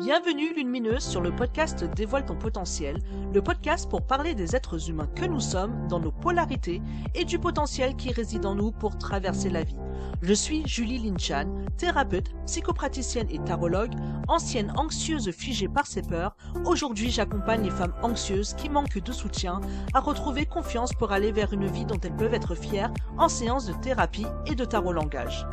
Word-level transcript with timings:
Bienvenue 0.00 0.54
Lumineuse 0.56 1.02
sur 1.02 1.20
le 1.20 1.30
podcast 1.30 1.84
Dévoile 1.84 2.24
ton 2.24 2.34
potentiel, 2.34 3.00
le 3.34 3.42
podcast 3.42 3.86
pour 3.86 4.00
parler 4.00 4.34
des 4.34 4.56
êtres 4.56 4.88
humains 4.88 5.10
que 5.14 5.26
nous 5.26 5.40
sommes 5.40 5.86
dans 5.88 6.00
nos 6.00 6.10
polarités 6.10 6.80
et 7.14 7.26
du 7.26 7.38
potentiel 7.38 7.94
qui 7.96 8.10
réside 8.10 8.46
en 8.46 8.54
nous 8.54 8.72
pour 8.72 8.96
traverser 8.96 9.50
la 9.50 9.62
vie. 9.62 9.76
Je 10.22 10.32
suis 10.32 10.66
Julie 10.66 10.98
Linchan, 10.98 11.54
thérapeute, 11.76 12.32
psychopraticienne 12.46 13.28
et 13.28 13.40
tarologue, 13.40 13.92
ancienne 14.26 14.72
anxieuse 14.74 15.30
figée 15.32 15.68
par 15.68 15.86
ses 15.86 16.00
peurs. 16.00 16.34
Aujourd'hui, 16.64 17.10
j'accompagne 17.10 17.64
les 17.64 17.70
femmes 17.70 17.94
anxieuses 18.02 18.54
qui 18.54 18.70
manquent 18.70 19.02
de 19.02 19.12
soutien 19.12 19.60
à 19.92 20.00
retrouver 20.00 20.46
confiance 20.46 20.94
pour 20.94 21.12
aller 21.12 21.30
vers 21.30 21.52
une 21.52 21.66
vie 21.66 21.84
dont 21.84 22.00
elles 22.02 22.16
peuvent 22.16 22.32
être 22.32 22.54
fières 22.54 22.94
en 23.18 23.28
séance 23.28 23.66
de 23.66 23.74
thérapie 23.74 24.26
et 24.46 24.54
de 24.54 24.64
tarot 24.64 24.94
langage. 24.94 25.46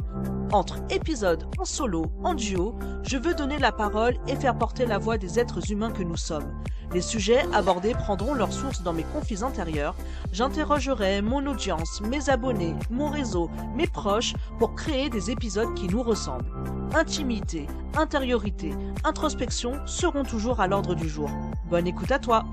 Entre 0.53 0.77
épisodes 0.89 1.43
en 1.57 1.65
solo, 1.65 2.05
en 2.23 2.33
duo, 2.33 2.75
je 3.03 3.17
veux 3.17 3.33
donner 3.33 3.59
la 3.59 3.73
parole 3.73 4.15
et 4.27 4.35
faire 4.37 4.57
porter 4.57 4.85
la 4.85 4.97
voix 4.97 5.17
des 5.17 5.39
êtres 5.39 5.71
humains 5.71 5.91
que 5.91 6.03
nous 6.03 6.15
sommes. 6.15 6.53
Les 6.93 7.01
sujets 7.01 7.45
abordés 7.53 7.93
prendront 7.93 8.33
leur 8.33 8.53
source 8.53 8.81
dans 8.81 8.93
mes 8.93 9.03
conflits 9.03 9.43
intérieurs. 9.43 9.95
J'interrogerai 10.31 11.21
mon 11.21 11.45
audience, 11.47 11.99
mes 12.01 12.29
abonnés, 12.29 12.75
mon 12.89 13.09
réseau, 13.09 13.49
mes 13.75 13.87
proches 13.87 14.35
pour 14.57 14.73
créer 14.73 15.09
des 15.09 15.31
épisodes 15.31 15.73
qui 15.73 15.89
nous 15.89 16.01
ressemblent. 16.01 16.49
Intimité, 16.95 17.67
intériorité, 17.97 18.73
introspection 19.03 19.85
seront 19.85 20.23
toujours 20.23 20.61
à 20.61 20.67
l'ordre 20.67 20.95
du 20.95 21.09
jour. 21.09 21.29
Bonne 21.69 21.87
écoute 21.87 22.11
à 22.11 22.19
toi 22.19 22.45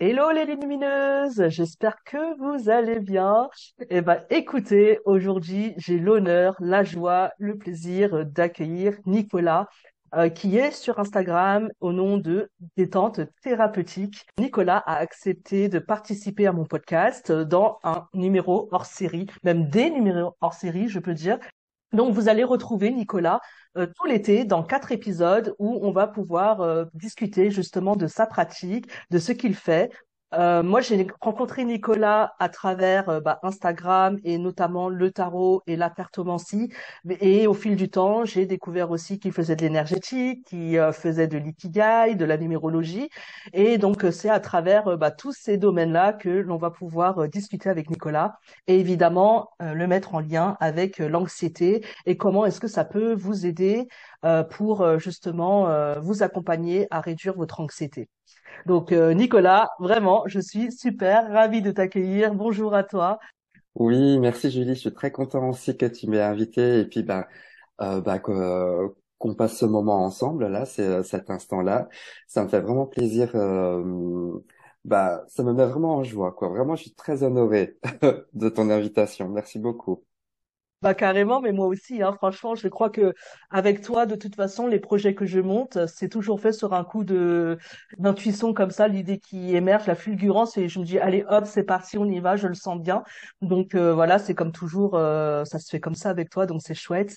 Hello 0.00 0.30
les 0.30 0.44
lumineuses, 0.44 1.48
j'espère 1.48 2.04
que 2.04 2.38
vous 2.38 2.70
allez 2.70 3.00
bien. 3.00 3.48
Eh 3.90 4.00
ben, 4.00 4.20
écoutez, 4.30 5.00
aujourd'hui, 5.04 5.74
j'ai 5.76 5.98
l'honneur, 5.98 6.54
la 6.60 6.84
joie, 6.84 7.32
le 7.38 7.58
plaisir 7.58 8.24
d'accueillir 8.24 8.94
Nicolas, 9.06 9.66
euh, 10.14 10.28
qui 10.28 10.56
est 10.56 10.70
sur 10.70 11.00
Instagram 11.00 11.68
au 11.80 11.92
nom 11.92 12.16
de 12.16 12.48
Détente 12.76 13.22
Thérapeutique. 13.42 14.24
Nicolas 14.38 14.78
a 14.86 14.98
accepté 14.98 15.68
de 15.68 15.80
participer 15.80 16.46
à 16.46 16.52
mon 16.52 16.64
podcast 16.64 17.32
dans 17.32 17.80
un 17.82 18.06
numéro 18.14 18.68
hors 18.70 18.86
série, 18.86 19.26
même 19.42 19.68
des 19.68 19.90
numéros 19.90 20.36
hors 20.40 20.54
série, 20.54 20.86
je 20.86 21.00
peux 21.00 21.14
dire. 21.14 21.40
Donc, 21.92 22.12
vous 22.12 22.28
allez 22.28 22.44
retrouver 22.44 22.90
Nicolas 22.90 23.40
euh, 23.76 23.86
tout 23.86 24.06
l'été 24.06 24.44
dans 24.44 24.62
quatre 24.62 24.92
épisodes 24.92 25.54
où 25.58 25.78
on 25.82 25.92
va 25.92 26.06
pouvoir 26.06 26.60
euh, 26.60 26.84
discuter 26.94 27.50
justement 27.50 27.96
de 27.96 28.06
sa 28.06 28.26
pratique, 28.26 28.90
de 29.10 29.18
ce 29.18 29.32
qu'il 29.32 29.54
fait, 29.54 29.90
euh, 30.34 30.62
moi, 30.62 30.80
j'ai 30.82 31.06
rencontré 31.20 31.64
Nicolas 31.64 32.34
à 32.38 32.50
travers 32.50 33.08
euh, 33.08 33.20
bah, 33.20 33.38
Instagram 33.42 34.18
et 34.24 34.36
notamment 34.36 34.90
le 34.90 35.10
tarot 35.10 35.62
et 35.66 35.76
la 35.76 35.88
cartomancie. 35.88 36.70
Et 37.20 37.46
au 37.46 37.54
fil 37.54 37.76
du 37.76 37.88
temps, 37.88 38.24
j'ai 38.26 38.44
découvert 38.44 38.90
aussi 38.90 39.18
qu'il 39.18 39.32
faisait 39.32 39.56
de 39.56 39.62
l'énergétique, 39.62 40.44
qu'il 40.46 40.76
euh, 40.78 40.92
faisait 40.92 41.28
de 41.28 41.38
l'ikigai, 41.38 42.14
de 42.14 42.24
la 42.26 42.36
numérologie. 42.36 43.08
Et 43.54 43.78
donc, 43.78 44.04
c'est 44.12 44.28
à 44.28 44.40
travers 44.40 44.98
bah, 44.98 45.10
tous 45.10 45.32
ces 45.32 45.56
domaines-là 45.56 46.12
que 46.12 46.28
l'on 46.28 46.58
va 46.58 46.70
pouvoir 46.70 47.26
discuter 47.28 47.70
avec 47.70 47.88
Nicolas 47.90 48.38
et 48.66 48.78
évidemment 48.78 49.50
le 49.60 49.86
mettre 49.86 50.14
en 50.14 50.20
lien 50.20 50.56
avec 50.60 50.98
l'anxiété 50.98 51.84
et 52.06 52.16
comment 52.16 52.44
est-ce 52.46 52.60
que 52.60 52.68
ça 52.68 52.84
peut 52.84 53.14
vous 53.14 53.46
aider 53.46 53.88
pour 54.50 54.98
justement 54.98 55.68
vous 56.00 56.22
accompagner 56.22 56.86
à 56.90 57.00
réduire 57.00 57.34
votre 57.34 57.60
anxiété. 57.60 58.08
Donc 58.66 58.92
euh, 58.92 59.14
Nicolas, 59.14 59.70
vraiment, 59.78 60.24
je 60.26 60.40
suis 60.40 60.72
super 60.72 61.30
ravi 61.32 61.62
de 61.62 61.70
t'accueillir. 61.70 62.34
Bonjour 62.34 62.74
à 62.74 62.84
toi. 62.84 63.18
Oui, 63.74 64.18
merci 64.18 64.50
Julie. 64.50 64.74
Je 64.74 64.80
suis 64.80 64.92
très 64.94 65.10
content 65.12 65.48
aussi 65.48 65.76
que 65.76 65.86
tu 65.86 66.08
m'aies 66.08 66.20
invité 66.20 66.80
et 66.80 66.84
puis 66.84 67.02
bah, 67.02 67.28
euh, 67.80 68.00
bah 68.00 68.18
qu'on 68.18 69.34
passe 69.34 69.56
ce 69.58 69.64
moment 69.64 70.04
ensemble 70.04 70.48
là, 70.48 70.64
c'est 70.64 70.86
euh, 70.86 71.02
cet 71.02 71.30
instant-là. 71.30 71.88
Ça 72.26 72.42
me 72.44 72.48
fait 72.48 72.60
vraiment 72.60 72.86
plaisir. 72.86 73.32
bah, 74.84 75.24
ça 75.28 75.42
me 75.42 75.52
met 75.52 75.66
vraiment 75.66 75.96
en 75.96 76.04
joie, 76.04 76.32
quoi. 76.32 76.48
Vraiment, 76.48 76.76
je 76.76 76.82
suis 76.82 76.94
très 76.94 77.22
honoré 77.22 77.78
de 78.34 78.48
ton 78.48 78.70
invitation. 78.70 79.28
Merci 79.28 79.58
beaucoup. 79.58 80.04
Bah 80.80 80.94
carrément, 80.94 81.40
mais 81.40 81.50
moi 81.50 81.66
aussi, 81.66 82.02
hein, 82.04 82.12
franchement, 82.12 82.54
je 82.54 82.68
crois 82.68 82.88
que 82.88 83.12
avec 83.50 83.80
toi, 83.82 84.06
de 84.06 84.14
toute 84.14 84.36
façon, 84.36 84.68
les 84.68 84.78
projets 84.78 85.12
que 85.12 85.26
je 85.26 85.40
monte, 85.40 85.86
c'est 85.88 86.08
toujours 86.08 86.40
fait 86.40 86.52
sur 86.52 86.72
un 86.72 86.84
coup 86.84 87.02
de 87.02 87.58
d'intuition 87.98 88.54
comme 88.54 88.70
ça, 88.70 88.86
l'idée 88.86 89.18
qui 89.18 89.56
émerge, 89.56 89.88
la 89.88 89.96
fulgurance, 89.96 90.56
et 90.56 90.68
je 90.68 90.78
me 90.78 90.84
dis, 90.84 91.00
allez, 91.00 91.24
hop, 91.28 91.46
c'est 91.46 91.64
parti, 91.64 91.98
on 91.98 92.04
y 92.04 92.20
va, 92.20 92.36
je 92.36 92.46
le 92.46 92.54
sens 92.54 92.78
bien. 92.80 93.02
Donc 93.42 93.74
euh, 93.74 93.92
voilà, 93.92 94.20
c'est 94.20 94.36
comme 94.36 94.52
toujours, 94.52 94.94
euh, 94.94 95.44
ça 95.44 95.58
se 95.58 95.68
fait 95.68 95.80
comme 95.80 95.96
ça 95.96 96.10
avec 96.10 96.30
toi, 96.30 96.46
donc 96.46 96.60
c'est 96.62 96.74
chouette. 96.74 97.16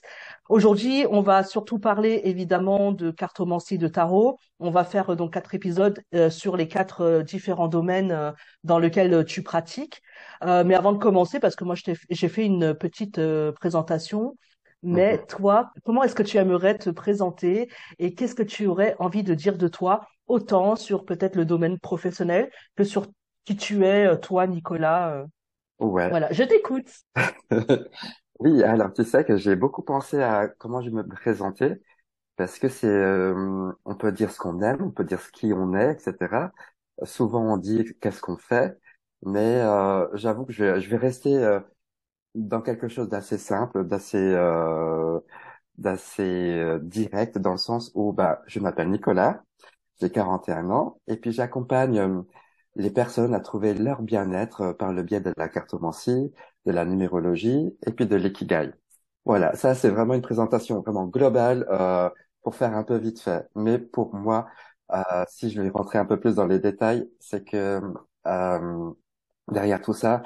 Aujourd'hui, 0.49 1.05
on 1.11 1.21
va 1.21 1.43
surtout 1.43 1.77
parler 1.77 2.21
évidemment 2.23 2.91
de 2.91 3.11
cartomancie 3.11 3.77
de 3.77 3.87
tarot. 3.87 4.37
On 4.59 4.71
va 4.71 4.83
faire 4.83 5.15
donc 5.15 5.33
quatre 5.33 5.53
épisodes 5.53 5.99
euh, 6.15 6.31
sur 6.31 6.57
les 6.57 6.67
quatre 6.67 7.21
différents 7.21 7.67
domaines 7.67 8.33
dans 8.63 8.79
lesquels 8.79 9.23
tu 9.25 9.43
pratiques. 9.43 10.01
Euh, 10.43 10.63
mais 10.63 10.75
avant 10.75 10.93
de 10.93 10.97
commencer, 10.97 11.39
parce 11.39 11.55
que 11.55 11.63
moi 11.63 11.75
j'ai 12.09 12.27
fait 12.29 12.45
une 12.45 12.73
petite 12.73 13.19
euh, 13.19 13.50
présentation, 13.51 14.37
mais 14.83 15.17
mhm. 15.17 15.25
toi, 15.27 15.71
comment 15.85 16.03
est-ce 16.03 16.15
que 16.15 16.23
tu 16.23 16.37
aimerais 16.37 16.77
te 16.77 16.89
présenter 16.89 17.69
et 17.99 18.15
qu'est-ce 18.15 18.35
que 18.35 18.43
tu 18.43 18.65
aurais 18.65 18.95
envie 18.99 19.23
de 19.23 19.33
dire 19.33 19.57
de 19.57 19.67
toi, 19.67 20.07
autant 20.27 20.75
sur 20.75 21.05
peut-être 21.05 21.35
le 21.35 21.45
domaine 21.45 21.79
professionnel 21.79 22.49
que 22.75 22.83
sur 22.83 23.07
qui 23.45 23.55
tu 23.57 23.85
es, 23.85 24.07
euh, 24.07 24.15
toi, 24.15 24.47
Nicolas 24.47 25.25
Ouais. 25.79 26.09
Voilà, 26.09 26.31
je 26.31 26.43
t'écoute. 26.43 26.91
oui, 28.39 28.61
alors 28.63 28.93
tu 28.93 29.03
sais 29.03 29.25
que 29.25 29.35
j'ai 29.35 29.55
beaucoup 29.55 29.81
pensé 29.81 30.21
à 30.21 30.47
comment 30.47 30.79
je 30.81 30.91
me 30.91 31.01
présenter 31.01 31.81
parce 32.35 32.59
que 32.59 32.69
c'est, 32.69 32.87
on 33.85 33.95
peut 33.95 34.11
dire 34.11 34.31
ce 34.31 34.37
qu'on 34.39 34.61
aime, 34.61 34.81
on 34.83 34.91
peut 34.91 35.03
dire 35.03 35.19
ce 35.21 35.31
qui 35.31 35.53
on 35.53 35.73
est, 35.73 35.91
etc. 35.91 36.51
Souvent 37.03 37.53
on 37.53 37.57
dit 37.57 37.85
qu'est-ce 37.99 38.21
qu'on 38.21 38.37
fait, 38.37 38.77
mais 39.25 39.61
euh, 39.61 40.07
j'avoue 40.15 40.45
que 40.45 40.53
je, 40.53 40.79
je, 40.79 40.89
vais 40.89 40.97
rester 40.97 41.35
euh, 41.37 41.59
dans 42.35 42.61
quelque 42.61 42.87
chose 42.87 43.09
d'assez 43.09 43.37
simple, 43.37 43.85
d'assez 43.85 44.17
euh, 44.17 45.19
d'assez 45.77 46.23
euh, 46.23 46.79
direct 46.79 47.37
dans 47.37 47.51
le 47.51 47.57
sens 47.57 47.91
où 47.95 48.13
bah 48.13 48.41
je 48.47 48.59
m'appelle 48.59 48.89
Nicolas, 48.89 49.43
j'ai 50.01 50.11
41 50.11 50.69
ans 50.71 50.99
et 51.07 51.17
puis 51.17 51.31
j'accompagne 51.31 51.99
euh, 51.99 52.21
les 52.75 52.91
personnes 52.91 53.33
à 53.33 53.39
trouver 53.41 53.73
leur 53.73 54.01
bien-être 54.01 54.73
par 54.73 54.93
le 54.93 55.03
biais 55.03 55.21
de 55.21 55.33
la 55.37 55.49
cartomancie, 55.49 56.31
de 56.65 56.71
la 56.71 56.85
numérologie 56.85 57.77
et 57.85 57.91
puis 57.91 58.05
de 58.07 58.15
l'ikigai. 58.15 58.71
Voilà, 59.25 59.55
ça 59.55 59.75
c'est 59.75 59.89
vraiment 59.89 60.13
une 60.15 60.21
présentation 60.21 60.81
vraiment 60.81 61.05
globale 61.05 61.65
pour 62.43 62.55
faire 62.55 62.75
un 62.75 62.83
peu 62.83 62.97
vite 62.97 63.19
fait. 63.21 63.47
Mais 63.55 63.77
pour 63.79 64.15
moi, 64.15 64.47
si 65.29 65.49
je 65.51 65.61
vais 65.61 65.69
rentrer 65.69 65.99
un 65.99 66.05
peu 66.05 66.19
plus 66.19 66.35
dans 66.35 66.47
les 66.47 66.59
détails, 66.59 67.07
c'est 67.19 67.43
que 67.43 67.81
derrière 69.51 69.81
tout 69.81 69.93
ça, 69.93 70.23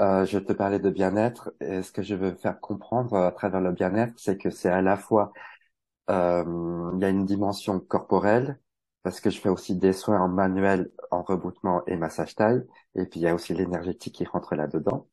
euh, 0.00 0.24
je 0.26 0.38
te 0.38 0.52
parlais 0.52 0.78
de 0.80 0.90
bien-être 0.90 1.54
et 1.60 1.82
ce 1.82 1.92
que 1.92 2.02
je 2.02 2.14
veux 2.14 2.34
faire 2.34 2.60
comprendre 2.60 3.16
à 3.16 3.32
travers 3.32 3.60
le 3.60 3.72
bien-être, 3.72 4.14
c'est 4.18 4.36
que 4.38 4.50
c'est 4.50 4.68
à 4.70 4.82
la 4.82 4.96
fois 4.96 5.32
euh, 6.10 6.92
il 6.96 7.00
y 7.02 7.04
a 7.04 7.10
une 7.10 7.26
dimension 7.26 7.80
corporelle 7.80 8.60
parce 9.02 9.20
que 9.20 9.30
je 9.30 9.40
fais 9.40 9.48
aussi 9.50 9.76
des 9.76 9.92
soins 9.92 10.20
en 10.20 10.28
manuel, 10.28 10.90
en 11.10 11.22
reboutement 11.22 11.84
et 11.86 11.96
massage 11.96 12.34
taille, 12.36 12.64
et 12.96 13.06
puis 13.06 13.20
il 13.20 13.24
y 13.24 13.28
a 13.28 13.34
aussi 13.34 13.54
l'énergétique 13.54 14.14
qui 14.16 14.24
rentre 14.26 14.54
là-dedans. 14.56 15.08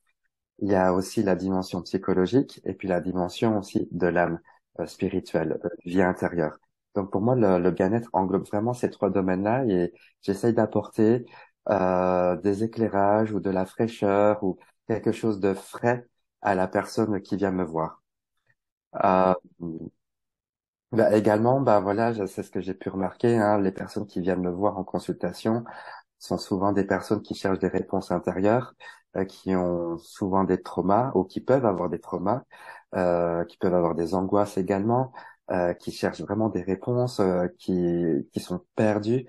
Il 0.58 0.68
y 0.70 0.74
a 0.74 0.92
aussi 0.94 1.22
la 1.22 1.34
dimension 1.36 1.82
psychologique 1.82 2.60
et 2.64 2.74
puis 2.74 2.88
la 2.88 3.00
dimension 3.00 3.58
aussi 3.58 3.88
de 3.90 4.06
l'âme 4.06 4.40
euh, 4.80 4.86
spirituelle, 4.86 5.58
euh, 5.64 5.68
vie 5.84 6.02
intérieure. 6.02 6.58
Donc 6.94 7.10
pour 7.10 7.20
moi, 7.22 7.34
le, 7.34 7.58
le 7.58 7.70
bien-être 7.70 8.08
englobe 8.12 8.46
vraiment 8.46 8.72
ces 8.74 8.90
trois 8.90 9.10
domaines-là 9.10 9.64
et 9.66 9.92
j'essaye 10.22 10.52
d'apporter 10.54 11.26
euh, 11.68 12.36
des 12.36 12.64
éclairages 12.64 13.32
ou 13.32 13.40
de 13.40 13.50
la 13.50 13.66
fraîcheur 13.66 14.42
ou 14.44 14.58
quelque 14.88 15.12
chose 15.12 15.40
de 15.40 15.54
frais 15.54 16.06
à 16.42 16.54
la 16.54 16.68
personne 16.68 17.20
qui 17.22 17.36
vient 17.36 17.50
me 17.52 17.64
voir. 17.64 18.02
Euh, 19.04 19.34
bah, 20.92 21.16
également, 21.16 21.60
bah 21.60 21.80
voilà, 21.80 22.14
c'est 22.26 22.42
ce 22.42 22.50
que 22.50 22.60
j'ai 22.60 22.74
pu 22.74 22.88
remarquer. 22.90 23.36
Hein, 23.36 23.58
les 23.60 23.72
personnes 23.72 24.06
qui 24.06 24.20
viennent 24.20 24.42
me 24.42 24.50
voir 24.50 24.78
en 24.78 24.84
consultation 24.84 25.64
sont 26.18 26.38
souvent 26.38 26.72
des 26.72 26.84
personnes 26.86 27.22
qui 27.22 27.34
cherchent 27.36 27.58
des 27.60 27.68
réponses 27.68 28.10
intérieures, 28.12 28.74
euh, 29.18 29.26
qui 29.26 29.54
ont 29.56 29.98
souvent 29.98 30.44
des 30.44 30.62
traumas 30.62 31.12
ou 31.14 31.24
qui 31.24 31.42
peuvent 31.42 31.66
avoir 31.66 31.90
des 31.90 32.00
traumas, 32.00 32.44
euh, 32.96 33.44
qui 33.46 33.58
peuvent 33.58 33.74
avoir 33.74 33.94
des 33.96 34.14
angoisses 34.14 34.58
également, 34.58 35.12
euh, 35.52 35.74
qui 35.74 35.92
cherchent 35.92 36.22
vraiment 36.22 36.48
des 36.50 36.62
réponses, 36.62 37.20
qui 37.58 38.40
sont 38.40 38.64
perdus 38.76 39.26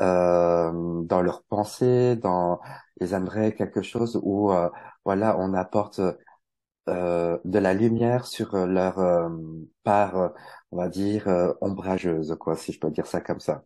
euh, 0.00 1.02
dans 1.04 1.22
leurs 1.22 1.42
pensées, 1.44 2.16
dans 2.16 2.60
ils 3.00 3.12
aimeraient 3.14 3.54
quelque 3.54 3.82
chose 3.82 4.20
où 4.22 4.52
euh, 4.52 4.68
voilà 5.04 5.36
on 5.38 5.54
apporte 5.54 6.00
euh, 6.88 7.38
de 7.44 7.58
la 7.58 7.74
lumière 7.74 8.26
sur 8.26 8.56
leur 8.56 8.98
euh, 8.98 9.28
part, 9.84 10.32
on 10.72 10.76
va 10.78 10.88
dire 10.88 11.28
ombrageuse 11.60 12.36
quoi, 12.40 12.56
si 12.56 12.72
je 12.72 12.80
peux 12.80 12.90
dire 12.90 13.06
ça 13.06 13.20
comme 13.20 13.40
ça. 13.40 13.64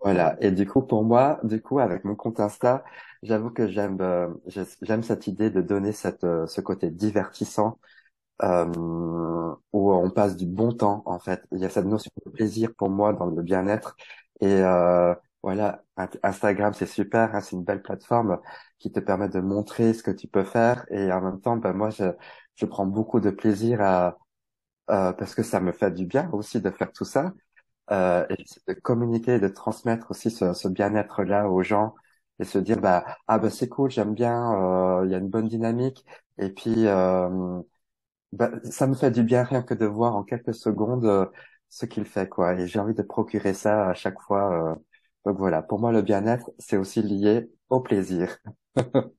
Voilà. 0.00 0.36
Et 0.40 0.52
du 0.52 0.66
coup, 0.66 0.82
pour 0.82 1.02
moi, 1.04 1.40
du 1.42 1.60
coup, 1.60 1.80
avec 1.80 2.04
mon 2.04 2.14
compte 2.14 2.38
Insta, 2.40 2.84
j'avoue 3.22 3.50
que 3.50 3.66
j'aime, 3.68 3.98
j'aime 4.82 5.02
cette 5.02 5.26
idée 5.26 5.50
de 5.50 5.60
donner 5.60 5.92
cette, 5.92 6.22
ce 6.46 6.60
côté 6.60 6.90
divertissant 6.90 7.78
euh, 8.42 8.66
où 9.72 9.92
on 9.92 10.10
passe 10.10 10.36
du 10.36 10.46
bon 10.46 10.72
temps 10.72 11.02
en 11.06 11.18
fait. 11.18 11.42
Il 11.52 11.60
y 11.60 11.64
a 11.64 11.70
cette 11.70 11.86
notion 11.86 12.10
de 12.26 12.30
plaisir 12.30 12.70
pour 12.76 12.90
moi 12.90 13.12
dans 13.12 13.26
le 13.26 13.42
bien-être 13.42 13.96
et 14.40 14.46
euh, 14.62 15.14
voilà, 15.42 15.84
Instagram 16.22 16.74
c'est 16.74 16.86
super, 16.86 17.34
hein, 17.34 17.40
c'est 17.40 17.56
une 17.56 17.64
belle 17.64 17.82
plateforme 17.82 18.38
qui 18.78 18.90
te 18.92 19.00
permet 19.00 19.28
de 19.28 19.40
montrer 19.40 19.94
ce 19.94 20.02
que 20.02 20.10
tu 20.10 20.28
peux 20.28 20.44
faire. 20.44 20.84
Et 20.90 21.12
en 21.12 21.20
même 21.20 21.40
temps, 21.40 21.56
ben 21.56 21.72
moi 21.72 21.90
je, 21.90 22.04
je 22.56 22.66
prends 22.66 22.86
beaucoup 22.86 23.20
de 23.20 23.30
plaisir 23.30 23.80
à 23.82 24.18
euh, 24.90 25.12
parce 25.12 25.34
que 25.34 25.42
ça 25.42 25.60
me 25.60 25.72
fait 25.72 25.90
du 25.92 26.06
bien 26.06 26.30
aussi 26.32 26.60
de 26.60 26.70
faire 26.70 26.92
tout 26.92 27.04
ça 27.04 27.32
euh, 27.92 28.26
et 28.30 28.44
de 28.68 28.74
communiquer, 28.80 29.40
de 29.40 29.48
transmettre 29.48 30.10
aussi 30.12 30.30
ce, 30.30 30.52
ce 30.54 30.68
bien-être 30.68 31.24
là 31.24 31.48
aux 31.50 31.62
gens 31.62 31.94
et 32.40 32.44
se 32.44 32.58
dire 32.58 32.80
bah 32.80 33.04
ah 33.28 33.38
bah 33.38 33.50
c'est 33.50 33.68
cool, 33.68 33.90
j'aime 33.90 34.14
bien, 34.14 34.52
euh, 35.00 35.06
il 35.06 35.12
y 35.12 35.14
a 35.16 35.18
une 35.18 35.28
bonne 35.30 35.48
dynamique. 35.48 36.04
Et 36.38 36.50
puis 36.50 36.86
euh, 36.88 37.60
bah, 38.32 38.50
ça 38.70 38.86
me 38.86 38.94
fait 38.94 39.10
du 39.10 39.22
bien 39.22 39.42
rien 39.44 39.62
que 39.62 39.74
de 39.74 39.86
voir 39.86 40.16
en 40.16 40.24
quelques 40.24 40.54
secondes 40.54 41.30
ce 41.70 41.86
qu'il 41.86 42.04
fait 42.04 42.28
quoi 42.28 42.54
et 42.54 42.66
j'ai 42.66 42.78
envie 42.78 42.94
de 42.94 43.02
procurer 43.02 43.54
ça 43.54 43.88
à 43.88 43.94
chaque 43.94 44.20
fois. 44.20 44.72
Euh. 44.72 44.74
donc 45.26 45.38
voilà, 45.38 45.62
pour 45.62 45.78
moi 45.80 45.92
le 45.92 46.02
bien-être 46.02 46.50
c'est 46.58 46.76
aussi 46.76 47.02
lié 47.02 47.50
au 47.68 47.80
plaisir. 47.80 48.38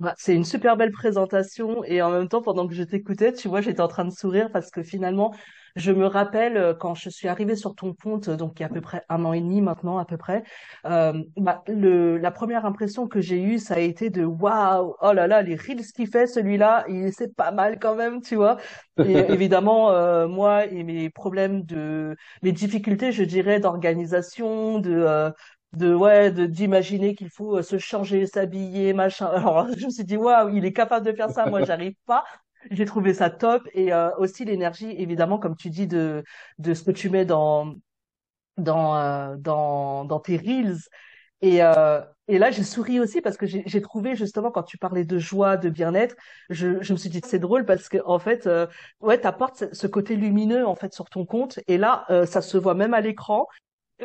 Bah, 0.00 0.14
c'est 0.16 0.32
une 0.34 0.44
super 0.44 0.76
belle 0.76 0.92
présentation 0.92 1.82
et 1.82 2.00
en 2.02 2.10
même 2.12 2.28
temps, 2.28 2.40
pendant 2.40 2.68
que 2.68 2.74
je 2.74 2.84
t'écoutais, 2.84 3.32
tu 3.32 3.48
vois, 3.48 3.60
j'étais 3.60 3.80
en 3.80 3.88
train 3.88 4.04
de 4.04 4.12
sourire 4.12 4.48
parce 4.52 4.70
que 4.70 4.84
finalement, 4.84 5.34
je 5.78 5.92
me 5.92 6.06
rappelle 6.06 6.56
euh, 6.56 6.74
quand 6.74 6.94
je 6.94 7.08
suis 7.08 7.28
arrivée 7.28 7.56
sur 7.56 7.74
ton 7.74 7.94
compte, 7.94 8.28
donc 8.28 8.58
il 8.58 8.62
y 8.62 8.64
a 8.64 8.66
à 8.66 8.70
peu 8.70 8.80
près 8.80 9.02
un 9.08 9.24
an 9.24 9.32
et 9.32 9.40
demi 9.40 9.62
maintenant 9.62 9.98
à 9.98 10.04
peu 10.04 10.16
près, 10.16 10.42
euh, 10.86 11.22
bah, 11.36 11.62
le, 11.68 12.18
la 12.18 12.30
première 12.30 12.66
impression 12.66 13.08
que 13.08 13.20
j'ai 13.20 13.40
eue, 13.40 13.58
ça 13.58 13.74
a 13.74 13.78
été 13.78 14.10
de 14.10 14.24
waouh, 14.24 14.94
oh 15.00 15.12
là 15.12 15.26
là, 15.26 15.42
les 15.42 15.56
reels 15.56 15.84
qu'il 15.94 16.08
fait 16.08 16.26
celui-là, 16.26 16.84
il 16.88 17.12
c'est 17.12 17.34
pas 17.34 17.52
mal 17.52 17.78
quand 17.78 17.94
même, 17.94 18.20
tu 18.20 18.36
vois. 18.36 18.58
Et 18.98 19.12
évidemment, 19.32 19.90
euh, 19.92 20.28
moi 20.28 20.66
et 20.66 20.82
mes 20.84 21.10
problèmes 21.10 21.62
de, 21.62 22.16
mes 22.42 22.52
difficultés, 22.52 23.12
je 23.12 23.24
dirais, 23.24 23.60
d'organisation, 23.60 24.78
de 24.80 24.90
euh, 24.92 25.30
de 25.74 25.94
ouais 25.94 26.30
de 26.32 26.46
d'imaginer 26.46 27.14
qu'il 27.14 27.30
faut 27.30 27.58
euh, 27.58 27.62
se 27.62 27.78
changer 27.78 28.26
s'habiller 28.26 28.92
machin. 28.92 29.26
Alors 29.26 29.68
je 29.78 29.86
me 29.86 29.90
suis 29.90 30.04
dit 30.04 30.16
waouh 30.16 30.48
il 30.56 30.64
est 30.64 30.72
capable 30.72 31.06
de 31.06 31.12
faire 31.12 31.30
ça. 31.30 31.46
Moi 31.46 31.62
j'arrive 31.64 31.94
pas 32.06 32.24
j'ai 32.70 32.84
trouvé 32.84 33.14
ça 33.14 33.30
top 33.30 33.68
et 33.74 33.92
euh, 33.92 34.10
aussi 34.18 34.44
l'énergie 34.44 34.90
évidemment 34.90 35.38
comme 35.38 35.56
tu 35.56 35.70
dis 35.70 35.86
de 35.86 36.24
de 36.58 36.74
ce 36.74 36.82
que 36.82 36.90
tu 36.90 37.10
mets 37.10 37.24
dans 37.24 37.74
dans 38.58 38.96
euh, 38.96 39.36
dans 39.36 40.04
dans 40.04 40.20
tes 40.20 40.36
reels 40.36 40.78
et 41.40 41.62
euh, 41.62 42.00
et 42.26 42.38
là 42.38 42.50
j'ai 42.50 42.64
souri 42.64 43.00
aussi 43.00 43.20
parce 43.20 43.36
que 43.36 43.46
j'ai 43.46 43.82
trouvé 43.82 44.16
justement 44.16 44.50
quand 44.50 44.64
tu 44.64 44.76
parlais 44.76 45.04
de 45.04 45.18
joie 45.18 45.56
de 45.56 45.70
bien-être 45.70 46.16
je 46.50 46.82
je 46.82 46.92
me 46.92 46.98
suis 46.98 47.08
dit 47.08 47.20
c'est 47.24 47.38
drôle 47.38 47.64
parce 47.64 47.88
que 47.88 47.98
en 48.04 48.18
fait 48.18 48.46
euh, 48.46 48.66
ouais 49.00 49.20
t'apportes 49.20 49.72
ce, 49.72 49.86
côté 49.86 50.16
lumineux 50.16 50.66
en 50.66 50.74
fait 50.74 50.92
sur 50.92 51.08
ton 51.08 51.24
compte 51.24 51.60
et 51.68 51.78
là 51.78 52.06
ça 52.26 52.42
se 52.42 52.58
voit 52.58 52.74
même 52.74 52.94
à 52.94 53.00
l'écran 53.00 53.46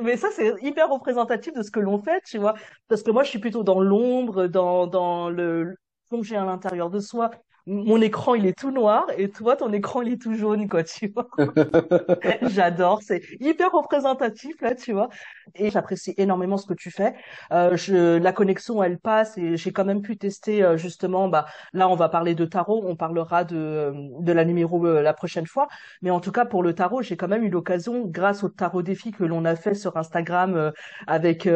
mais 0.01 0.18
ça, 0.18 0.30
c'est 0.31 0.56
hyper 0.63 0.89
représentatif 0.89 1.54
de 1.54 1.62
ce 1.62 1.69
que 1.69 1.80
l'on 1.80 2.00
fait, 2.00 2.19
tu 2.25 2.39
vois. 2.39 2.56
Parce 2.88 3.04
que 3.04 3.12
moi, 3.12 3.21
je 3.24 3.30
suis 3.30 3.38
plutôt 3.38 3.62
dans 3.63 3.80
l'ombre, 3.80 4.48
dans, 4.48 4.88
dans 4.88 5.30
le 5.30 5.75
plonger 6.09 6.36
à 6.36 6.45
l'intérieur 6.45 6.89
de 6.89 7.00
soi 7.00 7.30
mon 7.65 8.01
écran 8.01 8.36
il 8.36 8.45
est 8.45 8.57
tout 8.57 8.71
noir 8.71 9.06
et 9.18 9.30
toi 9.30 9.56
ton 9.56 9.71
écran 9.71 10.01
il 10.01 10.13
est 10.13 10.21
tout 10.21 10.33
jaune 10.36 10.68
quoi 10.68 10.83
tu 10.83 11.13
vois. 11.13 11.27
J'adore 12.42 13.01
c'est 13.01 13.21
hyper 13.39 13.71
représentatif 13.71 14.62
là 14.62 14.75
tu 14.75 14.92
vois. 14.92 15.10
Et 15.56 15.69
j'apprécie 15.69 16.13
énormément 16.18 16.57
ce 16.57 16.65
que 16.65 16.74
tu 16.74 16.92
fais. 16.92 17.13
Euh, 17.51 17.77
je 17.77 18.18
la 18.18 18.33
connexion 18.33 18.83
elle 18.83 19.00
passe 19.00 19.38
et 19.38 19.56
j'ai 19.56 19.71
quand 19.71 19.86
même 19.86 20.01
pu 20.01 20.18
tester 20.18 20.63
euh, 20.63 20.77
justement 20.77 21.30
bah 21.30 21.45
là 21.74 21.88
on 21.88 21.95
va 21.95 22.10
parler 22.10 22.36
de 22.36 22.45
tarot 22.45 22.83
on 22.86 22.95
parlera 22.95 23.44
de 23.45 23.94
de 24.19 24.31
la 24.33 24.44
numéro 24.45 24.86
euh, 24.86 25.01
la 25.01 25.13
prochaine 25.13 25.48
fois. 25.48 25.68
Mais 26.01 26.09
en 26.09 26.19
tout 26.19 26.31
cas 26.31 26.45
pour 26.45 26.63
le 26.63 26.74
tarot 26.75 27.01
j'ai 27.01 27.16
quand 27.16 27.30
même 27.30 27.44
eu 27.44 27.50
l'occasion 27.50 28.06
grâce 28.06 28.44
au 28.44 28.50
tarot 28.50 28.81
défi 28.81 29.12
que 29.12 29.24
l'on 29.24 29.45
a 29.45 29.56
fait 29.56 29.74
sur 29.74 29.95
Instagram 29.95 30.56
euh, 30.56 30.71
avec 31.07 31.48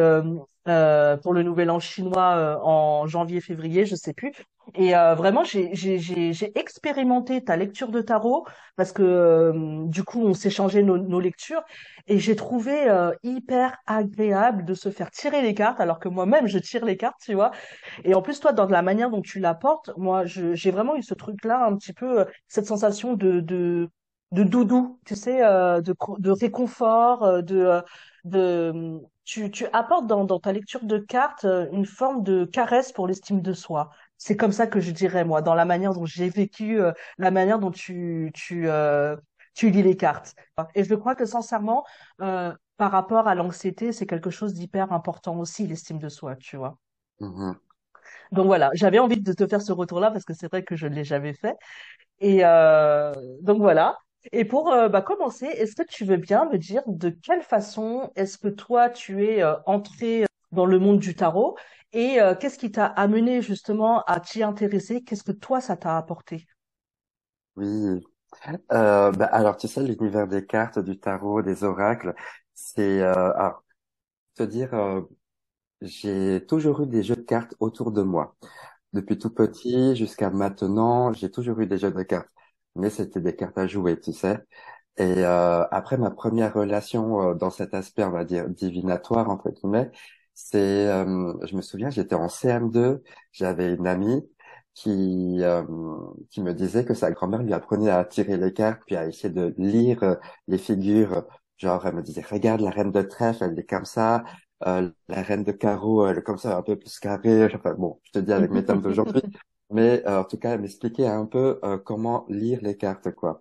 euh, 0.68 1.16
pour 1.16 1.32
le 1.34 1.42
nouvel 1.42 1.70
an 1.70 1.80
chinois 1.80 2.36
euh, 2.36 2.56
en 2.62 3.06
janvier-février, 3.06 3.86
je 3.86 3.94
sais 3.96 4.12
plus. 4.12 4.32
Et 4.74 4.94
euh, 4.94 5.14
vraiment, 5.14 5.44
j'ai 5.44 6.52
expérimenté 6.54 7.42
ta 7.42 7.56
lecture 7.56 7.88
de 7.88 8.00
tarot 8.02 8.46
parce 8.76 8.92
que 8.92 9.52
du 9.86 10.04
coup, 10.04 10.20
on 10.22 10.34
s'échangeait 10.34 10.82
nos, 10.82 10.98
nos 10.98 11.20
lectures 11.20 11.62
et 12.06 12.18
j'ai 12.18 12.36
trouvé 12.36 12.86
hyper 13.22 13.76
agréable 13.86 14.64
de 14.66 14.74
se 14.74 14.90
faire 14.90 15.10
tirer 15.10 15.40
les 15.40 15.54
cartes 15.54 15.80
alors 15.80 15.98
que 15.98 16.08
moi-même 16.08 16.46
je 16.46 16.58
tire 16.58 16.84
les 16.84 16.98
cartes, 16.98 17.16
tu 17.24 17.32
vois. 17.34 17.50
Et 18.04 18.14
en 18.14 18.20
plus, 18.20 18.40
toi, 18.40 18.52
dans 18.52 18.66
la 18.66 18.82
manière 18.82 19.10
dont 19.10 19.22
tu 19.22 19.40
l'apportes, 19.40 19.90
moi, 19.96 20.24
j'ai 20.26 20.70
vraiment 20.70 20.96
eu 20.96 21.02
ce 21.02 21.14
truc-là, 21.14 21.64
un 21.66 21.74
petit 21.76 21.94
peu 21.94 22.26
cette 22.48 22.66
sensation 22.66 23.14
de, 23.14 23.40
de 23.40 23.88
de 24.32 24.42
doudou, 24.42 25.00
tu 25.06 25.16
sais, 25.16 25.38
de, 25.40 25.94
de 26.18 26.30
réconfort, 26.30 27.42
de 27.42 27.82
de 28.24 29.00
tu, 29.28 29.50
tu 29.50 29.66
apportes 29.74 30.06
dans, 30.06 30.24
dans 30.24 30.40
ta 30.40 30.52
lecture 30.52 30.82
de 30.82 30.96
cartes 30.96 31.44
euh, 31.44 31.66
une 31.70 31.84
forme 31.84 32.22
de 32.22 32.46
caresse 32.46 32.92
pour 32.92 33.06
l'estime 33.06 33.42
de 33.42 33.52
soi. 33.52 33.90
C'est 34.16 34.38
comme 34.38 34.52
ça 34.52 34.66
que 34.66 34.80
je 34.80 34.90
dirais 34.90 35.22
moi, 35.26 35.42
dans 35.42 35.54
la 35.54 35.66
manière 35.66 35.92
dont 35.92 36.06
j'ai 36.06 36.30
vécu, 36.30 36.80
euh, 36.80 36.92
la 37.18 37.30
manière 37.30 37.58
dont 37.58 37.70
tu 37.70 38.30
tu 38.34 38.70
euh, 38.70 39.16
tu 39.54 39.68
lis 39.68 39.82
les 39.82 39.98
cartes. 39.98 40.34
Et 40.74 40.82
je 40.82 40.94
crois 40.94 41.14
que 41.14 41.26
sincèrement, 41.26 41.84
euh, 42.22 42.54
par 42.78 42.90
rapport 42.90 43.28
à 43.28 43.34
l'anxiété, 43.34 43.92
c'est 43.92 44.06
quelque 44.06 44.30
chose 44.30 44.54
d'hyper 44.54 44.92
important 44.92 45.38
aussi, 45.38 45.66
l'estime 45.66 45.98
de 45.98 46.08
soi, 46.08 46.34
tu 46.36 46.56
vois. 46.56 46.78
Mhm. 47.20 47.54
Donc 48.32 48.46
voilà, 48.46 48.70
j'avais 48.72 48.98
envie 48.98 49.20
de 49.20 49.32
te 49.34 49.46
faire 49.46 49.60
ce 49.60 49.72
retour-là 49.72 50.10
parce 50.10 50.24
que 50.24 50.32
c'est 50.32 50.48
vrai 50.48 50.62
que 50.62 50.74
je 50.74 50.86
ne 50.86 50.94
l'ai 50.94 51.04
jamais 51.04 51.34
fait. 51.34 51.56
Et 52.20 52.46
euh, 52.46 53.12
donc 53.42 53.58
voilà. 53.58 53.98
Et 54.32 54.44
pour 54.44 54.72
euh, 54.72 54.88
bah, 54.88 55.02
commencer, 55.02 55.46
est-ce 55.46 55.74
que 55.74 55.86
tu 55.88 56.04
veux 56.04 56.16
bien 56.16 56.48
me 56.50 56.58
dire 56.58 56.82
de 56.86 57.10
quelle 57.10 57.42
façon 57.42 58.10
est-ce 58.16 58.38
que 58.38 58.48
toi 58.48 58.90
tu 58.90 59.24
es 59.24 59.42
euh, 59.42 59.54
entré 59.66 60.26
dans 60.52 60.66
le 60.66 60.78
monde 60.78 60.98
du 60.98 61.14
tarot 61.14 61.56
et 61.92 62.20
euh, 62.20 62.34
qu'est-ce 62.34 62.58
qui 62.58 62.70
t'a 62.70 62.86
amené 62.86 63.40
justement 63.40 64.02
à 64.04 64.20
t'y 64.20 64.42
intéresser? 64.42 65.02
Qu'est-ce 65.02 65.22
que 65.22 65.32
toi 65.32 65.60
ça 65.60 65.76
t'a 65.76 65.96
apporté? 65.96 66.46
Oui. 67.56 68.02
Euh, 68.72 69.10
bah, 69.12 69.26
alors 69.26 69.56
tu 69.56 69.68
sais 69.68 69.82
l'univers 69.82 70.28
des 70.28 70.44
cartes, 70.44 70.78
du 70.78 70.98
tarot, 70.98 71.42
des 71.42 71.64
oracles, 71.64 72.14
c'est 72.54 73.00
euh, 73.00 73.32
alors, 73.34 73.64
te 74.34 74.42
dire 74.42 74.74
j'ai 75.80 76.44
toujours 76.46 76.82
eu 76.82 76.86
des 76.86 77.02
jeux 77.02 77.16
de 77.16 77.22
cartes 77.22 77.54
autour 77.60 77.92
de 77.92 78.02
moi. 78.02 78.36
Depuis 78.92 79.18
tout 79.18 79.30
petit 79.30 79.96
jusqu'à 79.96 80.30
maintenant, 80.30 81.12
j'ai 81.12 81.30
toujours 81.30 81.60
eu 81.60 81.66
des 81.66 81.78
jeux 81.78 81.92
de 81.92 82.02
cartes 82.02 82.28
mais 82.76 82.90
c'était 82.90 83.20
des 83.20 83.34
cartes 83.36 83.58
à 83.58 83.66
jouer, 83.66 83.98
tu 84.00 84.12
sais. 84.12 84.38
Et 84.98 85.24
euh, 85.24 85.64
après 85.70 85.96
ma 85.98 86.10
première 86.10 86.54
relation 86.54 87.30
euh, 87.32 87.34
dans 87.34 87.50
cet 87.50 87.74
aspect, 87.74 88.04
on 88.04 88.10
va 88.10 88.24
dire 88.24 88.48
divinatoire 88.48 89.30
entre 89.30 89.50
guillemets, 89.50 89.90
c'est, 90.34 90.88
euh, 90.88 91.34
je 91.46 91.56
me 91.56 91.62
souviens, 91.62 91.90
j'étais 91.90 92.14
en 92.14 92.28
CM2, 92.28 93.02
j'avais 93.32 93.74
une 93.74 93.86
amie 93.86 94.22
qui 94.74 95.38
euh, 95.42 95.64
qui 96.30 96.40
me 96.42 96.54
disait 96.54 96.84
que 96.84 96.94
sa 96.94 97.10
grand-mère 97.10 97.42
lui 97.42 97.52
apprenait 97.52 97.90
à 97.90 98.04
tirer 98.04 98.36
les 98.36 98.52
cartes 98.52 98.82
puis 98.86 98.96
à 98.96 99.06
essayer 99.06 99.30
de 99.32 99.54
lire 99.58 100.02
euh, 100.02 100.14
les 100.48 100.58
figures. 100.58 101.24
Genre, 101.56 101.84
elle 101.86 101.94
me 101.96 102.02
disait, 102.02 102.22
regarde 102.22 102.60
la 102.60 102.70
reine 102.70 102.92
de 102.92 103.02
trèfle, 103.02 103.42
elle 103.44 103.58
est 103.58 103.64
comme 103.68 103.84
ça. 103.84 104.22
la 104.60 105.22
reine 105.22 105.44
de 105.44 105.52
carreau, 105.52 106.06
elle 106.06 106.18
est 106.18 106.22
comme 106.22 106.38
ça, 106.38 106.56
un 106.56 106.62
peu 106.62 106.76
plus 106.78 106.98
carrée. 107.00 107.46
Enfin 107.54 107.74
bon, 107.74 108.00
je 108.04 108.12
te 108.12 108.18
dis 108.20 108.32
avec 108.32 108.52
mes 108.52 108.64
termes 108.64 108.80
d'aujourd'hui. 108.82 109.22
mais 109.70 110.02
euh, 110.06 110.20
en 110.20 110.24
tout 110.24 110.38
cas, 110.38 110.52
elle 110.54 110.62
m'expliquait 110.62 111.06
un 111.06 111.26
peu 111.26 111.60
euh, 111.64 111.78
comment 111.78 112.24
lire 112.28 112.60
les 112.62 112.76
cartes, 112.76 113.12
quoi. 113.12 113.40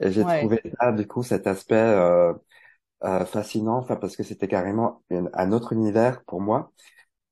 Et 0.00 0.12
j'ai 0.12 0.22
trouvé 0.24 0.60
là, 0.80 0.92
du 0.92 1.06
coup, 1.06 1.22
cet 1.22 1.46
aspect 1.46 1.76
euh, 1.76 2.34
euh 3.04 3.24
fascinant, 3.26 3.78
enfin 3.78 3.96
parce 3.96 4.16
que 4.16 4.22
c'était 4.24 4.48
carrément 4.48 5.02
un 5.34 5.52
autre 5.52 5.72
univers 5.72 6.24
pour 6.24 6.40
moi. 6.40 6.72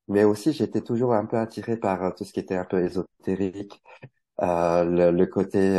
Mais 0.08 0.24
aussi, 0.24 0.52
j'étais 0.52 0.82
toujours 0.82 1.14
un 1.14 1.26
peu 1.26 1.38
attiré 1.38 1.76
par 1.78 2.14
tout 2.14 2.24
ce 2.24 2.32
qui 2.32 2.40
était 2.40 2.56
un 2.56 2.64
peu 2.64 2.84
ésotérique, 2.84 3.82
le, 4.40 5.10
le, 5.12 5.26
côté 5.26 5.78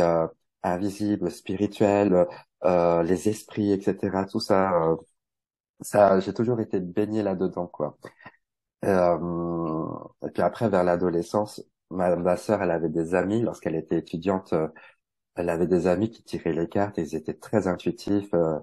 invisible, 0.62 1.30
spirituel, 1.30 2.26
les 2.64 3.28
esprits, 3.28 3.72
etc. 3.72 4.26
Tout 4.26 4.40
ça, 4.40 4.96
ça, 5.80 6.20
j'ai 6.20 6.34
toujours 6.34 6.60
été 6.60 6.80
baigné 6.80 7.22
là-dedans, 7.22 7.66
quoi. 7.66 7.98
et 8.84 10.30
puis 10.32 10.42
après, 10.42 10.68
vers 10.68 10.84
l'adolescence, 10.84 11.62
ma, 11.92 12.16
ma 12.16 12.36
sœur, 12.36 12.62
elle 12.62 12.70
avait 12.70 12.88
des 12.88 13.14
amis 13.14 13.42
lorsqu'elle 13.42 13.76
était 13.76 13.98
étudiante. 13.98 14.52
Euh, 14.52 14.68
elle 15.36 15.50
avait 15.50 15.66
des 15.66 15.86
amis 15.86 16.10
qui 16.10 16.22
tiraient 16.24 16.52
les 16.52 16.68
cartes. 16.68 16.98
Et 16.98 17.02
ils 17.02 17.14
étaient 17.16 17.34
très 17.34 17.66
intuitifs. 17.68 18.32
Euh, 18.34 18.58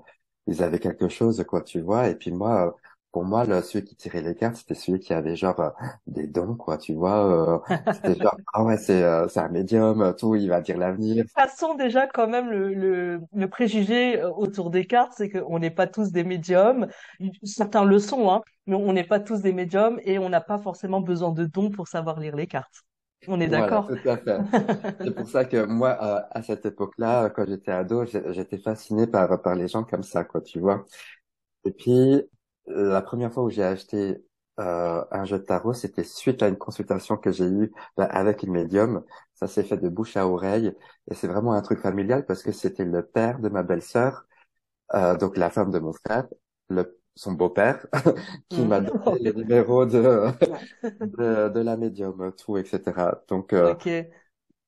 ils 0.48 0.64
avaient 0.64 0.80
quelque 0.80 1.10
chose, 1.10 1.44
quoi, 1.48 1.62
tu 1.62 1.82
vois. 1.82 2.10
Et 2.10 2.16
puis 2.16 2.32
moi, 2.32 2.68
euh, 2.68 2.72
pour 3.12 3.26
moi, 3.26 3.46
le, 3.46 3.62
celui 3.62 3.86
qui 3.86 3.96
tirait 3.96 4.22
les 4.22 4.36
cartes, 4.36 4.58
c'était 4.58 4.76
celui 4.76 5.00
qui 5.00 5.14
avait 5.14 5.36
genre 5.36 5.74
des 6.08 6.28
dons, 6.28 6.56
quoi, 6.56 6.78
tu 6.78 6.94
vois. 6.94 7.64
c'était 7.94 8.16
genre 8.20 8.38
ah 8.54 8.64
ouais, 8.64 8.78
c'est 8.78 9.04
c'est 9.30 9.40
un 9.40 9.50
médium, 9.50 10.16
tout, 10.18 10.36
il 10.36 10.50
va 10.50 10.62
dire 10.62 10.78
l'avenir. 10.78 11.18
De 11.18 11.22
toute 11.24 11.32
façon, 11.32 11.76
déjà, 11.76 12.08
quand 12.08 12.28
même, 12.28 12.50
le, 12.50 12.74
le, 12.74 13.22
le 13.34 13.50
préjugé 13.50 14.24
autour 14.24 14.70
des 14.70 14.86
cartes, 14.86 15.14
c'est 15.18 15.30
qu'on 15.30 15.60
n'est 15.60 15.72
pas 15.72 15.88
tous 15.88 16.12
des 16.12 16.24
médiums. 16.24 16.88
Certains 17.44 17.84
le 17.86 18.00
sont, 18.00 18.30
hein, 18.32 18.42
mais 18.68 18.76
on 18.76 18.94
n'est 18.94 19.04
pas 19.04 19.20
tous 19.20 19.42
des 19.42 19.54
médiums 19.54 20.00
et 20.04 20.20
on 20.20 20.30
n'a 20.30 20.42
pas 20.42 20.60
forcément 20.60 21.02
besoin 21.02 21.32
de 21.32 21.46
dons 21.46 21.72
pour 21.72 21.88
savoir 21.88 22.20
lire 22.20 22.36
les 22.36 22.48
cartes. 22.48 22.84
On 23.28 23.40
est 23.40 23.48
d'accord. 23.48 23.88
tout 23.88 24.10
à 24.10 24.18
fait. 24.18 24.40
C'est 25.04 25.16
pour 25.16 25.28
ça 25.28 25.46
que 25.46 25.66
moi, 25.66 25.92
à, 25.92 26.38
à 26.38 26.42
cette 26.42 26.66
époque-là, 26.66 27.30
quand 27.30 27.46
j'étais 27.46 27.72
ado, 27.72 28.06
j'étais 28.06 28.58
fasciné 28.58 29.08
par, 29.08 29.42
par 29.42 29.56
les 29.56 29.68
gens 29.68 29.84
comme 29.84 30.04
ça, 30.04 30.24
quoi, 30.24 30.42
tu 30.42 30.60
vois. 30.60 30.86
Et 31.66 31.72
puis, 31.72 32.22
la 32.68 33.02
première 33.02 33.34
fois 33.34 33.44
où 33.44 33.50
j'ai 33.50 33.64
acheté 33.64 34.24
euh, 34.60 35.04
un 35.12 35.26
jeu 35.26 35.40
de 35.40 35.44
tarot, 35.46 35.74
c'était 35.74 36.04
suite 36.04 36.44
à 36.44 36.48
une 36.50 36.58
consultation 36.58 37.18
que 37.18 37.32
j'ai 37.32 37.46
eue 37.46 37.72
bah, 37.98 38.06
avec 38.06 38.44
une 38.44 38.52
médium. 38.52 39.04
Ça 39.36 39.48
s'est 39.48 39.64
fait 39.64 39.78
de 39.78 39.90
bouche 39.90 40.18
à 40.18 40.28
oreille. 40.28 40.74
Et 41.10 41.16
c'est 41.16 41.28
vraiment 41.28 41.54
un 41.54 41.62
truc 41.62 41.80
familial 41.80 42.26
parce 42.26 42.44
que 42.44 42.52
c'était 42.52 42.86
le 42.86 43.06
père 43.06 43.40
de 43.40 43.50
ma 43.50 43.64
belle-sœur, 43.64 44.26
euh, 44.96 45.18
donc 45.18 45.38
la 45.38 45.50
femme 45.50 45.72
de 45.72 45.80
mon 45.80 45.94
frère, 45.94 46.28
le, 46.70 46.99
son 47.20 47.34
beau-père, 47.34 47.86
qui 48.50 48.66
m'a 48.66 48.82
Mm. 48.82 48.90
donné 49.06 49.20
les 49.20 49.34
numéros 49.34 49.86
de, 49.86 50.28
de, 51.18 51.50
de 51.50 51.60
la 51.62 51.78
médium, 51.78 52.34
tout, 52.38 52.58
etc. 52.58 53.24
Donc, 53.30 53.54
euh, 53.54 53.76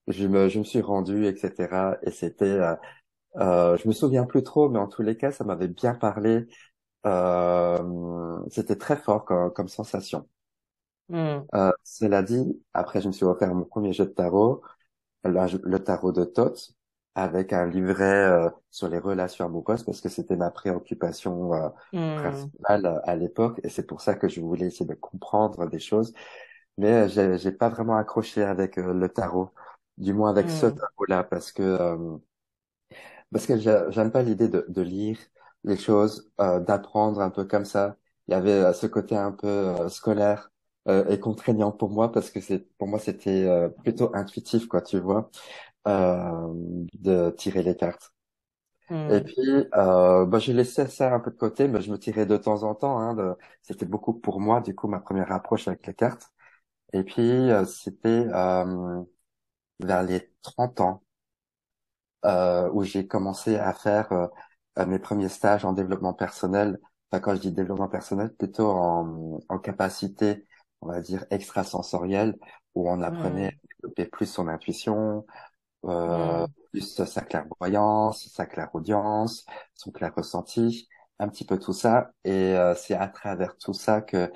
je 0.08 0.28
me, 0.28 0.50
je 0.50 0.60
me 0.60 0.64
suis 0.64 0.82
rendu, 0.82 1.26
etc. 1.26 1.98
Et 2.04 2.12
c'était, 2.12 2.46
euh, 2.46 2.76
euh, 3.38 3.78
je 3.78 3.88
me 3.90 3.94
souviens 3.94 4.26
plus 4.26 4.44
trop, 4.44 4.70
mais 4.70 4.80
en 4.80 4.88
tous 4.88 5.02
les 5.04 5.18
cas, 5.18 5.32
ça 5.32 5.44
m'avait 5.46 5.68
bien 5.70 5.96
parlé. 5.96 6.48
Euh, 7.08 8.40
c'était 8.52 8.78
très 8.78 8.98
fort 8.98 9.26
comme, 9.26 9.52
comme 9.54 9.70
sensation. 9.70 10.28
Mm. 11.10 11.50
Euh, 11.54 11.72
cela 11.84 12.24
dit, 12.24 12.62
après, 12.74 13.02
je 13.02 13.08
me 13.08 13.12
suis 13.14 13.26
offert 13.26 13.54
mon 13.54 13.66
premier 13.66 13.94
jeu 13.94 14.06
de 14.06 14.12
tarot, 14.12 14.62
le, 15.26 15.60
le 15.68 15.80
tarot 15.84 16.12
de 16.14 16.26
Thoth, 16.26 16.76
avec 17.16 17.54
un 17.54 17.66
livret 17.68 18.06
euh, 18.06 18.50
sur 18.72 18.90
les 18.90 19.00
relations 19.00 19.46
amoureuses, 19.46 19.84
parce 19.84 20.02
que 20.02 20.10
c'était 20.10 20.36
ma 20.38 20.52
préoccupation 20.52 21.54
euh, 21.54 21.70
Mm. 21.94 22.52
principale 22.62 22.86
euh, 22.86 23.00
à 23.06 23.16
l'époque, 23.16 23.60
et 23.64 23.70
c'est 23.70 23.86
pour 23.88 24.02
ça 24.02 24.16
que 24.16 24.28
je 24.30 24.42
voulais 24.42 24.68
essayer 24.68 24.86
de 24.86 24.94
comprendre 24.96 25.68
des 25.70 25.80
choses. 25.80 26.14
Mais 26.78 26.90
euh, 27.06 27.08
j'ai, 27.10 27.38
j'ai 27.40 27.52
pas 27.52 27.70
vraiment 27.70 27.98
accroché 27.98 28.44
avec 28.44 28.78
euh, 28.80 28.94
le 28.94 29.10
tarot, 29.10 29.52
du 29.98 30.14
moins 30.14 30.30
avec 30.32 30.52
ce 30.52 30.66
Mm. 30.66 30.82
tarot-là, 30.82 31.24
parce 31.26 31.52
que 31.52 31.64
euh, 31.64 32.18
parce 33.32 33.46
que 33.46 33.58
j'ai- 33.58 33.86
j'aime 33.90 34.12
pas 34.12 34.24
l'idée 34.24 34.48
de, 34.50 34.66
de 34.70 34.82
lire 34.82 35.18
les 35.64 35.78
choses, 35.78 36.32
euh, 36.42 36.60
d'apprendre 36.60 37.22
un 37.22 37.30
peu 37.30 37.46
comme 37.46 37.66
ça. 37.66 37.98
Il 38.28 38.32
y 38.32 38.36
avait 38.36 38.74
ce 38.74 38.88
côté 38.88 39.16
un 39.16 39.32
peu 39.32 39.48
euh, 39.48 39.90
scolaire 39.90 40.52
euh, 40.88 41.06
et 41.10 41.20
contraignant 41.20 41.72
pour 41.72 41.90
moi 41.92 42.12
parce 42.12 42.30
que 42.32 42.42
c'est 42.42 42.60
pour 42.78 42.88
moi 42.88 43.00
c'était 43.00 43.44
euh, 43.46 43.70
plutôt 43.70 44.12
intuitif 44.16 44.68
quoi, 44.68 44.82
tu 44.82 45.00
vois, 45.00 45.30
de 45.86 47.32
tirer 47.38 47.64
les 47.64 47.76
cartes. 47.76 48.14
Et 49.10 49.22
Mm. 49.22 49.24
puis 49.24 49.36
euh, 49.76 50.26
bah, 50.26 50.40
j'ai 50.40 50.54
laissé 50.54 50.88
ça 50.88 51.14
un 51.14 51.20
peu 51.20 51.32
de 51.32 51.36
côté, 51.38 51.68
mais 51.68 51.82
je 51.82 51.92
me 51.92 51.98
tirais 52.00 52.26
de 52.26 52.38
temps 52.38 52.64
en 52.64 52.76
temps. 52.76 53.00
Hein, 53.00 53.16
de... 53.16 53.36
C'était 53.62 53.86
beaucoup 53.86 54.14
pour 54.14 54.40
moi 54.40 54.62
du 54.62 54.76
coup 54.76 54.88
ma 54.88 55.00
première 55.00 55.32
approche 55.32 55.68
avec 55.68 55.86
les 55.88 55.94
cartes. 55.94 56.32
Et 56.94 57.04
puis 57.04 57.22
euh, 57.24 57.66
c'était 57.66 58.10
euh, 58.34 59.04
vers 59.82 60.04
les 60.04 60.32
30 60.44 60.82
ans 60.82 61.04
euh, 62.26 62.70
où 62.74 62.84
j'ai 62.84 63.08
commencé 63.08 63.56
à 63.58 63.74
faire 63.74 64.12
euh, 64.12 64.28
euh, 64.80 64.86
mes 64.86 65.00
premiers 65.00 65.30
stages 65.30 65.66
en 65.66 65.74
développement 65.74 66.14
personnel. 66.14 66.80
Enfin, 67.12 67.22
quand 67.22 67.36
je 67.36 67.42
dis 67.42 67.52
développement 67.52 67.90
personnel, 67.90 68.34
plutôt 68.36 68.70
en, 68.70 69.40
en 69.50 69.60
capacité, 69.60 70.46
on 70.82 70.88
va 70.90 71.02
dire, 71.02 71.26
extrasensorielle, 71.32 72.38
où 72.76 72.90
on 72.90 73.02
apprenait 73.02 73.48
à 73.48 73.52
développer 73.82 74.06
plus 74.06 74.26
son 74.28 74.48
intuition, 74.48 75.26
euh, 75.86 76.46
Mm. 76.46 76.52
plus 76.72 77.04
sa 77.06 77.22
clairvoyance, 77.22 78.28
sa 78.34 78.46
clairaudience, 78.46 79.46
son 79.76 79.92
clair 79.92 80.14
ressenti, 80.16 80.88
un 81.20 81.28
petit 81.30 81.46
peu 81.46 81.60
tout 81.60 81.74
ça. 81.74 82.12
Et 82.24 82.56
euh, 82.56 82.76
c'est 82.76 82.96
à 82.96 83.08
travers 83.08 83.58
tout 83.58 83.74
ça 83.74 84.02
que 84.02 84.32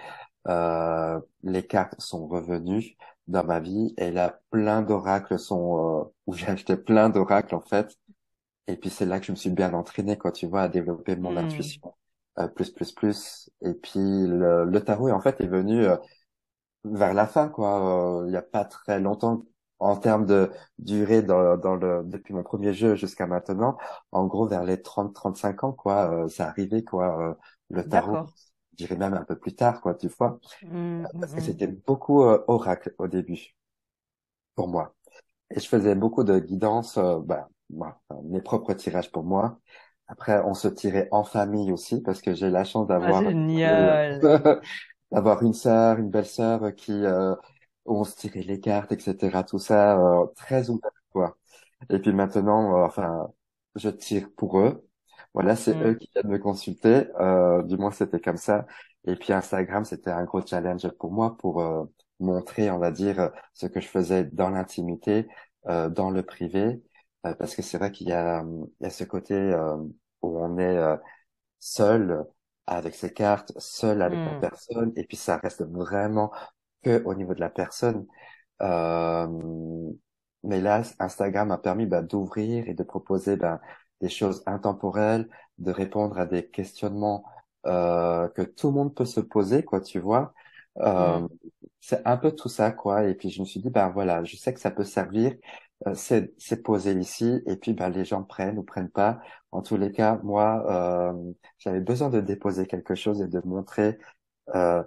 euh, 0.47 1.19
les 1.43 1.65
cartes 1.67 1.99
sont 2.01 2.27
revenues 2.27 2.97
dans 3.27 3.43
ma 3.43 3.59
vie 3.59 3.93
et 3.97 4.11
là 4.11 4.39
plein 4.51 4.81
d'oracles 4.83 5.39
sont 5.39 6.01
euh, 6.05 6.13
où 6.27 6.33
j'ai 6.35 6.47
acheté 6.47 6.77
plein 6.77 7.09
d'oracles 7.09 7.55
en 7.55 7.61
fait 7.61 7.97
et 8.67 8.77
puis 8.77 8.89
c'est 8.89 9.05
là 9.05 9.19
que 9.19 9.25
je 9.27 9.31
me 9.31 9.35
suis 9.37 9.49
bien 9.51 9.73
entraîné 9.73 10.17
quand 10.17 10.31
tu 10.31 10.47
vois 10.47 10.63
à 10.63 10.69
développer 10.69 11.15
mon 11.15 11.35
Mm. 11.35 11.37
intuition 11.37 11.95
euh, 12.39 12.47
plus 12.47 12.71
plus 12.71 12.91
plus 12.91 13.49
et 13.61 13.73
puis 13.73 13.99
le, 13.99 14.65
le 14.65 14.81
tarot 14.83 15.11
en 15.11 15.21
fait 15.21 15.41
est 15.41 15.47
venu 15.47 15.83
euh, 15.85 15.97
vers 16.85 17.13
la 17.13 17.27
fin 17.27 17.49
quoi 17.49 18.21
Euh, 18.23 18.27
il 18.29 18.33
y 18.33 18.37
a 18.37 18.41
pas 18.41 18.65
très 18.65 18.99
longtemps 18.99 19.43
en 19.79 19.97
termes 19.97 20.25
de 20.25 20.51
durée 20.79 21.21
dans, 21.21 21.57
dans 21.57 21.75
le 21.75 22.03
depuis 22.05 22.33
mon 22.33 22.43
premier 22.43 22.73
jeu 22.73 22.95
jusqu'à 22.95 23.27
maintenant 23.27 23.77
en 24.11 24.25
gros 24.25 24.47
vers 24.47 24.63
les 24.63 24.81
30 24.81 25.13
35 25.13 25.63
ans 25.63 25.73
quoi 25.73 26.11
euh, 26.25 26.27
c'est 26.29 26.43
arrivé 26.43 26.83
quoi 26.83 27.19
euh, 27.31 27.33
le 27.69 27.87
tarot 27.87 28.23
je 28.79 28.85
dirais 28.85 28.97
même 28.97 29.13
un 29.13 29.23
peu 29.25 29.37
plus 29.37 29.55
tard 29.55 29.81
quoi 29.81 29.95
tu 29.95 30.07
vois 30.09 30.39
parce 31.19 31.33
que 31.33 31.41
Mm. 31.41 31.53
c'était 31.53 31.67
beaucoup 31.67 32.23
euh, 32.23 32.43
oracle 32.47 32.95
au 32.99 33.07
début 33.07 33.55
pour 34.55 34.67
moi. 34.67 34.95
Et 35.51 35.59
je 35.59 35.67
faisais 35.67 35.95
beaucoup 35.95 36.23
de 36.25 36.39
guidance, 36.39 36.97
euh, 36.97 37.19
bah, 37.23 37.49
mes 38.25 38.41
propres 38.41 38.73
tirages 38.73 39.11
pour 39.11 39.23
moi. 39.23 39.59
Après, 40.07 40.41
on 40.45 40.53
se 40.55 40.67
tirait 40.69 41.09
en 41.11 41.23
famille 41.23 41.71
aussi 41.71 42.01
parce 42.01 42.21
que 42.21 42.33
j'ai 42.35 42.49
la 42.49 42.63
chance 42.65 42.87
Ah, 42.99 43.13
d'avoir 43.13 43.23
génial. 43.51 44.27
d'avoir 45.11 45.43
une 45.43 45.53
sœur, 45.53 45.97
une 45.99 46.09
belle-sœur 46.09 46.75
qui 46.75 46.91
euh, 46.93 47.35
où 47.85 47.99
on 47.99 48.03
se 48.03 48.15
tirait 48.15 48.41
les 48.41 48.59
cartes, 48.59 48.91
etc. 48.91 49.43
Tout 49.43 49.59
ça 49.59 49.97
euh, 49.99 50.25
très 50.35 50.69
ouvert, 50.69 50.91
quoi. 51.11 51.37
Et 51.89 51.99
puis 51.99 52.13
maintenant, 52.13 52.77
euh, 52.83 52.85
enfin, 52.85 53.29
je 53.75 53.89
tire 53.89 54.29
pour 54.37 54.59
eux. 54.59 54.87
Voilà, 55.33 55.55
c'est 55.55 55.77
eux 55.83 55.93
Mm. 55.93 55.95
qui 55.95 56.09
viennent 56.13 56.27
me 56.31 56.37
consulter. 56.39 57.07
Euh, 57.19 57.61
du 57.63 57.77
moins, 57.77 57.91
c'était 57.91 58.19
comme 58.19 58.37
ça. 58.37 58.65
Et 59.05 59.15
puis 59.15 59.33
Instagram, 59.33 59.85
c'était 59.85 60.11
un 60.11 60.23
gros 60.25 60.45
challenge 60.45 60.87
pour 60.99 61.11
moi 61.11 61.37
pour 61.37 61.61
euh, 61.61 61.85
montrer, 62.19 62.71
on 62.71 62.79
va 62.79 62.91
dire, 62.91 63.31
ce 63.53 63.67
que 63.67 63.81
je 63.81 63.87
faisais 63.87 64.23
dans 64.25 64.49
l'intimité, 64.49 65.27
euh, 65.67 65.89
dans 65.89 66.11
le 66.11 66.23
privé, 66.23 66.81
Euh, 67.25 67.33
parce 67.35 67.55
que 67.55 67.61
c'est 67.63 67.77
vrai 67.79 67.91
qu'il 67.91 68.07
y 68.09 68.11
a, 68.13 68.43
il 68.79 68.83
y 68.83 68.85
a 68.85 68.89
ce 68.91 69.03
côté 69.03 69.33
euh, 69.35 69.77
où 70.21 70.39
on 70.39 70.57
est 70.59 70.77
euh, 70.77 70.95
seul 71.59 72.25
avec 72.67 72.95
ses 72.95 73.13
cartes, 73.13 73.51
seul 73.59 74.01
avec 74.01 74.25
la 74.25 74.33
Mm. 74.33 74.39
personne, 74.39 74.91
et 74.95 75.05
puis 75.05 75.17
ça 75.17 75.37
reste 75.37 75.63
vraiment 75.63 76.31
que 76.85 77.03
au 77.05 77.15
niveau 77.15 77.33
de 77.33 77.39
la 77.41 77.49
personne. 77.49 78.05
Euh, 78.61 79.27
mais 80.43 80.61
là, 80.61 80.83
Instagram 80.99 81.51
a 81.51 81.57
permis 81.57 81.85
bah, 81.87 82.01
d'ouvrir 82.01 82.67
et 82.69 82.73
de 82.73 82.83
proposer 82.83 83.35
bah, 83.37 83.59
des 84.01 84.09
choses 84.09 84.43
intemporelles, 84.45 85.27
de 85.57 85.71
répondre 85.71 86.17
à 86.19 86.25
des 86.25 86.47
questionnements 86.49 87.25
euh, 87.65 88.27
que 88.29 88.43
tout 88.43 88.67
le 88.67 88.73
monde 88.73 88.95
peut 88.95 89.05
se 89.05 89.19
poser, 89.21 89.63
quoi, 89.63 89.81
tu 89.81 89.99
vois. 89.99 90.33
Euh, 90.79 91.27
c'est 91.79 92.05
un 92.05 92.17
peu 92.17 92.31
tout 92.31 92.49
ça, 92.49 92.71
quoi. 92.71 93.05
Et 93.07 93.15
puis 93.15 93.29
je 93.29 93.41
me 93.41 93.45
suis 93.45 93.59
dit, 93.59 93.69
ben 93.69 93.89
voilà, 93.89 94.23
je 94.23 94.35
sais 94.37 94.53
que 94.53 94.59
ça 94.59 94.71
peut 94.71 94.83
servir. 94.83 95.33
Euh, 95.87 95.93
c'est 95.95 96.33
c'est 96.37 96.63
posé 96.63 96.93
ici, 96.93 97.41
et 97.47 97.57
puis 97.57 97.73
ben 97.73 97.89
les 97.89 98.05
gens 98.05 98.23
prennent 98.23 98.57
ou 98.57 98.63
prennent 98.63 98.89
pas. 98.89 99.19
En 99.51 99.61
tous 99.61 99.77
les 99.77 99.91
cas, 99.91 100.19
moi, 100.23 101.11
euh, 101.11 101.33
j'avais 101.57 101.81
besoin 101.81 102.09
de 102.09 102.21
déposer 102.21 102.65
quelque 102.67 102.95
chose 102.95 103.21
et 103.21 103.27
de 103.27 103.41
montrer 103.45 103.97
euh, 104.55 104.83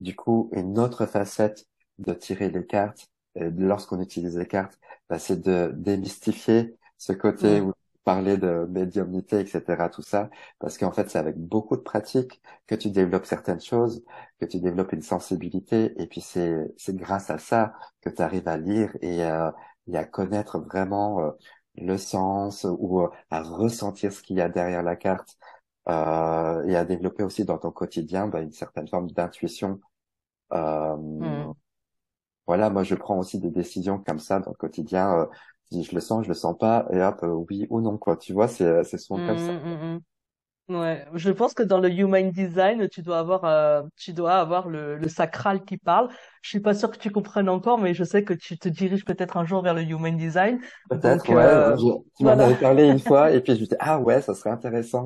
du 0.00 0.14
coup 0.16 0.50
une 0.52 0.78
autre 0.78 1.06
facette 1.06 1.66
de 1.98 2.12
tirer 2.14 2.50
les 2.50 2.66
cartes. 2.66 3.08
Et 3.34 3.50
lorsqu'on 3.50 4.00
utilise 4.00 4.36
les 4.38 4.46
cartes, 4.46 4.78
ben, 5.08 5.18
c'est 5.18 5.40
de 5.40 5.72
démystifier 5.76 6.76
ce 6.98 7.12
côté 7.12 7.60
où 7.60 7.72
parler 8.04 8.38
de 8.38 8.66
médiumnité, 8.70 9.40
etc. 9.40 9.90
Tout 9.90 10.00
ça, 10.02 10.30
parce 10.58 10.78
qu'en 10.78 10.92
fait, 10.92 11.10
c'est 11.10 11.18
avec 11.18 11.36
beaucoup 11.36 11.76
de 11.76 11.82
pratique 11.82 12.40
que 12.66 12.74
tu 12.74 12.90
développes 12.90 13.26
certaines 13.26 13.60
choses, 13.60 14.02
que 14.40 14.46
tu 14.46 14.60
développes 14.60 14.92
une 14.94 15.02
sensibilité, 15.02 15.92
et 16.00 16.06
puis 16.06 16.22
c'est 16.22 16.72
c'est 16.78 16.96
grâce 16.96 17.28
à 17.30 17.36
ça 17.38 17.74
que 18.00 18.08
tu 18.08 18.22
arrives 18.22 18.48
à 18.48 18.56
lire 18.56 18.96
et, 19.02 19.22
euh, 19.24 19.50
et 19.88 19.96
à 19.98 20.04
connaître 20.04 20.58
vraiment 20.58 21.20
euh, 21.20 21.30
le 21.76 21.98
sens 21.98 22.66
ou 22.78 23.02
euh, 23.02 23.10
à 23.30 23.42
ressentir 23.42 24.12
ce 24.12 24.22
qu'il 24.22 24.36
y 24.38 24.40
a 24.40 24.48
derrière 24.48 24.82
la 24.82 24.96
carte 24.96 25.36
euh, 25.90 26.64
et 26.66 26.76
à 26.76 26.84
développer 26.84 27.22
aussi 27.24 27.44
dans 27.44 27.58
ton 27.58 27.70
quotidien 27.72 28.28
ben, 28.28 28.42
une 28.44 28.52
certaine 28.52 28.88
forme 28.88 29.10
d'intuition. 29.10 29.80
Euh, 30.52 30.96
Mm. 31.20 31.48
voilà, 32.46 32.70
moi 32.70 32.82
je 32.84 32.94
prends 32.94 33.18
aussi 33.18 33.38
des 33.38 33.50
décisions 33.50 33.98
comme 33.98 34.18
ça 34.18 34.40
dans 34.40 34.50
le 34.50 34.56
quotidien. 34.56 35.20
Euh, 35.22 35.26
je 35.72 35.94
le 35.94 36.00
sens, 36.00 36.24
je 36.24 36.28
le 36.28 36.34
sens 36.34 36.56
pas, 36.58 36.86
et 36.92 37.00
hop, 37.02 37.20
euh, 37.22 37.28
oui 37.50 37.66
ou 37.70 37.80
non 37.80 37.98
quoi. 37.98 38.16
Tu 38.16 38.32
vois, 38.32 38.48
c'est 38.48 38.84
c'est 38.84 38.98
souvent 38.98 39.20
comme 39.20 39.38
ça. 39.38 39.52
Mm, 39.52 39.58
mm, 39.64 39.96
mm. 39.96 40.00
Ouais, 40.68 41.06
je 41.14 41.30
pense 41.30 41.54
que 41.54 41.62
dans 41.62 41.78
le 41.80 41.88
human 41.90 42.30
design, 42.30 42.90
tu 42.90 43.00
dois 43.00 43.20
avoir, 43.20 43.44
euh, 43.46 43.82
tu 43.96 44.12
dois 44.12 44.34
avoir 44.34 44.68
le, 44.68 44.98
le 44.98 45.08
sacral 45.08 45.64
qui 45.64 45.78
parle. 45.78 46.10
Je 46.42 46.50
suis 46.50 46.60
pas 46.60 46.74
sûre 46.74 46.90
que 46.90 46.98
tu 46.98 47.10
comprennes 47.10 47.48
encore, 47.48 47.78
mais 47.78 47.94
je 47.94 48.04
sais 48.04 48.22
que 48.22 48.34
tu 48.34 48.58
te 48.58 48.68
diriges 48.68 49.06
peut-être 49.06 49.38
un 49.38 49.46
jour 49.46 49.62
vers 49.62 49.72
le 49.72 49.80
human 49.82 50.14
design. 50.14 50.60
Peut-être, 50.90 51.30
ouais. 51.30 51.42
euh, 51.42 51.76
je- 51.76 52.02
tu 52.16 52.24
m'en 52.24 52.32
avais 52.38 52.56
parlé 52.56 52.84
une 52.88 52.98
fois, 52.98 53.30
et 53.32 53.40
puis 53.42 53.54
je 53.56 53.60
me 53.60 53.66
dis 53.66 53.74
ah 53.80 53.98
ouais, 54.00 54.22
ça 54.22 54.34
serait 54.34 54.50
intéressant. 54.50 55.04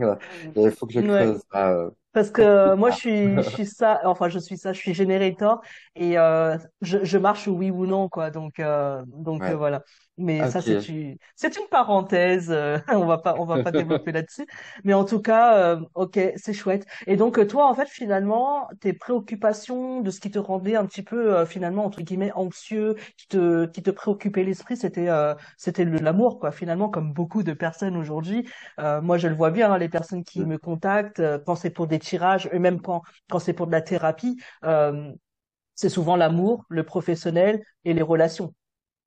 Il 0.57 0.71
faut 0.73 0.87
que 0.87 0.93
je 0.93 1.01
Ouais. 1.01 1.01
creuse. 1.01 1.43
euh. 1.55 1.91
Parce 2.13 2.31
que 2.31 2.75
moi, 2.75 2.91
je 2.91 2.97
suis, 2.97 3.43
je 3.43 3.49
suis 3.49 3.67
ça, 3.67 4.01
enfin, 4.05 4.29
je 4.29 4.39
suis 4.39 4.59
ça, 4.59 4.73
je 4.73 4.79
suis 4.79 4.95
générateur 4.95 5.61
et 5.95 6.19
euh, 6.19 6.59
je, 6.83 7.05
je 7.05 7.19
marche 7.19 7.49
oui 7.49 7.71
ou 7.71 7.87
non, 7.87 8.09
quoi. 8.09 8.31
Donc, 8.31 8.59
euh, 8.61 9.03
donc 9.07 9.49
euh, 9.49 9.57
voilà. 9.57 9.83
Mais 10.19 10.47
ça, 10.47 10.61
c'est 10.61 10.89
une, 10.89 11.17
c'est 11.37 11.57
une 11.57 11.67
parenthèse. 11.71 12.51
euh, 12.51 12.79
on 12.89 13.07
va 13.07 13.19
pas, 13.19 13.37
on 13.39 13.47
va 13.47 13.59
pas 13.59 13.73
développer 13.73 14.13
là-dessus. 14.13 14.47
Mais 14.85 14.93
en 14.95 15.05
tout 15.05 15.21
cas, 15.21 15.57
euh, 15.77 15.81
ok, 15.95 16.19
c'est 16.37 16.53
chouette. 16.53 16.87
Et 17.07 17.17
donc, 17.17 17.39
euh, 17.39 17.47
toi, 17.47 17.67
en 17.69 17.75
fait, 17.75 17.89
finalement, 17.89 18.69
tes 18.81 18.93
préoccupations 18.93 20.01
de 20.03 20.11
ce 20.11 20.21
qui 20.21 20.31
te 20.31 20.39
rendait 20.39 20.77
un 20.77 20.87
petit 20.87 21.03
peu, 21.03 21.35
euh, 21.37 21.47
finalement, 21.47 21.85
entre 21.87 22.03
guillemets, 22.03 22.33
anxieux, 22.35 22.97
qui 23.17 23.27
te, 23.29 23.67
qui 23.67 23.83
te 23.83 23.91
préoccupait 23.91 24.45
l'esprit, 24.45 24.77
c'était, 24.77 25.09
euh, 25.09 25.35
c'était 25.57 25.85
l'amour, 25.85 26.39
quoi. 26.39 26.53
Finalement, 26.53 26.89
comme 26.91 27.13
beaucoup 27.13 27.43
de 27.43 27.53
personnes 27.55 27.97
aujourd'hui. 27.97 28.47
Euh, 28.81 29.01
moi, 29.01 29.19
je 29.19 29.29
le 29.29 29.35
vois 29.35 29.51
bien, 29.51 29.73
hein, 29.73 29.79
les 29.79 29.89
personnes 29.89 30.25
qui 30.25 30.45
me 30.45 30.59
contactent, 30.59 31.21
euh, 31.21 31.39
quand 31.45 31.55
c'est 31.57 31.71
pour 31.71 31.87
des 31.87 31.99
tirages, 32.03 32.49
et 32.53 32.59
même 32.59 32.81
quand, 32.81 33.03
quand 33.31 33.39
c'est 33.39 33.53
pour 33.53 33.67
de 33.67 33.73
la 33.73 33.83
thérapie, 33.83 34.41
euh, 34.65 35.13
c'est 35.75 35.89
souvent 35.89 36.17
l'amour, 36.17 36.65
le 36.69 36.85
professionnel 36.85 37.65
et 37.85 37.95
les 37.95 38.03
relations. 38.03 38.55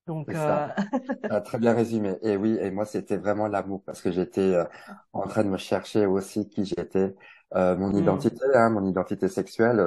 Donc, 0.08 0.30
euh, 0.30 0.34
ça. 0.34 0.76
Ah, 1.30 1.42
très 1.42 1.58
bien 1.58 1.74
résumé. 1.74 2.18
Et 2.22 2.38
oui, 2.38 2.58
et 2.62 2.72
moi, 2.72 2.86
c'était 2.86 3.18
vraiment 3.18 3.48
l'amour 3.48 3.84
parce 3.86 4.02
que 4.02 4.12
j'étais 4.12 4.54
euh, 4.54 4.66
en 5.14 5.28
train 5.28 5.44
de 5.44 5.50
me 5.50 5.58
chercher 5.58 6.06
aussi 6.06 6.48
qui 6.48 6.66
j'étais, 6.66 7.16
euh, 7.56 7.76
mon 7.76 7.92
hmm, 7.92 7.98
identité, 7.98 8.46
hein, 8.54 8.70
mon 8.70 8.86
identité 8.86 9.28
sexuelle, 9.28 9.82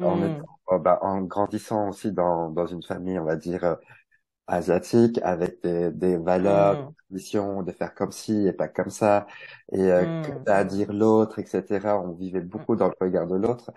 en 0.00 0.22
étant, 0.22 0.44
euh, 0.72 0.78
bah, 0.78 0.98
en 1.02 1.20
grandissant 1.22 1.88
aussi 1.88 2.12
dans, 2.12 2.48
dans 2.50 2.66
une 2.66 2.82
famille, 2.82 3.18
on 3.18 3.24
va 3.24 3.36
dire, 3.36 3.76
asiatique, 4.50 5.18
avec 5.22 5.62
des, 5.62 5.90
des 5.92 6.16
valeurs, 6.18 6.76
des 6.78 6.82
hmm, 6.82 6.94
traditions, 7.10 7.62
de 7.62 7.72
faire 7.72 7.94
comme 7.94 8.12
ci 8.12 8.46
et 8.46 8.52
pas 8.52 8.68
comme 8.68 8.90
ça, 8.90 9.26
et 9.72 9.80
euh, 9.82 10.06
que 10.22 10.32
t'as 10.44 10.56
à 10.58 10.64
dire 10.64 10.92
l'autre, 10.92 11.38
etc. 11.40 12.00
On 12.00 12.12
vivait 12.12 12.40
hmm, 12.54 12.64
beaucoup 12.64 12.76
dans 12.76 12.88
le 12.88 12.94
regard 13.00 13.26
de 13.28 13.36
l'autre. 13.36 13.70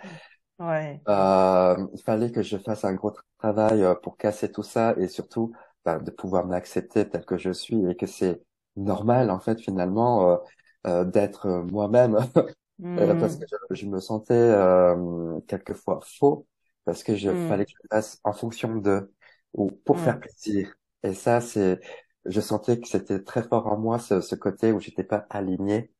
ouais, 0.60 1.02
Euh, 1.10 1.88
il 1.94 2.02
fallait 2.02 2.32
que 2.32 2.42
je 2.44 2.58
fasse 2.58 2.86
un 2.86 2.94
gros 2.94 3.12
travail 3.40 3.84
euh, 3.84 3.94
pour 3.96 4.16
casser 4.18 4.50
tout 4.52 4.64
ça 4.64 4.94
et 4.98 5.08
surtout 5.10 5.52
ben, 5.84 6.00
de 6.00 6.12
pouvoir 6.12 6.46
m'accepter 6.48 7.10
tel 7.10 7.26
que 7.26 7.38
je 7.38 7.52
suis 7.52 7.86
et 7.90 7.96
que 7.98 8.06
c'est 8.08 8.42
normal 8.78 9.30
en 9.30 9.40
fait 9.42 9.60
finalement 9.60 10.32
euh, 10.32 10.38
euh, 10.88 11.04
d'être 11.06 11.48
euh, 11.48 11.64
moi-même. 11.64 12.18
Euh, 13.00 13.16
parce 13.16 13.38
que 13.38 13.46
je, 13.72 13.76
je 13.76 13.86
me 13.88 14.00
sentais 14.00 14.34
euh, 14.36 15.40
quelquefois 15.48 16.00
faux 16.04 16.48
parce 16.86 17.04
que 17.04 17.16
je 17.16 17.32
hmm, 17.32 17.34
fallait 17.36 17.66
que 17.66 17.72
je 17.72 17.88
fasse 17.90 18.20
en 18.24 18.34
fonction 18.34 18.76
de 18.78 19.12
ou 19.54 19.72
pour 19.86 20.00
faire 20.00 20.20
plaisir 20.20 20.74
et 21.04 21.14
ça 21.14 21.42
c'est 21.42 21.80
je 22.26 22.42
sentais 22.42 22.80
que 22.80 22.88
c'était 22.88 23.22
très 23.22 23.44
fort 23.44 23.68
en 23.68 23.78
moi 23.78 24.00
ce, 24.00 24.22
ce 24.22 24.36
côté 24.36 24.72
où 24.72 24.80
j'étais 24.80 25.04
pas 25.04 25.26
aligné 25.30 25.92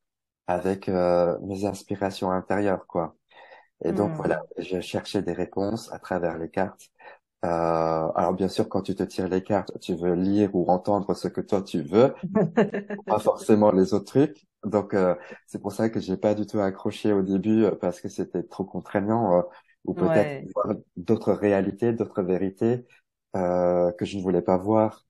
avec 0.46 0.88
euh, 0.88 1.38
mes 1.42 1.64
inspirations 1.64 2.30
intérieures 2.30 2.86
quoi 2.86 3.16
et 3.84 3.92
donc 3.92 4.12
voilà, 4.14 4.42
hmm. 4.58 4.62
je 4.62 4.80
cherchais 4.80 5.22
des 5.22 5.32
réponses 5.32 5.92
à 5.92 5.98
travers 5.98 6.38
les 6.38 6.48
cartes. 6.48 6.90
Euh, 7.44 7.48
alors 8.14 8.32
bien 8.32 8.48
sûr, 8.48 8.68
quand 8.68 8.80
tu 8.80 8.94
te 8.94 9.02
tires 9.02 9.28
les 9.28 9.42
cartes, 9.42 9.78
tu 9.80 9.94
veux 9.94 10.14
lire 10.14 10.54
ou 10.54 10.70
entendre 10.70 11.14
ce 11.14 11.28
que 11.28 11.42
toi 11.42 11.60
tu 11.62 11.82
veux, 11.82 12.14
pas 13.06 13.18
forcément 13.18 13.70
les 13.70 13.92
autres 13.92 14.06
trucs. 14.06 14.46
Donc 14.64 14.94
euh, 14.94 15.14
c'est 15.46 15.60
pour 15.60 15.72
ça 15.72 15.90
que 15.90 16.00
j'ai 16.00 16.16
pas 16.16 16.34
du 16.34 16.46
tout 16.46 16.60
accroché 16.60 17.12
au 17.12 17.22
début 17.22 17.64
euh, 17.64 17.72
parce 17.78 18.00
que 18.00 18.08
c'était 18.08 18.42
trop 18.42 18.64
contraignant 18.64 19.38
euh, 19.38 19.42
ou 19.84 19.92
peut-être 19.92 20.46
Ouais, 20.64 20.76
d'autres 20.96 21.34
réalités, 21.34 21.92
d'autres 21.92 22.22
vérités 22.22 22.86
euh, 23.36 23.92
que 23.92 24.04
je 24.04 24.18
ne 24.18 24.22
voulais 24.22 24.42
pas 24.42 24.56
voir 24.58 25.06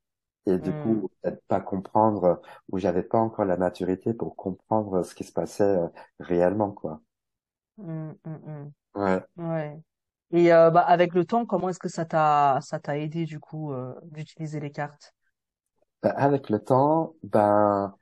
et 0.47 0.59
du 0.59 0.73
hmm, 0.73 0.75
coup 0.75 1.11
peut-être 1.23 1.43
pas 1.49 1.61
comprendre 1.61 2.41
ou 2.71 2.79
j'avais 2.79 3.03
pas 3.03 3.19
encore 3.19 3.45
la 3.47 3.57
maturité 3.57 4.15
pour 4.15 4.37
comprendre 4.37 5.03
ce 5.05 5.15
qui 5.15 5.25
se 5.25 5.33
passait 5.33 5.65
euh, 5.65 5.89
réellement 6.21 6.73
quoi. 6.73 7.01
hmm, 7.77 8.11
hmm, 8.25 8.35
hmm. 8.47 8.73
Ouais. 8.95 9.25
ouais. 9.39 9.81
Et 10.33 10.53
euh, 10.55 10.71
bah, 10.71 10.83
avec 10.83 11.15
le 11.15 11.25
temps, 11.27 11.47
comment 11.47 11.69
est-ce 11.71 11.79
que 11.81 11.89
ça 11.89 12.07
t'a, 12.07 12.61
ça 12.63 12.81
t'a 12.81 12.99
aidé 12.99 13.25
du 13.27 13.41
coup 13.41 13.73
euh, 13.73 13.95
d'utiliser 14.05 14.61
les 14.61 14.71
cartes? 14.73 15.15
Ben, 16.03 16.11
Avec 16.17 16.51
le 16.51 16.59
temps, 16.61 17.15
ben 17.23 17.95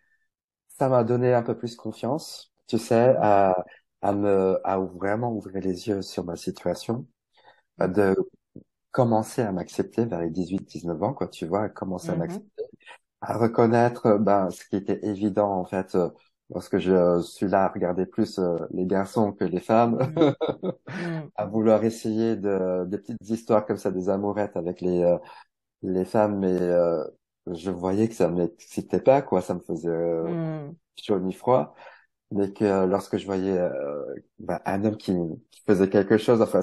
ça 0.68 0.88
m'a 0.88 1.04
donné 1.04 1.34
un 1.34 1.42
peu 1.42 1.56
plus 1.58 1.76
confiance, 1.76 2.52
tu 2.68 2.78
sais, 2.78 3.16
à 3.20 3.56
à 4.02 4.12
me 4.14 4.60
à 4.64 4.78
vraiment 4.78 5.32
ouvrir 5.34 5.62
les 5.62 5.88
yeux 5.88 6.02
sur 6.02 6.24
ma 6.24 6.36
situation, 6.36 7.06
de 7.80 8.16
commencer 8.92 9.42
à 9.42 9.52
m'accepter 9.52 10.04
vers 10.06 10.20
les 10.22 10.30
18-19 10.30 11.02
ans, 11.02 11.14
quoi, 11.14 11.28
tu 11.28 11.46
vois, 11.46 11.64
à 11.64 11.68
commencer 11.70 12.12
à 12.12 12.16
Mhm, 12.16 12.16
m'accepter, 12.16 12.64
à 13.22 13.38
reconnaître 13.38 14.18
ben 14.18 14.50
ce 14.50 14.64
qui 14.66 14.76
était 14.76 15.00
évident 15.06 15.52
en 15.52 15.64
fait 15.66 15.94
euh, 15.96 16.10
lorsque 16.50 16.78
je 16.78 17.20
suis 17.22 17.48
là 17.48 17.64
à 17.66 17.68
regarder 17.70 18.06
plus 18.06 18.38
euh, 18.38 18.58
les 18.72 18.86
garçons 18.86 19.32
que 19.32 19.44
les 19.44 19.60
femmes, 19.60 19.98
mhm, 20.04 20.32
mhm, 20.92 21.30
à 21.36 21.46
vouloir 21.46 21.84
essayer 21.84 22.36
de 22.36 22.84
des 22.86 22.98
petites 22.98 23.28
histoires 23.30 23.66
comme 23.66 23.76
ça, 23.78 23.90
des 23.90 24.08
amourettes 24.08 24.56
avec 24.56 24.80
les 24.80 25.02
euh, 25.02 25.18
les 25.82 26.04
femmes, 26.04 26.38
mais 26.40 26.48
euh, 26.60 27.04
je 27.52 27.70
voyais 27.70 28.08
que 28.08 28.14
ça 28.14 28.28
m'excitait 28.30 29.00
pas, 29.00 29.22
quoi, 29.22 29.42
ça 29.42 29.54
me 29.54 29.60
faisait 29.60 29.88
euh, 29.90 30.34
mhm, 30.34 30.76
chaud 30.96 31.20
ni 31.20 31.32
froid, 31.34 31.74
mais 32.32 32.52
que 32.52 32.64
euh, 32.64 32.86
lorsque 32.86 33.18
je 33.18 33.26
voyais 33.26 33.58
euh, 33.58 34.14
bah, 34.38 34.62
un 34.66 34.84
homme 34.84 34.96
qui, 34.98 35.12
qui 35.50 35.62
faisait 35.66 35.88
quelque 35.90 36.18
chose, 36.18 36.42
enfin, 36.42 36.62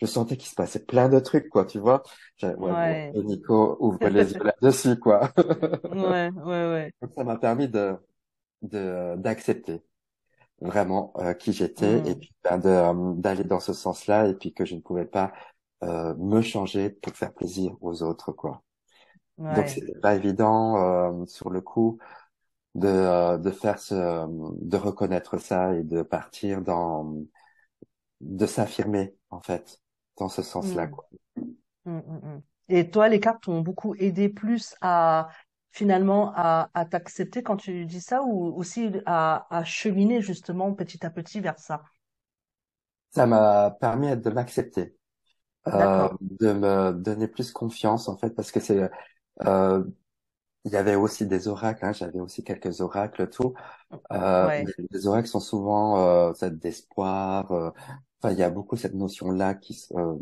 je 0.00 0.06
sentais 0.06 0.36
qu'il 0.36 0.48
se 0.48 0.54
passait 0.54 0.84
plein 0.84 1.08
de 1.08 1.18
trucs, 1.20 1.48
quoi, 1.48 1.64
tu 1.66 1.78
vois. 1.78 2.02
Ouais, 2.42 2.54
bon, 2.56 2.78
et 3.14 3.22
Nico 3.22 3.76
ouvre 3.80 4.08
les 4.08 4.32
yeux 4.34 4.44
là-dessus, 4.44 4.98
quoi. 4.98 5.32
Ouais, 5.90 6.30
ouais, 6.30 6.44
ouais. 6.72 6.92
Donc 7.02 7.12
ça 7.14 7.24
m'a 7.24 7.36
permis 7.38 7.68
de 7.68 7.96
de 8.62 9.16
d'accepter 9.18 9.82
vraiment 10.60 11.12
euh, 11.18 11.34
qui 11.34 11.52
j'étais 11.52 12.02
et 12.10 12.14
Hmm, 12.14 12.16
puis 12.16 12.34
ben, 12.44 12.58
de 12.58 12.68
euh, 12.68 13.14
d'aller 13.16 13.44
dans 13.44 13.60
ce 13.60 13.72
sens-là 13.74 14.28
et 14.28 14.34
puis 14.34 14.54
que 14.54 14.64
je 14.66 14.74
ne 14.76 14.80
pouvais 14.80 15.06
pas 15.06 15.32
euh, 15.84 16.14
me 16.16 16.42
changer 16.42 16.90
pour 16.90 17.14
faire 17.16 17.34
plaisir 17.34 17.76
aux 17.82 18.02
autres, 18.02 18.32
quoi. 18.32 18.62
Donc 19.50 19.68
ouais. 19.68 19.70
c'était 19.70 19.98
pas 20.00 20.14
évident 20.16 21.22
euh, 21.22 21.26
sur 21.26 21.50
le 21.50 21.60
coup 21.62 21.98
de 22.76 22.88
euh, 22.88 23.38
de 23.38 23.50
faire 23.52 23.78
ce 23.80 23.94
de 24.62 24.76
reconnaître 24.78 25.38
ça 25.38 25.74
et 25.76 25.84
de 25.84 26.02
partir 26.02 26.62
dans 26.62 27.16
de 28.20 28.46
s'affirmer 28.46 29.16
en 29.30 29.40
fait 29.40 29.80
dans 30.18 30.28
ce 30.28 30.42
sens-là 30.42 30.88
hmm, 31.84 31.98
hmm, 31.98 32.18
hmm. 32.36 32.42
Et 32.68 32.90
toi, 32.90 33.08
les 33.08 33.20
cartes 33.20 33.44
t'ont 33.44 33.60
beaucoup 33.60 33.94
aidé 33.96 34.28
plus 34.28 34.74
à 34.80 35.28
finalement 35.72 36.32
à, 36.34 36.70
à 36.74 36.84
t'accepter 36.86 37.42
quand 37.42 37.56
tu 37.58 37.84
dis 37.86 38.00
ça 38.00 38.22
ou 38.22 38.46
aussi 38.58 38.90
à, 39.06 39.46
à 39.56 39.64
cheminer 39.64 40.22
justement 40.22 40.72
petit 40.74 41.04
à 41.06 41.10
petit 41.10 41.40
vers 41.40 41.58
ça? 41.58 41.82
Ça 43.10 43.26
m'a 43.26 43.70
permis 43.80 44.14
de 44.16 44.30
m'accepter, 44.30 44.94
euh, 45.68 46.08
de 46.22 46.52
me 46.52 46.92
donner 46.92 47.28
plus 47.28 47.52
confiance 47.52 48.08
en 48.08 48.16
fait 48.18 48.30
parce 48.30 48.52
que 48.52 48.60
c'est 48.60 48.90
euh, 49.46 49.84
il 50.66 50.72
y 50.72 50.76
avait 50.76 50.96
aussi 50.96 51.26
des 51.26 51.48
oracles, 51.48 51.84
hein, 51.86 51.92
j'avais 51.92 52.20
aussi 52.20 52.44
quelques 52.44 52.80
oracles 52.82 53.28
tout, 53.30 53.54
euh, 54.12 54.48
Ouais. 54.48 54.72
les 54.92 55.06
oracles 55.08 55.28
sont 55.28 55.40
souvent 55.40 55.98
euh, 56.32 56.50
d'espoir. 56.50 57.74
Enfin, 58.26 58.34
il 58.34 58.40
y 58.40 58.42
a 58.42 58.50
beaucoup 58.50 58.76
cette 58.76 58.94
notion-là 58.94 59.54
qui, 59.54 59.86
euh, 59.96 60.14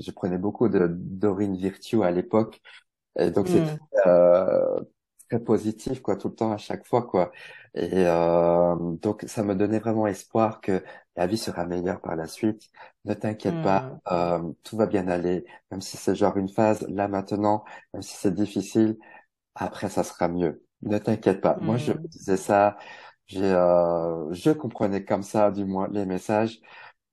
je 0.00 0.10
prenais 0.10 0.38
beaucoup 0.38 0.68
de 0.68 0.88
Dorine 0.90 1.56
Virtue 1.56 2.02
à 2.04 2.10
l'époque, 2.10 2.60
et 3.18 3.30
donc 3.30 3.48
c'est 3.48 3.64
Hmm, 3.64 3.88
euh, 4.06 4.80
très 5.30 5.40
positif 5.40 6.02
quoi 6.02 6.16
tout 6.16 6.28
le 6.28 6.34
temps 6.34 6.52
à 6.52 6.58
chaque 6.58 6.86
fois 6.86 7.02
quoi. 7.06 7.32
Et 7.74 7.90
euh, 8.06 8.76
donc 9.02 9.24
ça 9.28 9.42
me 9.44 9.54
donnait 9.54 9.78
vraiment 9.80 10.06
espoir 10.06 10.60
que 10.60 10.84
la 11.16 11.26
vie 11.26 11.38
sera 11.38 11.66
meilleure 11.66 12.00
par 12.02 12.16
la 12.16 12.26
suite. 12.28 12.70
Ne 13.04 13.14
t'inquiète 13.14 13.60
pas 13.62 13.90
hmm, 13.90 14.02
euh, 14.12 14.40
tout 14.64 14.76
va 14.76 14.86
bien 14.86 15.08
aller. 15.08 15.44
Même 15.70 15.80
si 15.82 15.96
c'est 15.96 16.14
genre 16.16 16.36
une 16.38 16.48
phase 16.48 16.82
là 16.88 17.08
maintenant 17.08 17.64
même 17.94 18.02
si 18.02 18.16
c'est 18.16 18.34
difficile 18.34 18.98
après 19.54 19.88
ça 19.88 20.04
sera 20.04 20.28
mieux. 20.28 20.64
Ne 20.82 20.98
t'inquiète 20.98 21.40
pas. 21.40 21.58
Moi 21.60 21.76
je 21.78 21.92
me 21.92 21.98
hmm, 21.98 22.12
disais 22.12 22.36
ça 22.36 22.76
j'ai 23.26 23.44
euh, 23.44 24.32
je 24.32 24.50
comprenais 24.50 25.04
comme 25.04 25.22
ça 25.22 25.50
du 25.50 25.64
moins 25.64 25.88
les 25.90 26.06
messages 26.06 26.60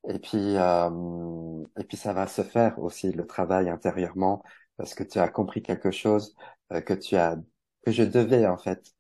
et 0.10 0.20
puis 0.20 0.58
euh, 0.58 1.66
et 1.80 1.86
puis 1.86 1.98
ça 1.98 2.14
va 2.14 2.28
se 2.28 2.44
faire 2.44 2.80
aussi 2.80 3.12
le 3.14 3.28
travail 3.28 3.70
intérieurement 3.70 4.44
parce 4.78 4.96
que 4.96 5.04
tu 5.04 5.20
as 5.20 5.30
compris 5.30 5.64
quelque 5.64 5.92
chose 5.92 6.36
euh, 6.74 6.82
que 6.82 6.94
tu 6.96 7.16
as 7.18 7.38
que 7.86 7.92
je 7.92 8.04
devais 8.04 8.48
en 8.48 8.58
fait 8.58 8.94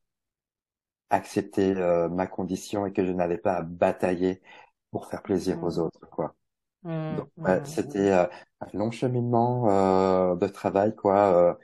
accepter 1.09 1.75
euh, 1.77 2.09
ma 2.09 2.27
condition 2.27 2.85
et 2.85 2.93
que 2.93 3.05
je 3.05 3.11
n'avais 3.11 3.37
pas 3.37 3.61
batailler 3.61 4.41
pour 4.91 5.07
faire 5.07 5.21
plaisir 5.23 5.63
aux 5.63 5.79
hmm, 5.79 5.79
autres 5.79 6.07
quoi. 6.09 6.35
hmm, 6.83 7.17
Donc 7.17 7.29
ouais, 7.45 7.61
hmm, 7.61 7.65
c'était 7.65 8.11
euh, 8.13 8.27
un 8.61 8.67
long 8.77 8.91
cheminement 8.91 9.69
euh, 10.33 10.35
de 10.37 10.47
travail 10.47 10.95
quoi. 10.95 11.57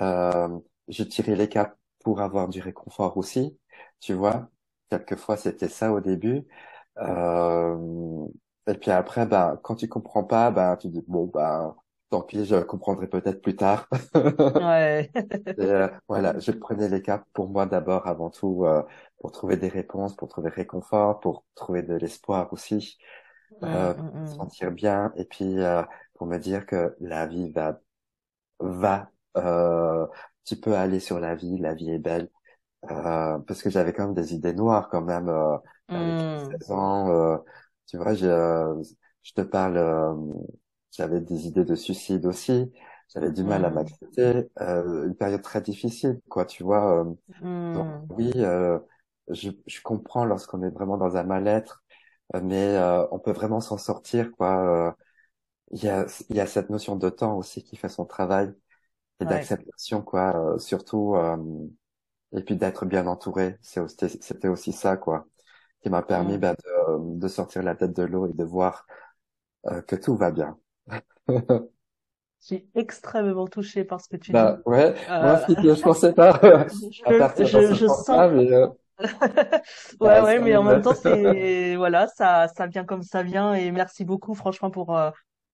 Euh, 0.00 0.48
euh, 0.48 0.60
j'ai 0.88 1.08
tiré 1.08 1.36
les 1.36 1.48
caps 1.48 1.76
pour 2.04 2.20
avoir 2.22 2.48
du 2.48 2.60
réconfort 2.60 3.16
aussi, 3.18 3.58
tu 4.00 4.14
vois. 4.14 4.50
Quelquefois 4.90 5.36
c'était 5.36 5.68
ça 5.68 5.92
au 5.92 6.00
début. 6.00 6.44
Euh, 6.98 8.26
et 8.68 8.74
puis 8.74 8.90
après, 8.90 9.26
ben, 9.26 9.58
quand 9.62 9.76
tu 9.76 9.88
comprends 9.88 10.24
pas, 10.24 10.50
ben, 10.50 10.76
tu 10.76 10.88
dis, 10.88 11.02
bon, 11.08 11.26
ben, 11.26 11.74
tant 12.10 12.22
pis, 12.22 12.44
je 12.44 12.56
comprendrai 12.62 13.08
peut-être 13.08 13.40
plus 13.42 13.56
tard. 13.56 13.88
Ouais. 14.60 15.10
Et, 15.58 15.64
euh, 15.64 15.88
voilà, 16.08 16.38
je 16.38 16.50
prenais 16.52 16.88
les 16.88 17.02
cas 17.02 17.24
pour 17.32 17.48
moi 17.48 17.66
d'abord, 17.66 18.06
avant 18.06 18.30
tout, 18.30 18.64
euh, 18.66 18.82
pour 19.18 19.32
trouver 19.32 19.56
des 19.56 19.68
réponses, 19.68 20.14
pour 20.16 20.28
trouver 20.28 20.50
réconfort, 20.50 21.20
pour 21.20 21.44
trouver 21.54 21.82
de 21.82 21.94
l'espoir 21.94 22.52
aussi. 22.52 22.98
euh, 23.64 23.94
Mm, 23.94 23.94
pour 23.94 24.04
me 24.20 24.24
mm, 24.24 24.26
sentir 24.26 24.72
bien 24.72 25.12
et 25.16 25.24
puis 25.24 25.60
euh, 25.60 25.82
pour 26.14 26.26
me 26.26 26.38
dire 26.38 26.66
que 26.66 26.96
la 27.00 27.26
vie 27.26 27.50
va 27.52 27.80
va 28.60 29.10
euh, 29.36 30.06
tu 30.44 30.56
peux 30.56 30.76
aller 30.76 31.00
sur 31.00 31.20
la 31.20 31.34
vie, 31.34 31.58
la 31.58 31.74
vie 31.74 31.90
est 31.90 31.98
belle. 31.98 32.30
Euh, 32.90 33.38
parce 33.40 33.62
que 33.62 33.70
j'avais 33.70 33.92
quand 33.92 34.06
même 34.06 34.14
des 34.14 34.34
idées 34.34 34.54
noires 34.54 34.88
quand 34.90 35.02
même 35.02 35.28
euh, 35.28 35.58
avec 35.92 36.22
mm. 36.22 36.50
16 36.60 36.70
ans. 36.72 37.40
Tu 37.86 37.96
vois, 37.98 38.14
je, 38.14 38.26
je 39.22 39.32
te 39.32 39.40
parle, 39.42 39.76
euh, 39.78 40.14
j'avais 40.92 41.20
des 41.20 41.46
idées 41.46 41.64
de 41.64 41.74
suicide 41.74 42.26
aussi. 42.26 42.72
J'avais 43.08 43.30
du 43.32 43.44
mal 43.44 43.64
à 43.64 43.70
mm, 43.70 43.70
m'accepter. 43.70 44.48
Euh, 44.60 45.06
une 45.06 45.14
période 45.16 45.42
très 45.42 45.60
difficile, 45.62 46.20
quoi. 46.28 46.44
Tu 46.46 46.62
vois. 46.64 47.02
euh, 47.04 47.14
donc 47.74 47.86
mm. 47.86 48.10
oui, 48.10 48.32
euh, 48.36 48.78
je, 49.30 49.50
je 49.66 49.80
comprends 49.82 50.24
lorsqu'on 50.26 50.62
est 50.64 50.70
vraiment 50.70 50.98
dans 50.98 51.16
un 51.16 51.24
mal-être, 51.24 51.84
euh, 52.34 52.40
mais 52.42 52.76
euh, 52.76 53.06
on 53.12 53.18
peut 53.20 53.32
vraiment 53.32 53.60
s'en 53.60 53.78
sortir, 53.78 54.32
quoi. 54.32 54.88
Euh, 54.90 54.92
Il 55.72 55.82
y 55.84 55.88
a, 55.88 56.06
il 56.30 56.36
y 56.36 56.40
a 56.40 56.46
cette 56.46 56.70
notion 56.70 56.96
de 56.96 57.08
temps 57.10 57.36
aussi 57.38 57.62
qui 57.64 57.76
fait 57.76 57.88
son 57.88 58.04
travail 58.06 58.52
et 59.20 59.24
Ouais. 59.24 59.26
d'acceptation, 59.26 60.02
quoi. 60.02 60.54
euh, 60.56 60.58
surtout. 60.58 61.16
euh, 61.16 61.36
et 62.32 62.42
puis 62.42 62.56
d'être 62.56 62.86
bien 62.86 63.06
entouré, 63.06 63.58
c'était 63.62 64.48
aussi 64.48 64.72
ça, 64.72 64.96
quoi, 64.96 65.26
qui 65.86 65.90
m'a 65.90 66.02
permis 66.02 66.36
bah, 66.38 66.54
de, 66.54 67.18
de 67.18 67.28
sortir 67.28 67.62
la 67.62 67.76
tête 67.76 67.94
de 67.96 68.02
l'eau 68.02 68.26
et 68.28 68.32
de 68.32 68.44
voir 68.44 68.86
euh, 69.68 69.82
que 69.82 69.96
tout 69.96 70.16
va 70.16 70.30
bien. 70.32 70.58
Je 72.40 72.46
suis 72.46 72.68
extrêmement 72.74 73.46
touchée 73.46 73.84
par 73.84 74.00
ce 74.00 74.08
que 74.08 74.16
tu 74.16 74.34
dis. 74.34 74.48
Bah 74.48 74.60
ouais, 74.66 74.94
moi 75.20 75.34
Euh, 75.34 75.46
aussi 75.48 75.54
je 75.62 75.82
pensais 75.82 76.12
pas 76.12 76.32
à 77.04 77.14
je, 77.14 77.14
partir 77.14 77.48
dans 77.50 77.62
je, 77.62 77.72
ce 77.72 77.74
je 77.74 77.86
sens. 77.86 78.08
sens-là, 78.08 78.28
mais 78.28 78.52
euh, 78.52 78.66
Ouais, 80.00 80.22
ça 80.24 80.40
mais 80.40 80.56
en 80.56 80.62
même 80.64 80.80
temps, 80.82 80.94
arrive. 80.94 80.94
c'est, 80.94 81.76
voilà, 81.76 82.06
ça, 82.08 82.48
ça 82.56 82.66
vient 82.66 82.84
comme 82.84 83.02
ça 83.02 83.22
vient. 83.22 83.54
Et 83.54 83.70
merci 83.72 84.04
beaucoup, 84.04 84.34
franchement, 84.34 84.70
pour, 84.70 84.96
euh, 84.96 85.10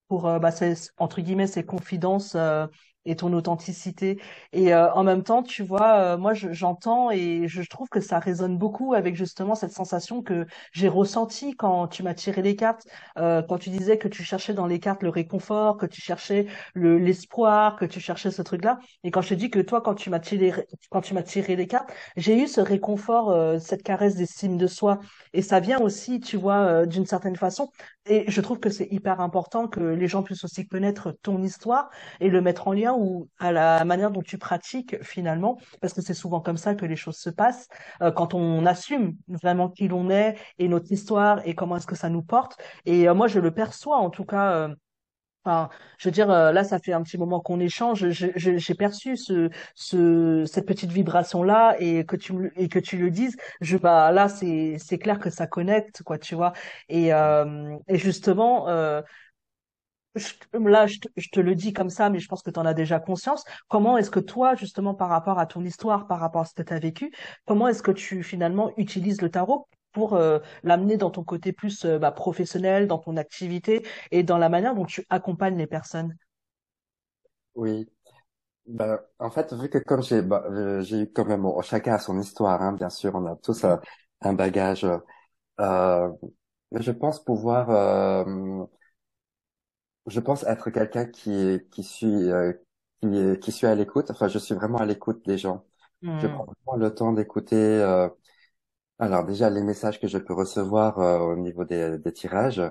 pour, 0.08 0.26
euh, 0.28 0.38
bah, 0.38 0.50
ces, 0.52 0.74
entre 0.98 1.20
guillemets, 1.20 1.46
ces 1.46 1.64
confidences, 1.64 2.34
euh, 2.36 2.66
et 3.04 3.16
ton 3.16 3.32
authenticité. 3.32 4.20
Et 4.52 4.72
euh, 4.74 4.92
en 4.92 5.04
même 5.04 5.22
temps, 5.22 5.42
tu 5.42 5.62
vois, 5.62 5.94
euh, 6.14 6.18
moi, 6.18 6.34
je- 6.34 6.52
j'entends 6.52 7.10
et 7.10 7.48
je 7.48 7.62
trouve 7.62 7.88
que 7.88 8.00
ça 8.00 8.18
résonne 8.18 8.58
beaucoup 8.58 8.94
avec 8.94 9.16
justement 9.16 9.54
cette 9.54 9.72
sensation 9.72 10.22
que 10.22 10.46
j'ai 10.72 10.88
ressentie 10.88 11.54
quand 11.56 11.88
tu 11.88 12.02
m'as 12.02 12.14
tiré 12.14 12.42
les 12.42 12.56
cartes, 12.56 12.86
euh, 13.18 13.42
quand 13.42 13.58
tu 13.58 13.70
disais 13.70 13.98
que 13.98 14.08
tu 14.08 14.22
cherchais 14.22 14.54
dans 14.54 14.66
les 14.66 14.78
cartes 14.80 15.02
le 15.02 15.08
réconfort, 15.08 15.76
que 15.76 15.86
tu 15.86 16.00
cherchais 16.00 16.46
le, 16.74 16.98
l'espoir, 16.98 17.76
que 17.76 17.84
tu 17.84 18.00
cherchais 18.00 18.30
ce 18.30 18.42
truc-là. 18.42 18.78
Et 19.04 19.10
quand 19.10 19.22
je 19.22 19.30
te 19.30 19.34
dis 19.34 19.50
que 19.50 19.58
toi, 19.60 19.80
quand 19.80 19.94
tu 19.94 20.10
m'as 20.10 20.20
tiré, 20.20 20.52
quand 20.90 21.00
tu 21.00 21.14
m'as 21.14 21.22
tiré 21.22 21.56
les 21.56 21.66
cartes, 21.66 21.90
j'ai 22.16 22.36
eu 22.42 22.46
ce 22.48 22.60
réconfort, 22.60 23.30
euh, 23.30 23.58
cette 23.58 23.82
caresse 23.82 24.16
d'estime 24.16 24.56
de 24.56 24.66
soi. 24.66 24.98
Et 25.32 25.42
ça 25.42 25.60
vient 25.60 25.80
aussi, 25.80 26.20
tu 26.20 26.36
vois, 26.36 26.58
euh, 26.66 26.86
d'une 26.86 27.06
certaine 27.06 27.36
façon. 27.36 27.70
Et 28.06 28.24
je 28.30 28.40
trouve 28.40 28.58
que 28.60 28.70
c'est 28.70 28.88
hyper 28.90 29.20
important 29.20 29.68
que 29.68 29.80
les 29.80 30.08
gens 30.08 30.22
puissent 30.22 30.44
aussi 30.44 30.66
connaître 30.66 31.16
ton 31.22 31.42
histoire 31.42 31.90
et 32.20 32.28
le 32.28 32.40
mettre 32.40 32.68
en 32.68 32.72
lien 32.72 32.94
ou 32.94 33.28
à 33.38 33.52
la 33.52 33.84
manière 33.84 34.10
dont 34.10 34.22
tu 34.22 34.38
pratiques 34.38 35.02
finalement, 35.02 35.58
parce 35.80 35.92
que 35.92 36.02
c'est 36.02 36.14
souvent 36.14 36.40
comme 36.40 36.56
ça 36.56 36.74
que 36.74 36.84
les 36.86 36.96
choses 36.96 37.16
se 37.16 37.30
passent, 37.30 37.68
euh, 38.02 38.10
quand 38.10 38.34
on 38.34 38.66
assume 38.66 39.16
vraiment 39.28 39.68
qui 39.68 39.88
l'on 39.88 40.10
est 40.10 40.36
et 40.58 40.68
notre 40.68 40.90
histoire 40.92 41.40
et 41.46 41.54
comment 41.54 41.76
est-ce 41.76 41.86
que 41.86 41.96
ça 41.96 42.08
nous 42.08 42.22
porte. 42.22 42.56
Et 42.86 43.08
euh, 43.08 43.14
moi, 43.14 43.28
je 43.28 43.38
le 43.40 43.52
perçois 43.52 43.98
en 43.98 44.10
tout 44.10 44.24
cas. 44.24 44.68
Je 45.46 46.08
veux 46.08 46.12
dire, 46.12 46.30
euh, 46.30 46.52
là, 46.52 46.64
ça 46.64 46.78
fait 46.78 46.92
un 46.92 47.02
petit 47.02 47.18
moment 47.18 47.40
qu'on 47.40 47.60
échange. 47.60 48.08
J'ai 48.10 48.74
perçu 48.74 49.16
ce, 49.16 49.50
ce, 49.74 50.44
cette 50.46 50.66
petite 50.66 50.92
vibration-là 50.92 51.76
et 51.80 52.04
que 52.04 52.16
tu 52.16 52.52
et 52.56 52.68
que 52.68 52.78
tu 52.78 52.96
le 52.98 53.10
dises. 53.10 53.36
Je, 53.60 53.76
bah, 53.76 54.12
là, 54.12 54.28
c'est, 54.28 54.76
c'est 54.78 54.98
clair 54.98 55.18
que 55.18 55.30
ça 55.30 55.46
connecte, 55.46 56.02
quoi, 56.04 56.18
tu 56.18 56.34
vois. 56.34 56.52
Et, 56.88 57.12
euh, 57.12 57.76
et 57.88 57.98
justement, 57.98 58.68
euh, 58.68 59.02
là, 60.54 60.86
je 60.86 60.98
te, 60.98 61.08
je 61.16 61.28
te 61.30 61.40
le 61.40 61.54
dis 61.54 61.72
comme 61.72 61.90
ça, 61.90 62.10
mais 62.10 62.18
je 62.18 62.28
pense 62.28 62.42
que 62.42 62.50
tu 62.50 62.58
en 62.60 62.66
as 62.66 62.74
déjà 62.74 63.00
conscience. 63.00 63.44
Comment 63.68 63.98
est-ce 63.98 64.10
que 64.10 64.20
toi, 64.20 64.54
justement, 64.54 64.94
par 64.94 65.08
rapport 65.08 65.38
à 65.38 65.46
ton 65.46 65.64
histoire, 65.64 66.06
par 66.06 66.20
rapport 66.20 66.42
à 66.42 66.44
ce 66.44 66.54
que 66.54 66.62
tu 66.62 66.72
as 66.72 66.78
vécu, 66.78 67.12
comment 67.46 67.68
est-ce 67.68 67.82
que 67.82 67.90
tu 67.92 68.22
finalement 68.22 68.72
utilises 68.76 69.20
le 69.22 69.30
tarot? 69.30 69.68
Pour 69.92 70.14
euh, 70.14 70.38
l'amener 70.64 70.96
dans 70.96 71.10
ton 71.10 71.24
côté 71.24 71.52
plus 71.52 71.84
euh, 71.84 71.98
bah, 71.98 72.12
professionnel, 72.12 72.86
dans 72.88 72.98
ton 72.98 73.16
activité 73.16 73.86
et 74.10 74.22
dans 74.22 74.38
la 74.38 74.48
manière 74.48 74.74
dont 74.74 74.84
tu 74.86 75.04
accompagnes 75.10 75.56
les 75.58 75.66
personnes? 75.66 76.16
Oui, 77.54 77.86
ben, 78.66 79.00
en 79.18 79.30
fait, 79.30 79.52
vu 79.54 79.70
que 79.70 79.78
comme 79.78 80.02
j'ai 80.02 80.22
bah, 80.22 80.44
euh, 80.50 80.82
j'ai 80.82 81.02
eu 81.02 81.12
quand 81.12 81.24
même, 81.26 81.42
bon, 81.42 81.60
chacun 81.62 81.94
a 81.94 81.98
son 81.98 82.18
histoire, 82.20 82.62
hein, 82.62 82.72
bien 82.74 82.90
sûr, 82.90 83.14
on 83.16 83.26
a 83.26 83.36
tous 83.36 83.64
euh, 83.64 83.76
un 84.22 84.34
bagage. 84.34 84.86
Euh, 85.60 86.10
je 86.72 86.92
pense 86.92 87.24
pouvoir, 87.24 87.70
euh, 87.70 88.66
je 90.06 90.20
pense 90.20 90.42
être 90.44 90.70
quelqu'un 90.70 91.06
qui 91.06 91.60
qui 91.70 91.82
suis 91.84 92.06
euh, 92.30 92.52
qui 93.00 93.38
qui 93.40 93.52
suis 93.52 93.66
à 93.66 93.74
l'écoute. 93.74 94.10
Enfin, 94.10 94.28
je 94.28 94.38
suis 94.38 94.54
vraiment 94.54 94.78
à 94.78 94.86
l'écoute 94.86 95.24
des 95.26 95.38
gens. 95.38 95.64
Je 96.18 96.26
Hmm, 96.26 96.28
prends 96.28 96.46
vraiment 96.66 96.78
le 96.84 96.94
temps 96.94 97.12
d'écouter. 97.12 97.56
Alors 98.98 99.24
déjà 99.24 99.50
les 99.50 99.62
messages 99.62 100.00
que 100.00 100.06
je 100.08 100.18
peux 100.18 100.34
recevoir 100.34 100.98
euh, 101.00 101.18
au 101.18 101.36
niveau 101.36 101.64
des, 101.64 101.98
des 101.98 102.12
tirages 102.12 102.62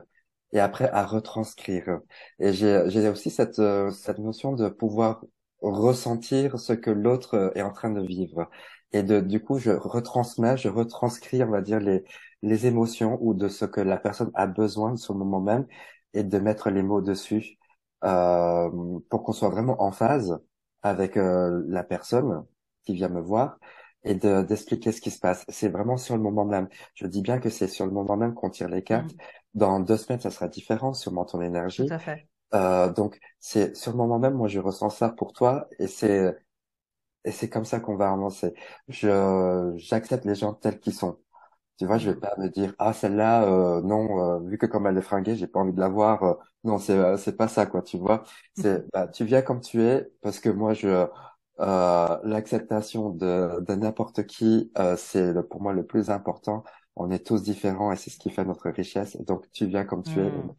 et 0.54 0.60
après 0.60 0.90
à 0.90 1.06
retranscrire. 1.06 2.00
Et 2.40 2.54
j'ai 2.54 2.84
j'ai 2.90 3.08
aussi 3.10 3.30
cette 3.30 3.60
euh, 3.60 3.92
cette 3.92 4.20
notion 4.20 4.54
de 4.54 4.70
pouvoir 4.70 5.24
ressentir 5.62 6.60
ce 6.60 6.74
que 6.74 6.90
l'autre 6.90 7.36
euh, 7.36 7.52
est 7.56 7.62
en 7.62 7.72
train 7.72 7.92
de 7.92 8.02
vivre 8.02 8.50
et 8.94 9.04
de 9.04 9.20
du 9.22 9.42
coup 9.44 9.58
je 9.60 9.72
retransmets, 9.72 10.58
je 10.58 10.70
retranscris 10.70 11.44
on 11.44 11.50
va 11.52 11.62
dire 11.62 11.80
les 11.80 12.04
les 12.42 12.66
émotions 12.68 13.18
ou 13.22 13.34
de 13.34 13.48
ce 13.48 13.66
que 13.66 13.82
la 13.82 13.98
personne 13.98 14.32
a 14.34 14.48
besoin 14.48 14.92
de 14.94 14.98
ce 14.98 15.14
moment 15.14 15.42
même 15.42 15.68
et 16.14 16.24
de 16.24 16.40
mettre 16.40 16.70
les 16.70 16.84
mots 16.84 17.02
dessus 17.02 17.58
euh, 18.04 18.70
pour 19.10 19.24
qu'on 19.24 19.34
soit 19.34 19.50
vraiment 19.50 19.82
en 19.82 19.92
phase 19.92 20.40
avec 20.82 21.18
euh, 21.18 21.64
la 21.68 21.84
personne 21.84 22.46
qui 22.86 22.94
vient 22.96 23.10
me 23.10 23.22
voir 23.22 23.60
et 24.04 24.16
de 24.16 24.42
d'expliquer 24.44 24.92
ce 24.92 25.02
qui 25.02 25.12
se 25.12 25.20
passe. 25.20 25.46
C'est 25.50 25.70
vraiment 25.70 25.98
sur 25.98 26.16
le 26.18 26.24
moment 26.24 26.46
même. 26.46 26.68
Je 26.96 27.08
dis 27.08 27.22
bien 27.22 27.40
que 27.40 27.50
c'est 27.50 27.68
sur 27.68 27.86
le 27.86 27.92
moment 27.92 28.18
même 28.18 28.34
qu'on 28.34 28.50
tire 28.50 28.70
les 28.70 28.84
cartes. 28.84 29.12
hmm, 29.12 29.32
Dans 29.54 29.80
deux 29.80 29.98
semaines, 29.98 30.20
ça 30.22 30.32
sera 30.32 30.48
différent, 30.48 30.94
sûrement 30.94 31.26
ton 31.26 31.42
tout 31.76 31.86
énergie. 31.86 31.94
à 31.94 32.00
fait. 32.00 32.28
Euh, 32.56 32.92
donc, 32.94 33.20
c'est 33.40 33.76
sur 33.78 33.92
le 33.94 33.98
moment 33.98 34.20
même, 34.20 34.36
moi, 34.36 34.48
je 34.50 34.60
ressens 34.60 34.90
ça 34.92 35.10
pour 35.10 35.34
toi 35.34 35.68
et 35.80 35.88
c'est 35.88 36.36
et 37.24 37.32
c'est 37.32 37.50
comme 37.50 37.66
ça 37.66 37.80
qu'on 37.80 37.96
va 37.96 38.12
avancer. 38.12 38.54
Je 38.88 39.74
j'accepte 39.78 40.26
les 40.26 40.36
gens 40.36 40.54
tels 40.54 40.80
qu'ils 40.80 40.94
sont. 40.94 41.20
Tu 41.78 41.86
vois, 41.88 41.98
je 42.00 42.12
vais 42.12 42.16
Hmm, 42.16 42.22
pas 42.22 42.36
me 42.40 42.50
dire 42.50 42.74
ah 42.80 42.94
celle-là 42.94 43.46
euh, 43.46 43.82
non 43.84 44.20
euh, 44.38 44.40
vu 44.50 44.58
que 44.58 44.66
comme 44.68 44.88
elle 44.88 44.98
est 44.98 45.02
fringuée, 45.02 45.36
j'ai 45.36 45.48
pas 45.48 45.60
envie 45.62 45.74
de 45.74 45.80
la 45.82 45.90
voir. 45.90 46.24
euh, 46.24 46.36
non, 46.66 46.78
c'est 46.80 46.94
euh, 46.98 47.18
c'est 47.18 47.38
pas 47.38 47.48
ça 47.50 47.66
quoi, 47.68 47.82
tu 47.84 47.98
vois. 47.98 48.24
C'est 48.54 48.86
bah 48.94 49.08
tu 49.10 49.26
viens 49.26 49.42
comme 49.44 49.62
tu 49.62 49.82
es 49.84 50.12
parce 50.22 50.40
que 50.40 50.50
moi 50.50 50.74
je 50.74 51.08
euh, 51.62 52.18
l'acceptation 52.24 53.10
de 53.10 53.62
de 53.62 53.76
n'importe 53.76 54.26
qui 54.26 54.72
euh, 54.78 54.96
c'est 54.98 55.34
pour 55.50 55.62
moi 55.62 55.74
le 55.74 55.86
plus 55.86 56.10
important. 56.10 56.64
On 56.96 57.12
est 57.12 57.26
tous 57.26 57.44
différents 57.44 57.92
et 57.92 57.96
c'est 57.98 58.10
ce 58.10 58.18
qui 58.20 58.30
fait 58.32 58.46
notre 58.46 58.70
richesse. 58.70 59.18
Donc 59.22 59.50
tu 59.52 59.68
viens 59.68 59.86
comme 59.86 60.04
tu 60.04 60.20
es 60.22 60.30
hmm, 60.30 60.54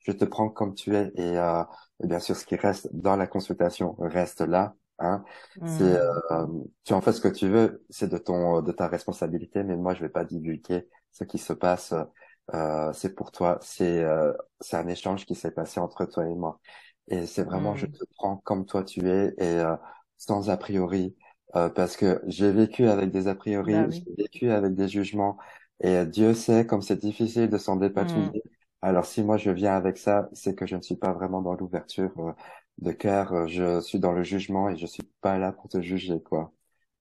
je, 0.00 0.12
te 0.12 0.24
prends 0.24 0.48
comme 0.50 0.74
tu 0.74 0.96
es 0.96 1.12
et, 1.16 1.38
euh, 1.38 1.62
et 2.02 2.06
bien 2.06 2.20
sûr 2.20 2.36
ce 2.36 2.46
qui 2.46 2.56
reste 2.56 2.88
dans 2.94 3.16
la 3.16 3.26
consultation 3.26 3.96
reste 3.98 4.40
là. 4.40 4.74
Hein. 5.00 5.24
C'est 5.64 5.84
hmm. 5.84 6.10
euh, 6.30 6.46
tu 6.84 6.92
en 6.94 7.00
fais 7.00 7.12
ce 7.12 7.20
que 7.20 7.28
tu 7.28 7.48
veux, 7.48 7.84
c'est 7.90 8.08
de 8.08 8.18
ton 8.18 8.62
de 8.62 8.72
ta 8.72 8.86
responsabilité, 8.88 9.64
mais 9.64 9.76
moi 9.76 9.94
je 9.94 10.00
vais 10.02 10.08
pas 10.08 10.24
divulguer 10.24 10.88
ce 11.12 11.24
qui 11.24 11.38
se 11.38 11.52
passe. 11.52 11.94
Euh, 12.54 12.92
c'est 12.92 13.14
pour 13.14 13.32
toi, 13.32 13.58
c'est 13.62 14.04
euh, 14.04 14.32
c'est 14.60 14.76
un 14.76 14.86
échange 14.88 15.24
qui 15.26 15.34
s'est 15.34 15.50
passé 15.50 15.80
entre 15.80 16.04
toi 16.04 16.26
et 16.26 16.34
moi, 16.34 16.60
et 17.08 17.26
c'est 17.26 17.44
vraiment 17.44 17.74
je 17.74 17.86
Hmm. 17.86 17.92
te 17.92 18.04
prends 18.16 18.36
comme 18.38 18.66
toi 18.66 18.84
tu 18.84 19.08
es 19.08 19.34
et 19.38 19.58
euh, 19.60 19.76
sans 20.16 20.50
a 20.50 20.56
priori, 20.56 21.16
euh, 21.56 21.68
parce 21.70 21.96
que 21.96 22.22
j'ai 22.26 22.50
vécu 22.52 22.86
avec 22.88 23.10
des 23.10 23.28
a 23.28 23.34
Bah 23.62 23.84
priori, 23.84 23.88
oui. 23.88 24.06
j'ai 24.06 24.14
vécu 24.24 24.50
avec 24.50 24.74
des 24.74 24.88
jugements, 24.88 25.38
et 25.80 26.06
Dieu 26.06 26.34
sait 26.34 26.66
comme 26.66 26.82
c'est 26.82 26.96
difficile 27.00 27.48
de 27.50 27.58
s'en 27.58 27.76
Hmm, 27.96 28.30
dépatouiller. 28.30 28.42
Alors 28.82 29.06
si 29.06 29.22
moi 29.22 29.36
je 29.38 29.50
viens 29.50 29.74
avec 29.76 29.98
ça, 29.98 30.28
c'est 30.32 30.54
que 30.54 30.66
je 30.66 30.76
ne 30.76 30.82
suis 30.82 30.96
pas 30.96 31.12
vraiment 31.12 31.42
dans 31.42 31.54
l'ouverture 31.54 32.12
euh, 32.20 32.32
de 32.78 32.92
cœur, 32.92 33.32
euh, 33.32 33.46
je 33.46 33.80
suis 33.80 33.98
dans 34.00 34.12
le 34.12 34.22
jugement 34.24 34.68
et 34.68 34.76
je 34.76 34.86
suis 34.86 35.02
pas 35.20 35.38
là 35.38 35.52
pour 35.52 35.68
te 35.68 35.80
juger, 35.80 36.20
quoi. 36.22 36.52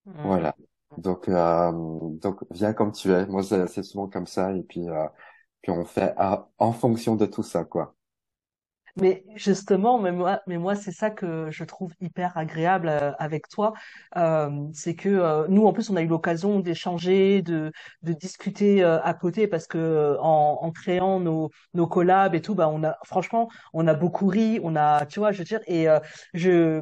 hmm. 0.05 0.23
Voilà. 0.23 0.55
Donc, 0.97 1.27
euh, 1.29 1.71
donc 2.19 2.39
viens 2.51 2.73
comme 2.73 2.91
tu 2.91 3.11
es. 3.11 3.25
Moi, 3.27 3.43
c'est 3.43 3.67
c'est 3.67 3.83
souvent 3.83 4.07
comme 4.07 4.27
ça 4.27 4.53
et 4.53 4.63
puis, 4.63 4.87
euh, 4.89 5.07
puis 5.61 5.71
on 5.71 5.85
fait 5.85 6.13
à- 6.17 6.49
en 6.59 6.71
fonction 6.73 7.15
de 7.15 7.25
tout 7.25 7.43
ça, 7.43 7.65
quoi. 7.65 7.95
Mais 8.95 9.23
justement, 9.35 9.97
mais 9.99 10.11
moi, 10.11 10.41
mais 10.45 10.59
moi, 10.59 10.75
c'est 10.75 10.91
ça 10.91 11.09
que 11.09 11.49
je 11.49 11.63
trouve 11.63 11.93
hyper 11.99 12.37
agréable 12.37 12.87
euh, 12.89 13.11
avec 13.17 13.47
toi, 13.47 13.73
Euh, 14.17 14.67
c'est 14.73 14.93
que 14.95 15.09
euh, 15.09 15.47
nous, 15.49 15.65
en 15.65 15.73
plus, 15.73 15.89
on 15.89 15.95
a 15.95 16.01
eu 16.03 16.07
l'occasion 16.07 16.59
d'échanger, 16.59 17.41
de, 17.41 17.71
de 18.03 18.13
discuter 18.13 18.83
euh, 18.83 19.01
à 19.01 19.15
côté, 19.15 19.47
parce 19.47 19.65
que 19.65 19.79
euh, 19.79 20.19
en, 20.21 20.59
en 20.61 20.71
créant 20.71 21.19
nos, 21.19 21.49
nos 21.73 21.87
collabs 21.87 22.35
et 22.35 22.41
tout, 22.41 22.53
bah, 22.53 22.69
on 22.69 22.83
a, 22.83 22.95
franchement, 23.03 23.49
on 23.73 23.87
a 23.87 23.95
beaucoup 23.95 24.27
ri, 24.27 24.59
on 24.63 24.75
a, 24.75 25.05
tu 25.07 25.19
vois, 25.19 25.31
je 25.31 25.39
veux 25.39 25.43
dire, 25.45 25.61
et 25.65 25.89
euh, 25.89 25.99
je 26.35 26.81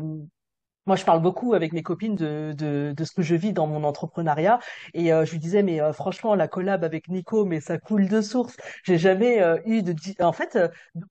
Moi, 0.87 0.95
je 0.95 1.05
parle 1.05 1.21
beaucoup 1.21 1.53
avec 1.53 1.73
mes 1.73 1.83
copines 1.83 2.15
de, 2.15 2.53
de, 2.57 3.03
ce 3.03 3.11
que 3.11 3.21
je 3.21 3.35
vis 3.35 3.53
dans 3.53 3.67
mon 3.67 3.83
entrepreneuriat 3.83 4.59
et 4.95 5.13
euh, 5.13 5.25
je 5.25 5.31
lui 5.31 5.39
disais 5.39 5.61
mais 5.61 5.79
euh, 5.79 5.93
franchement 5.93 6.33
la 6.33 6.47
collab 6.47 6.83
avec 6.83 7.07
Nico 7.07 7.45
mais 7.45 7.59
ça 7.61 7.77
coule 7.77 8.07
de 8.07 8.21
source. 8.21 8.57
J'ai 8.83 8.97
jamais 8.97 9.41
euh, 9.43 9.57
eu 9.65 9.83
de 9.83 9.93
en 10.23 10.33
fait 10.33 10.57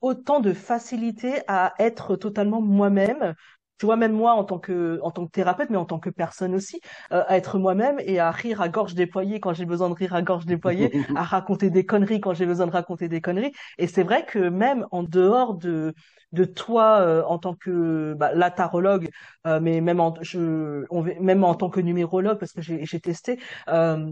autant 0.00 0.40
de 0.40 0.52
facilité 0.52 1.42
à 1.46 1.74
être 1.78 2.16
totalement 2.16 2.61
moi-même. 2.61 3.35
Tu 3.80 3.86
vois 3.86 3.96
même 3.96 4.12
moi 4.12 4.34
en 4.34 4.44
tant 4.44 4.58
que 4.58 5.00
en 5.02 5.10
tant 5.10 5.26
que 5.26 5.30
thérapeute 5.32 5.70
mais 5.70 5.78
en 5.78 5.86
tant 5.86 5.98
que 5.98 6.10
personne 6.10 6.54
aussi 6.54 6.80
euh, 7.12 7.24
à 7.26 7.36
être 7.38 7.58
moi-même 7.58 7.98
et 8.04 8.18
à 8.20 8.30
rire 8.30 8.60
à 8.60 8.68
gorge 8.68 8.94
déployée 8.94 9.40
quand 9.40 9.54
j'ai 9.54 9.64
besoin 9.64 9.88
de 9.88 9.94
rire 9.94 10.14
à 10.14 10.20
gorge 10.22 10.44
déployée, 10.46 10.92
à 11.16 11.22
raconter 11.24 11.70
des 11.70 11.86
conneries 11.86 12.20
quand 12.20 12.34
j'ai 12.34 12.44
besoin 12.46 12.66
de 12.66 12.72
raconter 12.72 13.08
des 13.08 13.22
conneries. 13.22 13.52
Et 13.78 13.86
c'est 13.86 14.02
vrai 14.02 14.26
que 14.26 14.38
même 14.38 14.86
en 14.90 15.02
dehors 15.02 15.54
de 15.54 15.94
de 16.32 16.44
toi 16.44 17.00
euh, 17.00 17.24
en 17.24 17.38
tant 17.38 17.54
que 17.54 18.14
bah, 18.18 18.50
tarologue 18.50 19.08
euh, 19.46 19.60
mais 19.60 19.80
même 19.80 20.00
en, 20.00 20.14
je, 20.20 20.84
on, 20.90 21.02
même 21.02 21.44
en 21.44 21.54
tant 21.54 21.70
que 21.70 21.80
numérologue, 21.80 22.38
parce 22.38 22.52
que 22.52 22.62
j'ai 22.62 22.84
j'ai 22.84 23.00
testé, 23.00 23.40
euh, 23.68 24.10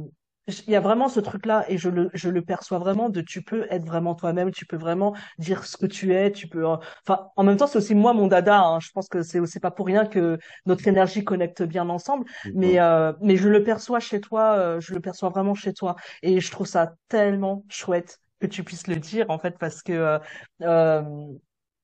il 0.66 0.72
y 0.72 0.76
a 0.76 0.80
vraiment 0.80 1.08
ce 1.08 1.20
truc-là 1.20 1.64
et 1.68 1.78
je 1.78 1.88
le, 1.88 2.10
je 2.14 2.28
le 2.30 2.42
perçois 2.42 2.78
vraiment 2.78 3.08
de 3.08 3.20
tu 3.20 3.42
peux 3.42 3.66
être 3.70 3.84
vraiment 3.84 4.14
toi-même, 4.14 4.50
tu 4.50 4.66
peux 4.66 4.76
vraiment 4.76 5.14
dire 5.38 5.64
ce 5.64 5.76
que 5.76 5.86
tu 5.86 6.14
es, 6.14 6.32
tu 6.32 6.48
peux, 6.48 6.66
euh, 6.68 6.76
enfin, 7.06 7.28
en 7.36 7.44
même 7.44 7.56
temps, 7.56 7.66
c'est 7.66 7.78
aussi 7.78 7.94
moi 7.94 8.14
mon 8.14 8.26
dada, 8.26 8.60
hein, 8.60 8.80
je 8.80 8.90
pense 8.92 9.08
que 9.08 9.22
c'est 9.22 9.40
aussi 9.40 9.60
pas 9.60 9.70
pour 9.70 9.86
rien 9.86 10.06
que 10.06 10.38
notre 10.66 10.86
énergie 10.88 11.24
connecte 11.24 11.62
bien 11.62 11.88
ensemble, 11.88 12.24
mais, 12.54 12.80
euh, 12.80 13.12
mais 13.20 13.36
je 13.36 13.48
le 13.48 13.62
perçois 13.62 14.00
chez 14.00 14.20
toi, 14.20 14.54
euh, 14.56 14.80
je 14.80 14.94
le 14.94 15.00
perçois 15.00 15.28
vraiment 15.28 15.54
chez 15.54 15.72
toi. 15.72 15.96
Et 16.22 16.40
je 16.40 16.50
trouve 16.50 16.66
ça 16.66 16.94
tellement 17.08 17.64
chouette 17.68 18.18
que 18.40 18.46
tu 18.46 18.62
puisses 18.64 18.86
le 18.86 18.96
dire 18.96 19.26
en 19.30 19.38
fait 19.38 19.58
parce 19.58 19.82
que 19.82 19.92
euh, 19.92 20.18
euh, 20.62 21.02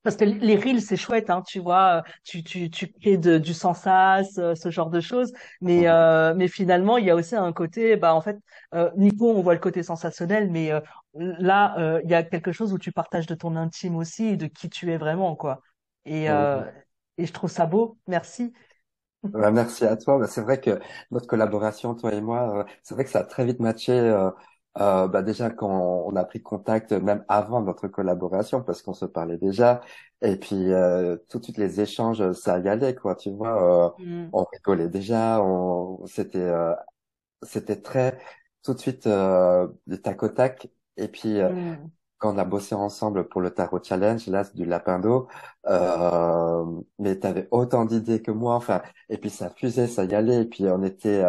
parce 0.04 0.16
que 0.16 0.24
les 0.24 0.56
reels, 0.56 0.82
c'est 0.82 0.96
chouette, 0.96 1.30
hein, 1.30 1.42
tu 1.46 1.60
vois, 1.60 2.04
tu, 2.24 2.44
tu, 2.44 2.70
tu 2.70 2.92
crées 2.92 3.18
de, 3.18 3.38
du 3.38 3.54
sans 3.54 3.74
sas, 3.74 4.38
euh, 4.38 4.54
ce 4.54 4.70
genre 4.70 4.90
de 4.90 5.00
choses, 5.00 5.32
mais, 5.62 5.88
euh, 5.88 6.34
mais 6.36 6.48
finalement, 6.48 6.98
il 6.98 7.06
y 7.06 7.10
a 7.10 7.16
aussi 7.16 7.36
un 7.36 7.52
côté, 7.52 7.96
bah, 7.96 8.14
en 8.14 8.20
fait, 8.22 8.38
euh, 8.74 8.90
Nico, 8.96 9.30
on 9.32 9.42
voit 9.42 9.54
le 9.54 9.60
côté 9.60 9.82
sensationnel, 9.82 10.50
mais 10.50 10.72
euh, 10.72 10.80
là, 11.14 11.76
euh, 11.80 12.00
il 12.04 12.10
y 12.10 12.14
a 12.14 12.22
quelque 12.22 12.52
chose 12.52 12.72
où 12.72 12.78
tu 12.78 12.92
partages 12.92 13.26
de 13.26 13.34
ton 13.34 13.56
intime 13.56 13.96
aussi 13.96 14.26
et 14.26 14.36
de 14.36 14.46
qui 14.46 14.70
tu 14.70 14.92
es 14.92 14.98
vraiment, 14.98 15.36
quoi. 15.36 15.62
Et, 16.04 16.30
euh, 16.30 16.62
et 17.18 17.26
je 17.26 17.32
trouve 17.32 17.50
ça 17.50 17.66
beau, 17.66 17.98
merci. 18.06 18.52
Bah, 19.32 19.50
merci 19.50 19.84
à 19.84 19.96
toi. 19.96 20.18
Bah, 20.18 20.26
c'est 20.28 20.42
vrai 20.42 20.60
que 20.60 20.78
notre 21.10 21.26
collaboration, 21.26 21.94
toi 21.94 22.12
et 22.14 22.20
moi, 22.20 22.60
euh, 22.60 22.64
c'est 22.84 22.94
vrai 22.94 23.04
que 23.04 23.10
ça 23.10 23.20
a 23.20 23.24
très 23.24 23.44
vite 23.44 23.58
matché. 23.60 23.92
Euh, 24.78 25.04
euh, 25.04 25.08
bah, 25.08 25.22
déjà 25.22 25.50
quand 25.50 25.68
on 26.06 26.16
a 26.16 26.24
pris 26.24 26.42
contact, 26.42 26.92
même 26.92 27.24
avant 27.28 27.62
notre 27.62 27.88
collaboration, 27.88 28.62
parce 28.62 28.82
qu'on 28.82 28.94
se 28.94 29.04
parlait 29.04 29.38
déjà. 29.38 29.80
Et 30.22 30.36
puis 30.36 30.72
euh, 30.72 31.16
tout 31.28 31.38
de 31.38 31.44
suite 31.44 31.58
les 31.58 31.80
échanges, 31.80 32.32
ça 32.32 32.58
y 32.58 32.68
allait 32.68 32.94
quoi. 32.94 33.14
Tu 33.16 33.30
vois, 33.30 33.86
euh, 33.88 33.90
Mm, 33.98 34.32
on 34.32 34.44
rigolait 34.44 34.88
déjà. 34.88 35.42
On, 35.42 36.04
c'était, 36.06 36.38
euh, 36.38 36.74
c'était 37.42 37.80
très 37.80 38.18
tout 38.62 38.74
de 38.74 38.78
suite 38.80 39.06
euh, 39.06 39.68
du 39.86 40.00
tac 40.00 40.22
au 40.22 40.28
tac. 40.28 40.68
Et 40.96 41.08
puis 41.08 41.40
euh, 41.40 41.50
mm, 41.50 41.90
quand 42.18 42.34
on 42.34 42.38
a 42.38 42.44
bossé 42.44 42.74
ensemble 42.74 43.28
pour 43.28 43.40
le 43.40 43.50
Tarot 43.52 43.82
Challenge, 43.82 44.26
là, 44.28 44.44
c'est 44.44 44.56
du 44.56 44.64
lapin 44.64 44.98
d'eau, 44.98 45.28
euh, 45.66 46.64
mais 46.98 47.18
t'avais 47.18 47.48
autant 47.50 47.84
d'idées 47.84 48.22
que 48.22 48.30
moi, 48.30 48.54
enfin, 48.56 48.82
et 49.10 49.18
puis 49.18 49.30
ça 49.30 49.50
fusait, 49.50 49.86
ça 49.88 50.04
y 50.04 50.14
allait, 50.14 50.42
et 50.42 50.44
puis 50.46 50.64
on 50.66 50.82
était, 50.82 51.22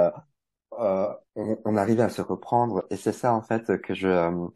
euh, 0.80 1.14
on, 1.36 1.58
on 1.66 1.78
arrivait 1.78 2.04
à 2.04 2.10
se 2.10 2.22
reprendre, 2.22 2.86
et 2.90 2.98
c'est 2.98 3.12
ça 3.14 3.34
en 3.34 3.42
fait 3.42 3.82
que 3.82 3.94
je, 3.94 4.08
euh, 4.08 4.48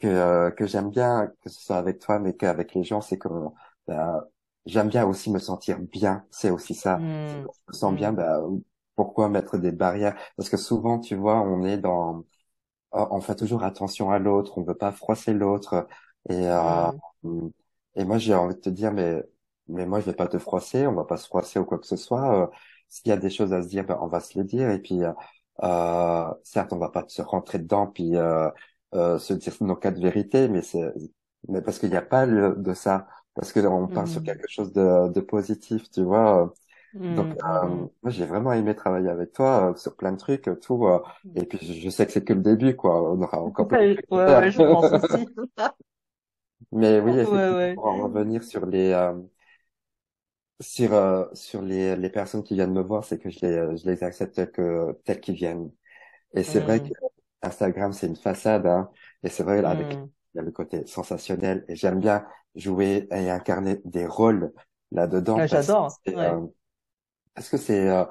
que 0.00 0.06
euh, 0.06 0.50
que 0.50 0.66
j'aime 0.66 0.90
bien, 0.90 1.28
que 1.42 1.50
ce 1.50 1.60
soit 1.60 1.76
avec 1.76 1.98
toi, 2.00 2.18
mais 2.18 2.34
qu'avec 2.36 2.74
les 2.74 2.84
gens, 2.84 3.00
c'est 3.00 3.18
que 3.18 3.28
bah, 3.86 4.28
j'aime 4.66 4.88
bien 4.88 5.06
aussi 5.06 5.30
me 5.30 5.38
sentir 5.38 5.78
bien, 5.80 6.26
c'est 6.30 6.50
aussi 6.50 6.74
ça. 6.74 6.98
Mm, 6.98 7.44
quand 7.44 7.52
je 7.54 7.62
me 7.68 7.72
sens 7.74 7.94
bien, 7.94 8.12
bah, 8.12 8.40
pourquoi 8.96 9.28
mettre 9.28 9.58
des 9.58 9.72
barrières? 9.72 10.16
Parce 10.36 10.48
que 10.48 10.56
souvent, 10.56 10.98
tu 11.00 11.16
vois, 11.16 11.40
on 11.42 11.64
est 11.64 11.78
dans 11.78 12.24
on 12.92 13.20
fait 13.20 13.36
toujours 13.36 13.64
attention 13.64 14.10
à 14.12 14.18
l'autre, 14.18 14.58
on 14.58 14.62
veut 14.62 14.74
pas 14.76 14.92
froisser 14.92 15.32
l'autre. 15.34 15.86
Et, 16.30 16.34
euh, 16.48 16.90
mm. 17.24 17.48
et 17.96 18.04
moi, 18.04 18.18
j'ai 18.18 18.34
envie 18.34 18.54
de 18.54 18.60
te 18.60 18.70
dire, 18.70 18.92
mais, 18.92 19.22
mais 19.68 19.86
moi, 19.86 20.00
je 20.00 20.06
vais 20.06 20.14
pas 20.14 20.28
te 20.28 20.38
froisser, 20.38 20.86
on 20.86 20.94
va 20.94 21.04
pas 21.04 21.16
se 21.16 21.26
froisser 21.26 21.58
ou 21.58 21.64
quoi 21.64 21.78
que 21.78 21.86
ce 21.86 21.96
soit. 21.96 22.50
S'il 22.94 23.08
y 23.10 23.12
a 23.12 23.16
des 23.16 23.30
choses 23.30 23.52
à 23.52 23.62
se 23.62 23.68
dire, 23.68 23.84
ben, 23.84 23.98
on 24.00 24.06
va 24.08 24.20
se 24.20 24.38
les 24.38 24.44
dire. 24.44 24.70
Et 24.70 24.78
puis, 24.80 25.02
euh, 25.04 25.12
euh, 25.62 26.32
certes, 26.44 26.72
on 26.72 26.78
va 26.78 26.90
pas 26.90 27.04
se 27.08 27.22
rentrer 27.22 27.58
dedans 27.58 27.86
puis 27.88 28.16
euh, 28.16 28.50
euh, 28.94 29.18
se 29.18 29.34
dire 29.34 29.54
nos 29.60 29.76
quatre 29.76 29.98
vérités, 30.00 30.48
mais 30.48 30.62
c'est, 30.62 30.92
mais 31.48 31.62
parce 31.62 31.78
qu'il 31.78 31.90
n'y 31.90 31.96
a 31.96 32.02
pas 32.02 32.26
le, 32.26 32.54
de 32.56 32.74
ça, 32.74 33.06
parce 33.34 33.52
que 33.52 33.60
on 33.60 33.88
part 33.88 34.08
sur 34.08 34.22
Mm, 34.22 34.24
quelque 34.24 34.46
chose 34.48 34.72
de, 34.72 35.08
de 35.12 35.20
positif, 35.20 35.90
tu 35.90 36.02
vois. 36.04 36.54
Donc, 37.10 37.28
mm, 37.28 37.44
euh, 37.44 37.68
mm, 37.68 37.88
moi, 38.02 38.10
j'ai 38.12 38.26
vraiment 38.26 38.52
aimé 38.52 38.74
travailler 38.76 39.08
avec 39.10 39.32
toi 39.32 39.72
euh, 39.72 39.76
sur 39.76 39.96
plein 39.96 40.12
de 40.12 40.18
trucs, 40.18 40.48
tout. 40.62 40.86
euh, 40.88 41.00
et 41.34 41.46
puis, 41.46 41.58
je 41.82 41.90
sais 41.90 42.06
que 42.06 42.12
c'est 42.12 42.24
que 42.24 42.32
le 42.34 42.42
début, 42.42 42.76
quoi. 42.76 43.02
On 43.12 43.22
aura 43.22 43.40
encore 43.42 43.68
plein 43.68 43.78
de 43.78 43.84
Ouais, 43.90 44.02
trucs 44.02 44.06
ouais, 44.10 44.50
je 44.50 44.60
pense 44.60 44.92
aussi. 44.92 45.26
Mais 46.72 47.00
oui, 47.00 47.14
Ouais, 47.22 47.50
ouais. 47.50 47.74
pour 47.74 47.86
en 47.86 47.98
revenir 47.98 48.42
sur 48.44 48.66
les 48.66 48.90
euh, 48.92 49.14
sur 50.60 50.94
euh, 50.94 51.26
sur 51.34 51.62
les 51.62 51.96
les 51.96 52.10
personnes 52.10 52.42
qui 52.44 52.54
viennent 52.54 52.72
me 52.72 52.82
voir, 52.82 53.04
c'est 53.04 53.18
que 53.18 53.30
je 53.30 53.40
les 53.40 53.76
je 53.76 53.86
les 53.86 54.02
accepte 54.04 54.52
que 54.52 54.92
telles 55.04 55.20
qu'ils 55.20 55.34
viennent. 55.36 55.70
Et 56.34 56.44
c'est 56.44 56.60
vrai 56.60 56.80
que 56.82 56.88
Mm, 56.88 56.94
Instagram, 57.42 57.92
c'est 57.92 58.06
une 58.08 58.16
façade, 58.16 58.66
hein. 58.66 58.90
Et 59.22 59.28
c'est 59.30 59.44
vrai, 59.44 59.62
là, 59.62 59.70
avec 59.70 59.94
mm. 59.96 60.10
il 60.34 60.38
y 60.38 60.40
a 60.40 60.42
le 60.44 60.52
côté 60.52 60.86
sensationnel. 60.86 61.64
Et 61.68 61.76
j'aime 61.76 62.00
bien 62.00 62.26
jouer 62.56 63.08
et 63.12 63.30
incarner 63.30 63.80
des 63.84 64.06
rôles 64.06 64.52
là-dedans 64.92 65.40
Ah, 65.40 65.46
parce 65.48 65.72
que 65.72 65.82
j'adore, 65.82 66.00
ouais. 66.12 66.34
euh, 66.34 66.46
parce 67.34 67.48
que 67.48 67.56
c'est 67.56 67.88
euh, 67.88 68.04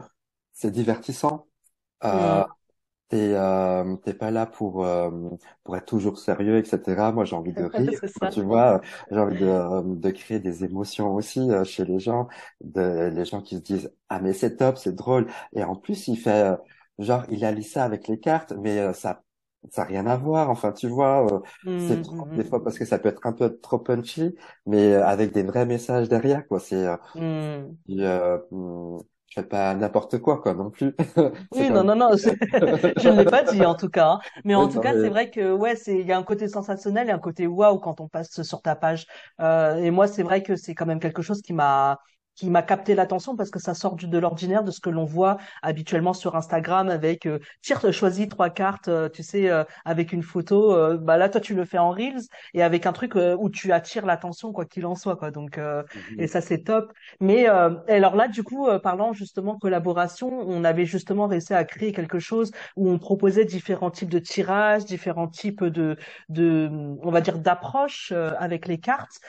c'est 0.54 0.72
divertissant. 0.72 1.48
Euh, 2.04 2.44
Mm. 2.44 2.48
T'es 3.10 3.34
euh, 3.36 3.96
t'es 3.98 4.14
pas 4.14 4.32
là 4.32 4.46
pour 4.48 4.86
euh, 4.86 5.12
pour 5.64 5.78
être 5.78 5.86
toujours 5.86 6.18
sérieux, 6.18 6.58
etc. 6.58 7.12
Moi, 7.12 7.26
j'ai 7.26 7.36
envie 7.36 7.54
de 7.54 7.64
rire, 7.64 8.02
tu 8.32 8.42
vois. 8.42 8.82
J'ai 9.12 9.20
envie 9.20 9.38
de 9.38 9.46
euh, 9.46 9.82
de 9.86 10.10
créer 10.12 10.40
des 10.40 10.64
émotions 10.64 11.14
aussi 11.14 11.40
euh, 11.52 11.64
chez 11.64 11.86
les 11.86 12.00
gens, 12.00 12.28
de 12.62 13.10
les 13.14 13.26
gens 13.26 13.42
qui 13.42 13.58
se 13.58 13.62
disent 13.62 13.92
ah 14.10 14.20
mais 14.20 14.34
c'est 14.34 14.58
top, 14.58 14.78
c'est 14.78 14.96
drôle. 14.96 15.28
Et 15.54 15.64
en 15.64 15.76
plus, 15.76 16.08
il 16.08 16.18
fait 16.18 16.52
euh, 16.54 16.58
genre 17.00 17.24
il 17.30 17.46
allie 17.46 17.64
ça 17.64 17.84
avec 17.86 18.08
les 18.08 18.20
cartes, 18.20 18.54
mais 18.60 18.80
euh, 18.80 18.94
ça 18.94 19.24
ça 19.72 19.84
a 19.84 19.86
rien 19.86 20.06
à 20.08 20.18
voir. 20.18 20.50
Enfin, 20.50 20.72
tu 20.74 20.88
vois, 20.88 21.26
euh, 21.34 21.40
c'est 21.78 22.02
trop 22.02 22.28
des 22.36 22.44
mm, 22.44 22.50
fois 22.50 22.64
parce 22.64 22.78
que 22.78 22.86
ça 22.86 23.00
peut 23.00 23.10
être 23.10 23.26
un 23.26 23.34
peu 23.34 23.58
trop 23.60 23.80
punchy, 23.80 24.36
mais 24.66 24.94
euh, 24.94 25.06
avec 25.06 25.32
des 25.34 25.44
vrais 25.44 25.66
messages 25.66 26.10
derrière, 26.10 26.48
quoi. 26.48 26.60
C'est 26.60 26.86
euh, 26.86 26.98
mm. 27.16 27.78
Je 29.36 29.42
fais 29.42 29.48
pas 29.48 29.74
n'importe 29.76 30.20
quoi, 30.20 30.42
quoi, 30.42 30.54
non 30.54 30.70
plus. 30.72 30.96
Oui, 31.52 31.70
non, 31.70 31.84
non, 31.84 31.96
non, 31.96 32.10
je 32.98 33.10
ne 33.10 33.16
l'ai 33.16 33.28
pas 33.28 33.44
dit 33.44 33.64
en 33.64 33.76
tout 33.76 33.90
cas. 33.90 34.08
hein. 34.14 34.20
Mais 34.44 34.56
Oui, 34.56 34.66
en 34.66 34.68
tout 34.68 34.80
non, 34.80 34.82
cas, 34.82 34.96
c'est 35.00 35.10
vrai 35.10 35.30
que 35.30 35.52
ouais, 35.54 35.76
c'est 35.76 36.00
il 36.00 36.08
y 36.08 36.12
a 36.12 36.18
un 36.18 36.24
côté 36.24 36.48
sensationnel 36.48 37.10
et 37.10 37.12
un 37.12 37.20
côté 37.20 37.46
waouh 37.46 37.78
quand 37.80 38.02
on 38.02 38.08
passe 38.08 38.42
sur 38.42 38.62
ta 38.64 38.76
page. 38.76 39.06
Euh, 39.40 39.76
et 39.78 39.92
moi, 39.92 40.08
c'est 40.08 40.24
vrai 40.24 40.42
que 40.42 40.56
c'est 40.56 40.74
quand 40.74 40.88
même 40.88 41.00
quelque 41.00 41.22
chose 41.22 41.42
qui 41.44 41.54
m'a 41.54 42.00
qui 42.36 42.50
m'a 42.50 42.62
capté 42.64 42.96
l'attention 42.96 43.36
parce 43.36 43.50
que 43.52 43.60
ça 43.60 43.74
sort 43.74 43.96
de 43.96 44.18
l'ordinaire 44.18 44.64
de 44.64 44.72
ce 44.72 44.80
que 44.80 44.90
l'on 44.90 45.06
voit 45.06 45.38
habituellement 45.62 46.14
sur 46.14 46.36
Instagram 46.36 46.90
avec 46.90 47.26
euh, 47.26 47.40
tire 47.62 47.92
choisis 47.94 48.28
trois 48.30 48.50
cartes, 48.50 48.88
euh, 48.88 49.10
tu 49.10 49.24
sais, 49.24 49.50
euh, 49.50 49.64
avec 49.86 50.14
une 50.14 50.24
photo. 50.24 50.74
euh, 50.76 50.98
bah 50.98 51.18
là, 51.18 51.30
toi, 51.30 51.42
tu 51.42 51.54
le 51.56 51.66
fais 51.66 51.78
en 51.78 51.92
Reels 51.92 52.22
et 52.54 52.64
avec 52.64 52.86
un 52.86 52.94
truc 52.94 53.16
euh, 53.16 53.36
où 53.40 53.50
tu 53.50 53.72
attires 53.72 54.06
l'attention 54.06 54.52
quoi 54.52 54.66
qu'il 54.66 54.86
en 54.86 54.96
soit 54.96 55.16
quoi. 55.16 55.32
Donc 55.32 55.58
euh, 55.58 55.84
et 56.18 56.28
ça 56.28 56.42
c'est 56.42 56.64
top. 56.64 56.92
Mais 57.20 57.50
euh, 57.50 57.72
alors 57.88 58.16
là, 58.16 58.28
du 58.28 58.44
coup, 58.44 58.68
euh, 58.68 58.80
parlant 58.80 59.14
justement 59.14 59.58
collaboration, 59.58 60.30
on 60.30 60.64
avait 60.64 60.86
justement 60.86 61.28
réussi 61.28 61.54
à 61.54 61.64
créer 61.66 61.92
quelque 61.92 62.20
chose 62.20 62.52
où 62.76 62.90
on 62.90 62.98
proposait 63.00 63.46
différents 63.46 63.92
types 63.92 64.10
de 64.10 64.20
tirages, 64.20 64.86
différents 64.86 65.28
types 65.28 65.64
de, 65.64 65.98
de 66.30 66.70
on 67.04 67.12
va 67.12 67.22
dire, 67.22 67.40
d'approches 67.40 68.12
euh, 68.12 68.32
avec 68.40 68.68
les 68.68 68.80
cartes. 68.80 69.20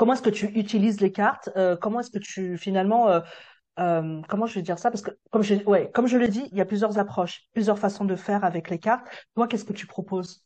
Comment 0.00 0.14
est-ce 0.14 0.22
que 0.22 0.30
tu 0.30 0.46
utilises 0.58 1.02
les 1.02 1.12
cartes? 1.12 1.50
Euh, 1.58 1.76
comment 1.76 2.00
est-ce 2.00 2.10
que 2.10 2.18
tu 2.18 2.56
finalement, 2.56 3.10
euh, 3.10 3.20
euh, 3.78 4.22
comment 4.30 4.46
je 4.46 4.54
vais 4.54 4.62
dire 4.62 4.78
ça? 4.78 4.90
Parce 4.90 5.02
que 5.02 5.10
comme 5.30 5.42
je, 5.42 5.56
ouais, 5.64 5.90
comme 5.92 6.06
je 6.06 6.16
l'ai 6.16 6.28
dit, 6.28 6.48
il 6.52 6.56
y 6.56 6.62
a 6.62 6.64
plusieurs 6.64 6.98
approches, 6.98 7.42
plusieurs 7.52 7.78
façons 7.78 8.06
de 8.06 8.16
faire 8.16 8.42
avec 8.42 8.70
les 8.70 8.78
cartes. 8.78 9.06
Toi, 9.34 9.46
qu'est-ce 9.46 9.66
que 9.66 9.74
tu 9.74 9.86
proposes? 9.86 10.42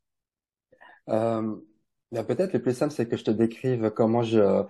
Euh, 1.09 1.55
ben, 2.11 2.25
peut-être 2.25 2.53
le 2.53 2.61
plus 2.63 2.77
simple, 2.77 2.93
c'est 2.93 3.07
que 3.07 3.17
je 3.17 3.23
te 3.23 3.31
décrive 3.31 3.91
comment 3.91 4.25
je, 4.25 4.65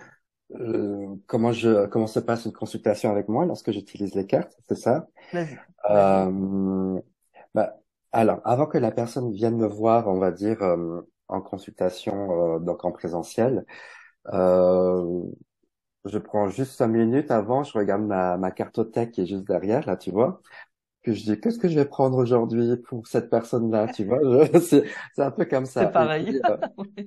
comment 1.28 1.52
je, 1.52 1.86
comment 1.86 2.06
se 2.06 2.20
passe 2.20 2.44
une 2.44 2.52
consultation 2.52 3.10
avec 3.10 3.28
moi 3.28 3.46
lorsque 3.46 3.70
j'utilise 3.70 4.14
les 4.14 4.26
cartes, 4.26 4.54
c'est 4.68 4.76
ça? 4.76 5.08
Ben, 5.32 7.02
alors, 8.12 8.42
avant 8.44 8.66
que 8.66 8.76
la 8.76 8.90
personne 8.90 9.32
vienne 9.32 9.56
me 9.56 9.66
voir, 9.66 10.08
on 10.08 10.18
va 10.18 10.30
dire, 10.30 10.60
euh, 10.60 11.00
en 11.28 11.40
consultation, 11.40 12.56
euh, 12.56 12.58
donc 12.58 12.84
en 12.84 12.92
présentiel, 12.92 13.64
euh, 14.32 15.22
je 16.04 16.18
prends 16.18 16.48
juste 16.50 16.72
cinq 16.72 16.88
minutes 16.88 17.30
avant, 17.30 17.64
je 17.64 17.76
regarde 17.78 18.02
ma, 18.02 18.36
ma 18.38 18.50
cartothèque 18.50 19.12
qui 19.12 19.22
est 19.22 19.26
juste 19.26 19.44
derrière, 19.46 19.86
là, 19.86 19.96
tu 19.96 20.10
vois. 20.10 20.42
Puis 21.02 21.14
je 21.16 21.24
dis, 21.32 21.40
qu'est-ce 21.40 21.58
que 21.58 21.68
je 21.68 21.76
vais 21.76 21.86
prendre 21.86 22.18
aujourd'hui 22.18 22.76
pour 22.78 23.06
cette 23.08 23.30
personne-là, 23.30 23.88
tu 23.88 24.04
vois? 24.06 24.20
C'est, 24.60 24.84
c'est 25.14 25.22
un 25.22 25.30
peu 25.32 25.44
comme 25.46 25.66
ça. 25.66 25.90
C'est 25.90 25.92
pareil. 25.92 26.40
Euh, 26.50 26.56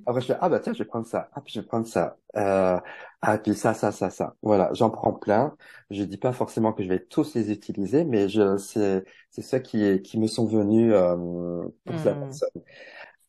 après, 0.06 0.20
je 0.22 0.26
fais, 0.28 0.36
ah 0.40 0.48
bah 0.48 0.60
tiens, 0.60 0.72
je 0.72 0.78
vais 0.80 0.84
prendre 0.86 1.06
ça. 1.06 1.28
Ah, 1.34 1.40
puis 1.42 1.52
je 1.54 1.60
vais 1.60 1.66
prendre 1.66 1.86
ça. 1.86 2.18
Euh, 2.36 2.80
ah, 3.22 3.38
puis 3.38 3.54
ça, 3.54 3.74
ça, 3.74 3.92
ça, 3.92 4.10
ça. 4.10 4.36
Voilà, 4.42 4.72
j'en 4.74 4.90
prends 4.90 5.12
plein. 5.12 5.56
Je 5.90 6.02
dis 6.04 6.16
pas 6.18 6.32
forcément 6.32 6.72
que 6.72 6.82
je 6.82 6.88
vais 6.88 7.04
tous 7.04 7.34
les 7.34 7.52
utiliser, 7.52 8.04
mais 8.04 8.28
je, 8.28 8.56
c'est, 8.58 9.04
c'est 9.30 9.42
ceux 9.42 9.58
qui, 9.60 10.00
qui 10.02 10.18
me 10.18 10.26
sont 10.26 10.46
venus 10.46 10.92
euh, 10.94 11.68
pour 11.84 12.00
cette 12.00 12.20
Hmm. 12.20 12.20
personne. 12.20 12.62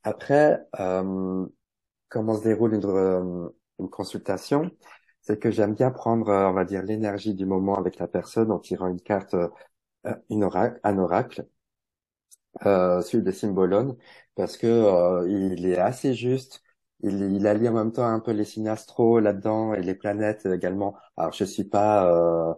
Après, 0.04 0.60
euh, 0.80 1.46
comment 2.10 2.36
se 2.38 2.44
déroule 2.44 2.76
une, 2.76 2.86
euh, 2.86 3.50
une 3.80 3.90
consultation? 3.90 4.72
C'est 5.22 5.40
que 5.40 5.52
j'aime 5.52 5.76
bien 5.76 5.92
prendre, 5.92 6.30
euh, 6.30 6.50
on 6.50 6.54
va 6.54 6.66
dire, 6.66 6.84
l'énergie 6.84 7.34
du 7.36 7.46
moment 7.46 7.78
avec 7.78 7.98
la 8.00 8.08
personne 8.08 8.52
en 8.52 8.60
tirant 8.60 8.88
une 8.88 9.02
carte, 9.02 9.34
euh, 9.36 9.50
une 10.30 10.44
oracle, 10.46 10.80
un 10.84 10.98
oracle 11.00 11.48
euh, 12.66 13.02
celui 13.02 13.24
de 13.24 13.32
Symbolone, 13.32 13.96
parce 14.36 14.58
que 14.58 14.68
euh, 14.68 15.28
il 15.30 15.66
est 15.66 15.78
assez 15.78 16.14
juste. 16.14 16.62
Il, 17.02 17.22
il 17.34 17.48
allie 17.48 17.70
en 17.70 17.74
même 17.74 17.92
temps 17.94 18.06
un 18.08 18.20
peu 18.20 18.32
les 18.32 18.44
signes 18.46 18.68
astro 18.68 19.20
là-dedans 19.20 19.74
et 19.74 19.82
les 19.82 19.96
planètes 19.96 20.46
également. 20.46 20.96
Alors 21.18 21.32
je 21.34 21.46
suis 21.46 21.64
pas 21.64 22.12
euh, 22.14 22.54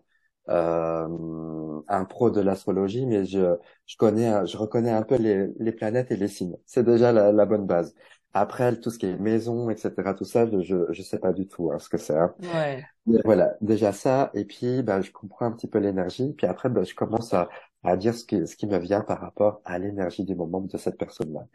euh, 0.49 1.81
un 1.87 2.05
pro 2.05 2.31
de 2.31 2.41
l'astrologie, 2.41 3.05
mais 3.05 3.25
je 3.25 3.55
je 3.85 3.97
connais, 3.97 4.45
je 4.47 4.57
reconnais 4.57 4.91
un 4.91 5.03
peu 5.03 5.15
les, 5.17 5.47
les 5.59 5.71
planètes 5.71 6.09
et 6.11 6.15
les 6.17 6.27
signes. 6.27 6.57
C'est 6.65 6.83
déjà 6.83 7.11
la, 7.11 7.31
la 7.31 7.45
bonne 7.45 7.67
base. 7.67 7.93
Après 8.33 8.79
tout 8.79 8.89
ce 8.91 8.99
qui 8.99 9.07
est 9.07 9.17
maison, 9.17 9.69
etc., 9.69 10.13
tout 10.13 10.25
ça, 10.25 10.47
je 10.61 10.85
je 10.91 11.01
sais 11.01 11.19
pas 11.19 11.33
du 11.33 11.47
tout 11.47 11.71
hein, 11.71 11.79
ce 11.79 11.89
que 11.89 11.97
c'est. 11.97 12.17
hein. 12.17 12.33
Ouais. 12.39 12.83
Voilà, 13.25 13.55
déjà 13.61 13.93
ça, 13.93 14.29
et 14.35 14.45
puis 14.45 14.83
bah, 14.83 15.01
je 15.01 15.11
comprends 15.11 15.45
un 15.47 15.51
petit 15.51 15.67
peu 15.67 15.79
l'énergie, 15.79 16.33
puis 16.37 16.45
après 16.47 16.69
bah, 16.69 16.83
je 16.83 16.93
commence 16.95 17.33
à, 17.33 17.49
à 17.83 17.97
dire 17.97 18.13
ce 18.15 18.25
qui, 18.25 18.47
ce 18.47 18.55
qui 18.55 18.67
me 18.67 18.77
vient 18.77 19.01
par 19.01 19.19
rapport 19.21 19.61
à 19.65 19.79
l'énergie 19.79 20.23
du 20.23 20.35
moment 20.35 20.61
de 20.61 20.77
cette 20.77 20.97
personne-là. 20.97 21.47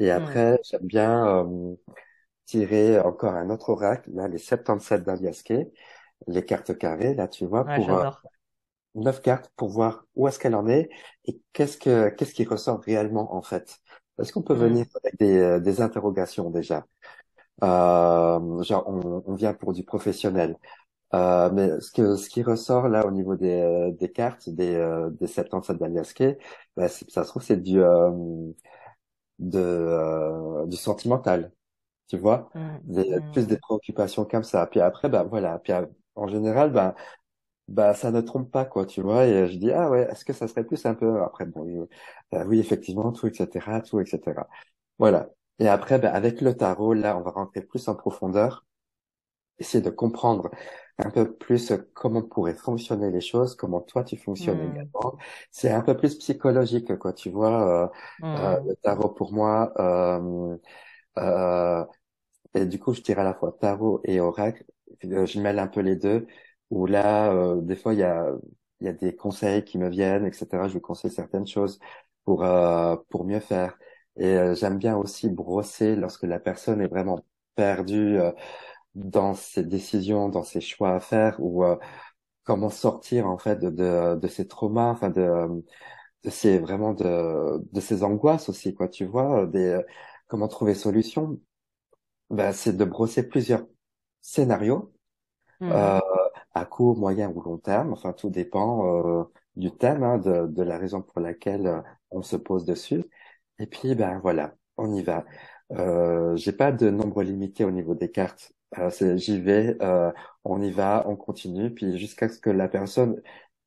Et 0.00 0.10
après, 0.10 0.58
j'aime 0.70 0.82
bien 0.86 1.44
euh, 1.46 1.74
tirer 2.46 3.00
encore 3.00 3.34
un 3.34 3.50
autre 3.50 3.70
oracle, 3.70 4.10
là, 4.14 4.28
les 4.28 4.38
77 4.38 5.04
d'Aliasqué, 5.04 5.72
les 6.28 6.44
cartes 6.44 6.76
carrées, 6.78 7.14
là, 7.14 7.28
tu 7.28 7.46
vois, 7.46 7.64
Ouais, 7.64 7.74
pour 7.74 7.94
euh, 7.94 8.04
j'adore. 8.04 8.22
neuf 8.94 9.20
cartes, 9.22 9.52
pour 9.56 9.68
voir 9.68 10.06
où 10.16 10.28
est-ce 10.28 10.38
qu'elle 10.38 10.54
en 10.54 10.66
est 10.68 10.88
et 11.26 11.40
qu'est-ce 11.52 11.76
que 11.78 12.08
qu'est-ce 12.10 12.34
qui 12.34 12.44
ressort 12.44 12.80
réellement 12.80 13.34
en 13.34 13.42
fait. 13.42 13.78
Est-ce 14.20 14.32
qu'on 14.32 14.42
peut 14.42 14.54
Hmm. 14.54 14.56
venir 14.56 14.86
avec 15.02 15.18
des, 15.18 15.38
euh, 15.38 15.60
des 15.60 15.80
interrogations 15.80 16.50
déjà? 16.50 16.86
Euh, 17.64 18.62
genre, 18.64 18.84
on, 18.88 19.22
on 19.26 19.34
vient 19.34 19.54
pour 19.54 19.72
du 19.74 19.84
professionnel. 19.84 20.56
Euh, 21.14 21.50
mais 21.52 21.80
ce 21.80 21.92
que 21.92 22.16
ce 22.16 22.28
qui 22.30 22.42
ressort 22.42 22.88
là 22.88 23.06
au 23.06 23.12
niveau 23.12 23.36
des, 23.36 23.60
euh, 23.62 23.92
des 23.92 24.12
cartes 24.12 24.48
des 24.50 24.74
euh, 24.76 25.10
des 25.10 25.26
77 25.28 25.78
d'Aliasqué, 25.78 26.38
c'est- 26.88 27.10
ça 27.10 27.24
se 27.24 27.30
trouve 27.30 27.42
c'est 27.44 27.58
du 27.62 27.80
euh, 27.82 28.10
de 29.38 29.58
euh, 29.60 30.66
du 30.66 30.76
sentimental, 30.76 31.52
tu 32.08 32.18
vois, 32.18 32.50
Hmm. 32.54 32.80
des, 32.84 33.20
plus 33.32 33.46
des 33.48 33.58
préoccupations 33.58 34.24
comme 34.24 34.44
ça. 34.44 34.66
Puis 34.68 34.80
après 34.80 35.08
bah 35.10 35.24
voilà, 35.24 35.58
puis 35.60 35.72
en 36.16 36.28
général 36.28 36.72
bah 36.72 36.94
bah 37.68 37.94
ça 37.94 38.10
ne 38.10 38.20
trompe 38.20 38.50
pas 38.50 38.64
quoi, 38.64 38.86
tu 38.86 39.02
vois. 39.02 39.26
Et 39.26 39.48
je 39.48 39.56
dis 39.58 39.72
ah 39.72 39.90
ouais, 39.90 40.08
est-ce 40.10 40.24
que 40.24 40.32
ça 40.32 40.48
serait 40.48 40.64
plus 40.64 40.84
un 40.86 40.94
peu 40.94 41.22
après 41.22 41.46
bon 41.46 41.66
euh, 41.82 41.88
bah 42.32 42.44
oui 42.46 42.58
effectivement 42.60 43.12
tout 43.12 43.26
etc 43.26 43.80
tout 43.88 44.00
etc. 44.00 44.48
Voilà. 44.98 45.28
Et 45.58 45.68
après 45.68 45.98
bah 45.98 46.12
avec 46.12 46.40
le 46.40 46.56
tarot 46.56 46.94
là 46.94 47.16
on 47.18 47.22
va 47.22 47.30
rentrer 47.32 47.62
plus 47.62 47.88
en 47.88 47.94
profondeur 47.96 48.64
essayer 49.58 49.82
de 49.82 49.90
comprendre 49.90 50.50
un 50.98 51.10
peu 51.10 51.32
plus 51.36 51.72
comment 51.94 52.22
pourraient 52.22 52.54
fonctionner 52.54 53.10
les 53.10 53.20
choses, 53.20 53.54
comment 53.54 53.80
toi 53.80 54.04
tu 54.04 54.16
fonctionnes 54.16 54.60
Hmm. 54.60 54.86
également. 55.00 55.16
C'est 55.50 55.70
un 55.70 55.82
peu 55.82 55.96
plus 55.96 56.16
psychologique, 56.18 56.96
quoi. 56.98 57.12
Tu 57.12 57.30
vois, 57.30 57.90
euh, 58.36 58.38
euh, 58.38 58.56
Hmm. 58.58 58.66
le 58.66 58.76
tarot 58.76 59.10
pour 59.10 59.32
moi, 59.32 59.72
euh, 59.78 60.56
euh, 61.18 61.84
et 62.54 62.66
du 62.66 62.78
coup, 62.80 62.94
je 62.94 63.02
dirais 63.02 63.22
à 63.22 63.24
la 63.24 63.34
fois 63.34 63.56
tarot 63.60 64.00
et 64.04 64.20
oracle. 64.20 64.64
Euh, 65.04 65.26
Je 65.26 65.40
mêle 65.40 65.58
un 65.58 65.68
peu 65.68 65.80
les 65.80 65.96
deux. 65.96 66.26
Où 66.70 66.86
là, 66.86 67.32
euh, 67.32 67.60
des 67.62 67.76
fois, 67.76 67.94
il 67.94 68.00
y 68.00 68.02
a, 68.02 68.30
y 68.80 68.88
a 68.88 68.92
des 68.92 69.14
conseils 69.16 69.64
qui 69.64 69.78
me 69.78 69.88
viennent, 69.88 70.26
etc. 70.26 70.68
Je 70.68 70.74
vous 70.74 70.80
conseille 70.80 71.10
certaines 71.10 71.46
choses 71.46 71.78
pour 72.24 72.44
euh, 72.44 72.96
pour 73.10 73.24
mieux 73.24 73.40
faire. 73.40 73.78
Et 74.16 74.26
euh, 74.36 74.54
j'aime 74.54 74.78
bien 74.78 74.96
aussi 74.96 75.28
brosser 75.30 75.96
lorsque 75.96 76.22
la 76.24 76.40
personne 76.40 76.80
est 76.80 76.88
vraiment 76.88 77.24
perdue. 77.54 78.18
euh, 78.18 78.32
dans 78.94 79.34
ses 79.34 79.64
décisions, 79.64 80.28
dans 80.28 80.42
ses 80.44 80.60
choix 80.60 80.94
à 80.94 81.00
faire, 81.00 81.36
ou 81.40 81.64
euh, 81.64 81.76
comment 82.44 82.70
sortir 82.70 83.26
en 83.28 83.38
fait 83.38 83.56
de, 83.58 83.70
de, 83.70 84.16
de 84.20 84.28
ces 84.28 84.48
traumas, 84.48 84.90
enfin 84.92 85.10
de, 85.10 85.64
de 86.24 86.30
ces 86.30 86.58
vraiment 86.58 86.94
de, 86.94 87.60
de 87.72 87.80
ces 87.80 88.02
angoisses 88.04 88.48
aussi, 88.48 88.74
quoi. 88.74 88.88
Tu 88.88 89.04
vois, 89.06 89.42
euh, 89.44 89.46
des 89.46 89.80
comment 90.28 90.48
trouver 90.48 90.74
solution. 90.74 91.40
Ben, 92.30 92.52
c'est 92.52 92.74
de 92.76 92.84
brosser 92.84 93.28
plusieurs 93.28 93.66
scénarios 94.22 94.92
Hmm. 95.60 95.72
euh, 95.72 96.00
à 96.56 96.64
court, 96.66 96.98
moyen 96.98 97.30
ou 97.30 97.42
long 97.42 97.58
terme. 97.58 97.92
Enfin, 97.92 98.12
tout 98.12 98.30
dépend 98.30 99.20
euh, 99.22 99.24
du 99.56 99.70
thème, 99.72 100.02
hein, 100.04 100.18
de, 100.18 100.46
de 100.48 100.62
la 100.62 100.78
raison 100.78 101.02
pour 101.02 101.20
laquelle 101.20 101.66
euh, 101.66 101.82
on 102.10 102.22
se 102.22 102.36
pose 102.36 102.64
dessus. 102.66 103.04
Et 103.58 103.66
puis, 103.66 103.94
ben 103.94 104.18
voilà, 104.20 104.54
on 104.76 104.92
y 104.94 105.02
va. 105.02 105.24
Euh, 105.72 106.36
j'ai 106.36 106.52
pas 106.52 106.72
de 106.72 106.90
nombre 106.90 107.22
limité 107.22 107.64
au 107.64 107.70
niveau 107.70 107.94
des 107.94 108.10
cartes. 108.10 108.52
Euh, 108.78 108.90
c'est- 108.90 109.18
j'y 109.18 109.40
vais, 109.40 109.76
euh, 109.82 110.12
on 110.44 110.60
y 110.62 110.70
va, 110.70 111.04
on 111.08 111.16
continue, 111.16 111.72
puis 111.74 111.98
jusqu'à 111.98 112.28
ce 112.28 112.38
que 112.40 112.50
la 112.50 112.68
personne 112.68 113.22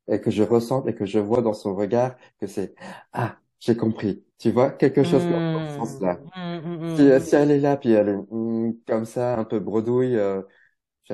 et 0.10 0.22
que 0.22 0.32
je 0.32 0.44
ressente 0.44 0.88
et 0.88 0.96
que 0.96 1.06
je 1.06 1.20
vois 1.20 1.42
dans 1.42 1.54
son 1.54 1.76
regard 1.76 2.16
que 2.40 2.48
c'est 2.48 2.76
ah 3.14 3.38
j'ai 3.60 3.78
compris. 3.78 4.26
Tu 4.40 4.52
vois 4.52 4.72
quelque 4.72 5.04
chose 5.04 5.28
dans 5.28 5.40
dans 5.54 5.64
ce 5.68 5.74
Hmm. 5.74 5.96
sens-là. 5.96 6.20
Hmm, 6.36 6.60
Si, 6.88 7.04
hmm. 7.04 7.22
si 7.22 7.36
elle 7.36 7.52
est 7.52 7.60
là 7.60 7.78
puis 7.78 7.92
elle 7.92 8.10
est 8.10 8.86
comme 8.88 9.06
ça 9.06 9.38
un 9.40 9.46
peu 9.46 9.60
bredouille, 9.60 10.16
euh, 10.18 10.42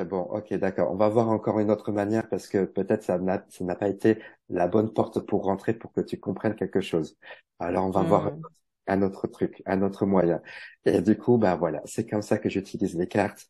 bon 0.03 0.21
ok 0.23 0.53
d'accord. 0.55 0.91
On 0.91 0.95
va 0.97 1.09
voir 1.09 1.29
encore 1.29 1.59
une 1.59 1.71
autre 1.71 1.91
manière 1.91 2.27
parce 2.29 2.47
que 2.47 2.65
peut-être 2.65 3.03
ça 3.03 3.17
n'a 3.19 3.45
ça 3.49 3.63
n'a 3.63 3.75
pas 3.75 3.87
été 3.87 4.21
la 4.49 4.67
bonne 4.67 4.91
porte 4.93 5.19
pour 5.25 5.43
rentrer 5.45 5.73
pour 5.73 5.93
que 5.93 6.01
tu 6.01 6.19
comprennes 6.19 6.55
quelque 6.55 6.81
chose. 6.81 7.17
Alors 7.59 7.85
on 7.85 7.91
va 7.91 8.03
voir 8.03 8.31
Hmm. 8.31 8.45
un 8.87 9.01
autre 9.01 9.27
truc, 9.27 9.61
un 9.65 9.81
autre 9.81 10.05
moyen. 10.05 10.41
Et 10.85 11.01
du 11.01 11.17
coup, 11.17 11.37
bah 11.37 11.55
voilà, 11.55 11.81
c'est 11.85 12.05
comme 12.07 12.21
ça 12.21 12.37
que 12.37 12.49
j'utilise 12.49 12.95
les 12.97 13.07
cartes. 13.07 13.47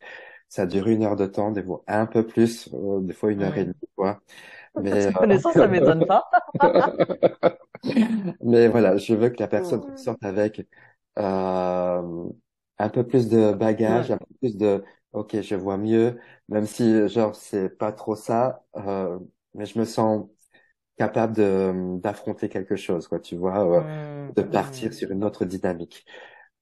Ça 0.48 0.66
dure 0.66 0.86
une 0.88 1.02
heure 1.04 1.16
de 1.16 1.26
temps, 1.26 1.50
des 1.50 1.62
fois 1.64 1.82
un 1.88 2.06
peu 2.06 2.26
plus, 2.26 2.68
euh, 2.74 3.00
des 3.00 3.12
fois 3.12 3.32
une 3.32 3.42
heure 3.42 3.56
et 3.58 3.64
demie, 3.64 3.74
quoi. 3.96 4.20
Mais, 4.76 5.08
Te 5.08 5.10
connaissant, 5.18 5.52
ça 5.52 5.66
m'étonne 5.68 6.06
pas. 6.06 6.24
euh, 6.62 6.70
mais 8.42 8.68
voilà, 8.68 8.96
je 8.96 9.14
veux 9.14 9.30
que 9.30 9.38
la 9.40 9.48
personne 9.48 9.84
Hmm. 9.84 9.96
sorte 9.96 10.22
avec 10.24 10.66
euh, 11.18 12.28
un 12.78 12.88
peu 12.90 13.06
plus 13.06 13.28
de 13.28 13.52
bagage, 13.52 14.10
Ouais. 14.10 14.12
un 14.12 14.18
peu 14.18 14.26
plus 14.40 14.56
de, 14.56 14.84
ok, 15.16 15.40
je 15.42 15.54
vois 15.56 15.78
mieux, 15.78 16.18
même 16.48 16.66
si 16.66 17.08
genre 17.08 17.36
c'est 17.36 17.70
pas 17.70 17.92
trop 17.92 18.16
ça, 18.16 18.64
euh, 18.76 19.18
mais 19.54 19.66
je 19.66 19.78
me 19.78 19.84
sens 19.86 20.28
capable 20.98 21.34
de 21.36 21.98
d'affronter 22.00 22.48
quelque 22.48 22.76
chose, 22.76 23.08
quoi. 23.08 23.20
Tu 23.20 23.36
vois, 23.36 23.66
euh, 23.80 23.82
Hmm. 23.82 24.30
de 24.36 24.42
partir 24.42 24.92
Hmm. 24.92 24.94
sur 24.94 25.10
une 25.12 25.24
autre 25.24 25.44
dynamique. 25.44 26.06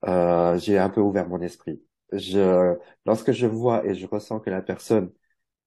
Euh, 0.06 0.58
j'ai 0.58 0.78
un 0.78 0.90
peu 0.90 1.00
ouvert 1.00 1.28
mon 1.28 1.40
esprit. 1.42 1.82
Je, 2.12 2.76
lorsque 3.06 3.32
je 3.32 3.46
vois 3.46 3.86
et 3.86 3.94
je 3.94 4.06
ressens 4.06 4.40
que 4.40 4.50
la 4.50 4.62
personne, 4.62 5.12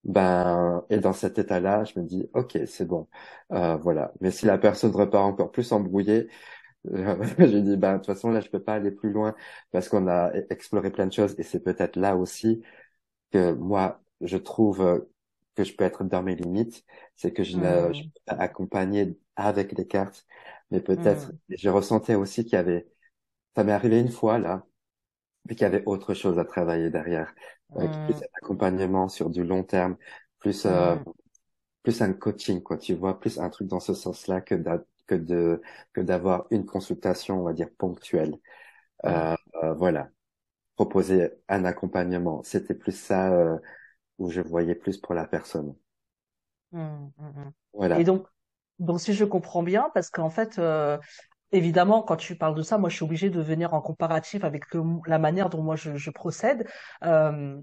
ben, 0.04 0.86
est 0.89 1.00
dans 1.00 1.13
cet 1.13 1.38
état-là, 1.39 1.84
je 1.84 2.00
me 2.00 2.06
dis, 2.06 2.30
ok, 2.34 2.58
c'est 2.67 2.86
bon, 2.86 3.08
euh, 3.52 3.76
voilà. 3.78 4.13
Mais 4.21 4.32
si 4.32 4.45
la 4.45 4.58
personne 4.58 4.91
repart 4.95 5.26
encore 5.26 5.52
plus 5.52 5.71
embrouillée, 5.73 6.30
euh, 6.93 7.23
je 7.39 7.58
dis, 7.58 7.78
ben, 7.78 7.93
de 7.93 7.97
toute 7.97 8.08
façon, 8.08 8.30
là, 8.32 8.41
je 8.41 8.50
peux 8.50 8.62
pas 8.63 8.76
aller 8.76 8.91
plus 8.91 9.12
loin 9.12 9.36
parce 9.71 9.89
qu'on 9.89 10.08
a 10.08 10.32
e- 10.36 10.47
exploré 10.50 10.91
plein 10.91 11.08
de 11.08 11.13
choses 11.13 11.36
et 11.39 11.43
c'est 11.43 11.62
peut-être 11.62 11.95
là 11.97 12.15
aussi 12.17 12.62
que 13.32 13.54
moi, 13.54 14.02
je 14.21 14.38
trouve 14.38 14.82
euh, 14.82 15.00
que 15.56 15.63
je 15.63 15.76
peux 15.76 15.84
être 15.86 16.04
dans 16.06 16.23
mes 16.23 16.36
limites, 16.36 16.86
c'est 17.15 17.34
que 17.34 17.43
je 17.43 17.58
ne, 17.60 17.93
je 17.93 18.04
peux 18.04 18.21
pas 18.26 18.34
accompagner 18.36 19.19
avec 19.36 19.73
les 19.78 19.88
cartes, 19.88 20.28
mais 20.71 20.82
peut-être, 20.82 21.32
Hmm. 21.32 21.38
je 21.50 21.69
ressentais 21.69 22.15
aussi 22.15 22.43
qu'il 22.45 22.54
y 22.54 22.58
avait, 22.58 22.88
ça 23.56 23.63
m'est 23.65 23.73
arrivé 23.73 24.00
une 24.00 24.10
fois, 24.12 24.39
là, 24.39 24.65
mais 25.45 25.56
qu'il 25.56 25.63
y 25.63 25.65
avait 25.67 25.84
autre 25.86 26.13
chose 26.13 26.39
à 26.39 26.45
travailler 26.45 26.89
derrière, 26.91 27.34
avec 27.76 28.02
plus 28.06 28.15
Hmm. 28.15 28.23
un 28.23 28.28
accompagnement 28.43 29.10
sur 29.10 29.30
du 29.30 29.43
long 29.43 29.63
terme, 29.63 29.97
plus 30.39 30.65
euh, 30.65 30.95
Hmm. 30.95 31.08
plus 31.84 32.02
un 32.02 32.13
coaching, 32.13 32.62
quoi, 32.62 32.78
tu 32.78 32.93
vois, 32.95 33.19
plus 33.19 33.39
un 33.39 33.50
truc 33.50 33.67
dans 33.67 33.80
ce 33.80 33.93
sens-là 33.93 34.41
que 34.41 34.56
que 35.08 35.15
de 35.15 35.62
que 35.93 36.02
d'avoir 36.02 36.48
une 36.52 36.65
consultation, 36.65 37.39
on 37.41 37.43
va 37.46 37.54
dire 37.54 37.70
ponctuelle. 37.78 38.36
Euh, 39.06 39.36
euh, 39.63 39.74
voilà, 39.76 40.10
proposer 40.76 41.32
un 41.50 41.65
accompagnement, 41.65 42.43
c'était 42.43 42.76
plus 42.76 42.93
ça 42.98 43.34
euh, 43.34 43.58
où 44.20 44.30
je 44.32 44.41
voyais 44.41 44.76
plus 44.76 44.98
pour 45.00 45.15
la 45.15 45.28
personne. 45.28 45.76
Hmm. 46.72 47.08
Hmm. 47.17 47.50
Et 47.93 48.04
Voilà. 48.04 48.04
donc, 48.04 48.28
donc 48.80 49.00
si 49.02 49.13
je 49.13 49.26
comprends 49.26 49.63
bien, 49.63 49.89
parce 49.93 50.10
qu'en 50.10 50.30
fait, 50.30 50.60
évidemment, 51.52 52.04
quand 52.04 52.17
tu 52.17 52.38
parles 52.38 52.56
de 52.56 52.62
ça, 52.63 52.78
moi, 52.78 52.89
je 52.89 52.96
suis 52.98 53.06
obligée 53.06 53.30
de 53.30 53.41
venir 53.41 53.74
en 53.74 53.82
comparatif 53.82 54.43
avec 54.43 54.74
le- 54.74 54.84
la 55.08 55.20
manière 55.20 55.50
dont 55.50 55.62
moi 55.63 55.76
je, 55.76 55.96
je 55.98 56.10
procède. 56.12 56.67
Euh, 57.04 57.62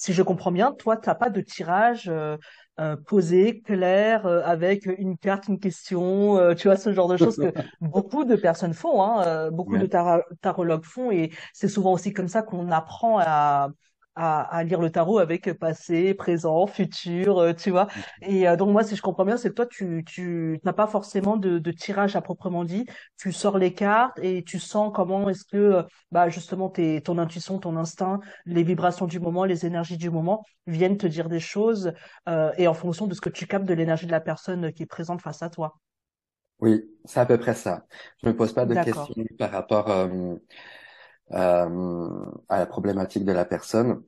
si 0.00 0.12
je 0.12 0.22
comprends 0.22 0.52
bien, 0.52 0.72
toi, 0.72 0.96
t'as 0.96 1.14
pas 1.14 1.28
de 1.30 1.40
tirage 1.40 2.08
euh, 2.08 2.36
euh, 2.78 2.96
posé, 2.96 3.60
clair, 3.62 4.26
euh, 4.26 4.42
avec 4.44 4.86
une 4.86 5.18
carte, 5.18 5.48
une 5.48 5.58
question, 5.58 6.36
euh, 6.38 6.54
tu 6.54 6.68
vois, 6.68 6.76
ce 6.76 6.92
genre 6.92 7.08
de 7.08 7.16
choses 7.16 7.36
que 7.38 7.52
beaucoup 7.80 8.24
de 8.24 8.36
personnes 8.36 8.74
font, 8.74 9.02
hein, 9.02 9.24
euh, 9.26 9.50
beaucoup 9.50 9.76
de 9.76 9.86
tarologues 10.40 10.84
font, 10.84 11.10
et 11.10 11.32
c'est 11.52 11.68
souvent 11.68 11.92
aussi 11.92 12.12
comme 12.12 12.28
ça 12.28 12.42
qu'on 12.42 12.70
apprend 12.70 13.18
à, 13.18 13.70
à, 14.18 14.42
à 14.42 14.64
lire 14.64 14.80
le 14.80 14.90
tarot 14.90 15.18
avec 15.18 15.52
passé, 15.54 16.12
présent, 16.14 16.66
futur, 16.66 17.38
euh, 17.38 17.52
tu 17.52 17.70
vois. 17.70 17.86
Et 18.22 18.48
euh, 18.48 18.56
donc 18.56 18.70
moi, 18.70 18.82
si 18.82 18.96
je 18.96 19.02
comprends 19.02 19.24
bien, 19.24 19.36
c'est 19.36 19.50
que 19.50 19.54
toi, 19.54 19.66
tu, 19.66 20.04
tu 20.06 20.60
n'as 20.64 20.72
pas 20.72 20.86
forcément 20.86 21.36
de, 21.36 21.58
de 21.58 21.70
tirage 21.70 22.16
à 22.16 22.20
proprement 22.20 22.64
dit, 22.64 22.84
tu 23.16 23.32
sors 23.32 23.58
les 23.58 23.72
cartes 23.72 24.18
et 24.20 24.42
tu 24.42 24.58
sens 24.58 24.92
comment 24.94 25.28
est-ce 25.28 25.44
que, 25.44 25.56
euh, 25.56 25.82
bah, 26.10 26.28
justement, 26.28 26.68
tes, 26.68 27.00
ton 27.00 27.18
intuition, 27.18 27.58
ton 27.58 27.76
instinct, 27.76 28.20
les 28.44 28.64
vibrations 28.64 29.06
du 29.06 29.20
moment, 29.20 29.44
les 29.44 29.64
énergies 29.64 29.98
du 29.98 30.10
moment 30.10 30.44
viennent 30.66 30.98
te 30.98 31.06
dire 31.06 31.28
des 31.28 31.40
choses 31.40 31.92
euh, 32.28 32.52
et 32.58 32.68
en 32.68 32.74
fonction 32.74 33.06
de 33.06 33.14
ce 33.14 33.20
que 33.20 33.30
tu 33.30 33.46
captes 33.46 33.66
de 33.66 33.74
l'énergie 33.74 34.06
de 34.06 34.10
la 34.10 34.20
personne 34.20 34.72
qui 34.72 34.82
est 34.82 34.86
présente 34.86 35.22
face 35.22 35.42
à 35.42 35.50
toi. 35.50 35.76
Oui, 36.60 36.84
c'est 37.04 37.20
à 37.20 37.26
peu 37.26 37.38
près 37.38 37.54
ça. 37.54 37.86
Je 38.20 38.28
me 38.28 38.36
pose 38.36 38.52
pas 38.52 38.66
de 38.66 38.74
questions 38.74 39.14
par 39.38 39.52
rapport 39.52 39.88
euh, 39.90 40.34
euh, 41.32 42.24
à 42.48 42.58
la 42.58 42.66
problématique 42.66 43.24
de 43.24 43.32
la 43.32 43.44
personne. 43.44 44.02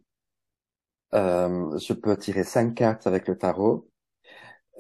Euh, 1.15 1.79
je 1.79 1.93
peux 1.93 2.17
tirer 2.17 2.45
cinq 2.45 2.75
cartes 2.75 3.07
avec 3.07 3.29
le 3.29 3.37
tarot, 3.39 3.89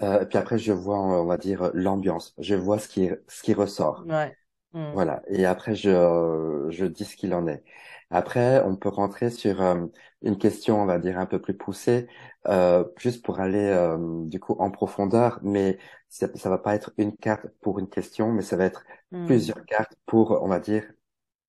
euh, 0.03 0.22
et 0.22 0.26
puis 0.26 0.39
après 0.39 0.59
je 0.59 0.72
vois, 0.72 0.99
on 1.01 1.26
va 1.26 1.37
dire, 1.39 1.70
l'ambiance. 1.74 2.35
Je 2.39 2.55
vois 2.55 2.78
ce 2.78 2.89
qui 2.89 3.11
ce 3.28 3.43
qui 3.43 3.55
ressort. 3.55 4.09
Ouais. 4.09 4.37
Hmm. 4.72 4.95
Voilà. 4.95 5.22
Et 5.28 5.47
après 5.47 5.74
je 5.74 6.68
je 6.70 6.85
dis 6.87 7.05
ce 7.05 7.16
qu'il 7.16 7.35
en 7.35 7.47
est. 7.47 7.62
Après, 8.11 8.61
on 8.64 8.76
peut 8.76 8.89
rentrer 8.89 9.31
sur 9.31 9.61
euh, 9.62 9.87
une 10.22 10.37
question, 10.39 10.83
on 10.83 10.87
va 10.87 10.99
dire, 10.99 11.18
un 11.18 11.26
peu 11.26 11.41
plus 11.41 11.57
poussée, 11.57 12.09
euh, 12.49 12.85
juste 12.99 13.24
pour 13.24 13.41
aller 13.41 13.59
euh, 13.59 13.97
du 14.26 14.41
coup 14.41 14.55
en 14.59 14.70
profondeur, 14.72 15.39
mais 15.43 15.78
ça, 16.09 16.28
ça 16.37 16.51
va 16.51 16.59
pas 16.59 16.74
être 16.74 16.93
une 16.99 17.16
carte 17.16 17.47
pour 17.61 17.78
une 17.78 17.89
question, 17.89 18.33
mais 18.33 18.43
ça 18.43 18.57
va 18.57 18.64
être 18.64 18.85
Hmm. 19.12 19.26
plusieurs 19.26 19.64
cartes 19.66 19.95
pour, 20.07 20.33
on 20.43 20.49
va 20.49 20.59
dire, 20.61 20.85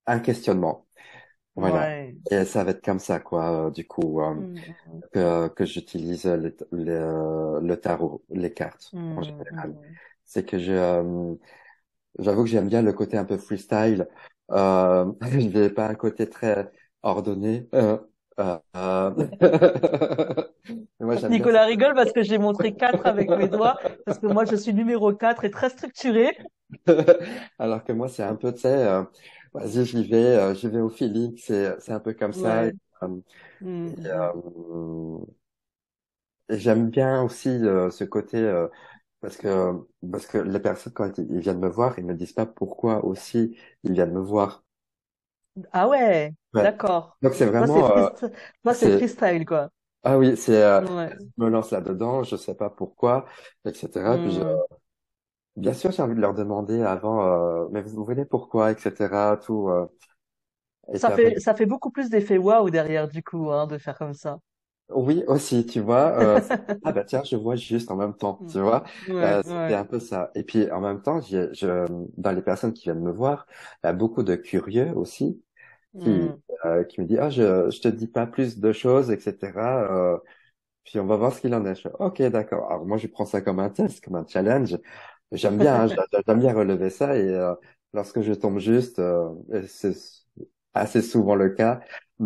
un 0.08 0.20
questionnement. 0.20 0.88
Voilà. 1.62 1.88
Ouais. 1.88 2.16
Et 2.32 2.46
ça 2.46 2.64
va 2.64 2.72
être 2.72 2.84
comme 2.84 3.00
ça, 3.00 3.20
quoi, 3.20 3.68
euh, 3.68 3.72
du 3.72 3.86
coup, 3.88 4.22
euh, 4.22 4.34
hmm, 4.34 4.56
que, 5.14 5.48
que 5.50 5.66
j'utilise 5.66 6.26
le, 6.26 6.56
le, 6.72 7.60
le 7.62 7.78
tarot, 7.78 8.24
les 8.30 8.52
cartes, 8.52 8.90
en 8.94 9.20
hmm, 9.20 9.24
général. 9.24 9.70
hmm. 9.70 9.82
C'est 10.26 10.46
que 10.46 10.58
je, 10.58 10.72
euh, 10.72 11.34
j'avoue 12.20 12.44
que 12.44 12.50
j'aime 12.50 12.68
bien 12.68 12.82
le 12.82 12.94
côté 12.94 13.18
un 13.18 13.26
peu 13.26 13.38
freestyle. 13.38 14.08
Euh, 14.52 15.12
je 15.32 15.38
n'ai 15.38 15.70
pas 15.70 15.88
un 15.88 15.96
côté 15.96 16.28
très 16.30 16.72
ordonné. 17.04 17.68
Moi, 21.00 21.16
Nicolas 21.30 21.66
rigole 21.66 21.94
parce 21.94 22.12
que 22.12 22.24
j'ai 22.24 22.38
montré 22.38 22.74
quatre 22.74 23.06
avec 23.06 23.30
mes 23.30 23.48
doigts, 23.48 23.78
parce 24.06 24.20
que 24.20 24.28
moi 24.28 24.46
je 24.46 24.56
suis 24.56 24.74
numéro 24.74 25.14
4 25.14 25.44
et 25.46 25.52
très 25.52 25.70
structuré. 25.70 26.38
Alors 27.60 27.84
que 27.84 27.92
moi, 27.92 28.08
c'est 28.08 28.24
un 28.24 28.36
peu, 28.36 28.54
tu 28.54 28.62
sais, 28.62 28.88
vas-y, 29.54 29.86
j'y 29.86 30.04
vais, 30.08 30.18
euh, 30.38 30.54
j'y 30.56 30.68
vais 30.70 30.80
au 30.82 30.90
feeling, 30.90 31.38
c'est, 31.38 31.80
c'est 31.80 31.92
un 31.94 32.00
peu 32.00 32.14
comme 32.14 32.34
ça. 32.34 32.68
Et, 32.68 32.74
euh, 33.04 33.22
Hmm, 33.62 33.94
et, 33.98 34.08
euh, 34.08 34.34
et 36.50 36.60
j'aime 36.60 36.90
bien 36.90 37.24
aussi 37.24 37.50
euh, 37.50 37.90
ce 37.92 38.04
côté, 38.04 38.38
euh, 38.38 38.68
parce 39.22 39.38
que, 39.38 39.74
parce 40.12 40.28
que 40.28 40.38
les 40.40 40.60
personnes, 40.62 40.94
quand 40.94 41.18
ils 41.20 41.32
ils 41.32 41.40
viennent 41.42 41.60
me 41.60 41.70
voir, 41.70 41.98
ils 42.00 42.06
me 42.06 42.16
disent 42.16 42.34
pas 42.34 42.46
pourquoi 42.48 43.06
aussi 43.06 43.58
ils 43.84 43.94
viennent 43.94 44.14
me 44.14 44.22
voir. 44.22 44.64
Ah 45.74 45.88
ouais, 45.90 46.34
Ouais. 46.54 46.64
d'accord. 46.64 47.18
Donc 47.22 47.34
c'est 47.36 47.46
vraiment, 47.46 47.92
euh, 47.98 48.10
toi 48.64 48.74
c'est 48.74 48.90
c'est, 48.92 48.92
freestyle 48.92 49.46
quoi. 49.46 49.70
ah 50.04 50.18
oui, 50.18 50.38
c'est, 50.38 50.64
euh, 50.64 50.82
Ouais. 50.82 51.16
je 51.38 51.44
me 51.44 51.50
lance 51.50 51.72
là-dedans, 51.72 52.24
je 52.24 52.36
sais 52.36 52.56
pas 52.56 52.70
pourquoi, 52.70 53.28
etc. 53.66 54.20
Puis 54.20 54.32
je. 54.34 54.42
Bien 55.56 55.74
sûr, 55.74 55.92
j'ai 55.92 56.02
envie 56.02 56.16
de 56.16 56.22
leur 56.22 56.34
demander 56.34 56.82
avant, 56.82 57.26
euh, 57.66 57.68
mais 57.72 57.82
vous, 57.82 58.04
venez 58.06 58.26
pourquoi, 58.26 58.72
etc. 58.72 59.38
Tout, 59.38 59.70
euh, 59.70 59.88
et 60.94 61.00
Ça 61.00 61.12
fait 61.12 61.38
ça 61.42 61.54
fait 61.54 61.66
beaucoup 61.66 61.92
plus 61.92 62.10
d'effet 62.10 62.38
waouh 62.38 62.70
derrière 62.70 63.10
du 63.10 63.22
coup 63.24 63.52
hein, 63.52 63.68
de 63.68 63.78
faire 63.78 63.98
comme 63.98 64.14
ça. 64.14 64.40
Oui, 64.90 65.24
aussi, 65.28 65.66
tu 65.66 65.80
vois. 65.80 66.12
euh, 66.18 66.42
c'est- 66.42 66.60
ah 66.84 66.92
bah 66.92 67.04
tiens, 67.06 67.24
je 67.24 67.36
vois 67.38 67.56
juste 67.56 67.92
en 67.92 67.96
même 67.96 68.14
temps, 68.16 68.44
tu 68.50 68.60
vois. 68.60 68.84
Ouais, 69.08 69.16
Euh, 69.22 69.42
c'était 69.46 69.74
ouais. 69.74 69.76
un 69.76 69.86
peu 69.86 70.00
ça. 70.00 70.32
Et 70.36 70.44
puis 70.44 70.70
en 70.72 70.82
même 70.82 71.02
temps, 71.02 71.22
j'ai, 71.22 71.48
je, 71.54 71.86
dans 72.18 72.32
les 72.32 72.42
personnes 72.42 72.74
qui 72.74 72.84
viennent 72.84 73.00
me 73.02 73.12
voir, 73.12 73.46
il 73.84 73.88
y 73.88 73.90
a 73.90 73.94
beaucoup 73.94 74.24
de 74.24 74.36
curieux 74.36 74.92
aussi 74.96 75.42
qui, 76.00 76.12
Hmm. 76.12 76.42
euh, 76.66 76.84
qui 76.86 77.02
me 77.02 77.08
disent, 77.08 77.20
ah, 77.22 77.30
je, 77.32 77.70
je 77.72 77.82
te 77.82 77.88
dis 77.90 78.08
pas 78.08 78.28
plus 78.28 78.60
de 78.60 78.72
choses, 78.74 79.12
etc. 79.12 79.92
Euh, 79.92 80.20
puis 80.86 81.00
on 81.00 81.06
va 81.08 81.18
voir 81.18 81.34
ce 81.34 81.42
qu'il 81.42 81.54
en 81.56 81.66
est. 81.66 81.76
Je 81.76 81.82
fais, 81.84 81.92
ok, 82.00 82.22
d'accord. 82.24 82.72
Alors 82.72 82.86
moi, 82.86 82.98
je 82.98 83.08
prends 83.08 83.26
ça 83.26 83.42
comme 83.42 83.60
un 83.60 83.70
test, 83.70 84.04
comme 84.04 84.16
un 84.16 84.26
challenge. 84.28 84.78
J'aime 85.32 85.60
bien, 85.60 85.76
hein, 85.84 85.88
j'a- 85.88 86.06
j'aime 86.28 86.40
bien 86.40 86.54
relever 86.54 86.90
ça. 86.90 87.16
Et 87.18 87.22
euh, 87.30 87.56
lorsque 87.94 88.22
je 88.22 88.34
tombe 88.34 88.60
juste, 88.60 89.00
euh, 89.00 89.30
c'est 89.68 89.94
assez 90.74 91.02
souvent 91.02 91.36
le 91.36 91.50
cas, 91.50 91.80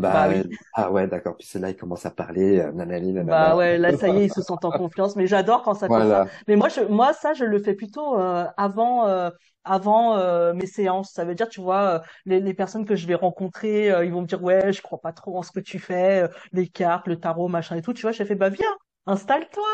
Bah 0.09 0.27
bah 0.27 0.27
oui. 0.27 0.43
ah 0.73 0.91
ouais, 0.91 1.07
d'accord. 1.07 1.37
Puis 1.37 1.47
c'est 1.47 1.59
là, 1.59 1.69
il 1.69 1.77
commence 1.77 2.05
à 2.05 2.11
parler, 2.11 2.59
euh, 2.59 2.71
nanani, 2.71 3.13
Bah 3.17 3.55
ouais, 3.55 3.77
là 3.77 3.93
ça 3.93 4.09
y 4.09 4.19
est, 4.19 4.25
ils 4.25 4.31
se 4.31 4.41
sentent 4.41 4.65
en 4.65 4.73
confiance. 4.73 5.15
Mais 5.15 5.25
j'adore 5.25 5.63
quand 5.63 5.73
ça 5.73 5.89
fait 5.89 6.01
ça. 6.03 6.21
Voilà. 6.21 6.31
Mais 6.47 6.55
moi, 6.57 6.67
je, 6.69 6.81
moi 6.81 7.13
ça, 7.13 7.33
je 7.33 7.45
le 7.45 7.59
fais 7.59 7.73
plutôt 7.73 8.19
euh, 8.19 8.45
avant, 8.57 9.07
euh, 9.07 9.29
avant 9.63 10.17
euh, 10.17 10.53
mes 10.53 10.65
séances. 10.67 11.11
Ça 11.13 11.23
veut 11.23 11.33
dire, 11.33 11.47
tu 11.47 11.61
vois, 11.61 11.99
euh, 12.01 12.07
les, 12.25 12.41
les 12.41 12.53
personnes 12.53 12.85
que 12.85 12.95
je 12.97 13.07
vais 13.07 13.15
rencontrer, 13.15 13.89
euh, 13.91 14.03
ils 14.05 14.11
vont 14.11 14.21
me 14.21 14.27
dire, 14.27 14.43
ouais, 14.43 14.73
je 14.73 14.81
crois 14.81 14.99
pas 14.99 15.13
trop 15.13 15.37
en 15.37 15.43
ce 15.43 15.51
que 15.51 15.61
tu 15.61 15.79
fais, 15.79 16.23
euh, 16.23 16.27
les 16.51 16.67
cartes, 16.67 17.07
le 17.07 17.17
tarot, 17.17 17.47
machin 17.47 17.77
et 17.77 17.81
tout. 17.81 17.93
Tu 17.93 18.01
vois, 18.01 18.11
j'ai 18.11 18.25
fait, 18.25 18.35
bah 18.35 18.49
viens, 18.49 18.67
installe-toi. 19.05 19.67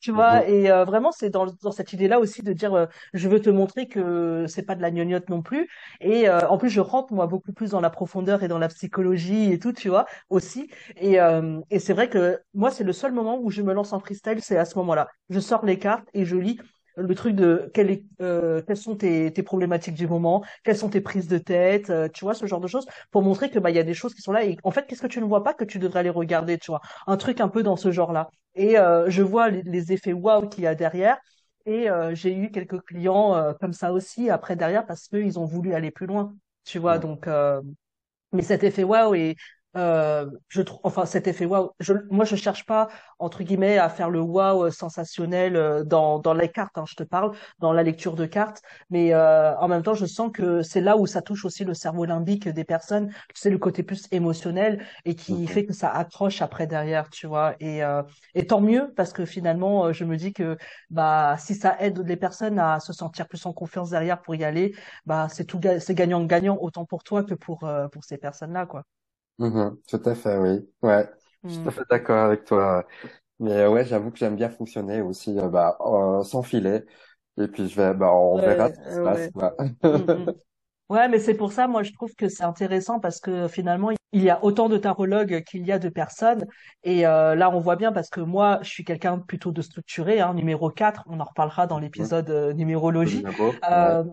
Tu 0.00 0.12
vois, 0.12 0.44
Mhm. 0.44 0.48
et 0.48 0.70
euh, 0.70 0.84
vraiment, 0.84 1.12
c'est 1.12 1.30
dans, 1.30 1.46
dans 1.62 1.72
cette 1.72 1.92
idée-là 1.94 2.20
aussi 2.20 2.42
de 2.42 2.52
dire, 2.52 2.74
euh, 2.74 2.86
je 3.14 3.26
veux 3.28 3.40
te 3.40 3.48
montrer 3.48 3.88
que 3.88 4.44
c'est 4.48 4.62
pas 4.64 4.74
de 4.74 4.82
la 4.82 4.90
gnognotte 4.90 5.30
non 5.30 5.40
plus. 5.42 5.66
Et 6.00 6.28
euh, 6.28 6.46
en 6.48 6.58
plus, 6.58 6.68
je 6.68 6.80
rentre 6.80 7.12
moi 7.14 7.26
beaucoup 7.26 7.52
plus 7.54 7.70
dans 7.70 7.80
la 7.80 7.88
profondeur 7.90 8.42
et 8.42 8.48
dans 8.48 8.58
la 8.58 8.68
psychologie 8.68 9.50
et 9.52 9.58
tout, 9.58 9.72
tu 9.72 9.88
vois, 9.88 10.04
aussi. 10.28 10.70
Et, 10.96 11.20
euh, 11.20 11.60
et 11.70 11.78
c'est 11.78 11.94
vrai 11.94 12.10
que 12.10 12.38
moi, 12.52 12.70
c'est 12.70 12.84
le 12.84 12.92
seul 12.92 13.12
moment 13.12 13.38
où 13.40 13.50
je 13.50 13.62
me 13.62 13.72
lance 13.72 13.92
en 13.94 14.00
freestyle, 14.00 14.42
c'est 14.42 14.58
à 14.58 14.66
ce 14.66 14.76
moment-là. 14.78 15.08
Je 15.30 15.40
sors 15.40 15.64
les 15.64 15.78
cartes 15.78 16.08
et 16.12 16.24
je 16.26 16.36
lis 16.36 16.58
le 16.96 17.14
truc 17.14 17.34
de 17.34 17.70
quelle 17.74 17.90
est, 17.90 18.04
euh, 18.20 18.62
quelles 18.66 18.76
sont 18.76 18.96
tes, 18.96 19.32
tes 19.32 19.42
problématiques 19.42 19.94
du 19.94 20.06
moment, 20.06 20.44
quelles 20.64 20.76
sont 20.76 20.88
tes 20.90 21.00
prises 21.00 21.28
de 21.28 21.38
tête, 21.38 21.90
euh, 21.90 22.08
tu 22.08 22.24
vois, 22.24 22.34
ce 22.34 22.46
genre 22.46 22.60
de 22.60 22.68
choses, 22.68 22.86
pour 23.10 23.22
montrer 23.22 23.50
que 23.50 23.58
bah 23.58 23.70
il 23.70 23.76
y 23.76 23.78
a 23.78 23.82
des 23.82 23.94
choses 23.94 24.14
qui 24.14 24.22
sont 24.22 24.32
là 24.32 24.44
et 24.44 24.56
en 24.64 24.70
fait, 24.70 24.86
qu'est-ce 24.86 25.02
que 25.02 25.06
tu 25.06 25.20
ne 25.20 25.26
vois 25.26 25.42
pas 25.44 25.54
que 25.54 25.64
tu 25.64 25.78
devrais 25.78 26.00
aller 26.00 26.10
regarder, 26.10 26.58
tu 26.58 26.70
vois, 26.70 26.80
un 27.06 27.16
truc 27.16 27.40
un 27.40 27.48
peu 27.48 27.62
dans 27.62 27.76
ce 27.76 27.90
genre-là. 27.90 28.28
Et 28.54 28.78
euh, 28.78 29.10
je 29.10 29.22
vois 29.22 29.50
les, 29.50 29.62
les 29.62 29.92
effets 29.92 30.12
waouh 30.12 30.48
qu'il 30.48 30.64
y 30.64 30.66
a 30.66 30.74
derrière. 30.74 31.18
Et 31.66 31.90
euh, 31.90 32.14
j'ai 32.14 32.34
eu 32.36 32.50
quelques 32.50 32.80
clients 32.82 33.34
euh, 33.36 33.52
comme 33.54 33.72
ça 33.72 33.92
aussi 33.92 34.28
après 34.30 34.54
derrière 34.56 34.84
parce 34.86 35.08
qu'ils 35.08 35.38
ont 35.38 35.46
voulu 35.46 35.72
aller 35.74 35.90
plus 35.90 36.06
loin, 36.06 36.36
tu 36.64 36.78
vois? 36.78 36.98
Donc 36.98 37.26
euh, 37.26 37.62
mais 38.32 38.42
cet 38.42 38.64
effet 38.64 38.84
waouh 38.84 39.14
et 39.14 39.36
euh, 39.76 40.26
je 40.48 40.62
trouve, 40.62 40.80
enfin 40.84 41.06
cet 41.06 41.26
effet 41.26 41.44
waouh, 41.46 41.70
je, 41.80 41.92
moi 42.10 42.24
je 42.24 42.36
cherche 42.36 42.64
pas 42.66 42.88
entre 43.18 43.42
guillemets 43.42 43.78
à 43.78 43.88
faire 43.88 44.10
le 44.10 44.20
waouh 44.20 44.70
sensationnel 44.70 45.56
euh, 45.56 45.84
dans 45.84 46.18
dans 46.18 46.34
les 46.34 46.48
cartes, 46.48 46.78
hein, 46.78 46.84
je 46.88 46.94
te 46.94 47.02
parle, 47.02 47.32
dans 47.58 47.72
la 47.72 47.82
lecture 47.82 48.14
de 48.14 48.26
cartes, 48.26 48.62
mais 48.90 49.14
euh, 49.14 49.56
en 49.58 49.68
même 49.68 49.82
temps 49.82 49.94
je 49.94 50.06
sens 50.06 50.30
que 50.32 50.62
c'est 50.62 50.80
là 50.80 50.96
où 50.96 51.06
ça 51.06 51.22
touche 51.22 51.44
aussi 51.44 51.64
le 51.64 51.74
cerveau 51.74 52.04
limbique 52.04 52.48
des 52.48 52.64
personnes, 52.64 53.12
c'est 53.34 53.50
le 53.50 53.58
côté 53.58 53.82
plus 53.82 54.06
émotionnel 54.12 54.84
et 55.04 55.14
qui 55.14 55.46
fait 55.46 55.64
que 55.66 55.72
ça 55.72 55.90
accroche 55.90 56.42
après 56.42 56.66
derrière, 56.66 57.10
tu 57.10 57.26
vois, 57.26 57.54
et 57.60 57.82
euh, 57.84 58.02
et 58.34 58.46
tant 58.46 58.60
mieux 58.60 58.92
parce 58.96 59.12
que 59.12 59.24
finalement 59.24 59.86
euh, 59.86 59.92
je 59.92 60.04
me 60.04 60.16
dis 60.16 60.32
que 60.32 60.56
bah 60.90 61.36
si 61.38 61.54
ça 61.54 61.76
aide 61.80 61.98
les 62.06 62.16
personnes 62.16 62.58
à 62.58 62.80
se 62.80 62.92
sentir 62.92 63.28
plus 63.28 63.44
en 63.46 63.52
confiance 63.52 63.90
derrière 63.90 64.22
pour 64.22 64.34
y 64.34 64.44
aller 64.44 64.74
bah 65.06 65.28
c'est 65.30 65.44
tout 65.44 65.60
c'est 65.80 65.94
gagnant 65.94 66.24
gagnant 66.24 66.58
autant 66.60 66.84
pour 66.84 67.02
toi 67.04 67.24
que 67.24 67.34
pour 67.34 67.64
euh, 67.64 67.88
pour 67.88 68.04
ces 68.04 68.18
personnes-là 68.18 68.66
quoi. 68.66 68.84
Mhm. 69.38 69.78
Tout 69.88 70.00
à 70.04 70.14
fait, 70.14 70.38
oui. 70.38 70.68
Ouais. 70.82 71.08
Je 71.46 71.52
suis 71.54 71.62
tout 71.62 71.68
à 71.68 71.72
Mm. 71.72 71.72
fait 71.72 71.82
d'accord 71.90 72.18
avec 72.26 72.44
toi. 72.44 72.86
Mais 73.40 73.52
euh, 73.52 73.70
ouais, 73.70 73.84
j'avoue 73.86 74.10
que 74.12 74.18
j'aime 74.18 74.36
bien 74.36 74.50
fonctionner 74.50 75.02
aussi, 75.02 75.38
euh, 75.38 75.48
bah, 75.48 75.76
euh, 75.82 76.24
sans 76.24 76.42
filet. 76.42 76.86
Et 77.38 77.48
puis 77.48 77.68
je 77.68 77.76
vais, 77.76 77.94
bah, 77.94 78.12
on 78.14 78.40
verra 78.40 78.70
ce 78.70 78.80
qui 78.80 78.92
se 78.92 79.00
passe, 79.00 79.28
quoi. 79.30 79.56
Ouais, 80.90 81.08
mais 81.08 81.18
c'est 81.18 81.34
pour 81.34 81.52
ça, 81.52 81.66
moi, 81.66 81.82
je 81.82 81.92
trouve 81.92 82.14
que 82.14 82.28
c'est 82.28 82.44
intéressant 82.44 83.00
parce 83.00 83.18
que 83.18 83.48
finalement, 83.48 83.90
il 84.12 84.22
y 84.22 84.28
a 84.30 84.44
autant 84.44 84.68
de 84.68 84.76
tarologues 84.76 85.42
qu'il 85.44 85.66
y 85.66 85.72
a 85.72 85.78
de 85.78 85.88
personnes. 85.88 86.44
Et 86.82 87.06
euh, 87.06 87.34
là, 87.34 87.50
on 87.50 87.58
voit 87.58 87.76
bien 87.76 87.90
parce 87.90 88.10
que 88.10 88.20
moi, 88.20 88.58
je 88.62 88.68
suis 88.68 88.84
quelqu'un 88.84 89.18
plutôt 89.18 89.50
de 89.50 89.62
structuré, 89.62 90.20
hein, 90.20 90.34
numéro 90.34 90.70
4, 90.70 91.02
on 91.06 91.20
en 91.20 91.24
reparlera 91.24 91.66
dans 91.66 91.78
l'épisode 91.78 92.28
euh, 92.30 92.52
numérologie. 92.52 93.24
numéro, 93.24 93.62
ouais. 93.72 93.96
Euh, 93.96 94.04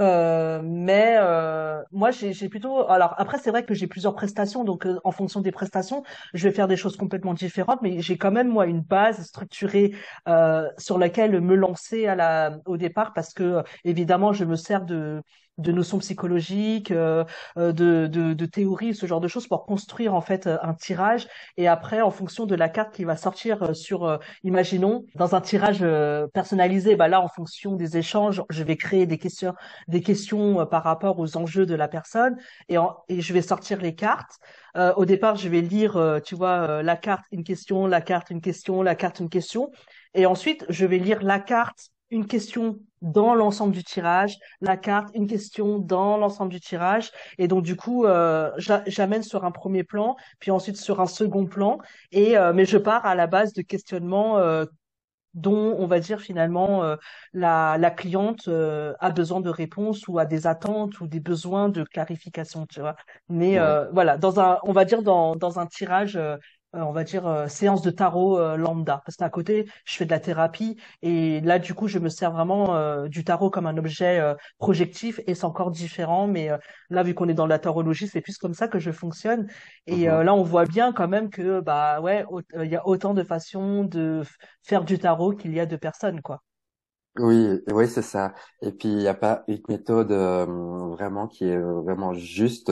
Euh, 0.00 0.62
mais 0.64 1.16
euh, 1.18 1.82
moi 1.92 2.10
j'ai 2.10 2.48
plutôt 2.48 2.88
alors 2.88 3.14
après 3.18 3.36
c'est 3.38 3.50
vrai 3.50 3.66
que 3.66 3.74
j'ai 3.74 3.86
plusieurs 3.86 4.14
prestations 4.14 4.64
donc 4.64 4.86
euh, 4.86 4.98
en 5.04 5.12
fonction 5.12 5.42
des 5.42 5.52
prestations 5.52 6.04
je 6.32 6.48
vais 6.48 6.54
faire 6.54 6.68
des 6.68 6.76
choses 6.76 6.96
complètement 6.96 7.34
différentes 7.34 7.82
mais 7.82 8.00
j'ai 8.00 8.16
quand 8.16 8.30
même 8.30 8.48
moi 8.48 8.64
une 8.66 8.80
base 8.80 9.22
structurée 9.26 9.94
euh, 10.26 10.66
sur 10.78 10.96
laquelle 10.98 11.38
me 11.42 11.54
lancer 11.54 12.06
à 12.06 12.14
la 12.14 12.58
au 12.64 12.78
départ 12.78 13.12
parce 13.12 13.34
que 13.34 13.42
euh, 13.42 13.62
évidemment 13.84 14.32
je 14.32 14.44
me 14.46 14.56
sers 14.56 14.86
de 14.86 15.20
de 15.60 15.72
notions 15.72 15.98
psychologiques, 15.98 16.90
euh, 16.90 17.24
euh, 17.56 17.72
de, 17.72 18.06
de, 18.06 18.32
de 18.32 18.46
théories, 18.46 18.94
ce 18.94 19.06
genre 19.06 19.20
de 19.20 19.28
choses 19.28 19.46
pour 19.46 19.66
construire 19.66 20.14
en 20.14 20.20
fait 20.20 20.46
un 20.46 20.74
tirage. 20.74 21.28
Et 21.56 21.68
après, 21.68 22.00
en 22.00 22.10
fonction 22.10 22.46
de 22.46 22.54
la 22.54 22.68
carte 22.68 22.94
qui 22.94 23.04
va 23.04 23.16
sortir 23.16 23.74
sur, 23.76 24.18
imaginons, 24.42 25.04
dans 25.14 25.34
un 25.34 25.40
tirage 25.40 25.84
personnalisé, 26.32 26.96
bah 26.96 27.08
là, 27.08 27.20
en 27.20 27.28
fonction 27.28 27.76
des 27.76 27.96
échanges, 27.96 28.42
je 28.50 28.62
vais 28.62 28.76
créer 28.76 29.06
des 29.06 29.18
questions, 29.18 29.54
des 29.88 30.02
questions 30.02 30.66
par 30.66 30.82
rapport 30.82 31.18
aux 31.18 31.36
enjeux 31.36 31.66
de 31.66 31.74
la 31.74 31.88
personne 31.88 32.36
et, 32.68 32.76
et 33.08 33.20
je 33.20 33.32
vais 33.32 33.42
sortir 33.42 33.80
les 33.80 33.94
cartes. 33.94 34.38
Euh, 34.76 34.92
au 34.96 35.04
départ, 35.04 35.36
je 35.36 35.48
vais 35.48 35.60
lire, 35.60 36.20
tu 36.24 36.34
vois, 36.34 36.82
la 36.82 36.96
carte, 36.96 37.24
une 37.32 37.44
question, 37.44 37.86
la 37.86 38.00
carte, 38.00 38.30
une 38.30 38.40
question, 38.40 38.82
la 38.82 38.94
carte, 38.94 39.20
une 39.20 39.28
question. 39.28 39.70
Et 40.14 40.26
ensuite, 40.26 40.64
je 40.68 40.86
vais 40.86 40.98
lire 40.98 41.22
la 41.22 41.38
carte, 41.38 41.90
une 42.10 42.26
question 42.26 42.78
dans 43.02 43.34
l'ensemble 43.34 43.72
du 43.72 43.82
tirage, 43.82 44.36
la 44.60 44.76
carte, 44.76 45.10
une 45.14 45.26
question 45.26 45.78
dans 45.78 46.18
l'ensemble 46.18 46.50
du 46.52 46.60
tirage. 46.60 47.10
Et 47.38 47.48
donc, 47.48 47.62
du 47.64 47.76
coup, 47.76 48.04
euh, 48.04 48.50
j'amène 48.86 49.22
sur 49.22 49.44
un 49.44 49.50
premier 49.50 49.84
plan, 49.84 50.16
puis 50.38 50.50
ensuite 50.50 50.76
sur 50.76 51.00
un 51.00 51.06
second 51.06 51.46
plan. 51.46 51.78
Et, 52.12 52.36
euh, 52.36 52.52
mais 52.52 52.66
je 52.66 52.76
pars 52.78 53.06
à 53.06 53.14
la 53.14 53.26
base 53.26 53.52
de 53.54 53.62
questionnements 53.62 54.38
euh, 54.38 54.64
dont 55.34 55.76
on 55.78 55.86
va 55.86 56.00
dire 56.00 56.20
finalement 56.20 56.82
euh, 56.82 56.96
la, 57.32 57.78
la 57.78 57.90
cliente 57.92 58.48
euh, 58.48 58.94
a 58.98 59.10
besoin 59.10 59.40
de 59.40 59.48
réponses 59.48 60.08
ou 60.08 60.18
a 60.18 60.24
des 60.26 60.48
attentes 60.48 61.00
ou 61.00 61.06
des 61.06 61.20
besoins 61.20 61.68
de 61.68 61.84
clarification, 61.84 62.66
tu 62.66 62.80
vois. 62.80 62.96
Mais 63.28 63.58
euh, 63.58 63.88
voilà, 63.92 64.18
dans 64.18 64.40
un, 64.40 64.58
on 64.64 64.72
va 64.72 64.84
dire 64.84 65.02
dans, 65.02 65.36
dans 65.36 65.60
un 65.60 65.66
tirage 65.66 66.16
euh, 66.16 66.36
on 66.72 66.92
va 66.92 67.04
dire, 67.04 67.26
euh, 67.26 67.48
séance 67.48 67.82
de 67.82 67.90
tarot 67.90 68.38
euh, 68.38 68.56
lambda. 68.56 69.02
Parce 69.04 69.16
qu'à 69.16 69.28
côté, 69.30 69.68
je 69.84 69.96
fais 69.96 70.04
de 70.04 70.10
la 70.10 70.20
thérapie 70.20 70.76
et 71.02 71.40
là, 71.40 71.58
du 71.58 71.74
coup, 71.74 71.88
je 71.88 71.98
me 71.98 72.08
sers 72.08 72.32
vraiment 72.32 73.06
du 73.06 73.24
tarot 73.24 73.50
comme 73.50 73.66
un 73.66 73.76
objet 73.76 74.20
projectif 74.58 75.20
et 75.26 75.34
c'est 75.34 75.44
encore 75.44 75.70
différent. 75.70 76.26
Mais 76.26 76.50
là, 76.90 77.02
vu 77.02 77.14
qu'on 77.14 77.28
est 77.28 77.34
dans 77.34 77.46
la 77.46 77.58
tarologie, 77.58 78.08
c'est 78.08 78.20
plus 78.20 78.38
comme 78.38 78.54
ça 78.54 78.68
que 78.68 78.78
je 78.78 78.90
fonctionne. 78.90 79.48
Et 79.86 80.08
mhm. 80.08 80.22
là, 80.22 80.34
on 80.34 80.42
voit 80.42 80.64
bien 80.64 80.92
quand 80.92 81.08
même 81.08 81.30
que, 81.30 81.60
bah 81.60 82.00
ouais, 82.00 82.24
il 82.54 82.70
y 82.70 82.76
a 82.76 82.86
autant 82.86 83.14
de 83.14 83.22
façons 83.22 83.84
de 83.84 84.22
faire 84.62 84.84
du 84.84 84.98
tarot 84.98 85.32
qu'il 85.32 85.54
y 85.54 85.60
a 85.60 85.66
de 85.66 85.76
personnes, 85.76 86.20
quoi. 86.20 86.42
Oui, 87.18 87.60
oui, 87.72 87.88
c'est 87.88 88.02
ça. 88.02 88.34
Et 88.62 88.70
puis, 88.70 88.88
il 88.88 88.98
n'y 88.98 89.08
a 89.08 89.14
pas 89.14 89.42
une 89.48 89.62
méthode 89.68 90.12
vraiment 90.12 91.26
qui 91.26 91.44
est 91.44 91.58
vraiment 91.58 92.14
juste 92.14 92.70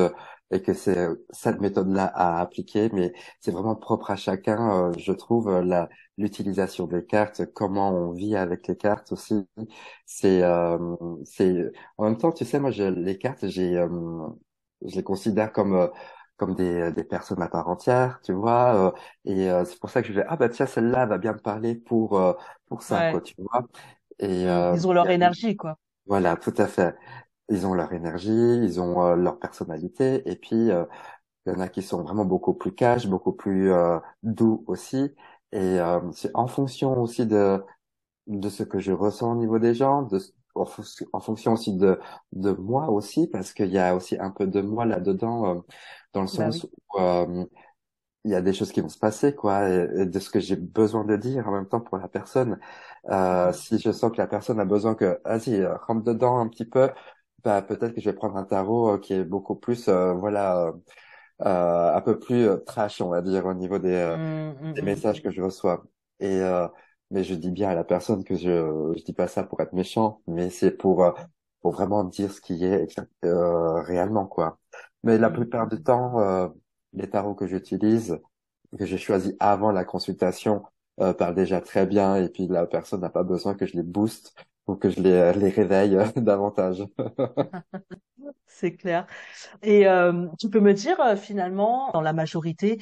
et 0.51 0.62
que 0.62 0.72
c'est 0.74 1.09
cette 1.30 1.61
méthode-là 1.61 2.07
à 2.14 2.40
appliquer, 2.40 2.88
mais 2.92 3.12
c'est 3.40 3.51
vraiment 3.51 3.76
propre 3.76 4.11
à 4.11 4.16
chacun, 4.16 4.88
euh, 4.90 4.92
je 4.99 5.12
trouve, 5.12 5.49
euh, 5.49 5.62
la 5.62 5.88
l'utilisation 6.16 6.86
des 6.88 7.05
cartes, 7.05 7.44
comment 7.55 7.90
on 7.90 8.12
vit 8.12 8.34
avec 8.36 8.66
les 8.66 8.76
cartes 8.76 9.12
aussi. 9.12 9.46
C'est 10.07 10.42
euh, 10.42 10.78
c'est 11.24 11.70
en 11.99 12.05
même 12.05 12.16
temps, 12.18 12.32
tu 12.32 12.44
sais, 12.44 12.59
moi, 12.61 12.70
je, 12.72 12.82
les 12.84 13.18
cartes, 13.18 13.46
j'ai 13.49 13.74
je 14.82 14.94
les 14.96 15.03
considère 15.03 15.53
comme 15.53 15.90
comme 16.36 16.55
des, 16.55 16.92
des 16.92 17.03
personnes 17.05 17.42
à 17.42 17.49
part 17.49 17.68
entière, 17.68 18.20
tu 18.22 18.32
vois, 18.32 18.94
et 19.24 19.49
c'est 19.66 19.78
pour 19.80 19.90
ça 19.90 20.03
que 20.03 20.09
je 20.09 20.12
vais 20.14 20.24
ah 20.28 20.36
bah 20.36 20.49
tiens 20.49 20.66
celle-là 20.66 21.07
va 21.07 21.18
bien 21.18 21.32
me 21.32 21.38
parler 21.40 21.74
pour 21.74 22.20
pour 22.68 22.82
ça 22.82 23.03
quoi, 23.03 23.20
tu 23.20 23.34
vois. 23.38 23.66
Et 24.20 24.44
ils 24.70 24.86
ont 24.86 24.92
leur 24.92 25.11
énergie 25.11 25.57
quoi. 25.57 25.78
Voilà, 26.07 26.36
tout 26.36 26.55
à 26.57 26.66
fait 26.66 26.96
ils 27.49 27.66
ont 27.66 27.74
leur 27.74 27.92
énergie, 27.92 28.30
ils 28.30 28.80
ont 28.80 29.03
euh, 29.05 29.16
leur 29.16 29.38
personnalité, 29.38 30.28
et 30.30 30.36
puis 30.36 30.70
euh, 30.70 30.84
il 31.46 31.53
y 31.53 31.57
en 31.57 31.61
a 31.61 31.68
qui 31.68 31.82
sont 31.82 32.03
vraiment 32.03 32.24
beaucoup 32.24 32.55
plus 32.55 32.74
cash, 32.74 33.07
beaucoup 33.07 33.32
plus 33.32 33.72
euh, 33.72 33.99
doux 34.22 34.64
aussi. 34.66 35.14
Et 35.53 35.78
c'est 36.12 36.30
en 36.34 36.46
fonction 36.46 37.01
aussi 37.01 37.26
de 37.26 37.62
de 38.26 38.49
ce 38.51 38.62
que 38.62 38.78
je 38.78 38.92
ressens 38.92 39.32
au 39.32 39.36
niveau 39.36 39.59
des 39.59 39.74
gens, 39.74 40.03
de, 40.03 40.20
en, 40.55 40.66
fonction 41.20 41.55
aussi 41.55 41.74
de 41.74 41.99
de 42.32 42.53
moi 42.53 42.90
aussi, 42.90 43.28
parce 43.28 43.55
qu'il 43.55 43.70
y 43.70 43.78
a 43.78 43.96
aussi 43.96 44.18
un 44.18 44.30
peu 44.30 44.46
de 44.46 44.61
moi 44.61 44.84
là-dedans, 44.84 45.64
dans 46.12 46.22
le 46.22 46.26
bah 46.26 46.53
sens 46.53 46.64
où 46.64 47.49
il 48.24 48.32
y 48.32 48.34
a 48.34 48.42
des 48.42 48.53
choses 48.53 48.72
qui 48.72 48.80
vont 48.80 48.88
se 48.88 48.99
passer, 48.99 49.34
quoi, 49.34 49.68
et, 49.68 50.07
de 50.07 50.18
ce 50.18 50.30
que 50.30 50.40
j'ai 50.40 50.57
besoin 50.57 51.05
de 51.05 51.16
dire 51.16 51.49
en 51.49 51.53
même 51.53 51.66
temps 51.68 51.80
pour 51.80 51.99
la 51.99 52.09
personne. 52.09 52.59
Euh, 53.11 53.53
si 53.53 53.78
je 53.78 53.90
sens 53.92 54.12
que 54.12 54.18
la 54.18 54.26
personne 54.26 54.61
a 54.61 54.64
besoin 54.64 54.94
que, 54.94 55.20
vas-y, 55.24 55.64
rentre 55.64 56.03
dedans 56.05 56.38
un 56.38 56.49
petit 56.49 56.66
peu, 56.66 56.90
bah, 57.45 57.62
peut-être 57.62 57.95
que 57.95 58.01
je 58.01 58.11
vais 58.11 58.16
prendre 58.16 58.36
un 58.36 58.45
tarot 58.45 58.95
euh, 58.95 58.99
qui 58.99 59.12
est 59.14 59.24
beaucoup 59.24 59.55
plus, 59.55 59.89
euh, 59.89 60.12
voilà, 60.12 60.72
euh, 61.43 61.95
un 61.95 62.01
peu 62.01 62.18
plus 62.18 62.49
trash, 62.66 63.01
on 63.01 63.09
va 63.11 63.22
dire, 63.22 63.47
au 63.47 63.55
niveau 63.55 63.78
des, 63.78 64.16
mmh, 64.16 64.68
mmh, 64.70 64.72
des 64.74 64.82
mmh. 64.82 64.84
messages 64.84 65.22
que 65.22 65.30
je 65.30 65.43
reçois. 65.43 65.84
Et 66.20 66.41
mais 67.11 67.24
je 67.24 67.34
dis 67.34 67.51
bien 67.51 67.70
à 67.70 67.74
la 67.74 67.84
personne 67.84 68.24
que 68.24 68.34
je 68.34 68.93
je 68.97 69.05
dis 69.05 69.12
pas 69.14 69.28
ça 69.28 69.43
pour 69.45 69.61
être 69.61 69.72
méchant, 69.72 70.20
mais 70.26 70.51
c'est 70.51 70.72
pour 70.72 71.14
pour 71.62 71.72
vraiment 71.72 72.05
dire 72.05 72.32
ce 72.32 72.41
qui 72.41 72.64
est 72.64 72.86
réellement 73.22 74.26
quoi. 74.26 74.59
Mais 75.05 75.16
la 75.18 75.30
plupart 75.30 75.68
du 75.68 75.82
temps, 75.82 76.53
les 76.93 77.09
tarots 77.09 77.34
que 77.34 77.47
j'utilise, 77.47 78.20
que 78.78 78.84
j'ai 78.84 78.99
choisi 78.99 79.36
avant 79.41 79.70
la 79.72 79.84
consultation, 79.84 80.64
parlent 81.18 81.34
déjà 81.34 81.61
très 81.61 81.86
bien 81.86 82.16
et 82.16 82.28
puis 82.28 82.49
la 82.49 82.66
personne 82.66 83.01
n'a 83.01 83.11
pas 83.11 83.22
besoin 83.22 83.55
que 83.55 83.66
je 83.66 83.76
les 83.76 83.84
booste 83.84 84.34
pour 84.68 84.78
que 84.78 84.90
je 84.90 85.00
les, 85.00 85.32
les 85.32 85.48
réveille 85.48 85.96
euh, 85.96 86.04
davantage. 86.16 86.84
C'est 88.46 88.76
clair. 88.76 89.06
Et 89.62 89.88
euh, 89.88 90.26
tu 90.38 90.50
peux 90.50 90.60
me 90.60 90.74
dire 90.74 91.00
euh, 91.00 91.16
finalement, 91.16 91.90
dans 91.92 92.02
la 92.02 92.12
majorité, 92.12 92.78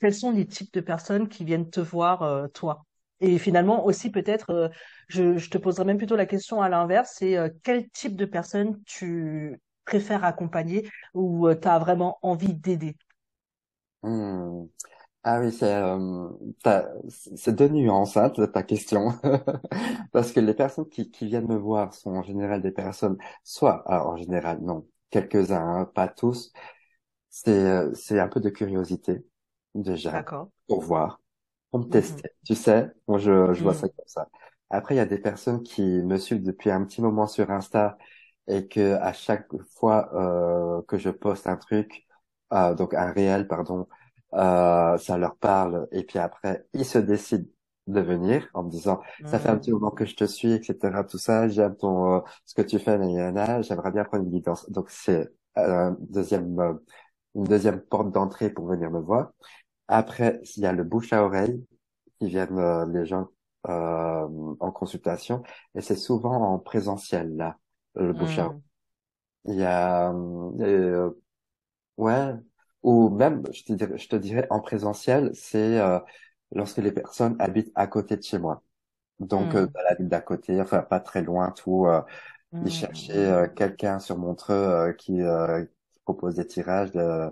quels 0.00 0.14
sont 0.14 0.30
les 0.30 0.46
types 0.46 0.72
de 0.72 0.80
personnes 0.80 1.28
qui 1.28 1.44
viennent 1.44 1.68
te 1.68 1.80
voir 1.80 2.48
toi? 2.54 2.86
Et 3.20 3.36
finalement 3.36 3.84
aussi 3.84 4.10
peut-être, 4.10 4.70
je, 5.08 5.36
je, 5.36 5.50
te 5.50 5.58
poserai 5.58 5.84
même 5.84 5.98
plutôt 5.98 6.16
la 6.16 6.24
question 6.24 6.62
à 6.62 6.70
l'inverse, 6.70 7.16
c'est 7.18 7.36
quel 7.64 7.90
type 7.90 8.16
de 8.16 8.24
personnes 8.24 8.82
tu 8.86 9.60
préfères 9.84 10.24
accompagner 10.24 10.88
ou 11.12 11.52
tu 11.52 11.68
as 11.68 11.78
vraiment 11.78 12.18
envie 12.22 12.54
d'aider? 12.54 12.96
Hmm. 14.02 14.68
Ah 15.22 15.40
oui, 15.40 15.52
c'est 15.52 15.74
euh, 15.74 16.28
c'est 17.36 17.54
deux 17.54 17.68
nuances 17.68 18.16
hein, 18.16 18.30
ta 18.30 18.62
question, 18.62 19.12
parce 20.12 20.32
que 20.32 20.40
les 20.40 20.54
personnes 20.54 20.88
qui, 20.88 21.10
qui 21.10 21.26
viennent 21.26 21.46
me 21.46 21.58
voir 21.58 21.92
sont 21.92 22.12
en 22.12 22.22
général 22.22 22.62
des 22.62 22.70
personnes, 22.70 23.18
soit 23.44 23.82
ah, 23.86 24.06
en 24.06 24.16
général 24.16 24.60
non, 24.62 24.86
quelques-uns, 25.10 25.80
hein, 25.80 25.84
pas 25.84 26.08
tous. 26.08 26.52
C'est 27.28 27.50
euh, 27.52 27.92
c'est 27.94 28.18
un 28.18 28.28
peu 28.28 28.40
de 28.40 28.48
curiosité 28.48 29.24
déjà 29.74 30.24
pour 30.66 30.80
voir, 30.80 31.20
pour 31.70 31.80
me 31.80 31.84
mmh 31.84 31.90
tester. 31.90 32.30
Tu 32.44 32.54
sais, 32.54 32.90
moi 33.06 33.18
je 33.18 33.52
je 33.52 33.62
vois 33.62 33.74
ça 33.74 33.86
mmh. 33.88 33.90
comme 33.90 34.06
ça. 34.06 34.28
Après, 34.70 34.94
il 34.94 34.98
y 34.98 35.00
a 35.00 35.06
des 35.06 35.18
personnes 35.18 35.62
qui 35.62 35.82
me 35.82 36.16
suivent 36.16 36.42
depuis 36.42 36.70
un 36.70 36.84
petit 36.84 37.02
moment 37.02 37.26
sur 37.26 37.50
Insta 37.50 37.98
et 38.46 38.68
que 38.68 38.94
à 38.94 39.12
chaque 39.12 39.48
fois 39.76 40.10
euh, 40.14 40.82
que 40.88 40.96
je 40.98 41.10
poste 41.10 41.46
un 41.46 41.56
truc, 41.56 42.06
euh, 42.52 42.74
donc 42.74 42.94
un 42.94 43.12
réel, 43.12 43.48
pardon 43.48 43.86
euh, 44.34 44.96
ça 44.98 45.18
leur 45.18 45.36
parle, 45.36 45.88
et 45.92 46.04
puis 46.04 46.18
après, 46.18 46.66
ils 46.72 46.84
se 46.84 46.98
décident 46.98 47.46
de 47.90 48.00
venir 48.00 48.48
en 48.54 48.64
me 48.64 48.70
disant 48.70 49.00
ça 49.26 49.38
fait 49.38 49.48
un 49.48 49.58
petit 49.58 49.72
moment 49.72 49.90
que 49.90 50.04
je 50.04 50.14
te 50.14 50.24
suis 50.24 50.52
etc 50.52 51.02
tout 51.08 51.18
ça. 51.18 51.48
J'aime 51.48 51.76
ton 51.76 52.16
euh, 52.16 52.20
ce 52.44 52.54
que 52.54 52.62
tu 52.62 52.78
fais 52.78 52.98
j'aimerais 53.62 53.90
bien 53.92 54.04
prendre 54.04 54.24
une 54.24 54.30
guidance 54.30 54.70
donc 54.70 54.90
c'est 54.90 55.28
euh, 55.58 55.92
deuxième 56.00 56.58
euh, 56.60 56.74
une 57.34 57.44
deuxième 57.44 57.80
porte 57.80 58.10
d'entrée 58.12 58.50
pour 58.50 58.66
venir 58.66 58.90
me 58.90 59.00
voir. 59.00 59.32
Après 59.88 60.40
il 60.56 60.62
y 60.62 60.66
a 60.66 60.72
le 60.72 60.84
bouche 60.84 61.12
à 61.12 61.24
oreille 61.24 61.64
qui 62.20 62.28
viennent 62.28 62.92
les 62.92 63.06
gens 63.06 63.28
en 63.64 64.72
consultation. 64.72 65.42
Et 65.74 65.80
c'est 65.80 65.96
souvent 65.96 66.54
en 66.54 66.58
présentiel 66.58 67.36
là 67.36 67.58
le 67.94 68.12
bouche 68.12 68.38
à 68.38 68.46
oreille. 68.46 68.60
Il 69.46 69.56
y 69.56 69.64
a 69.64 70.12
ouais 71.96 72.34
ou 72.82 73.10
même, 73.10 73.42
je 73.52 73.64
te 73.64 73.72
dirais, 73.72 73.98
je 73.98 74.08
te 74.08 74.16
dirais 74.16 74.46
en 74.50 74.60
présentiel, 74.60 75.30
c'est 75.34 75.78
euh, 75.80 75.98
lorsque 76.52 76.78
les 76.78 76.92
personnes 76.92 77.36
habitent 77.38 77.72
à 77.74 77.86
côté 77.86 78.16
de 78.16 78.22
chez 78.22 78.38
moi. 78.38 78.62
Donc, 79.20 79.54
euh, 79.54 79.66
mmh. 79.66 79.66
dans 79.66 79.82
la 79.88 79.94
ville 79.94 80.08
d'à 80.08 80.20
côté, 80.20 80.60
enfin 80.60 80.82
pas 80.82 81.00
très 81.00 81.22
loin, 81.22 81.50
tout. 81.50 81.86
Euh, 81.86 82.00
Ils 82.52 82.62
mmh. 82.62 82.70
cherchaient 82.70 83.26
euh, 83.26 83.48
quelqu'un 83.48 83.98
sur 83.98 84.18
Montreux 84.18 84.94
qui, 84.98 85.18
qui, 85.18 86.00
propose 86.04 86.36
des 86.36 86.46
tirages, 86.46 86.90
de, 86.92 87.30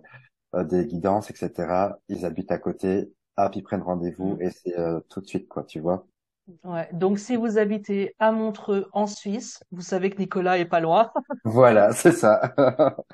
des 0.65 0.87
guidances, 0.87 1.31
etc. 1.31 1.97
Ils 2.09 2.25
habitent 2.25 2.53
à 2.53 2.59
côté, 2.59 3.13
hop, 3.37 3.57
ils 3.57 3.63
prennent 3.63 3.83
rendez-vous 3.83 4.37
mmh. 4.37 4.43
et 4.43 4.51
c'est 4.51 4.77
tout 5.09 5.21
de 5.21 5.27
suite, 5.27 5.49
quoi, 5.49 5.65
tu 5.65 5.81
vois. 5.81 6.07
Ouais. 6.65 6.89
Donc, 6.93 7.19
si 7.19 7.37
vous 7.37 7.59
habitez 7.59 8.15
à 8.19 8.33
Montreux, 8.33 8.89
en 8.93 9.07
Suisse, 9.07 9.63
vous 9.71 9.83
savez 9.83 10.11
que 10.11 10.19
Nicolas 10.19 10.59
est 10.59 10.65
pas 10.65 10.81
loin. 10.81 11.11
voilà, 11.45 11.93
c'est 11.93 12.13
ça. 12.13 12.55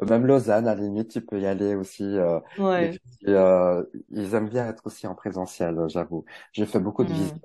Même 0.00 0.26
Lausanne, 0.26 0.68
à 0.68 0.74
la 0.74 0.80
limite, 0.80 1.10
tu 1.10 1.20
peux 1.20 1.40
y 1.40 1.46
aller 1.46 1.74
aussi. 1.74 2.04
Euh, 2.04 2.40
ouais. 2.58 2.98
euh, 3.26 3.84
ils 4.10 4.34
aiment 4.34 4.48
bien 4.48 4.68
être 4.68 4.86
aussi 4.86 5.06
en 5.06 5.14
présentiel, 5.14 5.78
j'avoue. 5.88 6.24
J'ai 6.52 6.66
fait 6.66 6.80
beaucoup 6.80 7.04
de 7.04 7.10
mmh. 7.10 7.16
visites, 7.16 7.44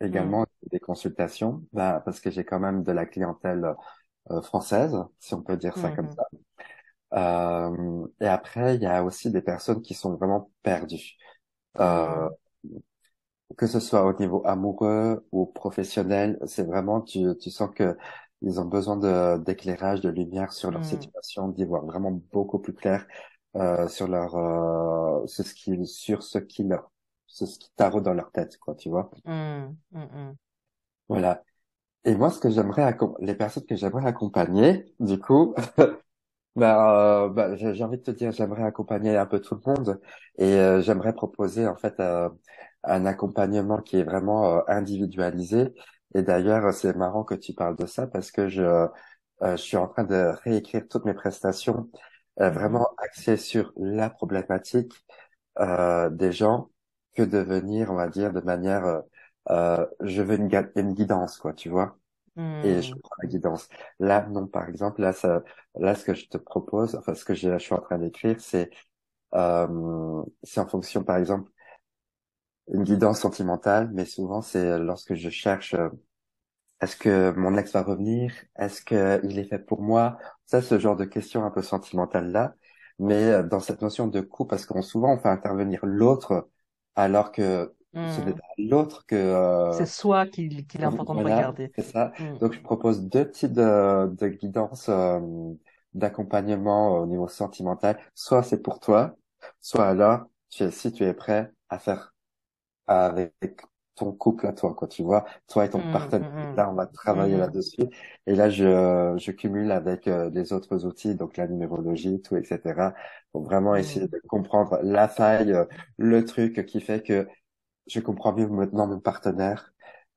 également 0.00 0.46
des 0.70 0.80
consultations, 0.80 1.64
bah, 1.72 2.02
parce 2.04 2.20
que 2.20 2.30
j'ai 2.30 2.44
quand 2.44 2.60
même 2.60 2.82
de 2.82 2.92
la 2.92 3.06
clientèle 3.06 3.74
euh, 4.30 4.42
française, 4.42 4.96
si 5.18 5.34
on 5.34 5.42
peut 5.42 5.56
dire 5.56 5.76
ça 5.76 5.90
comme 5.90 6.06
mmh. 6.06 6.14
ça. 6.16 6.24
Euh, 7.12 8.06
et 8.20 8.26
après, 8.26 8.76
il 8.76 8.82
y 8.82 8.86
a 8.86 9.04
aussi 9.04 9.30
des 9.30 9.42
personnes 9.42 9.82
qui 9.82 9.94
sont 9.94 10.14
vraiment 10.14 10.50
perdues. 10.62 11.16
Euh, 11.78 12.28
que 13.56 13.66
ce 13.66 13.80
soit 13.80 14.04
au 14.04 14.12
niveau 14.18 14.42
amoureux 14.46 15.26
ou 15.32 15.46
professionnel, 15.46 16.38
c'est 16.46 16.64
vraiment 16.64 17.00
tu, 17.00 17.36
tu 17.40 17.50
sens 17.50 17.70
que 17.74 17.96
ils 18.42 18.60
ont 18.60 18.64
besoin 18.66 18.96
de 18.96 19.38
d'éclairage, 19.44 20.00
de 20.00 20.08
lumière 20.10 20.52
sur 20.52 20.70
leur 20.70 20.84
Mm. 20.84 20.84
situation, 20.84 21.48
d'y 21.48 21.64
voir 21.64 21.84
vraiment 21.86 22.12
beaucoup 22.32 22.58
plus 22.58 22.74
clair 22.74 23.06
euh, 23.56 23.88
sur 23.88 24.08
leur 24.08 24.36
euh, 24.36 25.26
sur 25.26 25.44
ce 25.46 25.54
qui 25.54 25.86
sur 25.86 26.22
ce 26.22 26.38
qui 26.38 26.64
leur 26.64 26.90
ce 27.26 27.44
qui 27.44 27.70
taraude 27.76 28.04
dans 28.04 28.14
leur 28.14 28.32
tête, 28.32 28.58
quoi, 28.58 28.74
tu 28.74 28.88
vois. 28.90 29.10
Mm, 29.24 29.76
mm. 29.92 30.36
Voilà. 31.08 31.42
Et 32.04 32.14
moi, 32.16 32.30
ce 32.30 32.40
que 32.40 32.50
j'aimerais 32.50 32.96
les 33.20 33.34
personnes 33.34 33.66
que 33.66 33.76
j'aimerais 33.76 34.06
accompagner, 34.08 34.86
du 35.00 35.18
coup, 35.20 35.54
bah, 36.56 37.24
euh, 37.26 37.28
bah, 37.30 37.56
j'ai 37.56 37.74
j'ai 37.74 37.84
envie 37.84 37.98
de 37.98 38.02
te 38.02 38.10
dire, 38.12 38.32
j'aimerais 38.32 38.64
accompagner 38.64 39.16
un 39.16 39.26
peu 39.26 39.40
tout 39.40 39.56
le 39.56 39.62
monde 39.66 40.00
et 40.38 40.44
euh, 40.54 40.82
j'aimerais 40.82 41.14
proposer 41.14 41.66
en 41.68 41.76
fait 41.76 41.98
euh, 42.00 42.28
un 42.84 43.06
accompagnement 43.06 43.78
qui 43.82 43.98
est 43.98 44.04
vraiment 44.04 44.58
euh, 44.58 44.62
individualisé. 44.68 45.74
Et 46.14 46.22
d'ailleurs, 46.22 46.72
c'est 46.74 46.96
marrant 46.96 47.24
que 47.24 47.34
tu 47.34 47.54
parles 47.54 47.76
de 47.76 47.86
ça 47.86 48.06
parce 48.06 48.30
que 48.32 48.48
je 48.48 48.62
euh, 48.62 48.88
je 49.42 49.56
suis 49.56 49.76
en 49.76 49.88
train 49.88 50.04
de 50.04 50.34
réécrire 50.44 50.86
toutes 50.88 51.04
mes 51.06 51.14
prestations 51.14 51.90
euh, 52.40 52.50
Mhm. 52.50 52.50
vraiment 52.50 52.88
axées 52.98 53.36
sur 53.38 53.72
la 53.76 54.10
problématique 54.10 54.94
euh, 55.60 56.10
des 56.10 56.32
gens 56.32 56.70
que 57.14 57.22
de 57.22 57.38
venir, 57.38 57.90
on 57.90 57.96
va 57.96 58.08
dire, 58.08 58.32
de 58.32 58.40
manière 58.40 58.84
euh, 58.86 59.00
euh, 59.50 59.86
je 60.02 60.22
veux 60.22 60.36
une, 60.36 60.48
guidance, 60.94 61.38
quoi, 61.38 61.52
tu 61.54 61.68
vois? 61.70 61.98
Et 62.62 62.82
je 62.82 62.94
prends 63.02 63.16
la 63.22 63.28
guidance. 63.28 63.68
Là, 64.00 64.26
non, 64.28 64.46
par 64.46 64.68
exemple, 64.68 65.00
là, 65.02 65.12
ça, 65.12 65.42
là, 65.76 65.94
ce 65.94 66.04
que 66.04 66.14
je 66.14 66.26
te 66.28 66.38
propose, 66.38 66.94
enfin, 66.96 67.14
ce 67.14 67.24
que 67.24 67.34
je, 67.34 67.52
je 67.52 67.58
suis 67.58 67.74
en 67.74 67.80
train 67.80 67.98
d'écrire, 67.98 68.40
c'est, 68.40 68.70
euh, 69.34 70.22
c'est 70.42 70.60
en 70.60 70.68
fonction, 70.68 71.04
par 71.04 71.16
exemple, 71.18 71.50
une 72.72 72.84
guidance 72.84 73.20
sentimentale, 73.20 73.90
mais 73.92 74.04
souvent, 74.06 74.42
c'est 74.42 74.78
lorsque 74.78 75.14
je 75.14 75.30
cherche, 75.30 75.74
euh, 75.74 75.88
est-ce 76.80 76.96
que 76.96 77.32
mon 77.32 77.56
ex 77.58 77.72
va 77.72 77.82
revenir? 77.82 78.32
Est-ce 78.56 78.82
que 78.82 79.20
il 79.24 79.38
est 79.38 79.44
fait 79.44 79.58
pour 79.58 79.82
moi? 79.82 80.18
Ça, 80.46 80.62
ce 80.62 80.78
genre 80.78 80.96
de 80.96 81.04
questions 81.04 81.44
un 81.44 81.50
peu 81.50 81.62
sentimentales 81.62 82.30
là. 82.32 82.54
Mais 82.98 83.14
euh, 83.32 83.42
dans 83.42 83.60
cette 83.60 83.82
notion 83.82 84.06
de 84.08 84.20
coup, 84.20 84.46
parce 84.46 84.66
qu'on 84.66 84.82
souvent, 84.82 85.14
on 85.14 85.18
fait 85.20 85.28
intervenir 85.28 85.80
l'autre, 85.86 86.50
alors 86.96 87.32
que 87.32 87.74
ce 88.06 88.20
n'est 88.22 88.34
Mm. 88.34 88.34
pas 88.34 88.44
l'autre 88.58 89.06
que, 89.06 89.16
euh, 89.16 89.72
C'est 89.72 89.86
soi 89.86 90.26
qu'il 90.26 90.66
qu'il 90.66 90.82
est 90.82 90.84
important 90.84 91.14
de 91.16 91.22
voilà, 91.22 91.22
regarder. 91.22 91.72
c'est 91.76 91.82
ça. 91.82 92.12
Mm. 92.18 92.36
Donc, 92.40 92.52
je 92.52 92.60
propose 92.60 93.02
deux 93.08 93.30
types 93.30 93.52
de, 93.52 94.08
de 94.14 94.28
guidance, 94.28 94.88
euh, 94.88 95.20
d'accompagnement 95.94 96.98
au 97.00 97.06
niveau 97.06 97.28
sentimental. 97.28 97.98
Soit 98.14 98.42
c'est 98.42 98.62
pour 98.62 98.80
toi, 98.80 99.16
soit 99.60 99.86
alors, 99.88 100.26
tu 100.50 100.62
es, 100.64 100.70
si 100.70 100.92
tu 100.92 101.04
es 101.04 101.14
prêt 101.14 101.52
à 101.68 101.78
faire 101.78 102.14
avec 102.90 103.34
ton 103.96 104.12
couple 104.12 104.46
à 104.46 104.52
toi, 104.52 104.74
quoi, 104.74 104.88
tu 104.88 105.02
vois, 105.02 105.24
toi 105.48 105.64
et 105.66 105.70
ton 105.70 105.82
Mm, 105.82 105.82
partenaire. 105.82 106.24
mm, 106.36 106.56
Là, 106.56 106.70
on 106.70 106.74
va 106.74 106.86
travailler 106.86 107.36
là-dessus. 107.38 107.82
Et 108.26 108.34
là, 108.34 108.50
je, 108.50 109.14
je 109.18 109.30
cumule 109.32 109.70
avec 109.72 110.08
euh, 110.08 110.30
les 110.30 110.52
autres 110.52 110.84
outils, 110.86 111.14
donc 111.14 111.36
la 111.36 111.46
numérologie, 111.48 112.20
tout, 112.22 112.36
etc. 112.36 112.94
Pour 113.32 113.44
vraiment 113.44 113.76
essayer 113.76 114.08
de 114.08 114.20
comprendre 114.28 114.80
la 114.82 115.08
faille, 115.08 115.52
euh, 115.52 115.64
le 115.98 116.24
truc 116.24 116.66
qui 116.66 116.80
fait 116.80 117.02
que 117.02 117.28
je 117.86 118.00
comprends 118.00 118.32
mieux 118.34 118.48
maintenant 118.48 118.86
mon 118.86 119.00
partenaire, 119.00 119.72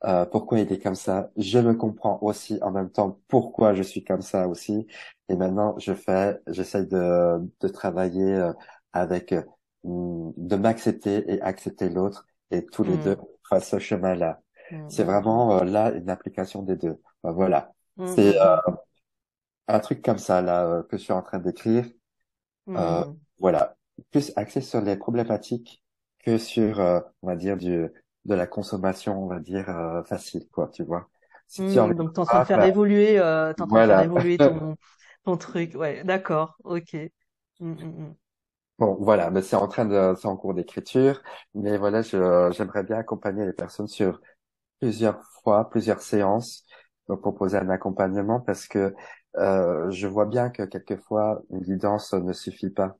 euh, 0.05 0.25
pourquoi 0.25 0.59
il 0.59 0.71
est 0.71 0.79
comme 0.81 0.95
ça? 0.95 1.31
Je 1.37 1.59
me 1.59 1.73
comprends 1.75 2.19
aussi 2.21 2.59
en 2.61 2.71
même 2.71 2.91
temps 2.91 3.19
pourquoi 3.29 3.73
je 3.73 3.83
suis 3.83 4.03
comme 4.03 4.21
ça 4.21 4.47
aussi. 4.47 4.87
Et 5.29 5.35
maintenant, 5.35 5.77
je 5.79 5.93
fais, 5.93 6.39
j'essaie 6.47 6.85
de, 6.85 7.39
de 7.61 7.67
travailler 7.69 8.23
euh, 8.35 8.53
avec, 8.93 9.33
de 9.83 10.55
m'accepter 10.55 11.23
et 11.31 11.41
accepter 11.41 11.89
l'autre 11.89 12.27
et 12.53 12.65
tous 12.65 12.83
les 12.83 12.97
Mm. 12.97 12.99
deux 12.99 13.17
on 13.19 13.27
fera 13.43 13.59
ce 13.61 13.79
chemin-là. 13.79 14.41
Mm, 14.71 14.89
C'est 14.89 15.03
vraiment 15.05 15.59
euh, 15.59 15.63
là 15.65 15.91
une 15.93 16.09
application 16.09 16.63
des 16.63 16.77
deux. 16.77 17.01
Ben, 17.23 17.31
voilà. 17.33 17.73
mm, 17.97 18.03
C'est 18.05 18.39
euh, 18.41 18.57
un 19.67 19.79
truc 19.81 20.01
comme 20.01 20.19
ça 20.19 20.41
là 20.41 20.65
euh, 20.65 20.83
que 20.83 20.97
je 20.97 21.03
suis 21.03 21.11
en 21.13 21.21
train 21.21 21.39
d'écrire. 21.39 21.85
voilà, 23.39 23.75
plus 24.11 24.31
axé 24.35 24.61
sur 24.61 24.81
les 24.81 24.95
problématiques 24.97 25.83
que 26.19 26.37
sur, 26.37 26.79
on 27.21 27.27
va 27.27 27.35
dire, 27.35 27.57
du 27.57 27.87
de 28.25 28.35
la 28.35 28.47
consommation, 28.47 29.21
on 29.23 29.27
va 29.27 29.39
dire, 29.39 29.65
facile, 30.07 30.47
quoi, 30.51 30.69
tu 30.69 30.83
vois. 30.83 31.09
Si 31.47 31.65
tu 31.65 31.79
en. 31.79 31.91
Donc, 31.93 32.13
t'es 32.13 32.19
en 32.19 32.25
train 32.25 32.39
de 32.39 32.45
faire 32.45 32.61
bah, 32.61 32.67
évoluer, 32.67 33.15
t'es 33.55 33.61
en 33.61 33.67
train 33.67 33.79
de 33.79 33.85
faire 33.85 33.99
voilà. 33.99 34.01
évoluer 34.01 34.39
ton, 34.39 34.75
ton 35.23 35.37
truc. 35.37 35.75
Ouais, 35.75 36.03
d'accord. 36.03 36.55
Ok. 36.63 36.95
Bon, 38.79 38.95
voilà, 38.99 39.29
mais 39.29 39.41
c'est 39.43 39.55
en 39.55 39.67
train 39.67 39.85
de, 39.85 40.15
c'est 40.19 40.27
en 40.27 40.35
cours 40.35 40.53
d'écriture, 40.55 41.21
mais 41.53 41.77
voilà, 41.77 42.01
je, 42.01 42.51
j'aimerais 42.51 42.83
bien 42.83 42.97
accompagner 42.97 43.45
les 43.45 43.53
personnes 43.53 43.87
sur 43.87 44.19
plusieurs 44.81 45.23
fois, 45.43 45.69
plusieurs 45.69 46.01
séances, 46.01 46.65
donc 47.09 47.21
proposer 47.21 47.57
un 47.57 47.69
accompagnement 47.69 48.39
parce 48.41 48.67
que 48.67 48.95
euh, 49.37 49.91
je 49.91 50.07
vois 50.07 50.25
bien 50.25 50.49
que 50.51 50.63
quelquefois 50.63 51.41
une 51.51 51.61
guidance 51.61 52.13
ne 52.13 52.33
suffit 52.33 52.69
pas. 52.71 52.97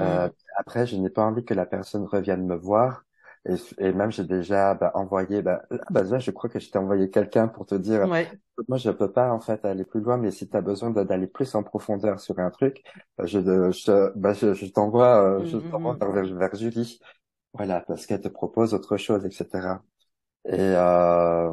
Euh, 0.00 0.28
Mm. 0.28 0.32
après, 0.58 0.86
je 0.86 0.96
n'ai 0.96 1.10
pas 1.10 1.24
envie 1.24 1.44
que 1.44 1.54
la 1.54 1.66
personne 1.66 2.06
revienne 2.06 2.46
me 2.46 2.56
voir. 2.56 3.04
Et, 3.48 3.54
et 3.78 3.92
même, 3.92 4.12
j'ai 4.12 4.24
déjà 4.24 4.74
bah, 4.74 4.92
envoyé, 4.94 5.42
bah, 5.42 5.62
ah, 5.70 5.76
bah, 5.90 6.02
là, 6.04 6.18
je 6.18 6.30
crois 6.30 6.50
que 6.50 6.58
je 6.60 6.70
t'ai 6.70 6.78
envoyé 6.78 7.10
quelqu'un 7.10 7.48
pour 7.48 7.66
te 7.66 7.74
dire, 7.74 8.08
Ouais. 8.08 8.28
moi, 8.68 8.78
je 8.78 8.90
peux 8.90 9.10
pas 9.12 9.32
en 9.32 9.40
fait 9.40 9.64
aller 9.64 9.84
plus 9.84 10.00
loin, 10.00 10.18
mais 10.18 10.30
si 10.30 10.48
tu 10.48 10.56
as 10.56 10.60
besoin 10.60 10.90
d'aller 10.90 11.26
plus 11.26 11.54
en 11.54 11.62
profondeur 11.62 12.20
sur 12.20 12.38
un 12.40 12.50
truc, 12.50 12.82
euh, 13.20 13.26
je, 13.26 13.40
je, 13.72 14.12
bah, 14.18 14.34
je, 14.34 14.54
je 14.54 14.66
t'envoie, 14.66 15.40
euh, 15.40 15.44
je 15.44 15.56
mm, 15.56 15.60
t'envoie 15.60 15.96
mm. 16.02 16.12
vers, 16.12 16.34
vers 16.36 16.54
Julie. 16.56 17.00
Voilà, 17.54 17.80
parce 17.82 18.06
qu'elle 18.06 18.20
te 18.20 18.28
propose 18.28 18.74
autre 18.74 18.96
chose, 18.98 19.24
etc. 19.26 19.82
Et 20.46 20.58
euh, 20.60 21.52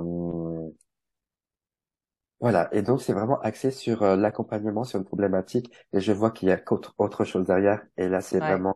voilà. 2.39 2.69
Et 2.73 2.81
donc, 2.81 3.01
c'est 3.01 3.13
vraiment 3.13 3.39
axé 3.41 3.71
sur 3.71 4.03
euh, 4.03 4.15
l'accompagnement 4.15 4.83
sur 4.83 4.99
une 4.99 5.05
problématique. 5.05 5.71
Et 5.93 5.99
je 6.01 6.11
vois 6.11 6.31
qu'il 6.31 6.49
y 6.49 6.51
a 6.51 6.61
autre 6.97 7.25
chose 7.25 7.45
derrière. 7.45 7.85
Et 7.97 8.07
là, 8.09 8.21
c'est 8.21 8.39
Ouais. 8.39 8.41
vraiment 8.41 8.75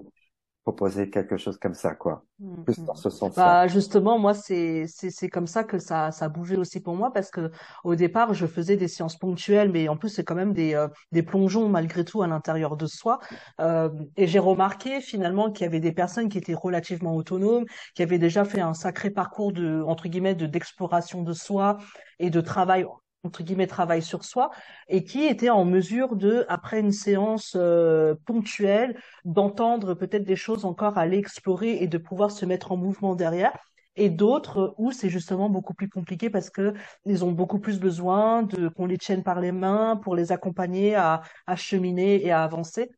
proposer 0.63 1.09
quelque 1.09 1.37
chose 1.37 1.57
comme 1.57 1.73
ça, 1.73 1.95
quoi. 1.95 2.23
Mm, 2.39 2.63
Plus 2.63 2.79
dans 2.83 2.95
ce 2.95 3.09
sens-là. 3.09 3.43
Bah 3.43 3.67
justement 3.67 4.19
moi 4.19 4.33
c'est 4.33 4.85
c'est 4.87 5.09
c'est 5.09 5.29
comme 5.29 5.47
ça 5.47 5.63
que 5.63 5.79
ça 5.79 6.11
ça 6.11 6.25
a 6.25 6.29
bougé 6.29 6.57
aussi 6.57 6.79
pour 6.79 6.95
moi 6.95 7.11
parce 7.11 7.31
que 7.31 7.51
au 7.83 7.95
départ 7.95 8.33
je 8.33 8.45
faisais 8.45 8.77
des 8.77 8.87
séances 8.87 9.17
ponctuelles 9.17 9.71
mais 9.71 9.87
en 9.89 9.97
plus 9.97 10.09
c'est 10.09 10.23
quand 10.23 10.35
même 10.35 10.53
des 10.53 10.73
euh, 10.75 10.87
des 11.11 11.23
plongeons 11.23 11.69
malgré 11.69 12.05
tout 12.05 12.21
à 12.21 12.27
l'intérieur 12.27 12.77
de 12.77 12.85
soi 12.85 13.19
Euh, 13.59 13.89
et 14.15 14.27
j'ai 14.27 14.39
remarqué 14.39 15.01
finalement 15.01 15.51
qu'il 15.51 15.63
y 15.65 15.67
avait 15.67 15.79
des 15.79 15.91
personnes 15.91 16.29
qui 16.29 16.37
étaient 16.37 16.53
relativement 16.53 17.15
autonomes 17.15 17.65
qui 17.95 18.03
avaient 18.03 18.19
déjà 18.19 18.45
fait 18.45 18.61
un 18.61 18.73
sacré 18.73 19.09
parcours 19.09 19.51
de 19.53 19.81
entre 19.85 20.07
guillemets 20.07 20.35
de 20.35 20.45
d'exploration 20.45 21.23
de 21.23 21.33
soi 21.33 21.77
et 22.19 22.29
de 22.29 22.41
travail 22.41 22.85
entre 23.23 23.43
guillemets 23.43 23.67
travail 23.67 24.01
sur 24.01 24.23
soi 24.23 24.49
et 24.87 25.03
qui 25.03 25.25
étaient 25.25 25.49
en 25.49 25.65
mesure 25.65 26.15
de 26.15 26.45
après 26.47 26.79
une 26.79 26.91
séance 26.91 27.53
euh, 27.55 28.15
ponctuelle 28.25 28.99
d'entendre 29.25 29.93
peut-être 29.93 30.23
des 30.23 30.35
choses 30.35 30.65
encore 30.65 30.97
à 30.97 31.01
aller 31.01 31.17
explorer 31.17 31.81
et 31.83 31.87
de 31.87 31.97
pouvoir 31.97 32.31
se 32.31 32.45
mettre 32.45 32.71
en 32.71 32.77
mouvement 32.77 33.15
derrière. 33.15 33.51
Et 33.95 34.09
d'autres 34.09 34.75
où 34.77 34.91
c'est 34.91 35.09
justement 35.09 35.49
beaucoup 35.49 35.73
plus 35.73 35.89
compliqué 35.89 36.29
parce 36.29 36.49
que 36.49 36.73
ils 37.05 37.25
ont 37.25 37.31
beaucoup 37.33 37.59
plus 37.59 37.79
besoin 37.79 38.43
de 38.43 38.69
qu'on 38.69 38.85
les 38.85 38.97
tienne 38.97 39.23
par 39.23 39.41
les 39.41 39.51
mains 39.51 39.97
pour 39.97 40.15
les 40.15 40.31
accompagner 40.31 40.95
à, 40.95 41.21
à 41.47 41.55
cheminer 41.57 42.25
et 42.25 42.31
à 42.31 42.43
avancer. 42.43 42.89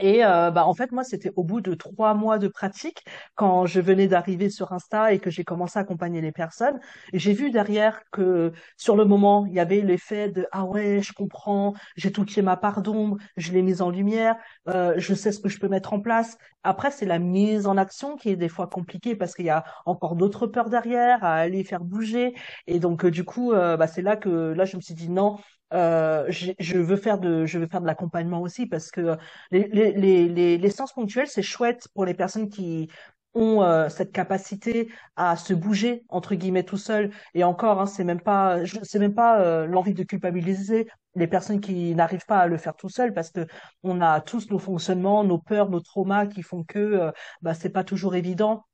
Et 0.00 0.24
euh, 0.24 0.50
bah 0.50 0.66
en 0.66 0.74
fait 0.74 0.92
moi 0.92 1.04
c'était 1.04 1.32
au 1.36 1.44
bout 1.44 1.60
de 1.60 1.74
trois 1.74 2.14
mois 2.14 2.38
de 2.38 2.48
pratique 2.48 3.02
quand 3.34 3.64
je 3.66 3.80
venais 3.80 4.08
d'arriver 4.08 4.50
sur 4.50 4.72
Insta 4.72 5.12
et 5.12 5.18
que 5.18 5.30
j'ai 5.30 5.42
commencé 5.44 5.78
à 5.78 5.82
accompagner 5.82 6.20
les 6.20 6.32
personnes 6.32 6.78
j'ai 7.14 7.32
vu 7.32 7.50
derrière 7.50 8.02
que 8.12 8.52
sur 8.76 8.94
le 8.96 9.04
moment 9.06 9.46
il 9.46 9.54
y 9.54 9.60
avait 9.60 9.80
l'effet 9.80 10.28
de 10.30 10.46
ah 10.52 10.64
ouais 10.64 11.00
je 11.02 11.12
comprends 11.14 11.72
j'ai 11.96 12.12
touché 12.12 12.42
ma 12.42 12.56
part 12.56 12.82
d'ombre 12.82 13.16
je 13.38 13.52
l'ai 13.52 13.62
mise 13.62 13.80
en 13.80 13.90
lumière 13.90 14.36
euh, 14.68 14.94
je 14.98 15.14
sais 15.14 15.32
ce 15.32 15.40
que 15.40 15.48
je 15.48 15.58
peux 15.58 15.68
mettre 15.68 15.92
en 15.94 16.00
place 16.00 16.36
après 16.62 16.90
c'est 16.90 17.06
la 17.06 17.18
mise 17.18 17.66
en 17.66 17.76
action 17.76 18.16
qui 18.16 18.28
est 18.30 18.36
des 18.36 18.48
fois 18.48 18.66
compliquée 18.66 19.14
parce 19.16 19.34
qu'il 19.34 19.46
y 19.46 19.50
a 19.50 19.64
encore 19.86 20.16
d'autres 20.16 20.46
peurs 20.46 20.68
derrière 20.68 21.22
à 21.24 21.34
aller 21.36 21.62
faire 21.64 21.84
bouger. 21.84 22.34
Et 22.66 22.80
donc 22.80 23.04
euh, 23.04 23.10
du 23.10 23.24
coup 23.24 23.52
euh, 23.52 23.76
bah 23.76 23.86
c'est 23.86 24.02
là 24.02 24.16
que 24.16 24.28
là 24.52 24.64
je 24.64 24.76
me 24.76 24.82
suis 24.82 24.94
dit 24.94 25.08
non 25.08 25.36
euh, 25.72 26.24
j'ai- 26.28 26.54
je 26.58 26.78
veux 26.78 26.96
faire 26.96 27.18
de 27.18 27.44
je 27.46 27.58
veux 27.58 27.66
faire 27.66 27.80
de 27.80 27.86
l'accompagnement 27.86 28.40
aussi 28.40 28.66
parce 28.66 28.90
que 28.90 29.16
les, 29.50 29.68
les, 29.68 29.92
les, 30.28 30.58
les, 30.58 30.70
séances 30.70 30.92
ponctuelles, 30.92 31.28
c'est 31.28 31.42
chouette 31.42 31.88
pour 31.94 32.04
les 32.04 32.14
personnes 32.14 32.48
qui 32.48 32.88
ont 33.34 33.62
euh, 33.62 33.88
cette 33.88 34.12
capacité 34.12 34.88
à 35.16 35.36
se 35.36 35.52
bouger 35.54 36.04
entre 36.08 36.34
guillemets 36.34 36.62
tout 36.64 36.76
seul. 36.78 37.10
Et 37.34 37.44
encore 37.44 37.80
hein, 37.80 37.86
c'est 37.86 38.04
même 38.04 38.20
pas 38.20 38.64
je- 38.64 38.78
c'est 38.82 38.98
même 38.98 39.14
pas 39.14 39.40
euh, 39.42 39.66
l'envie 39.66 39.94
de 39.94 40.02
culpabiliser 40.04 40.88
les 41.14 41.26
personnes 41.26 41.60
qui 41.60 41.94
n'arrivent 41.94 42.26
pas 42.26 42.38
à 42.40 42.46
le 42.46 42.56
faire 42.58 42.76
tout 42.76 42.88
seul 42.88 43.12
parce 43.12 43.30
que 43.30 43.46
on 43.82 44.00
a 44.00 44.20
tous 44.20 44.50
nos 44.50 44.58
fonctionnements 44.58 45.24
nos 45.24 45.38
peurs 45.38 45.70
nos 45.70 45.80
traumas 45.80 46.26
qui 46.26 46.42
font 46.42 46.64
que 46.64 46.78
euh, 46.78 47.12
bah 47.42 47.54
c'est 47.54 47.70
pas 47.70 47.84
toujours 47.84 48.14
évident 48.14 48.65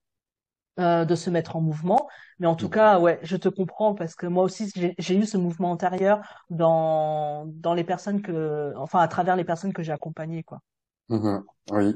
euh, 0.80 1.04
de 1.04 1.14
se 1.14 1.30
mettre 1.30 1.56
en 1.56 1.60
mouvement. 1.60 2.08
Mais 2.38 2.46
en 2.46 2.56
tout 2.56 2.68
Mhm. 2.68 2.70
cas, 2.70 2.98
ouais, 2.98 3.18
je 3.22 3.36
te 3.36 3.48
comprends 3.48 3.94
parce 3.94 4.14
que 4.14 4.26
moi 4.26 4.44
aussi, 4.44 4.70
j'ai 4.98 5.16
eu 5.16 5.26
ce 5.26 5.36
mouvement 5.36 5.72
intérieur 5.72 6.20
dans, 6.50 7.44
dans 7.46 7.74
les 7.74 7.84
personnes 7.84 8.22
que, 8.22 8.72
enfin, 8.76 9.00
à 9.00 9.08
travers 9.08 9.36
les 9.36 9.44
personnes 9.44 9.72
que 9.72 9.82
j'ai 9.82 9.92
accompagnées, 9.92 10.42
quoi. 10.44 10.60
Mhm. 11.08 11.44
Oui. 11.72 11.94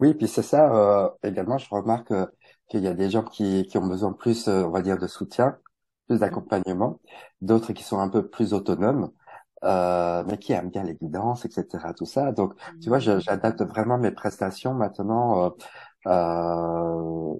Oui, 0.00 0.14
puis 0.14 0.28
c'est 0.28 0.42
ça, 0.42 0.74
euh, 1.06 1.10
également, 1.24 1.58
je 1.58 1.68
remarque 1.70 2.10
euh, 2.12 2.26
qu'il 2.68 2.82
y 2.84 2.88
a 2.88 2.94
des 2.94 3.10
gens 3.10 3.24
qui, 3.24 3.66
qui 3.68 3.78
ont 3.78 3.86
besoin 3.86 4.12
plus, 4.12 4.48
euh, 4.48 4.64
on 4.64 4.70
va 4.70 4.82
dire, 4.82 4.98
de 4.98 5.06
soutien. 5.08 5.58
plus 6.08 6.20
d'accompagnement, 6.20 7.00
d'autres 7.42 7.72
qui 7.74 7.84
sont 7.84 8.00
un 8.00 8.08
peu 8.10 8.28
plus 8.28 8.54
autonomes, 8.54 9.12
euh, 9.64 10.24
mais 10.28 10.38
qui 10.38 10.52
aiment 10.54 10.70
bien 10.70 10.84
les 10.84 10.94
guidances, 10.96 11.44
etc. 11.46 11.94
Tout 11.94 12.06
ça. 12.06 12.32
Donc, 12.32 12.54
tu 12.80 12.90
vois, 12.90 13.00
j'adapte 13.00 13.62
vraiment 13.62 13.98
mes 13.98 14.12
prestations 14.12 14.74
maintenant 14.74 15.46
euh, 15.46 15.50
euh, 16.08 17.34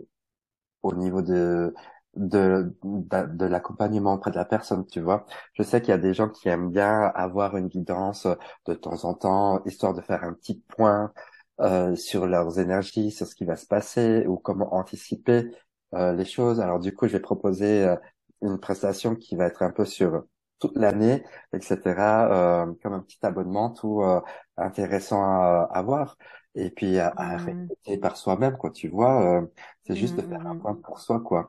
au 0.84 0.94
niveau 0.94 1.22
de 1.22 1.74
de 2.16 2.76
de, 2.84 3.46
l'accompagnement 3.46 4.14
auprès 4.14 4.30
de 4.30 4.36
la 4.36 4.44
personne. 4.44 4.86
Tu 4.86 5.00
vois, 5.00 5.26
je 5.54 5.62
sais 5.64 5.80
qu'il 5.80 5.90
y 5.90 5.92
a 5.94 5.98
des 5.98 6.14
gens 6.14 6.28
qui 6.28 6.48
aiment 6.48 6.70
bien 6.70 7.02
avoir 7.14 7.56
une 7.56 7.68
guidance 7.68 8.28
de 8.66 8.74
temps 8.74 9.04
en 9.04 9.14
temps, 9.14 9.64
histoire 9.64 9.94
de 9.94 10.00
faire 10.02 10.24
un 10.24 10.32
petit 10.34 10.62
point 10.68 11.12
euh, 11.60 11.96
sur 11.96 12.26
leurs 12.26 12.58
énergies, 12.58 13.10
sur 13.10 13.26
ce 13.26 13.34
qui 13.34 13.44
va 13.44 13.56
se 13.56 13.66
passer 13.66 14.26
ou 14.26 14.36
comment 14.38 14.74
anticiper 14.74 15.50
euh, 15.94 16.12
les 16.12 16.24
choses. 16.24 16.60
Alors 16.60 16.80
du 16.80 16.94
coup, 16.94 17.06
je 17.08 17.14
vais 17.14 17.20
proposer 17.20 17.84
euh, 17.84 17.96
une 18.42 18.58
prestation 18.58 19.16
qui 19.16 19.36
va 19.36 19.46
être 19.46 19.62
un 19.62 19.70
peu 19.70 19.84
sur 19.84 20.24
toute 20.58 20.76
l'année, 20.76 21.24
etc. 21.52 22.64
Euh, 22.66 22.72
comme 22.82 22.94
un 22.94 23.00
petit 23.00 23.18
abonnement 23.22 23.70
tout 23.70 24.02
euh, 24.02 24.20
intéressant 24.56 25.22
à, 25.22 25.68
à 25.72 25.82
voir. 25.82 26.16
Et 26.54 26.70
puis 26.70 26.98
à, 26.98 27.08
à 27.16 27.36
Mm. 27.36 27.74
répéter 27.76 27.98
par 27.98 28.16
soi-même, 28.16 28.56
quoi. 28.56 28.70
Tu 28.70 28.88
vois, 28.88 29.40
euh, 29.42 29.46
c'est 29.84 29.96
juste 29.96 30.18
de 30.18 30.22
Mm, 30.22 30.28
faire 30.28 30.40
un 30.46 30.54
mm, 30.54 30.74
point 30.74 30.74
pour 30.76 31.00
soi, 31.00 31.20
quoi. 31.20 31.48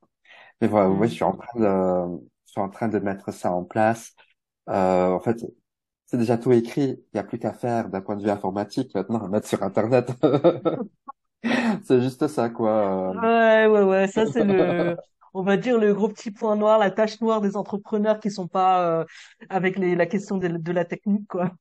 Mais 0.62 0.68
voilà, 0.68 0.90
oui, 0.92 1.10
je 1.10 1.14
mm, 1.14 1.16
suis 1.16 1.24
en 1.26 1.34
train 1.38 1.60
de, 1.60 2.20
je 2.48 2.52
suis 2.54 2.62
en 2.62 2.70
train 2.70 2.88
de 2.90 3.00
mettre 3.00 3.32
ça 3.34 3.52
en 3.54 3.64
place. 3.66 4.16
Euh, 4.70 5.12
en 5.12 5.20
fait, 5.22 5.46
c'est 6.08 6.18
déjà 6.18 6.38
tout 6.38 6.52
écrit. 6.54 6.84
Il 6.92 7.06
n'y 7.16 7.20
a 7.22 7.24
plus 7.24 7.40
qu'à 7.40 7.54
faire 7.54 7.90
d'un 7.90 8.02
point 8.02 8.16
de 8.18 8.24
vue 8.24 8.30
informatique 8.32 8.94
maintenant, 8.96 9.24
à 9.26 9.30
mettre 9.30 9.48
sur 9.48 9.64
Internet. 9.64 10.12
C'est 11.84 12.02
juste 12.02 12.28
ça, 12.28 12.50
quoi. 12.50 13.16
Ouais, 13.22 13.68
ouais, 13.68 13.84
ouais. 13.84 14.08
Ça, 14.08 14.26
c'est 14.26 14.44
le, 14.44 14.98
on 15.34 15.44
va 15.44 15.58
dire 15.58 15.78
le 15.78 15.94
gros 15.94 16.10
petit 16.10 16.32
point 16.32 16.56
noir, 16.56 16.80
la 16.80 16.90
tache 16.90 17.22
noire 17.22 17.40
des 17.42 17.56
entrepreneurs 17.56 18.20
qui 18.20 18.32
sont 18.32 18.48
pas 18.48 19.02
euh, 19.02 19.06
avec 19.50 19.78
les, 19.78 19.96
la 19.96 20.08
question 20.08 20.38
de, 20.38 20.48
de 20.48 20.72
la 20.72 20.86
technique, 20.86 21.28
quoi. 21.28 21.52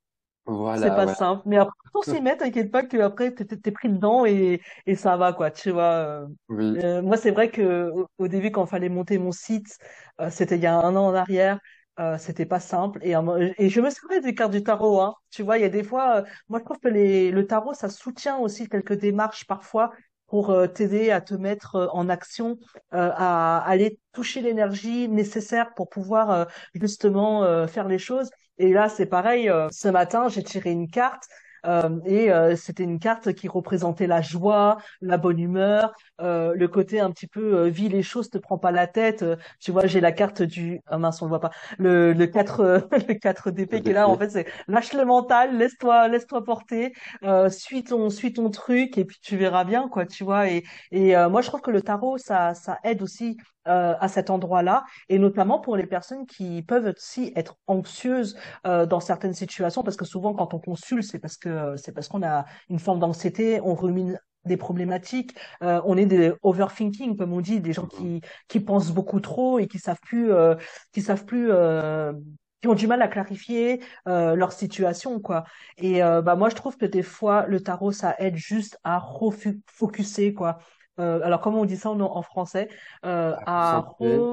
C'est 0.45 0.57
Voilà, 0.57 0.95
pas 0.95 1.07
ouais. 1.07 1.15
simple. 1.15 1.43
Mais 1.45 1.57
après, 1.57 1.73
pour 1.91 2.03
s'y 2.05 2.21
mettre, 2.21 2.43
t'inquiète 2.43 2.71
pas 2.71 2.83
que 2.83 2.97
après, 2.97 3.33
t'es, 3.33 3.71
pris 3.71 3.89
dedans 3.89 4.25
et, 4.25 4.61
et 4.85 4.95
ça 4.95 5.17
va, 5.17 5.33
quoi. 5.33 5.49
Tu 5.51 5.71
vois. 5.71 5.83
euh. 5.83 6.27
Oui. 6.49 6.77
Euh, 6.83 7.01
moi, 7.01 7.17
c'est 7.17 7.31
vrai 7.31 7.49
que 7.49 7.91
au, 8.17 8.27
début, 8.27 8.51
quand 8.51 8.65
fallait 8.65 8.89
monter 8.89 9.17
mon 9.17 9.31
site, 9.31 9.77
euh, 10.21 10.29
c'était 10.29 10.57
il 10.57 10.61
y 10.61 10.67
a 10.67 10.75
un 10.75 10.95
an 10.95 11.07
en 11.07 11.15
arrière, 11.15 11.59
euh, 11.99 12.17
c'était 12.17 12.45
pas 12.45 12.59
simple. 12.59 12.99
Et, 13.03 13.13
et 13.57 13.69
je 13.69 13.81
me 13.81 13.89
souviens 13.89 14.19
des 14.19 14.35
cartes 14.35 14.51
du 14.51 14.63
tarot, 14.63 14.99
hein. 15.01 15.15
Tu 15.31 15.43
vois, 15.43 15.57
il 15.57 15.61
y 15.61 15.65
a 15.65 15.69
des 15.69 15.83
fois, 15.83 16.17
euh, 16.17 16.23
moi, 16.49 16.59
je 16.59 16.65
trouve 16.65 16.79
que 16.79 16.89
les, 16.89 17.31
le 17.31 17.47
tarot, 17.47 17.73
ça 17.73 17.89
soutient 17.89 18.37
aussi 18.37 18.67
quelques 18.69 18.93
démarches 18.99 19.45
parfois 19.47 19.91
pour 20.27 20.49
euh, 20.49 20.67
t'aider 20.67 21.11
à 21.11 21.21
te 21.21 21.33
mettre 21.33 21.75
euh, 21.75 21.87
en 21.91 22.09
action, 22.09 22.57
euh, 22.93 23.11
à 23.15 23.59
aller 23.65 23.99
toucher 24.13 24.41
l'énergie 24.41 25.07
nécessaire 25.09 25.73
pour 25.75 25.89
pouvoir 25.89 26.47
justement 26.73 27.67
faire 27.67 27.87
les 27.87 27.97
choses. 27.99 28.29
Et 28.57 28.71
là, 28.71 28.87
c'est 28.87 29.05
pareil. 29.07 29.51
ce 29.71 29.89
matin, 29.89 30.29
j'ai 30.29 30.41
tiré 30.41 30.71
une 30.71 30.89
carte. 30.89 31.25
Euh, 31.65 31.99
et 32.05 32.31
euh, 32.31 32.55
c'était 32.55 32.83
une 32.83 32.99
carte 32.99 33.33
qui 33.33 33.47
représentait 33.47 34.07
la 34.07 34.21
joie, 34.21 34.77
la 35.01 35.17
bonne 35.17 35.39
humeur, 35.39 35.93
euh, 36.21 36.53
le 36.55 36.67
côté 36.67 36.99
un 36.99 37.11
petit 37.11 37.27
peu 37.27 37.55
euh, 37.55 37.69
vis 37.69 37.89
les 37.89 38.03
choses, 38.03 38.29
te 38.29 38.37
prends 38.37 38.57
pas 38.57 38.71
la 38.71 38.87
tête. 38.87 39.23
Euh, 39.23 39.35
tu 39.59 39.71
vois, 39.71 39.85
j'ai 39.87 40.01
la 40.01 40.11
carte 40.11 40.41
du 40.41 40.81
ah 40.87 40.97
mince, 40.97 41.21
on 41.21 41.25
le 41.25 41.29
voit 41.29 41.39
pas. 41.39 41.51
Le 41.77 42.13
le 42.13 42.27
4 42.27 42.59
euh, 42.61 42.79
le 43.07 43.13
4 43.15 43.49
Le 43.49 43.51
d'épée 43.51 43.81
qui 43.81 43.89
est 43.89 43.93
là 43.93 44.07
en 44.07 44.17
fait, 44.17 44.29
c'est 44.29 44.47
lâche 44.67 44.93
le 44.93 45.05
mental, 45.05 45.57
laisse-toi 45.57 46.07
laisse-toi 46.07 46.43
porter, 46.43 46.93
euh, 47.23 47.49
suis 47.49 47.83
ton 47.83 48.09
suis 48.09 48.33
ton 48.33 48.49
truc 48.49 48.97
et 48.97 49.05
puis 49.05 49.17
tu 49.21 49.37
verras 49.37 49.63
bien 49.63 49.87
quoi, 49.89 50.05
tu 50.05 50.23
vois 50.23 50.49
et 50.49 50.63
et 50.91 51.15
euh, 51.17 51.29
moi 51.29 51.41
je 51.41 51.47
trouve 51.47 51.61
que 51.61 51.71
le 51.71 51.81
tarot 51.81 52.17
ça 52.17 52.53
ça 52.53 52.79
aide 52.83 53.01
aussi 53.01 53.37
euh, 53.67 53.95
à 53.99 54.07
cet 54.07 54.29
endroit-là 54.29 54.83
et 55.09 55.19
notamment 55.19 55.59
pour 55.59 55.75
les 55.77 55.85
personnes 55.87 56.25
qui 56.25 56.61
peuvent 56.63 56.93
aussi 56.95 57.31
être 57.35 57.57
anxieuses 57.67 58.37
euh, 58.67 58.85
dans 58.85 58.99
certaines 58.99 59.33
situations 59.33 59.83
parce 59.83 59.97
que 59.97 60.05
souvent 60.05 60.33
quand 60.33 60.53
on 60.53 60.59
consulte 60.59 61.03
c'est 61.03 61.19
parce 61.19 61.37
que 61.37 61.49
euh, 61.49 61.77
c'est 61.77 61.91
parce 61.91 62.07
qu'on 62.07 62.23
a 62.23 62.45
une 62.69 62.79
forme 62.79 62.99
d'anxiété, 62.99 63.59
on 63.61 63.73
rumine 63.75 64.19
des 64.45 64.57
problématiques 64.57 65.35
euh, 65.63 65.81
on 65.85 65.97
est 65.97 66.05
des 66.05 66.31
overthinking, 66.43 67.17
comme 67.17 67.33
on 67.33 67.41
dit, 67.41 67.59
des 67.59 67.73
gens 67.73 67.87
qui, 67.87 68.21
qui 68.47 68.59
pensent 68.59 68.91
beaucoup 68.91 69.19
trop 69.19 69.57
et 69.59 69.67
qui 69.67 69.79
savent 69.79 69.99
plus, 70.03 70.31
euh, 70.31 70.55
qui 70.93 71.01
savent 71.01 71.25
plus, 71.25 71.49
euh, 71.51 72.13
qui 72.61 72.67
ont 72.67 72.75
du 72.75 72.87
mal 72.87 73.01
à 73.01 73.07
clarifier 73.07 73.81
euh, 74.07 74.35
leur 74.35 74.51
situation, 74.51 75.19
quoi. 75.19 75.43
Et 75.77 76.03
euh, 76.03 76.21
bah 76.21 76.35
moi, 76.35 76.49
je 76.49 76.55
trouve 76.55 76.77
que 76.77 76.85
des 76.85 77.03
fois, 77.03 77.45
le 77.47 77.61
tarot, 77.61 77.91
ça 77.91 78.15
aide 78.19 78.35
juste 78.35 78.79
à 78.83 78.97
refocuser, 78.99 80.33
quoi. 80.33 80.59
Euh, 80.99 81.21
alors, 81.23 81.41
comment 81.41 81.61
on 81.61 81.65
dit 81.65 81.77
ça 81.77 81.89
en, 81.91 81.99
en 82.01 82.21
français? 82.21 82.69
Euh, 83.05 83.35
À 83.45 83.79
re, 83.99 84.29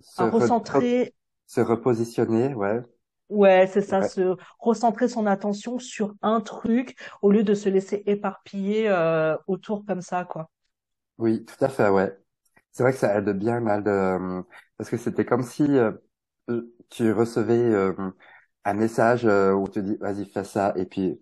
se, 0.00 0.22
à 0.22 0.26
re- 0.38 0.56
re- 0.68 0.88
recentrer 0.88 1.14
se 1.46 1.60
repositionner, 1.62 2.54
ouais. 2.54 2.82
Ouais, 3.30 3.66
c'est 3.72 3.80
ça, 3.82 4.02
Ouais. 4.02 4.02
se 4.02 4.36
recentrer 4.58 5.08
son 5.08 5.24
attention 5.26 5.78
sur 5.78 6.14
un 6.20 6.40
truc 6.40 6.96
au 7.22 7.30
lieu 7.30 7.44
de 7.44 7.54
se 7.54 7.68
laisser 7.68 8.02
éparpiller 8.06 8.88
euh, 8.88 9.36
autour 9.46 9.84
comme 9.86 10.02
ça, 10.02 10.24
quoi. 10.24 10.50
Oui, 11.18 11.44
tout 11.44 11.62
à 11.64 11.68
fait, 11.68 11.88
ouais. 11.90 12.16
C'est 12.72 12.82
vrai 12.82 12.92
que 12.92 12.98
ça 12.98 13.16
aide 13.18 13.30
bien 13.30 13.60
mal 13.60 13.84
de, 13.84 14.42
parce 14.76 14.90
que 14.90 14.96
c'était 14.96 15.24
comme 15.26 15.42
si 15.42 15.62
euh, 15.64 15.92
euh, 16.50 16.74
tu 16.90 17.12
recevais 17.12 17.58
euh, 17.58 17.94
un 18.64 18.74
message 18.74 19.26
euh, 19.26 19.52
où 19.54 19.68
tu 19.68 19.82
dis, 19.82 19.96
vas-y, 19.98 20.26
fais 20.26 20.44
ça, 20.44 20.72
et 20.76 20.86
puis 20.86 21.20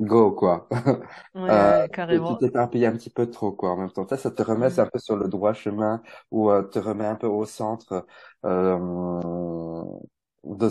go, 0.00 0.32
quoi. 0.32 0.68
Euh, 1.48 1.72
Ouais, 1.74 1.88
tu 2.08 2.18
carrément. 2.18 2.38
t'éparpilles 2.38 2.86
un 2.86 2.92
petit 2.96 3.08
peu 3.10 3.30
trop, 3.30 3.52
quoi, 3.52 3.70
en 3.70 3.76
même 3.76 3.92
temps. 3.92 4.06
Ça, 4.08 4.16
ça 4.16 4.32
te 4.32 4.42
remet 4.42 4.78
un 4.80 4.86
peu 4.86 4.98
sur 4.98 5.16
le 5.16 5.28
droit 5.28 5.52
chemin 5.54 6.02
ou 6.32 6.50
euh, 6.50 6.62
te 6.64 6.80
remet 6.80 7.06
un 7.06 7.14
peu 7.14 7.28
au 7.28 7.44
centre 7.46 8.04
euh, 8.44 9.84
de, 10.44 10.70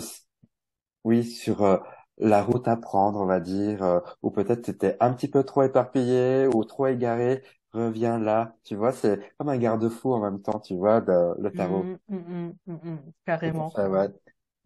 oui, 1.04 1.24
sur 1.24 1.62
euh, 1.62 1.78
la 2.18 2.42
route 2.42 2.68
à 2.68 2.76
prendre, 2.76 3.20
on 3.20 3.26
va 3.26 3.40
dire, 3.40 3.82
euh, 3.82 4.00
ou 4.22 4.30
peut-être 4.30 4.62
tu 4.62 4.70
étais 4.72 4.96
un 5.00 5.12
petit 5.14 5.28
peu 5.28 5.44
trop 5.44 5.62
éparpillé 5.62 6.46
ou 6.54 6.64
trop 6.64 6.86
égaré. 6.86 7.42
Reviens 7.72 8.18
là, 8.18 8.56
tu 8.64 8.74
vois, 8.76 8.92
c'est 8.92 9.20
comme 9.38 9.48
un 9.50 9.58
garde-fou 9.58 10.12
en 10.12 10.20
même 10.20 10.42
temps, 10.42 10.60
tu 10.60 10.74
vois, 10.76 11.00
de- 11.00 11.34
le 11.40 11.52
tarot. 11.54 11.86
Mm, 11.86 11.98
mm, 12.08 12.16
mm, 12.18 12.52
mm, 12.66 12.78
mm, 12.82 13.12
carrément. 13.24 13.74
fait, 13.74 13.86
ouais. 13.86 14.08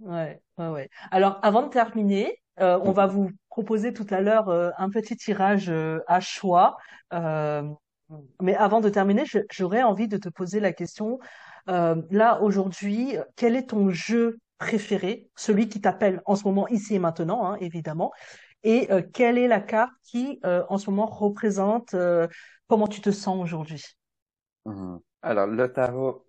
Ouais, 0.01 0.43
ouais, 0.59 0.69
ouais. 0.69 0.91
Alors, 1.11 1.39
avant 1.45 1.63
de 1.65 1.71
terminer, 1.71 2.40
euh, 2.61 2.79
on 2.83 2.93
va 2.93 3.07
vous 3.07 3.31
proposer 3.49 3.93
tout 3.93 4.07
à 4.11 4.21
l'heure 4.21 4.49
euh, 4.49 4.71
un 4.79 4.91
petit 4.91 5.17
tirage 5.17 5.71
euh, 5.71 6.01
à 6.07 6.21
choix. 6.21 6.77
Mais 8.41 8.57
avant 8.57 8.81
de 8.81 8.89
terminer, 8.89 9.23
j'aurais 9.53 9.83
envie 9.83 10.09
de 10.09 10.17
te 10.17 10.29
poser 10.29 10.59
la 10.59 10.73
question. 10.73 11.21
là, 11.69 12.41
aujourd'hui, 12.43 13.17
quel 13.37 13.55
est 13.55 13.69
ton 13.69 13.91
jeu 13.91 14.39
préféré, 14.59 15.29
celui 15.37 15.69
qui 15.69 15.81
t'appelle 15.81 16.21
en 16.27 16.35
ce 16.35 16.43
moment, 16.43 16.67
ici 16.69 16.97
et 16.97 16.99
maintenant, 16.99 17.47
hein, 17.47 17.57
évidemment, 17.61 18.11
et 18.65 18.89
quelle 19.15 19.39
est 19.39 19.47
la 19.47 19.61
carte 19.61 19.93
qui, 20.03 20.41
en 20.43 20.77
ce 20.77 20.91
moment, 20.91 21.07
représente 21.07 21.95
comment 22.67 22.89
tu 22.89 23.01
te 23.01 23.11
sens 23.11 23.41
aujourd'hui? 23.41 23.85
Mhm. 24.65 24.99
Alors, 25.23 25.47
le 25.47 25.73
tarot 25.73 26.27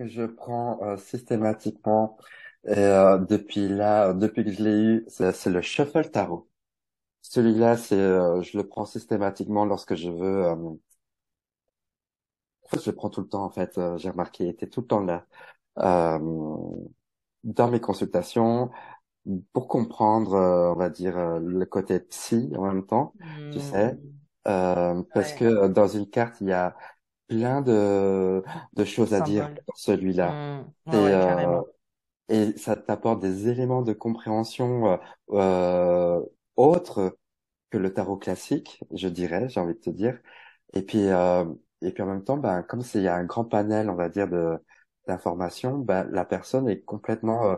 je 0.00 0.24
prends 0.24 0.96
systématiquement 0.96 2.18
et, 2.66 2.70
euh, 2.78 3.18
depuis 3.18 3.68
là, 3.68 4.12
depuis 4.14 4.44
que 4.44 4.52
je 4.52 4.62
l'ai 4.62 4.80
eu, 4.82 5.04
c'est 5.08 5.46
le 5.46 5.62
Shuffle 5.62 6.10
Tarot. 6.10 6.48
Celui-là, 7.22 7.76
c'est, 7.78 7.96
euh, 8.00 8.42
je 8.42 8.58
le 8.58 8.68
prends 8.68 8.86
systématiquement 8.86 9.64
lorsque 9.66 9.94
je 9.96 10.10
veux. 10.10 10.46
euh, 10.46 10.54
en 10.56 10.78
fait, 12.68 12.80
je 12.84 12.90
le 12.90 12.96
prends 12.96 13.10
tout 13.10 13.20
le 13.22 13.28
temps. 13.28 13.44
En 13.44 13.50
fait, 13.50 13.78
euh, 13.78 13.98
j'ai 13.98 14.10
remarqué, 14.10 14.44
il 14.44 14.50
était 14.50 14.68
tout 14.68 14.80
le 14.82 14.86
temps 14.86 15.00
là 15.00 15.26
euh, 15.78 16.18
dans 17.44 17.70
mes 17.70 17.80
consultations 17.80 18.70
pour 19.52 19.68
comprendre, 19.68 20.34
euh, 20.34 20.72
on 20.72 20.76
va 20.76 20.90
dire, 20.90 21.16
le 21.40 21.64
côté 21.66 22.00
psy 22.00 22.52
en 22.56 22.62
même 22.72 22.86
temps, 22.86 23.16
tu 23.50 23.60
sais, 23.60 23.98
Hmm, 23.98 24.18
euh, 24.48 25.02
parce 25.14 25.32
que 25.32 25.44
ouais, 25.44 25.68
dans 25.68 25.88
une 25.88 26.08
carte, 26.10 26.40
il 26.40 26.48
y 26.48 26.52
a 26.52 26.76
plein 27.28 27.62
de 27.62 28.42
de 28.74 28.84
choses 28.86 29.14
à 29.14 29.22
dire 29.22 29.48
dans 29.68 29.74
celui-là. 29.76 30.40
Ouais, 30.86 31.20
Et 32.28 32.56
ça 32.58 32.76
t'apporte 32.76 33.20
des 33.20 33.48
éléments 33.48 33.82
de 33.82 33.92
compréhension 33.92 34.92
euh, 34.92 34.96
euh, 36.20 36.26
autres 36.56 37.18
que 37.70 37.78
le 37.78 37.92
tarot 37.94 38.16
classique, 38.18 38.80
je 38.92 39.08
dirais, 39.08 39.48
j'ai 39.48 39.60
envie 39.60 39.74
de 39.74 39.80
te 39.80 39.90
dire. 39.90 40.18
Et 40.74 40.82
puis, 40.82 41.08
euh, 41.08 41.44
et 41.82 41.92
puis 41.92 42.02
en 42.02 42.06
même 42.06 42.24
temps, 42.24 42.36
ben, 42.38 42.62
comme 42.62 42.82
c'est, 42.82 43.00
il 43.00 43.04
y 43.04 43.08
a 43.08 43.16
un 43.16 43.24
grand 43.24 43.44
panel, 43.44 43.90
on 43.90 43.96
va 43.96 44.08
dire, 44.08 44.28
de 44.28 44.58
d'informations, 45.06 45.78
ben, 45.78 46.04
la 46.12 46.24
personne 46.26 46.68
est 46.68 46.82
complètement 46.82 47.44
euh, 47.52 47.56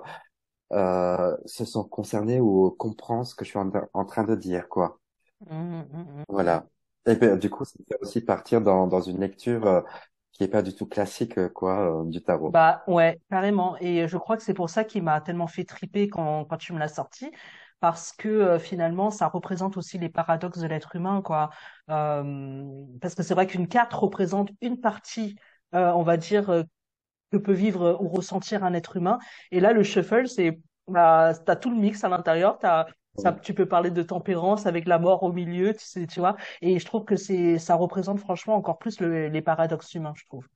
euh, 0.72 1.36
se 1.46 1.64
sent 1.64 1.80
concernée 1.90 2.40
ou 2.40 2.70
comprend 2.70 3.24
ce 3.24 3.34
que 3.34 3.44
je 3.44 3.50
suis 3.50 3.58
en, 3.58 3.70
en 3.92 4.04
train 4.04 4.24
de 4.24 4.36
dire, 4.36 4.68
quoi. 4.68 5.00
Hmm, 5.40 5.80
hmm, 5.82 6.20
hmm. 6.20 6.24
Voilà. 6.28 6.66
Et 7.06 7.16
ben, 7.16 7.36
du 7.38 7.50
coup, 7.50 7.64
ça 7.64 7.74
fait 7.88 7.98
aussi 8.02 8.20
partir 8.20 8.60
dans, 8.60 8.86
dans 8.86 9.00
une 9.00 9.20
lecture 9.20 9.66
euh, 9.66 9.80
qui 10.32 10.44
est 10.44 10.48
pas 10.48 10.62
du 10.62 10.74
tout 10.74 10.86
classique, 10.86 11.38
euh, 11.38 11.48
quoi, 11.48 12.02
euh, 12.02 12.04
du 12.04 12.22
tarot. 12.22 12.50
Bah 12.50 12.82
ouais, 12.86 13.20
carrément. 13.30 13.76
Et 13.80 14.08
je 14.08 14.16
crois 14.16 14.36
que 14.36 14.42
c'est 14.42 14.54
pour 14.54 14.70
ça 14.70 14.84
qu'il 14.84 15.02
m'a 15.02 15.20
tellement 15.20 15.46
fait 15.46 15.64
triper 15.64 16.08
quand, 16.08 16.44
quand 16.46 16.56
tu 16.56 16.72
me 16.72 16.78
l'as 16.78 16.88
sorti, 16.88 17.30
parce 17.80 18.12
que 18.12 18.28
euh, 18.28 18.58
finalement, 18.58 19.10
ça 19.10 19.28
représente 19.28 19.76
aussi 19.76 19.98
les 19.98 20.08
paradoxes 20.08 20.58
de 20.58 20.66
l'être 20.66 20.96
humain, 20.96 21.22
quoi. 21.22 21.50
Euh, 21.90 22.64
parce 23.00 23.14
que 23.14 23.22
c'est 23.22 23.34
vrai 23.34 23.46
qu'une 23.46 23.68
carte 23.68 23.92
représente 23.92 24.50
une 24.60 24.80
partie, 24.80 25.36
euh, 25.74 25.92
on 25.92 26.02
va 26.02 26.16
dire, 26.16 26.50
euh, 26.50 26.62
que 27.32 27.36
peut 27.36 27.52
vivre 27.52 27.98
ou 28.00 28.08
ressentir 28.08 28.64
un 28.64 28.74
être 28.74 28.96
humain. 28.96 29.18
Et 29.52 29.60
là, 29.60 29.72
le 29.72 29.82
shuffle, 29.82 30.28
c'est, 30.28 30.60
bah, 30.88 31.32
t'as 31.46 31.56
tout 31.56 31.70
le 31.70 31.76
mix 31.76 32.02
à 32.04 32.08
l'intérieur. 32.08 32.58
T'as, 32.58 32.86
ça, 33.20 33.32
tu 33.32 33.54
peux 33.54 33.66
parler 33.66 33.90
de 33.90 34.02
tempérance 34.02 34.66
avec 34.66 34.86
la 34.86 34.98
mort 34.98 35.22
au 35.22 35.32
milieu, 35.32 35.74
tu 35.74 35.84
sais, 35.84 36.06
tu 36.06 36.20
vois. 36.20 36.36
Et 36.62 36.78
je 36.78 36.84
trouve 36.86 37.04
que 37.04 37.16
c'est, 37.16 37.58
ça 37.58 37.74
représente 37.76 38.20
franchement 38.20 38.54
encore 38.56 38.78
plus 38.78 39.00
le- 39.00 39.28
les 39.28 39.42
paradoxes 39.42 39.94
humains, 39.94 40.14
je 40.16 40.24
trouve. 40.26 40.46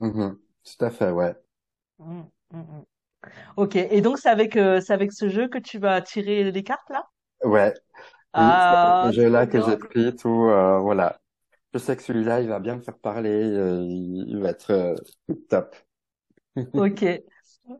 Mhm. 0.00 0.38
Tout 0.64 0.84
à 0.84 0.90
fait, 0.90 1.10
ouais. 1.10 1.34
Mm, 1.98 2.22
mm, 2.52 2.58
mm. 2.58 2.84
Ok. 3.56 3.76
Et 3.76 4.00
donc, 4.02 4.18
c'est 4.18 4.30
avec, 4.30 4.56
euh, 4.56 4.80
c'est 4.80 4.92
avec 4.94 5.12
ce 5.12 5.28
jeu 5.30 5.48
que 5.48 5.58
tu 5.58 5.78
vas 5.78 6.02
tirer 6.02 6.50
les 6.52 6.64
cartes, 6.64 6.90
là? 6.90 7.04
Ouais. 7.44 7.74
Oui, 8.36 8.60
c'est 8.60 8.78
Ah, 8.78 9.10
ce 9.10 9.12
trop 9.14 9.22
jeu-là 9.22 9.46
que 9.46 9.60
j'ai 9.60 9.76
pris, 9.78 10.14
tout, 10.16 10.28
euh, 10.50 10.78
voilà. 10.80 11.20
Je 11.74 11.78
sais 11.80 11.96
que 11.96 12.02
celui-là, 12.02 12.40
il 12.42 12.48
va 12.48 12.60
bien 12.60 12.76
me 12.76 12.82
faire 12.82 12.98
parler, 12.98 13.30
euh, 13.30 13.84
il 13.86 14.38
va 14.40 14.50
être 14.50 14.96
top. 15.50 15.76
Ok. 16.76 17.04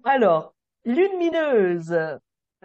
Alors, 0.04 0.54
lune 0.84 1.18
mineuse. 1.18 1.94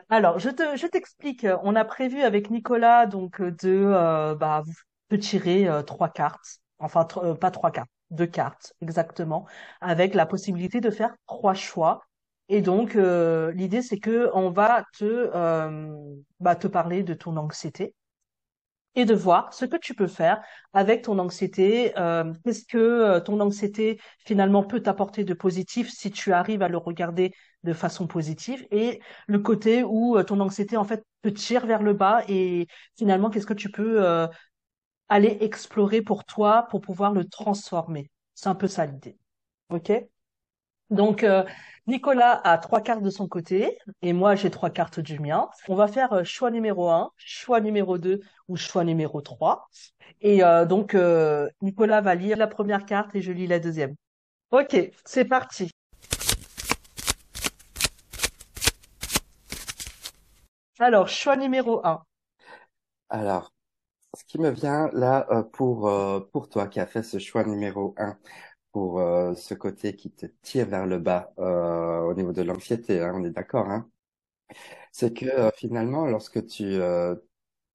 Alors, 0.09 0.39
je 0.39 0.49
te, 0.49 0.75
je 0.77 0.87
t'explique. 0.87 1.45
On 1.63 1.75
a 1.75 1.85
prévu 1.85 2.21
avec 2.21 2.49
Nicolas 2.49 3.05
donc 3.05 3.41
de, 3.41 3.55
euh, 3.69 4.35
bah, 4.35 4.63
de 5.09 5.15
tirer 5.17 5.67
euh, 5.67 5.83
trois 5.83 6.09
cartes. 6.09 6.59
Enfin, 6.79 7.07
euh, 7.17 7.35
pas 7.35 7.51
trois 7.51 7.71
cartes, 7.71 7.89
deux 8.09 8.25
cartes 8.27 8.73
exactement, 8.81 9.45
avec 9.81 10.13
la 10.15 10.25
possibilité 10.25 10.81
de 10.81 10.89
faire 10.89 11.13
trois 11.27 11.53
choix. 11.53 12.01
Et 12.49 12.61
donc, 12.61 12.95
euh, 12.95 13.51
l'idée 13.53 13.81
c'est 13.81 13.99
que 13.99 14.29
on 14.33 14.49
va 14.51 14.83
te, 14.97 15.03
euh, 15.05 15.95
bah, 16.39 16.55
te 16.55 16.67
parler 16.67 17.03
de 17.03 17.13
ton 17.13 17.37
anxiété 17.37 17.93
et 18.95 19.05
de 19.05 19.13
voir 19.13 19.53
ce 19.53 19.65
que 19.65 19.77
tu 19.77 19.93
peux 19.95 20.07
faire 20.07 20.41
avec 20.73 21.03
ton 21.03 21.17
anxiété. 21.19 21.97
Euh, 21.97 22.33
qu'est-ce 22.43 22.65
que 22.65 22.77
euh, 22.77 23.19
ton 23.19 23.39
anxiété 23.39 23.99
finalement 24.19 24.63
peut 24.63 24.81
t'apporter 24.81 25.23
de 25.23 25.33
positif 25.33 25.89
si 25.89 26.11
tu 26.11 26.33
arrives 26.33 26.61
à 26.61 26.67
le 26.69 26.77
regarder 26.77 27.31
de 27.63 27.73
façon 27.73 28.07
positive 28.07 28.65
et 28.71 28.99
le 29.27 29.39
côté 29.39 29.83
où 29.83 30.17
euh, 30.17 30.23
ton 30.23 30.39
anxiété 30.39 30.77
en 30.77 30.83
fait 30.83 31.05
te 31.21 31.29
tire 31.29 31.65
vers 31.65 31.83
le 31.83 31.93
bas 31.93 32.23
et 32.27 32.67
finalement 32.97 33.29
qu'est-ce 33.29 33.45
que 33.45 33.53
tu 33.53 33.69
peux 33.71 34.03
euh, 34.05 34.27
aller 35.09 35.37
explorer 35.41 36.01
pour 36.01 36.25
toi 36.25 36.67
pour 36.69 36.81
pouvoir 36.81 37.13
le 37.13 37.25
transformer? 37.25 38.09
C'est 38.35 38.49
un 38.49 38.55
peu 38.55 38.67
ça 38.67 38.85
l'idée. 38.85 39.17
OK? 39.69 39.91
Donc, 40.91 41.23
euh, 41.23 41.45
Nicolas 41.87 42.41
a 42.43 42.57
trois 42.57 42.81
cartes 42.81 43.01
de 43.01 43.09
son 43.09 43.27
côté 43.27 43.77
et 44.01 44.11
moi 44.11 44.35
j'ai 44.35 44.51
trois 44.51 44.69
cartes 44.69 44.99
du 44.99 45.19
mien. 45.19 45.49
On 45.69 45.75
va 45.75 45.87
faire 45.87 46.11
euh, 46.11 46.23
choix 46.25 46.51
numéro 46.51 46.89
un, 46.89 47.11
choix 47.15 47.61
numéro 47.61 47.97
2 47.97 48.19
ou 48.49 48.57
choix 48.57 48.83
numéro 48.83 49.21
3. 49.21 49.69
Et 50.19 50.43
euh, 50.43 50.65
donc, 50.65 50.95
Nicolas 51.61 52.01
va 52.01 52.13
lire 52.13 52.37
la 52.37 52.47
première 52.47 52.85
carte 52.85 53.15
et 53.15 53.21
je 53.21 53.31
lis 53.31 53.47
la 53.47 53.59
deuxième. 53.59 53.95
Ok, 54.51 54.75
c'est 55.05 55.25
parti. 55.25 55.71
Alors, 60.77 61.07
choix 61.07 61.37
numéro 61.37 61.79
un. 61.85 62.03
Alors, 63.09 63.53
ce 64.17 64.25
qui 64.25 64.39
me 64.39 64.49
vient 64.49 64.89
là 64.91 65.25
pour 65.53 65.89
pour 66.33 66.49
toi 66.49 66.67
qui 66.67 66.81
as 66.81 66.87
fait 66.87 67.03
ce 67.03 67.17
choix 67.17 67.45
numéro 67.45 67.95
un, 67.97 68.17
pour 68.71 68.99
euh, 69.01 69.35
ce 69.35 69.53
côté 69.53 69.95
qui 69.95 70.11
te 70.11 70.25
tire 70.43 70.67
vers 70.67 70.85
le 70.87 70.99
bas 70.99 71.33
euh, 71.39 72.01
au 72.01 72.13
niveau 72.13 72.33
de 72.33 72.41
l'anxiété, 72.43 73.01
hein, 73.01 73.13
on 73.15 73.23
est 73.25 73.31
d'accord, 73.31 73.69
hein, 73.69 73.89
c'est 74.91 75.13
que 75.13 75.25
euh, 75.25 75.51
finalement, 75.55 76.05
lorsque 76.05 76.45
tu 76.47 76.63
euh, 76.65 77.15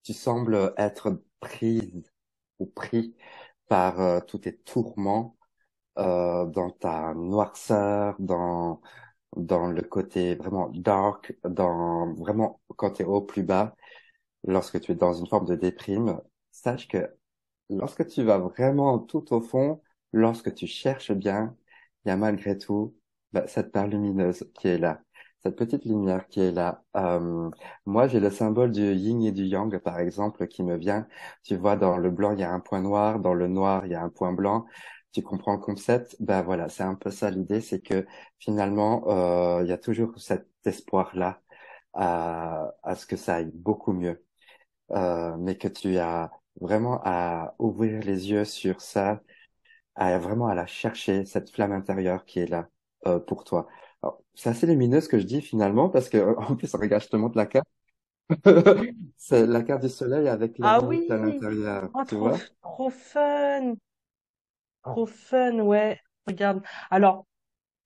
tu 0.03 0.13
sembles 0.15 0.75
être 0.79 1.23
prise 1.41 2.13
ou 2.59 2.67
pris 2.67 3.17
par 3.69 4.01
euh, 4.01 4.21
tous 4.21 4.41
tes 4.41 4.57
tourments, 4.59 5.37
euh, 5.99 6.47
dans 6.47 6.71
ta 6.71 7.15
noirceur, 7.15 8.17
dans 8.21 8.81
dans 9.37 9.69
le 9.69 9.83
côté 9.83 10.35
vraiment 10.37 10.71
dark, 10.71 11.37
dans 11.45 12.15
vraiment 12.15 12.61
quand 12.77 12.93
tu 12.93 13.03
es 13.03 13.07
au 13.07 13.23
plus 13.23 13.43
bas, 13.45 13.77
lorsque 14.45 14.81
tu 14.81 14.93
es 14.93 14.95
dans 14.95 15.13
une 15.15 15.27
forme 15.27 15.47
de 15.47 15.55
déprime, 15.57 16.21
sache 16.51 16.89
que 16.89 17.15
lorsque 17.71 18.07
tu 18.09 18.23
vas 18.25 18.39
vraiment 18.39 18.99
tout 19.01 19.33
au 19.35 19.41
fond, 19.41 19.81
lorsque 20.19 20.55
tu 20.55 20.67
cherches 20.67 21.13
bien, 21.13 21.57
il 22.05 22.09
y 22.09 22.13
a 22.13 22.17
malgré 22.17 22.59
tout 22.59 22.97
bah, 23.33 23.47
cette 23.49 23.73
part 23.73 23.87
lumineuse 23.89 24.45
qui 24.55 24.69
est 24.69 24.79
là, 24.79 25.03
cette 25.43 25.57
petite 25.57 25.85
lumière 25.85 26.27
qui 26.29 26.41
est 26.41 26.53
là. 26.53 26.83
Euh, 26.97 27.51
moi, 27.87 28.09
j'ai 28.09 28.21
le 28.21 28.31
symbole 28.31 28.73
du 28.73 28.83
yin 28.95 29.23
et 29.25 29.33
du 29.33 29.45
yang, 29.45 29.79
par 29.79 29.99
exemple, 30.01 30.47
qui 30.49 30.63
me 30.63 30.77
vient. 30.77 31.07
Tu 31.45 31.57
vois, 31.57 31.77
dans 31.77 31.97
le 31.99 32.11
blanc, 32.11 32.33
il 32.33 32.41
y 32.41 32.43
a 32.45 32.53
un 32.53 32.61
point 32.61 32.81
noir, 32.81 33.21
dans 33.21 33.35
le 33.35 33.49
noir, 33.49 33.87
il 33.87 33.93
y 33.93 33.95
a 33.95 34.03
un 34.03 34.09
point 34.11 34.33
blanc. 34.33 34.67
Tu 35.13 35.23
comprends 35.23 35.53
le 35.55 35.59
concept? 35.61 36.17
Ben 36.21 36.43
voilà, 36.43 36.69
c'est 36.69 36.83
un 36.83 36.95
peu 36.95 37.11
ça 37.11 37.31
l'idée, 37.31 37.61
c'est 37.61 37.81
que 37.81 38.07
finalement, 38.39 39.05
euh, 39.09 39.63
il 39.65 39.69
y 39.69 39.73
a 39.73 39.79
toujours 39.79 40.19
cet 40.21 40.49
espoir-là 40.65 41.41
à, 41.95 42.73
à 42.83 42.95
ce 42.97 43.07
que 43.07 43.17
ça 43.17 43.37
aille 43.37 43.51
beaucoup 43.55 43.93
mieux 43.93 44.23
euh, 44.93 45.37
mais 45.39 45.57
que 45.59 45.69
tu 45.69 45.99
as 45.99 46.31
vraiment 46.61 47.01
à 47.05 47.55
ouvrir 47.59 48.01
les 48.03 48.31
yeux 48.31 48.45
sur 48.45 48.81
ça, 48.81 49.23
à 49.97 50.19
vraiment 50.19 50.49
à 50.49 50.55
la 50.55 50.67
chercher, 50.67 51.25
cette 51.25 51.51
flamme 51.51 51.73
intérieure 51.73 52.25
qui 52.25 52.41
est 52.41 52.47
là 52.47 52.69
euh, 53.07 53.19
pour 53.21 53.45
toi. 53.45 53.69
C'est 54.35 54.51
assez 54.51 54.67
lumineux 54.67 55.01
ce 55.01 55.09
que 55.09 55.19
je 55.19 55.25
dis 55.27 55.43
finalement, 55.43 55.89
parce 55.91 56.09
que 56.09 56.19
en 56.39 56.57
plus, 56.57 56.75
regarde, 56.75 57.03
je 57.05 57.09
te 57.09 57.17
montre 57.17 57.37
la 57.37 57.47
carte. 57.47 57.67
C'est 59.19 59.47
la 59.47 59.63
carte 59.63 59.83
du 59.83 59.89
soleil 59.91 60.29
avec 60.29 60.59
la 60.59 60.71
Ah 60.71 60.81
nuit 60.83 61.05
à 61.11 61.17
oui, 61.19 61.19
l'intérieur, 61.19 61.91
oh, 61.95 62.05
tu 62.07 62.17
trop, 62.17 62.17
vois? 62.17 62.47
trop 62.63 62.91
fun, 62.91 63.77
trop 64.83 65.07
fun, 65.07 65.61
ouais. 65.61 66.01
Regarde. 66.27 66.63
Alors, 66.91 67.27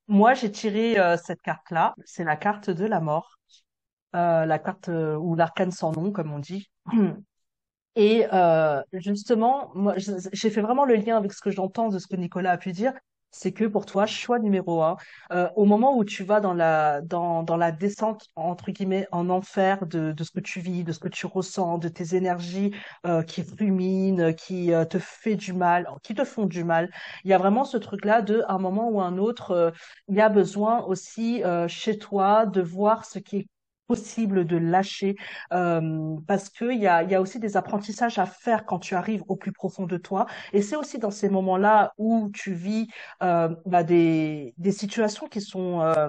moi, 0.09 0.35
j'ai 0.35 0.53
tiré 0.53 0.99
euh, 1.01 1.17
cette 1.19 1.43
carte-là. 1.43 1.95
C'est 2.07 2.25
la 2.25 2.37
carte 2.37 2.71
de 2.71 2.87
la 2.87 3.01
mort, 3.01 3.39
euh, 4.17 4.47
la 4.47 4.59
carte 4.59 4.89
euh, 4.91 5.17
ou 5.17 5.37
l'arcane 5.37 5.73
sans 5.73 5.93
nom, 5.93 6.13
comme 6.13 6.33
on 6.33 6.41
dit. 6.41 6.71
Et 7.97 8.27
euh, 8.33 8.83
justement, 8.93 9.71
moi, 9.75 9.95
j'ai 9.97 10.51
fait 10.51 10.61
vraiment 10.61 10.85
le 10.85 10.95
lien 10.95 11.17
avec 11.17 11.33
ce 11.33 11.41
que 11.41 11.51
j'entends 11.51 11.89
de 11.89 11.99
ce 11.99 12.07
que 12.07 12.17
Nicolas 12.17 12.53
a 12.53 12.59
pu 12.59 12.73
dire. 12.73 12.93
C'est 13.33 13.53
que 13.53 13.65
pour 13.65 13.87
toi, 13.87 14.07
choix 14.07 14.41
numéro 14.41 14.83
un, 14.83 14.97
euh, 15.33 15.49
au 15.55 15.65
moment 15.65 15.97
où 15.97 16.05
tu 16.05 16.25
vas 16.25 16.41
dans 16.41 16.53
la 16.53 17.01
dans 17.01 17.45
dans 17.45 17.57
la 17.57 17.71
descente 17.71 18.27
entre 18.35 18.73
guillemets 18.73 19.07
en 19.13 19.31
enfer 19.31 19.87
de 19.87 20.11
de 20.11 20.25
ce 20.25 20.33
que 20.33 20.41
tu 20.41 20.61
vis, 20.61 20.83
de 20.83 20.93
ce 20.93 20.99
que 20.99 21.07
tu 21.09 21.27
ressens, 21.27 21.79
de 21.79 21.89
tes 21.89 22.17
énergies 22.17 22.75
euh, 23.07 23.23
qui 23.23 23.43
ruminent, 23.43 24.33
qui 24.33 24.73
euh, 24.73 24.85
te 24.85 24.99
fait 24.99 25.37
du 25.37 25.53
mal, 25.53 25.89
qui 26.03 26.15
te 26.15 26.25
font 26.25 26.47
du 26.47 26.65
mal. 26.65 26.91
Il 27.25 27.31
y 27.31 27.35
a 27.35 27.39
vraiment 27.39 27.65
ce 27.65 27.77
truc-là 27.77 28.21
de 28.23 28.43
à 28.49 28.55
un 28.55 28.59
moment 28.59 28.89
ou 28.91 29.01
un 29.01 29.17
autre, 29.17 29.73
il 30.09 30.17
y 30.17 30.21
a 30.21 30.29
besoin 30.29 30.83
aussi 30.85 31.43
chez 31.69 31.99
toi 31.99 32.47
de 32.47 32.61
voir 32.61 33.05
ce 33.05 33.19
qui 33.21 33.37
est 33.39 33.47
possible 33.91 34.45
de 34.47 34.57
lâcher 34.57 35.17
euh, 35.53 36.17
parce 36.29 36.49
que 36.49 36.73
il 36.73 36.81
y 36.81 36.87
a, 36.87 37.03
y 37.03 37.15
a 37.17 37.21
aussi 37.21 37.41
des 37.41 37.57
apprentissages 37.57 38.19
à 38.21 38.27
faire 38.27 38.65
quand 38.65 38.79
tu 38.79 38.95
arrives 38.95 39.25
au 39.27 39.35
plus 39.37 39.53
profond 39.53 39.85
de 39.87 39.97
toi. 39.97 40.27
Et 40.53 40.63
c'est 40.63 40.77
aussi 40.77 40.99
dans 40.99 41.11
ces 41.11 41.29
moments-là 41.29 41.93
où 41.99 42.31
tu 42.33 42.53
vis 42.55 42.87
euh, 43.23 43.49
bah, 43.67 43.83
des, 43.83 44.55
des 44.59 44.73
situations 44.73 45.27
qui 45.27 45.41
sont, 45.41 45.81
euh, 45.81 46.09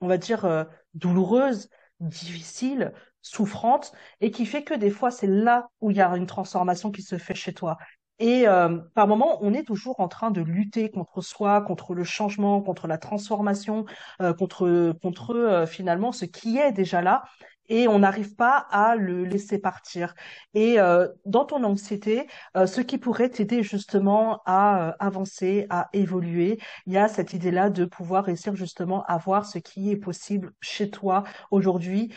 on 0.00 0.08
va 0.08 0.16
dire, 0.16 0.46
euh, 0.46 0.64
douloureuses, 0.94 1.68
difficiles, 2.00 2.92
souffrantes, 3.20 3.92
et 4.22 4.30
qui 4.30 4.46
fait 4.46 4.64
que 4.64 4.74
des 4.74 4.90
fois, 4.90 5.10
c'est 5.10 5.26
là 5.26 5.68
où 5.82 5.90
il 5.90 5.98
y 5.98 6.00
a 6.00 6.08
une 6.16 6.26
transformation 6.26 6.90
qui 6.90 7.02
se 7.02 7.18
fait 7.18 7.34
chez 7.34 7.52
toi. 7.52 7.76
Et 8.18 8.48
euh, 8.48 8.78
par 8.94 9.06
moment, 9.06 9.38
on 9.42 9.54
est 9.54 9.62
toujours 9.64 10.00
en 10.00 10.08
train 10.08 10.30
de 10.30 10.40
lutter 10.40 10.90
contre 10.90 11.20
soi, 11.20 11.60
contre 11.62 11.94
le 11.94 12.04
changement, 12.04 12.60
contre 12.62 12.88
la 12.88 12.98
transformation, 12.98 13.84
euh, 14.20 14.32
contre 14.34 14.92
contre 15.02 15.34
euh, 15.36 15.66
finalement 15.66 16.10
ce 16.12 16.24
qui 16.24 16.58
est 16.58 16.72
déjà 16.72 17.00
là 17.02 17.22
et 17.70 17.86
on 17.86 17.98
n'arrive 17.98 18.34
pas 18.34 18.66
à 18.70 18.96
le 18.96 19.24
laisser 19.24 19.58
partir. 19.58 20.14
Et 20.54 20.78
dans 21.26 21.44
ton 21.44 21.62
anxiété, 21.64 22.26
ce 22.54 22.80
qui 22.80 22.96
pourrait 22.96 23.28
t'aider 23.28 23.62
justement 23.62 24.40
à 24.46 24.96
avancer, 24.98 25.66
à 25.68 25.90
évoluer, 25.92 26.58
il 26.86 26.94
y 26.94 26.96
a 26.96 27.08
cette 27.08 27.34
idée-là 27.34 27.68
de 27.68 27.84
pouvoir 27.84 28.24
réussir 28.24 28.56
justement 28.56 29.04
à 29.04 29.18
voir 29.18 29.44
ce 29.44 29.58
qui 29.58 29.90
est 29.90 29.96
possible 29.96 30.52
chez 30.62 30.90
toi 30.90 31.24
aujourd'hui, 31.50 32.10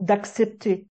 d'accepter. 0.00 0.86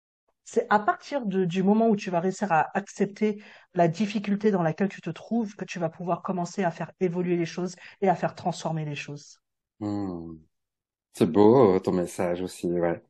C'est 0.52 0.66
à 0.72 0.80
partir 0.80 1.28
de, 1.28 1.46
du 1.46 1.62
moment 1.62 1.90
où 1.90 1.96
tu 1.96 2.10
vas 2.10 2.20
réussir 2.20 2.52
à 2.52 2.76
accepter 2.76 3.40
la 3.76 3.88
difficulté 3.88 4.50
dans 4.50 4.64
laquelle 4.64 4.90
tu 4.90 5.00
te 5.00 5.12
trouves 5.12 5.56
que 5.56 5.64
tu 5.64 5.78
vas 5.78 5.90
pouvoir 5.90 6.24
commencer 6.24 6.64
à 6.64 6.72
faire 6.72 6.92
évoluer 7.00 7.38
les 7.38 7.46
choses 7.46 7.76
et 8.02 8.10
à 8.10 8.16
faire 8.16 8.34
transformer 8.34 8.84
les 8.84 8.96
choses. 8.96 9.38
Hmm. 9.80 10.38
C'est 11.14 11.32
beau 11.32 11.76
euh, 11.76 11.80
ton 11.80 11.92
message 11.92 12.42
aussi, 12.42 12.68
ouais. 12.68 13.04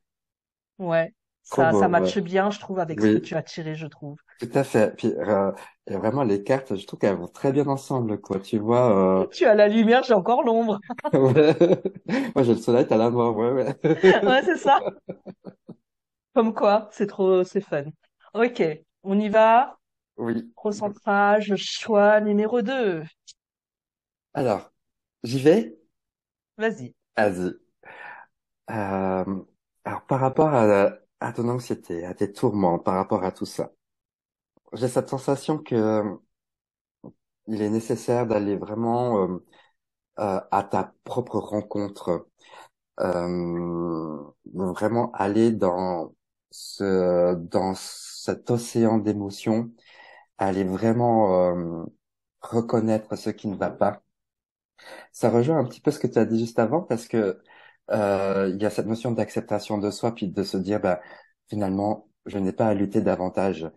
Ouais, 0.80 1.14
Trop 1.50 1.62
ça, 1.62 1.72
ça 1.72 1.78
ouais. 1.80 1.88
matche 1.88 2.18
bien, 2.20 2.52
je 2.52 2.60
trouve, 2.60 2.80
avec 2.80 3.00
ce 3.00 3.08
que 3.08 3.18
tu 3.20 3.36
as 3.36 3.42
tiré, 3.42 3.76
je 3.76 3.88
trouve. 3.88 4.18
tout 4.40 4.50
à 4.54 4.66
fait. 4.66 4.96
Puis 4.98 5.08
euh, 5.08 5.54
et 5.88 5.96
vraiment 5.96 6.24
les 6.24 6.44
cartes, 6.44 6.76
je 6.76 6.86
trouve 6.86 7.00
qu'elles 7.00 7.16
vont 7.16 7.28
très 7.28 7.54
bien 7.54 7.68
ensemble, 7.68 8.20
quoi. 8.20 8.40
Tu 8.42 8.60
vois. 8.60 9.28
Tu 9.32 9.46
as 9.46 9.56
la 9.56 9.70
lumière, 9.70 10.04
j'ai 10.04 10.14
encore 10.14 10.44
l'ombre. 10.44 10.80
Euh... 11.14 11.20
ouais. 11.34 12.34
Moi, 12.36 12.44
j'ai 12.44 12.54
le 12.54 12.60
soleil, 12.60 12.86
t'as 12.86 12.98
la 12.98 13.10
mort, 13.10 13.38
ouais, 13.38 13.52
ouais. 13.52 13.76
Ouais, 14.24 14.42
c'est 14.44 14.58
ça. 14.58 14.80
Comme 16.40 16.54
quoi, 16.54 16.88
c'est 16.94 17.08
trop, 17.08 17.44
c'est 17.44 17.60
fun. 17.60 17.84
Ok, 18.34 18.64
on 19.04 19.20
y 19.20 19.28
va? 19.28 19.78
Oui. 20.16 20.50
Recentrage, 20.56 21.54
choix 21.58 22.22
numéro 22.22 22.62
2. 22.62 23.04
Alors, 24.34 24.72
j'y 25.26 25.42
vais? 25.42 25.78
Vas-y. 26.58 26.96
Vas-y. 27.18 27.56
Euh, 28.72 29.44
alors, 29.84 30.06
par 30.08 30.22
rapport 30.22 30.54
à, 30.54 30.94
à 31.20 31.34
ton 31.34 31.50
anxiété, 31.50 32.06
à 32.06 32.14
tes 32.14 32.32
tourments, 32.32 32.80
par 32.80 32.94
rapport 32.94 33.26
à 33.26 33.34
tout 33.34 33.46
ça, 33.46 33.74
j'ai 34.72 34.88
cette 34.88 35.10
sensation 35.10 35.58
que 35.58 36.04
il 37.48 37.62
est 37.62 37.70
nécessaire 37.70 38.26
d'aller 38.26 38.56
vraiment 38.56 39.24
euh, 39.26 39.46
euh, 40.20 40.40
à 40.52 40.64
ta 40.64 40.94
propre 41.04 41.38
rencontre, 41.40 42.28
euh, 43.02 44.24
vraiment 44.54 45.12
aller 45.14 45.52
dans 45.52 46.14
ce 46.52 47.36
dans 47.36 47.74
cet 47.76 48.52
océan 48.52 48.98
d'émotions, 48.98 49.72
aller 50.38 50.64
vraiment 50.64 51.52
euh, 51.54 51.86
reconnaître 52.42 53.16
ce 53.18 53.30
qui 53.32 53.48
ne 53.48 53.56
va 53.58 53.72
pas. 53.72 54.04
Ça 55.12 55.30
rejoint 55.30 55.58
un 55.60 55.66
petit 55.66 55.82
peu 55.82 55.92
ce 55.92 56.00
que 56.00 56.08
tu 56.08 56.20
as 56.20 56.26
dit 56.26 56.40
juste 56.40 56.60
avant 56.60 56.82
parce 56.82 57.08
que 57.08 57.42
euh, 57.92 58.50
il 58.54 58.62
y 58.62 58.66
a 58.66 58.70
cette 58.70 58.86
notion 58.88 59.12
d'acceptation 59.12 59.78
de 59.78 59.92
soi 59.92 60.14
puis 60.14 60.28
de 60.30 60.44
se 60.44 60.58
dire 60.58 60.80
bah 60.80 61.02
finalement 61.50 62.10
je 62.26 62.38
n'ai 62.38 62.54
pas 62.54 62.68
à 62.68 62.74
lutter 62.74 63.02
davantage. 63.02 63.70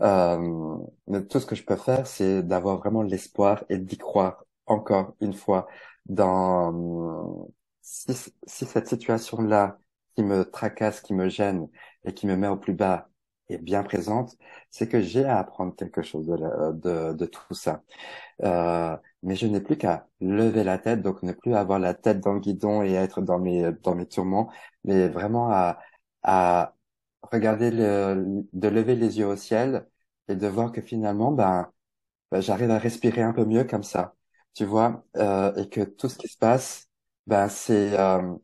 Euh, 0.00 0.78
mais 1.08 1.26
tout 1.26 1.40
ce 1.40 1.46
que 1.46 1.54
je 1.56 1.64
peux 1.64 1.76
faire, 1.76 2.06
c'est 2.06 2.42
d'avoir 2.42 2.78
vraiment 2.78 3.02
l'espoir 3.02 3.64
et 3.68 3.78
d'y 3.78 3.98
croire 3.98 4.44
encore 4.66 5.16
une 5.20 5.34
fois 5.34 5.68
dans 6.06 7.48
si, 7.82 8.14
si 8.46 8.66
cette 8.66 8.88
situation-là 8.88 9.78
qui 10.14 10.22
me 10.22 10.44
tracasse, 10.44 11.00
qui 11.00 11.14
me 11.14 11.28
gêne 11.28 11.68
et 12.04 12.14
qui 12.14 12.26
me 12.26 12.36
met 12.36 12.48
au 12.48 12.56
plus 12.56 12.74
bas 12.74 13.08
est 13.48 13.58
bien 13.58 13.82
présente, 13.82 14.36
c'est 14.70 14.88
que 14.88 15.00
j'ai 15.02 15.24
à 15.24 15.38
apprendre 15.38 15.74
quelque 15.76 16.00
chose 16.02 16.26
de, 16.26 16.36
de, 16.72 17.12
de 17.14 17.26
tout 17.26 17.54
ça. 17.54 17.82
Euh, 18.42 18.96
mais 19.22 19.36
je 19.36 19.46
n'ai 19.46 19.60
plus 19.60 19.76
qu'à 19.76 20.06
lever 20.20 20.64
la 20.64 20.78
tête, 20.78 21.02
donc 21.02 21.22
ne 21.22 21.32
plus 21.32 21.54
avoir 21.54 21.78
la 21.78 21.94
tête 21.94 22.20
dans 22.20 22.32
le 22.34 22.40
guidon 22.40 22.82
et 22.82 22.92
être 22.94 23.20
dans 23.22 23.38
mes 23.38 23.72
dans 23.82 23.94
mes 23.94 24.06
tourments, 24.06 24.50
mais 24.84 25.08
vraiment 25.08 25.50
à 25.50 25.78
à 26.22 26.74
regarder 27.22 27.70
le, 27.70 28.44
de 28.52 28.68
lever 28.68 28.94
les 28.96 29.18
yeux 29.18 29.26
au 29.26 29.36
ciel 29.36 29.86
et 30.28 30.36
de 30.36 30.46
voir 30.46 30.72
que 30.72 30.80
finalement, 30.80 31.32
ben, 31.32 31.70
ben 32.30 32.40
j'arrive 32.40 32.70
à 32.70 32.78
respirer 32.78 33.22
un 33.22 33.32
peu 33.32 33.44
mieux 33.44 33.64
comme 33.64 33.82
ça, 33.84 34.14
tu 34.54 34.64
vois, 34.64 35.04
euh, 35.16 35.54
et 35.56 35.68
que 35.68 35.82
tout 35.82 36.08
ce 36.08 36.18
qui 36.18 36.28
se 36.28 36.38
passe, 36.38 36.88
ben 37.26 37.48
c'est 37.48 37.98
euh, 37.98 38.34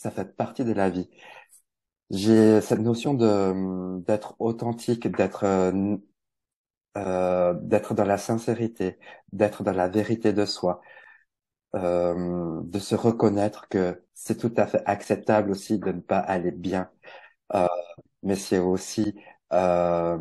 ça 0.00 0.10
fait 0.10 0.36
partie 0.36 0.64
de 0.64 0.72
la 0.72 0.90
vie. 0.90 1.08
J'ai 2.10 2.60
cette 2.60 2.78
notion 2.80 3.14
de 3.14 3.98
d'être 4.06 4.34
authentique, 4.40 5.08
d'être 5.08 5.44
euh, 5.44 5.96
euh, 6.96 7.54
d'être 7.62 7.94
dans 7.94 8.04
la 8.04 8.18
sincérité, 8.18 8.98
d'être 9.32 9.62
dans 9.62 9.72
la 9.72 9.88
vérité 9.88 10.32
de 10.32 10.44
soi, 10.44 10.80
euh, 11.76 12.62
de 12.64 12.78
se 12.78 12.94
reconnaître 12.94 13.68
que 13.68 14.04
c'est 14.14 14.38
tout 14.38 14.52
à 14.56 14.66
fait 14.66 14.82
acceptable 14.86 15.50
aussi 15.52 15.78
de 15.78 15.92
ne 15.92 16.00
pas 16.00 16.18
aller 16.18 16.52
bien, 16.52 16.90
euh, 17.54 17.66
mais 18.22 18.36
c'est 18.36 18.58
aussi 18.60 19.16
euh, 19.52 20.18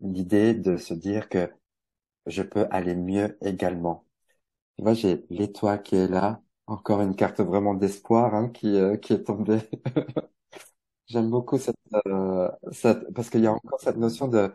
l'idée 0.00 0.54
de 0.54 0.76
se 0.78 0.94
dire 0.94 1.28
que 1.30 1.50
je 2.26 2.42
peux 2.42 2.66
aller 2.70 2.94
mieux 2.96 3.38
également. 3.42 4.06
Tu 4.78 4.84
vois, 4.84 4.94
j'ai 4.94 5.26
l'étoile 5.30 5.82
qui 5.82 5.96
est 5.96 6.08
là, 6.08 6.42
encore 6.66 7.00
une 7.02 7.16
carte 7.16 7.40
vraiment 7.40 7.74
d'espoir 7.74 8.34
hein, 8.34 8.48
qui 8.50 8.76
euh, 8.76 8.96
qui 8.96 9.12
est 9.14 9.24
tombée. 9.24 9.60
J'aime 11.06 11.30
beaucoup 11.30 11.58
cette, 11.58 11.76
euh, 12.08 12.50
cette 12.72 13.12
parce 13.14 13.30
qu'il 13.30 13.40
y 13.42 13.46
a 13.46 13.52
encore 13.52 13.80
cette 13.80 13.96
notion 13.96 14.28
de 14.28 14.52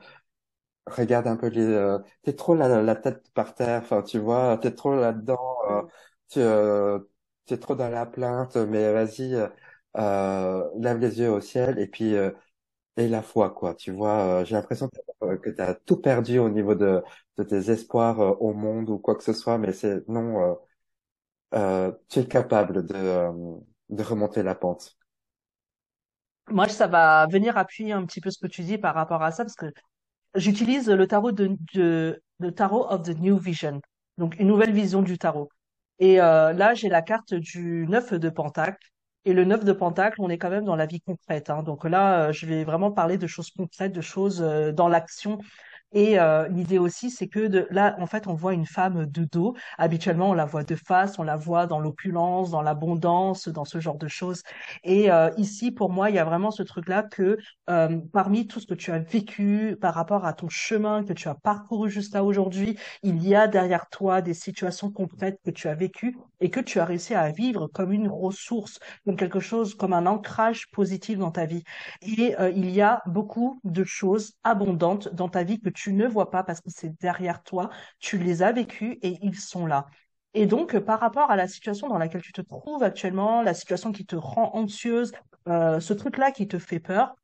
regarde 0.87 1.27
un 1.27 1.37
peu 1.37 1.47
les 1.47 1.61
euh, 1.63 1.99
t'es 2.23 2.33
trop 2.35 2.55
la, 2.55 2.81
la 2.81 2.95
tête 2.95 3.31
par 3.33 3.55
terre 3.55 3.81
enfin 3.83 4.01
tu 4.03 4.19
vois 4.19 4.57
t'es 4.57 4.71
trop 4.73 4.95
là-dedans 4.95 5.39
euh, 5.69 5.83
tu 6.29 6.39
euh, 6.39 6.99
t'es 7.45 7.57
trop 7.57 7.75
dans 7.75 7.89
la 7.89 8.05
plainte 8.05 8.57
mais 8.57 8.91
vas-y 8.93 9.35
euh, 9.97 10.69
lève 10.79 10.97
les 10.99 11.19
yeux 11.19 11.31
au 11.31 11.41
ciel 11.41 11.79
et 11.79 11.87
puis 11.87 12.15
euh, 12.15 12.31
et 12.97 13.07
la 13.09 13.21
foi 13.23 13.51
quoi 13.51 13.75
tu 13.75 13.91
vois 13.91 14.41
euh, 14.41 14.45
j'ai 14.45 14.55
l'impression 14.55 14.89
que, 15.21 15.35
que 15.37 15.49
tu 15.51 15.61
as 15.61 15.75
tout 15.75 15.97
perdu 15.97 16.39
au 16.39 16.49
niveau 16.49 16.75
de 16.75 17.03
de 17.37 17.43
tes 17.43 17.71
espoirs 17.71 18.19
euh, 18.21 18.31
au 18.39 18.53
monde 18.53 18.89
ou 18.89 18.99
quoi 18.99 19.15
que 19.15 19.23
ce 19.23 19.33
soit 19.33 19.57
mais 19.57 19.73
c'est 19.73 20.07
non 20.09 20.41
euh, 20.51 20.55
euh, 21.53 21.91
tu 22.09 22.19
es 22.19 22.27
capable 22.27 22.85
de 22.85 22.95
euh, 22.95 23.31
de 23.89 24.03
remonter 24.03 24.43
la 24.43 24.55
pente 24.55 24.97
Moi, 26.49 26.67
ça 26.69 26.87
va 26.87 27.27
venir 27.27 27.57
appuyer 27.57 27.91
un 27.91 28.05
petit 28.05 28.21
peu 28.21 28.31
ce 28.31 28.39
que 28.39 28.47
tu 28.47 28.63
dis 28.63 28.77
par 28.77 28.95
rapport 28.95 29.21
à 29.21 29.31
ça, 29.31 29.43
parce 29.43 29.55
que 29.55 29.71
j'utilise 30.35 30.89
le 30.89 31.07
tarot 31.07 31.31
de, 31.31 31.57
de, 31.73 32.21
le 32.39 32.51
tarot 32.53 32.87
of 32.89 33.03
the 33.03 33.17
New 33.19 33.37
Vision, 33.37 33.81
donc 34.17 34.39
une 34.39 34.47
nouvelle 34.47 34.73
vision 34.73 35.01
du 35.01 35.17
tarot. 35.17 35.49
Et 35.99 36.19
euh, 36.19 36.53
là, 36.53 36.73
j'ai 36.73 36.89
la 36.89 37.01
carte 37.01 37.33
du 37.33 37.85
9 37.87 38.15
de 38.15 38.29
Pentacle. 38.29 38.89
Et 39.23 39.33
le 39.33 39.45
9 39.45 39.63
de 39.65 39.71
Pentacle, 39.71 40.19
on 40.19 40.29
est 40.29 40.39
quand 40.39 40.49
même 40.49 40.65
dans 40.65 40.75
la 40.75 40.87
vie 40.87 40.99
concrète. 40.99 41.51
Hein. 41.51 41.61
Donc 41.61 41.85
là, 41.85 42.29
euh, 42.29 42.31
je 42.31 42.47
vais 42.47 42.63
vraiment 42.63 42.91
parler 42.91 43.19
de 43.19 43.27
choses 43.27 43.51
concrètes, 43.51 43.93
de 43.93 44.01
choses 44.01 44.39
dans 44.39 44.87
l'action. 44.87 45.37
Et 45.93 46.19
euh, 46.19 46.47
l'idée 46.47 46.77
aussi, 46.79 47.09
c'est 47.11 47.27
que 47.27 47.47
de, 47.47 47.67
là, 47.69 47.95
en 47.99 48.05
fait, 48.07 48.27
on 48.27 48.33
voit 48.33 48.53
une 48.53 48.65
femme 48.65 49.05
de 49.05 49.25
dos. 49.25 49.55
Habituellement, 49.77 50.29
on 50.29 50.33
la 50.33 50.45
voit 50.45 50.63
de 50.63 50.75
face, 50.75 51.19
on 51.19 51.23
la 51.23 51.35
voit 51.35 51.67
dans 51.67 51.79
l'opulence, 51.79 52.51
dans 52.51 52.61
l'abondance, 52.61 53.47
dans 53.49 53.65
ce 53.65 53.79
genre 53.79 53.97
de 53.97 54.07
choses. 54.07 54.43
Et 54.83 55.11
euh, 55.11 55.29
ici, 55.37 55.71
pour 55.71 55.89
moi, 55.89 56.09
il 56.09 56.15
y 56.15 56.19
a 56.19 56.23
vraiment 56.23 56.51
ce 56.51 56.63
truc-là 56.63 57.03
que 57.03 57.37
euh, 57.69 57.99
parmi 58.13 58.47
tout 58.47 58.59
ce 58.59 58.67
que 58.67 58.73
tu 58.73 58.91
as 58.91 58.99
vécu 58.99 59.77
par 59.81 59.93
rapport 59.93 60.25
à 60.25 60.33
ton 60.33 60.49
chemin 60.49 61.03
que 61.03 61.13
tu 61.13 61.27
as 61.27 61.35
parcouru 61.35 61.89
jusqu'à 61.89 62.23
aujourd'hui, 62.23 62.77
il 63.03 63.25
y 63.27 63.35
a 63.35 63.47
derrière 63.47 63.87
toi 63.89 64.21
des 64.21 64.33
situations 64.33 64.91
concrètes 64.91 65.39
que 65.45 65.51
tu 65.51 65.67
as 65.67 65.75
vécues 65.75 66.17
et 66.39 66.49
que 66.49 66.59
tu 66.59 66.79
as 66.79 66.85
réussi 66.85 67.13
à 67.13 67.31
vivre 67.31 67.67
comme 67.67 67.91
une 67.91 68.07
ressource, 68.07 68.79
comme 69.05 69.15
quelque 69.15 69.39
chose, 69.39 69.75
comme 69.75 69.93
un 69.93 70.05
ancrage 70.05 70.69
positif 70.71 71.17
dans 71.17 71.31
ta 71.31 71.45
vie. 71.45 71.63
Et 72.01 72.35
euh, 72.39 72.49
il 72.51 72.69
y 72.69 72.81
a 72.81 73.01
beaucoup 73.05 73.59
de 73.63 73.83
choses 73.83 74.33
abondantes 74.43 75.13
dans 75.13 75.29
ta 75.29 75.43
vie 75.43 75.59
que 75.59 75.69
tu 75.69 75.80
ne 75.89 76.05
vois 76.07 76.29
pas 76.29 76.43
parce 76.43 76.61
que 76.61 76.69
c'est 76.69 76.99
derrière 76.99 77.41
toi, 77.41 77.69
tu 77.99 78.17
les 78.19 78.43
as 78.43 78.51
vécues 78.51 78.99
et 79.01 79.17
ils 79.23 79.39
sont 79.39 79.65
là. 79.65 79.87
Et 80.33 80.45
donc, 80.45 80.75
euh, 80.75 80.81
par 80.81 80.99
rapport 80.99 81.31
à 81.31 81.35
la 81.35 81.47
situation 81.47 81.87
dans 81.87 81.97
laquelle 81.97 82.21
tu 82.21 82.31
te 82.31 82.41
trouves 82.41 82.83
actuellement, 82.83 83.41
la 83.41 83.53
situation 83.53 83.91
qui 83.91 84.05
te 84.05 84.15
rend 84.15 84.51
anxieuse, 84.55 85.11
euh, 85.47 85.79
ce 85.79 85.93
truc-là 85.93 86.31
qui 86.31 86.47
te 86.47 86.59
fait 86.59 86.79
peur, 86.79 87.15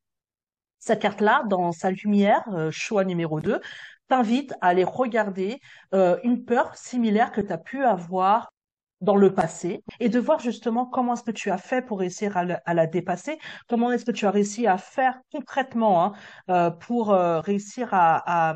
cette 0.80 1.02
carte-là, 1.02 1.44
dans 1.50 1.72
sa 1.72 1.92
lumière, 1.92 2.44
euh, 2.54 2.72
choix 2.72 3.06
numéro 3.06 3.42
2, 3.42 3.62
t'invite 4.08 4.54
à 4.62 4.68
aller 4.68 4.86
regarder 4.86 5.60
une 5.92 6.46
peur 6.46 6.76
similaire 6.78 7.34
que 7.34 7.42
tu 7.42 7.52
as 7.52 7.58
pu 7.58 7.84
avoir 7.84 8.54
dans 9.02 9.16
le 9.16 9.34
passé 9.34 9.84
et 10.00 10.10
de 10.10 10.20
voir 10.20 10.40
justement 10.40 10.86
comment 10.86 11.14
est-ce 11.14 11.24
que 11.24 11.32
tu 11.32 11.52
as 11.52 11.58
fait 11.58 11.82
pour 11.82 12.00
réussir 12.00 12.38
à, 12.38 12.74
la 12.74 12.88
dépasser, 12.88 13.38
comment 13.68 13.92
est-ce 13.92 14.06
que 14.06 14.12
tu 14.12 14.26
as 14.26 14.32
réussi 14.32 14.68
à 14.68 14.78
faire 14.78 15.20
concrètement 15.32 16.04
hein, 16.04 16.14
euh, 16.50 16.72
pour 16.72 17.12
euh, 17.12 17.40
réussir 17.40 17.94
à, 17.94 18.52
à, 18.52 18.56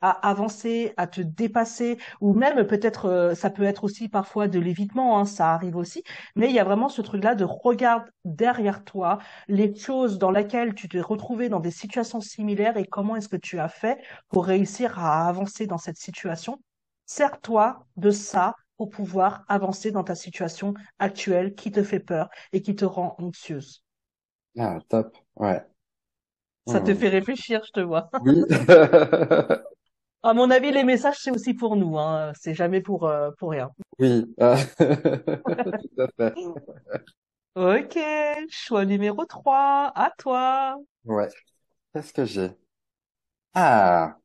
à 0.00 0.10
avancer, 0.28 0.94
à 0.96 1.06
te 1.06 1.20
dépasser, 1.20 1.98
ou 2.20 2.32
même 2.34 2.66
peut-être, 2.66 3.06
euh, 3.06 3.34
ça 3.34 3.50
peut 3.50 3.64
être 3.64 3.84
aussi 3.84 4.08
parfois 4.08 4.48
de 4.48 4.58
l'évitement, 4.58 5.18
hein, 5.18 5.24
ça 5.24 5.52
arrive 5.52 5.76
aussi, 5.76 6.02
mais 6.36 6.48
il 6.48 6.54
y 6.54 6.58
a 6.58 6.64
vraiment 6.64 6.88
ce 6.88 7.02
truc-là 7.02 7.34
de 7.34 7.44
regarde 7.44 8.04
derrière 8.24 8.84
toi 8.84 9.18
les 9.48 9.74
choses 9.74 10.18
dans 10.18 10.30
lesquelles 10.30 10.74
tu 10.74 10.88
t'es 10.88 11.00
retrouvé 11.00 11.48
dans 11.48 11.60
des 11.60 11.70
situations 11.70 12.20
similaires 12.20 12.76
et 12.76 12.84
comment 12.86 13.16
est-ce 13.16 13.28
que 13.28 13.36
tu 13.36 13.58
as 13.58 13.68
fait 13.68 13.98
pour 14.28 14.46
réussir 14.46 14.98
à 14.98 15.28
avancer 15.28 15.66
dans 15.66 15.78
cette 15.78 15.98
situation. 15.98 16.60
Sers-toi 17.06 17.84
de 17.96 18.10
ça 18.10 18.54
pour 18.80 18.88
pouvoir 18.88 19.44
avancer 19.48 19.90
dans 19.90 20.04
ta 20.04 20.14
situation 20.14 20.72
actuelle 20.98 21.54
qui 21.54 21.70
te 21.70 21.82
fait 21.82 22.00
peur 22.00 22.30
et 22.54 22.62
qui 22.62 22.74
te 22.74 22.86
rend 22.86 23.14
anxieuse. 23.18 23.82
ah 24.58 24.78
top 24.88 25.16
ouais 25.36 25.60
Ça 26.64 26.80
te 26.80 26.94
Hmm. 26.94 26.96
fait 26.96 27.10
réfléchir, 27.10 27.60
je 27.66 27.72
te 27.72 27.80
vois. 27.80 28.08
oui 28.20 28.44
À 30.22 30.32
mon 30.32 30.50
avis, 30.50 30.70
les 30.72 30.82
messages, 30.84 31.18
c'est 31.20 31.30
aussi 31.30 31.52
pour 31.52 31.76
nous, 31.76 31.98
hein. 31.98 32.32
C'est 32.40 32.54
jamais 32.54 32.80
pour, 32.80 33.06
euh, 33.06 33.30
pour 33.38 33.50
rien. 33.50 33.68
oui 33.98 34.24
ah, 34.40 34.56
tout 34.78 36.02
à 36.02 36.08
fait 36.16 36.40
Ok, 37.54 37.96
choix 38.48 38.84
numéro 38.84 39.24
3, 39.24 39.92
à 39.94 40.10
toi. 40.18 40.76
ouais 41.04 41.28
qu'est-ce 41.94 42.12
que 42.14 42.24
j'ai? 42.26 42.50
Ah 43.54 44.18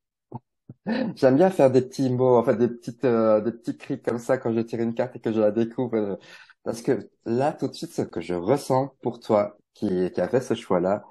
J'aime 1.15 1.36
bien 1.38 1.49
faire 1.49 1.71
des 1.71 1.81
petits 1.81 2.09
mots, 2.09 2.38
en 2.38 2.53
des 2.53 2.67
petites, 2.67 3.05
euh, 3.05 3.41
des 3.41 3.51
petits 3.51 3.77
cris 3.77 4.01
comme 4.01 4.19
ça 4.19 4.38
quand 4.38 4.53
je 4.53 4.59
tire 4.59 4.79
une 4.81 4.93
carte 4.93 5.15
et 5.15 5.19
que 5.19 5.31
je 5.33 5.39
la 5.39 5.51
découvre. 5.51 5.95
euh, 5.95 6.15
parce 6.63 6.81
que 6.81 7.09
là, 7.25 7.53
tout 7.53 7.67
de 7.67 7.73
suite, 7.73 7.91
ce 7.93 8.01
que 8.03 8.21
je 8.21 8.33
ressens 8.36 8.95
pour 9.01 9.19
toi, 9.19 9.57
qui, 9.73 10.11
qui 10.11 10.21
a 10.21 10.27
fait 10.27 10.41
ce 10.41 10.53
choix-là, 10.53 11.03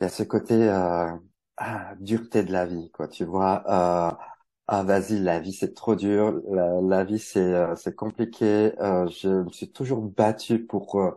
il 0.00 0.04
y 0.04 0.06
a 0.06 0.10
ce 0.10 0.22
côté 0.24 0.54
euh, 0.70 1.10
ah, 1.58 1.94
dureté 2.00 2.44
de 2.44 2.52
la 2.52 2.66
vie, 2.66 2.90
quoi. 2.92 3.08
Tu 3.08 3.24
vois, 3.24 3.64
euh, 3.68 4.16
ah 4.68 4.82
vas-y, 4.84 5.20
la 5.20 5.40
vie 5.40 5.52
c'est 5.54 5.74
trop 5.74 5.96
dur, 5.96 6.40
la, 6.82 7.04
vie 7.04 7.18
c'est 7.20 7.40
euh, 7.40 7.76
c'est 7.76 7.94
compliqué. 7.96 8.72
Euh, 8.80 9.08
je 9.08 9.28
me 9.44 9.50
suis 9.50 9.70
toujours 9.72 10.02
battu 10.02 10.64
pour 10.66 10.96
euh, 11.00 11.12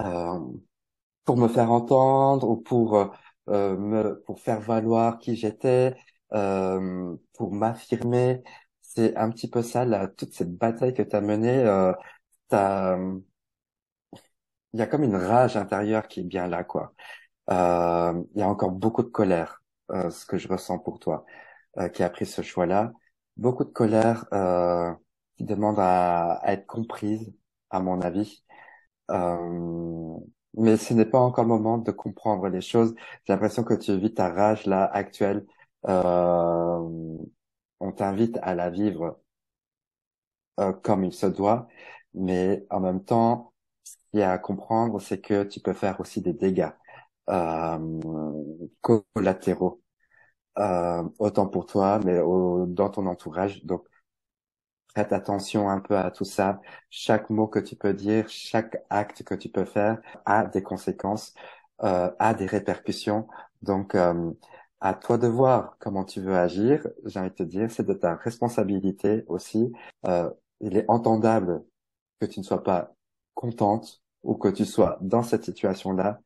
euh, 0.00 0.40
pour 1.24 1.36
me 1.36 1.48
faire 1.48 1.70
entendre 1.72 2.48
ou 2.50 2.56
pour 2.56 2.96
euh, 3.48 3.76
me 3.76 4.22
pour 4.26 4.40
faire 4.40 4.60
valoir 4.60 5.18
qui 5.18 5.36
j'étais, 5.36 5.96
euh, 6.34 7.16
pour 7.34 7.52
m'affirmer. 7.52 8.42
C'est 8.82 9.16
un 9.16 9.30
petit 9.30 9.48
peu 9.50 9.62
ça, 9.62 9.84
là, 9.84 10.08
toute 10.08 10.34
cette 10.34 10.56
bataille 10.56 10.94
que 10.94 11.02
tu 11.02 11.16
as 11.16 11.20
menée, 11.20 11.58
euh, 11.58 11.92
t'as, 12.48 12.98
il 14.72 14.80
y 14.80 14.82
a 14.82 14.86
comme 14.86 15.02
une 15.04 15.16
rage 15.16 15.56
intérieure 15.56 16.08
qui 16.08 16.20
est 16.20 16.24
bien 16.24 16.46
là, 16.48 16.64
quoi. 16.64 16.92
Euh, 17.50 18.22
il 18.34 18.40
y 18.40 18.42
a 18.42 18.48
encore 18.48 18.72
beaucoup 18.72 19.02
de 19.02 19.08
colère, 19.08 19.62
euh, 19.92 20.10
ce 20.10 20.26
que 20.26 20.38
je 20.38 20.48
ressens 20.48 20.78
pour 20.78 20.98
toi, 21.00 21.24
euh, 21.78 21.88
qui 21.88 22.02
a 22.02 22.10
pris 22.10 22.26
ce 22.26 22.42
choix-là. 22.42 22.92
Beaucoup 23.36 23.64
de 23.64 23.70
colère 23.70 24.26
qui 25.36 25.44
demande 25.44 25.78
à, 25.78 26.34
à, 26.34 26.52
être 26.52 26.66
comprise, 26.66 27.32
à 27.70 27.80
mon 27.80 28.00
avis. 28.00 28.44
Euh, 29.10 30.16
mais 30.54 30.76
ce 30.76 30.94
n'est 30.94 31.04
pas 31.06 31.20
encore 31.20 31.44
le 31.44 31.48
moment 31.50 31.78
de 31.78 31.90
comprendre 31.92 32.48
les 32.48 32.60
choses. 32.60 32.94
J'ai 33.24 33.32
l'impression 33.32 33.64
que 33.64 33.74
tu 33.74 33.96
vis 33.98 34.14
ta 34.14 34.30
rage 34.32 34.66
là 34.66 34.84
actuelle. 34.84 35.46
Euh, 35.86 37.18
on 37.80 37.92
t'invite 37.92 38.38
à 38.42 38.54
la 38.54 38.70
vivre 38.70 39.20
euh, 40.60 40.72
comme 40.72 41.04
il 41.04 41.12
se 41.12 41.26
doit, 41.26 41.68
mais 42.14 42.66
en 42.70 42.80
même 42.80 43.04
temps, 43.04 43.52
ce 43.84 43.94
qu'il 44.10 44.20
y 44.20 44.22
a 44.22 44.32
à 44.32 44.38
comprendre, 44.38 45.00
c'est 45.00 45.20
que 45.20 45.44
tu 45.44 45.60
peux 45.60 45.72
faire 45.74 46.00
aussi 46.00 46.20
des 46.22 46.32
dégâts 46.32 46.70
euh, 47.30 47.78
collatéraux, 48.80 49.82
autant 51.18 51.46
pour 51.48 51.66
toi, 51.66 52.00
mais 52.04 52.18
dans 52.18 52.90
ton 52.90 53.06
entourage. 53.06 53.64
Donc, 53.64 53.86
prête 54.94 55.12
attention 55.12 55.68
un 55.70 55.80
peu 55.80 55.96
à 55.96 56.10
tout 56.10 56.24
ça. 56.24 56.60
Chaque 56.90 57.30
mot 57.30 57.46
que 57.46 57.58
tu 57.58 57.76
peux 57.76 57.94
dire, 57.94 58.28
chaque 58.28 58.78
acte 58.90 59.22
que 59.22 59.34
tu 59.34 59.48
peux 59.48 59.64
faire 59.64 59.98
a 60.24 60.44
des 60.46 60.62
conséquences, 60.62 61.34
euh, 61.82 62.10
a 62.18 62.34
des 62.34 62.46
répercussions. 62.46 63.28
Donc, 63.62 63.94
euh, 63.94 64.32
à 64.80 64.94
toi 64.94 65.18
de 65.18 65.26
voir 65.26 65.76
comment 65.78 66.04
tu 66.04 66.20
veux 66.20 66.36
agir. 66.36 66.86
J'ai 67.04 67.20
envie 67.20 67.30
de 67.30 67.34
te 67.34 67.42
dire, 67.42 67.70
c'est 67.70 67.86
de 67.86 67.94
ta 67.94 68.16
responsabilité 68.16 69.24
aussi. 69.28 69.72
Euh, 70.06 70.30
il 70.60 70.76
est 70.76 70.84
entendable 70.88 71.64
que 72.20 72.26
tu 72.26 72.40
ne 72.40 72.44
sois 72.44 72.62
pas 72.62 72.94
contente 73.34 74.02
ou 74.22 74.34
que 74.36 74.48
tu 74.48 74.64
sois 74.64 74.98
dans 75.00 75.22
cette 75.22 75.44
situation-là. 75.44 76.20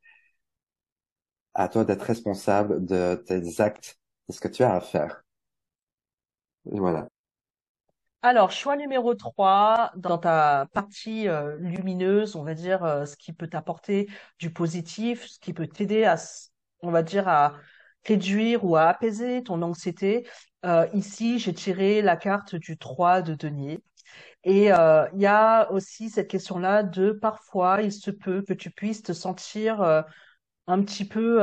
À 1.55 1.69
toi 1.69 1.85
d'être 1.85 2.03
responsable 2.03 2.85
de 2.85 3.15
tes 3.27 3.61
actes, 3.61 3.99
de 4.29 4.35
ce 4.35 4.41
que 4.41 4.49
tu 4.49 4.63
as 4.63 4.75
à 4.75 4.81
faire. 4.81 5.23
Et 6.71 6.79
voilà. 6.79 7.09
Alors, 8.25 8.53
choix 8.53 8.77
numéro 8.77 9.15
3, 9.15 9.91
dans 9.97 10.17
ta 10.17 10.67
partie 10.73 11.29
euh, 11.29 11.57
lumineuse, 11.59 12.37
on 12.37 12.45
va 12.45 12.55
dire, 12.55 12.85
euh, 12.85 13.05
ce 13.05 13.17
qui 13.17 13.33
peut 13.33 13.49
t'apporter 13.49 14.09
du 14.39 14.53
positif, 14.53 15.27
ce 15.27 15.41
qui 15.41 15.53
peut 15.53 15.67
t'aider 15.67 16.05
à, 16.05 16.17
on 16.83 16.93
va 16.93 17.03
dire, 17.03 17.27
à 17.27 17.55
réduire 18.05 18.65
ou 18.65 18.77
à 18.77 18.89
apaiser 18.89 19.43
ton 19.43 19.63
anxiété. 19.63 20.27
Euh, 20.65 20.87
ici, 20.95 21.39
j'ai 21.39 21.55
tiré 21.55 22.03
la 22.03 22.17
carte 22.17 22.55
du 22.55 22.79
3 22.79 23.23
de 23.23 23.35
denier. 23.35 23.81
Et 24.45 24.73
euh, 24.73 25.07
il 25.15 25.21
y 25.21 25.27
a 25.27 25.71
aussi 25.73 26.11
cette 26.11 26.29
question-là 26.29 26.83
de 26.83 27.13
parfois, 27.13 27.83
il 27.83 27.93
se 27.93 28.11
peut 28.11 28.43
que 28.43 28.53
tu 28.53 28.71
puisses 28.71 29.03
te 29.03 29.13
sentir 29.13 29.83
euh, 29.83 30.03
un 30.67 30.83
petit 30.83 31.05
peu, 31.05 31.41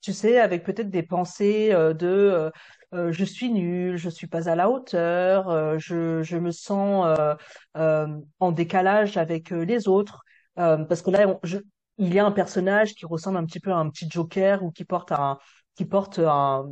tu 0.00 0.12
sais, 0.12 0.40
avec 0.40 0.64
peut-être 0.64 0.90
des 0.90 1.02
pensées 1.04 1.70
de 1.72 2.50
je 2.92 3.24
suis 3.24 3.50
nul, 3.50 3.96
je 3.96 4.10
suis 4.10 4.26
pas 4.26 4.48
à 4.48 4.56
la 4.56 4.68
hauteur, 4.70 5.78
je, 5.78 6.22
je 6.22 6.36
me 6.36 6.50
sens 6.50 7.06
en 7.74 8.52
décalage 8.52 9.16
avec 9.16 9.50
les 9.50 9.88
autres. 9.88 10.24
parce 10.56 11.02
que 11.02 11.10
là, 11.10 11.38
je, 11.44 11.58
il 12.02 12.12
y 12.12 12.18
a 12.18 12.26
un 12.26 12.32
personnage 12.32 12.94
qui 12.94 13.06
ressemble 13.06 13.38
un 13.38 13.46
petit 13.46 13.60
peu 13.60 13.72
à 13.72 13.76
un 13.76 13.88
petit 13.88 14.10
Joker 14.10 14.64
ou 14.64 14.72
qui 14.72 14.84
porte 14.84 15.12
un, 15.12 15.38
qui 15.76 15.84
porte 15.84 16.18
un, 16.18 16.66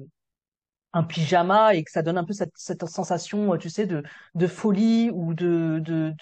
pyjama 1.08 1.74
et 1.74 1.84
que 1.84 1.90
ça 1.92 2.02
donne 2.02 2.18
un 2.18 2.24
peu 2.24 2.32
cette, 2.32 2.84
sensation, 2.88 3.54
euh, 3.54 3.56
tu 3.56 3.70
sais, 3.70 3.86
de, 3.86 4.02
de 4.34 4.46
folie 4.48 5.08
ou 5.14 5.34
de, 5.34 5.80
de, 5.84 6.14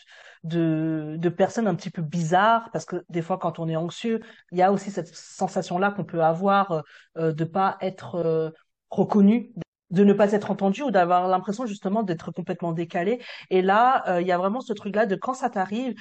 de, 0.45 1.29
personnes 1.31 1.67
un 1.67 1.75
petit 1.75 1.89
peu 1.91 2.03
bizarres, 2.03 2.71
parce 2.71 2.85
que 2.85 3.03
des 3.09 3.23
fois, 3.23 3.39
quand 3.39 3.59
on 3.59 3.69
est 3.69 3.77
anxieux, 3.77 4.21
il 4.53 4.59
y 4.59 4.63
a 4.63 4.73
aussi 4.73 4.91
cette 4.91 5.15
sensation-là 5.15 5.93
qu'on 5.93 6.05
peut 6.05 6.23
avoir 6.23 6.73
euh, 6.73 6.83
euh 7.17 7.33
de 7.33 7.45
pas 7.45 7.79
être 7.81 8.17
euh, 8.17 8.51
reconnu, 8.91 9.55
de 9.91 10.05
ne 10.05 10.13
pas 10.13 10.33
être 10.33 10.51
entendu 10.51 10.83
ou 10.83 10.91
d'avoir 10.91 11.29
l'impression 11.29 11.65
justement 11.65 12.03
d'être 12.03 12.31
complètement 12.31 12.73
décalé. 12.73 13.23
Et 13.49 13.63
là, 13.63 14.21
il 14.21 14.27
y 14.27 14.33
a 14.33 14.39
vraiment 14.39 14.61
ce 14.61 14.75
truc-là 14.75 15.07
de 15.07 15.17
quand 15.17 15.33
ça 15.35 15.49
t'arrive, 15.49 15.95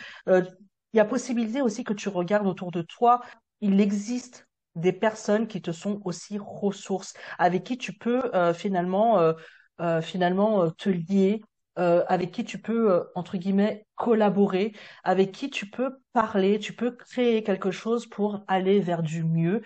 il 0.97 0.99
y 0.99 1.01
a 1.01 1.05
possibilité 1.05 1.61
aussi 1.61 1.83
que 1.83 1.93
tu 1.93 2.09
regardes 2.09 2.47
autour 2.47 2.71
de 2.71 2.81
toi, 2.81 3.21
il 3.61 3.79
existe 3.79 4.47
des 4.73 4.91
personnes 4.91 5.47
qui 5.47 5.61
te 5.61 5.71
sont 5.71 6.01
aussi 6.05 6.39
ressources, 6.39 7.13
avec 7.37 7.63
qui 7.63 7.77
tu 7.77 7.93
peux 7.93 8.33
euh, 8.33 8.51
finalement, 8.51 9.19
euh, 9.19 9.33
euh, 9.79 10.01
finalement 10.01 10.71
te 10.71 10.89
lier, 10.89 11.43
avec 11.77 12.31
qui 12.31 12.43
tu 12.43 12.59
peux, 12.59 13.07
entre 13.15 13.37
guillemets, 13.37 13.85
collaborer, 13.95 14.73
avec 15.03 15.31
qui 15.31 15.49
tu 15.49 15.69
peux 15.69 15.97
parler, 16.13 16.59
tu 16.59 16.73
peux 16.73 16.91
créer 16.91 17.43
quelque 17.43 17.71
chose 17.71 18.07
pour 18.07 18.43
aller 18.47 18.79
vers 18.79 19.03
du 19.03 19.23
mieux, 19.23 19.61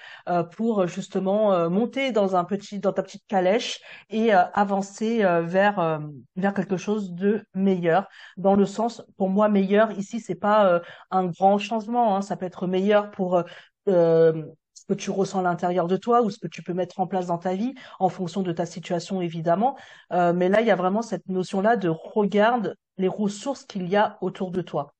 pour 0.55 0.87
justement 0.87 1.69
monter 1.69 2.11
dans 2.11 2.35
un 2.35 2.43
petit, 2.43 2.79
dans 2.79 2.93
ta 2.93 3.03
petite 3.03 3.25
calèche 3.27 3.79
et 4.09 4.33
avancer 4.33 5.23
vers 5.43 6.01
vers 6.35 6.53
quelque 6.53 6.77
chose 6.77 7.13
de 7.13 7.45
meilleur. 7.53 8.07
Dans 8.37 8.55
le 8.55 8.65
sens, 8.65 9.03
pour 9.17 9.29
moi, 9.29 9.49
meilleur 9.49 9.91
ici, 9.91 10.19
c'est 10.19 10.35
pas 10.35 10.81
un 11.11 11.25
grand 11.27 11.57
changement, 11.57 12.15
hein, 12.17 12.21
ça 12.21 12.35
peut 12.35 12.45
être 12.45 12.67
meilleur 12.67 13.11
pour 13.11 13.43
ce 13.87 14.45
que 14.91 14.95
tu 14.95 15.09
ressens 15.09 15.39
à 15.39 15.43
l'intérieur 15.43 15.87
de 15.87 15.95
toi 15.95 16.21
ou 16.21 16.29
ce 16.29 16.37
que 16.37 16.49
tu 16.49 16.63
peux 16.63 16.73
mettre 16.73 16.99
en 16.99 17.07
place 17.07 17.27
dans 17.27 17.37
ta 17.37 17.55
vie 17.55 17.73
en 17.99 18.09
fonction 18.09 18.41
de 18.41 18.51
ta 18.51 18.65
situation 18.65 19.21
évidemment. 19.21 19.77
Euh, 20.11 20.33
mais 20.33 20.49
là, 20.49 20.59
il 20.59 20.67
y 20.67 20.71
a 20.71 20.75
vraiment 20.75 21.01
cette 21.01 21.29
notion-là 21.29 21.77
de 21.77 21.87
regarde 21.87 22.75
les 22.97 23.07
ressources 23.07 23.63
qu'il 23.63 23.87
y 23.87 23.95
a 23.95 24.17
autour 24.19 24.51
de 24.51 24.61
toi. 24.61 24.93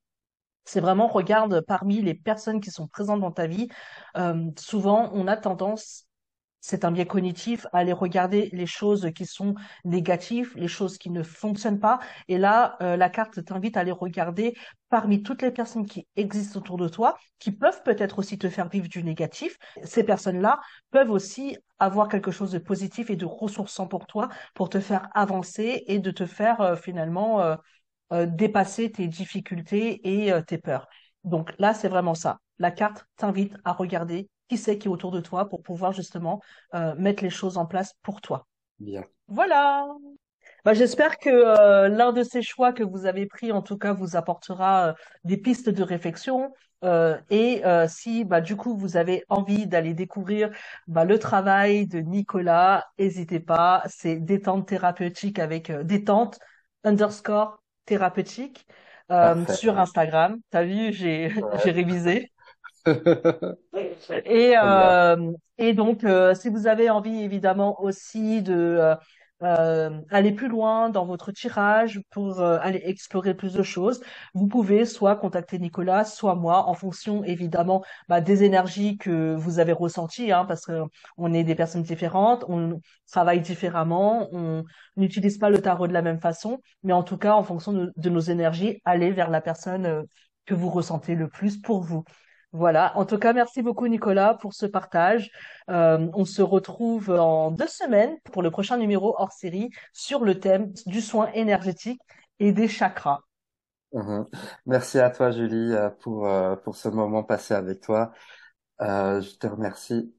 C'est 0.64 0.80
vraiment 0.80 1.08
regarde 1.08 1.60
parmi 1.60 2.00
les 2.00 2.14
personnes 2.14 2.60
qui 2.60 2.70
sont 2.70 2.88
présentes 2.88 3.20
dans 3.20 3.32
ta 3.32 3.46
vie. 3.46 3.68
Euh, 4.16 4.50
souvent, 4.58 5.10
on 5.12 5.26
a 5.26 5.36
tendance 5.36 6.06
c'est 6.62 6.84
un 6.84 6.92
biais 6.92 7.06
cognitif, 7.06 7.66
aller 7.72 7.92
regarder 7.92 8.48
les 8.52 8.66
choses 8.66 9.10
qui 9.14 9.26
sont 9.26 9.54
négatives, 9.84 10.52
les 10.54 10.68
choses 10.68 10.96
qui 10.96 11.10
ne 11.10 11.24
fonctionnent 11.24 11.80
pas. 11.80 11.98
Et 12.28 12.38
là, 12.38 12.76
euh, 12.80 12.96
la 12.96 13.10
carte 13.10 13.44
t'invite 13.44 13.76
à 13.76 13.82
les 13.82 13.90
regarder 13.90 14.54
parmi 14.88 15.24
toutes 15.24 15.42
les 15.42 15.50
personnes 15.50 15.86
qui 15.86 16.06
existent 16.14 16.60
autour 16.60 16.78
de 16.78 16.88
toi, 16.88 17.18
qui 17.40 17.50
peuvent 17.50 17.82
peut-être 17.82 18.20
aussi 18.20 18.38
te 18.38 18.48
faire 18.48 18.68
vivre 18.68 18.86
du 18.88 19.02
négatif. 19.02 19.58
Ces 19.82 20.04
personnes-là 20.04 20.60
peuvent 20.92 21.10
aussi 21.10 21.58
avoir 21.80 22.06
quelque 22.08 22.30
chose 22.30 22.52
de 22.52 22.58
positif 22.58 23.10
et 23.10 23.16
de 23.16 23.26
ressourçant 23.26 23.88
pour 23.88 24.06
toi, 24.06 24.28
pour 24.54 24.68
te 24.68 24.78
faire 24.78 25.08
avancer 25.14 25.82
et 25.88 25.98
de 25.98 26.12
te 26.12 26.26
faire 26.26 26.60
euh, 26.60 26.76
finalement 26.76 27.40
euh, 28.12 28.26
dépasser 28.26 28.92
tes 28.92 29.08
difficultés 29.08 30.00
et 30.04 30.32
tes 30.46 30.58
peurs. 30.58 30.86
Donc 31.24 31.52
là, 31.58 31.74
c'est 31.74 31.88
vraiment 31.88 32.14
ça. 32.14 32.38
La 32.58 32.70
carte 32.70 33.06
t'invite 33.16 33.56
à 33.64 33.72
regarder 33.72 34.28
qui 34.52 34.58
c'est 34.58 34.76
qui 34.76 34.88
est 34.88 34.90
autour 34.90 35.10
de 35.12 35.20
toi 35.20 35.48
pour 35.48 35.62
pouvoir 35.62 35.92
justement 35.92 36.42
euh, 36.74 36.94
mettre 36.96 37.22
les 37.22 37.30
choses 37.30 37.56
en 37.56 37.64
place 37.64 37.94
pour 38.02 38.20
toi. 38.20 38.46
Bien. 38.78 39.04
Voilà. 39.28 39.86
Bah, 40.64 40.74
j'espère 40.74 41.18
que 41.18 41.30
euh, 41.30 41.88
l'un 41.88 42.12
de 42.12 42.22
ces 42.22 42.42
choix 42.42 42.74
que 42.74 42.82
vous 42.82 43.06
avez 43.06 43.26
pris, 43.26 43.50
en 43.50 43.62
tout 43.62 43.78
cas, 43.78 43.94
vous 43.94 44.14
apportera 44.14 44.88
euh, 44.88 44.92
des 45.24 45.38
pistes 45.38 45.70
de 45.70 45.82
réflexion. 45.82 46.52
et 47.30 47.62
si, 47.88 48.24
bah, 48.24 48.40
du 48.42 48.56
coup, 48.56 48.76
vous 48.76 48.96
avez 48.96 49.24
envie 49.30 49.66
d'aller 49.66 49.94
découvrir 49.94 50.50
bah, 50.86 51.04
le 51.04 51.18
travail 51.18 51.86
de 51.86 52.00
Nicolas, 52.00 52.84
n'hésitez 52.98 53.40
pas. 53.40 53.82
C'est 53.86 54.16
détente 54.16 54.68
thérapeutique 54.68 55.38
avec 55.38 55.70
détente 55.70 56.38
underscore 56.84 57.62
thérapeutique 57.86 58.66
sur 59.48 59.78
Instagram. 59.78 60.36
T'as 60.50 60.64
vu, 60.64 60.92
j'ai 60.92 61.30
j'ai 61.64 61.70
révisé. 61.70 62.31
Et, 62.86 64.54
euh, 64.60 65.32
et 65.58 65.72
donc, 65.72 66.04
euh, 66.04 66.34
si 66.34 66.48
vous 66.48 66.66
avez 66.66 66.90
envie 66.90 67.22
évidemment 67.22 67.80
aussi 67.82 68.42
de 68.42 68.54
euh, 68.54 68.96
euh 69.42 70.00
aller 70.10 70.32
plus 70.32 70.48
loin 70.48 70.88
dans 70.88 71.04
votre 71.04 71.32
tirage 71.32 72.00
pour 72.10 72.40
euh, 72.40 72.58
aller 72.60 72.80
explorer 72.84 73.34
plus 73.34 73.52
de 73.52 73.62
choses, 73.62 74.00
vous 74.34 74.48
pouvez 74.48 74.84
soit 74.84 75.16
contacter 75.16 75.58
Nicolas, 75.58 76.04
soit 76.04 76.34
moi, 76.34 76.68
en 76.68 76.74
fonction 76.74 77.24
évidemment 77.24 77.84
bah, 78.08 78.20
des 78.20 78.44
énergies 78.44 78.98
que 78.98 79.34
vous 79.34 79.58
avez 79.58 79.72
ressenties, 79.72 80.32
hein, 80.32 80.44
parce 80.44 80.66
que 80.66 80.82
on 81.16 81.32
est 81.32 81.44
des 81.44 81.54
personnes 81.54 81.82
différentes, 81.82 82.44
on 82.48 82.80
travaille 83.10 83.40
différemment, 83.40 84.28
on 84.32 84.64
n'utilise 84.96 85.38
pas 85.38 85.50
le 85.50 85.60
tarot 85.60 85.86
de 85.86 85.92
la 85.92 86.02
même 86.02 86.20
façon, 86.20 86.60
mais 86.82 86.92
en 86.92 87.02
tout 87.02 87.18
cas, 87.18 87.34
en 87.34 87.42
fonction 87.44 87.72
de, 87.72 87.92
de 87.96 88.10
nos 88.10 88.20
énergies, 88.20 88.80
allez 88.84 89.12
vers 89.12 89.30
la 89.30 89.40
personne 89.40 90.04
que 90.46 90.54
vous 90.54 90.70
ressentez 90.70 91.14
le 91.14 91.28
plus 91.28 91.60
pour 91.60 91.82
vous. 91.82 92.04
Voilà. 92.52 92.96
En 92.98 93.06
tout 93.06 93.18
cas, 93.18 93.32
merci 93.32 93.62
beaucoup 93.62 93.88
Nicolas 93.88 94.34
pour 94.34 94.52
ce 94.52 94.66
partage. 94.66 95.30
Euh, 95.70 96.08
on 96.14 96.26
se 96.26 96.42
retrouve 96.42 97.08
en 97.10 97.50
deux 97.50 97.66
semaines 97.66 98.18
pour 98.30 98.42
le 98.42 98.50
prochain 98.50 98.76
numéro 98.76 99.14
hors 99.18 99.32
série 99.32 99.70
sur 99.94 100.20
le 100.24 100.38
thème 100.38 100.72
du 100.86 101.00
soin 101.00 101.30
énergétique 101.32 102.00
et 102.40 102.52
des 102.52 102.68
chakras. 102.68 103.20
Mhm. 103.94 104.26
Merci 104.66 104.98
à 104.98 105.10
toi 105.10 105.30
Julie 105.30 105.72
euh, 105.72 105.90
pour 105.90 106.26
euh, 106.26 106.56
pour 106.56 106.76
ce 106.76 106.88
moment 106.88 107.24
passé 107.24 107.54
avec 107.54 107.80
toi. 107.80 108.12
je 108.80 109.36
te 109.38 109.46
remercie 109.46 110.14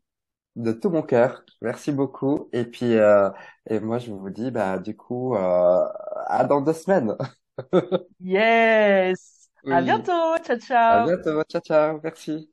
de 0.55 0.72
tout 0.72 0.89
mon 0.89 1.03
cœur. 1.03 1.43
Merci 1.61 1.91
beaucoup. 1.91 2.49
Et 2.51 2.65
puis 2.65 2.93
et 2.93 3.80
moi 3.80 3.99
je 3.99 4.11
vous 4.11 4.30
dis 4.31 4.49
bah 4.49 4.80
du 4.80 4.95
coup 4.95 5.35
à 5.35 6.45
dans 6.49 6.61
deux 6.61 6.73
semaines. 6.73 7.15
yes. 8.19 9.32
À 9.69 9.81
bientôt. 9.81 10.11
Ciao, 10.45 10.56
À 10.56 10.60
ciao. 10.60 11.06
bientôt. 11.07 11.44
Ciao, 11.44 11.61
ciao. 11.61 11.99
Merci. 12.03 12.49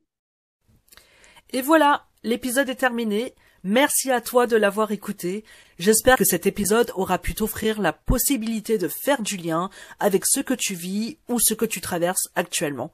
Et 1.53 1.62
voilà, 1.62 2.07
l'épisode 2.23 2.69
est 2.69 2.77
terminé. 2.77 3.35
Merci 3.62 4.11
à 4.11 4.20
toi 4.20 4.47
de 4.47 4.57
l'avoir 4.57 4.91
écouté. 4.93 5.45
J'espère 5.78 6.16
que 6.16 6.24
cet 6.24 6.47
épisode 6.47 6.93
aura 6.95 7.19
pu 7.19 7.35
t'offrir 7.35 7.81
la 7.81 7.93
possibilité 7.93 8.78
de 8.78 8.89
faire 8.89 9.20
du 9.23 9.37
lien 9.37 9.69
avec 9.99 10.24
ce 10.27 10.41
que 10.41 10.55
tu 10.55 10.74
vis 10.74 11.19
ou 11.28 11.39
ce 11.41 11.53
que 11.55 11.66
tu 11.66 11.81
traverses 11.81 12.31
actuellement. 12.37 12.93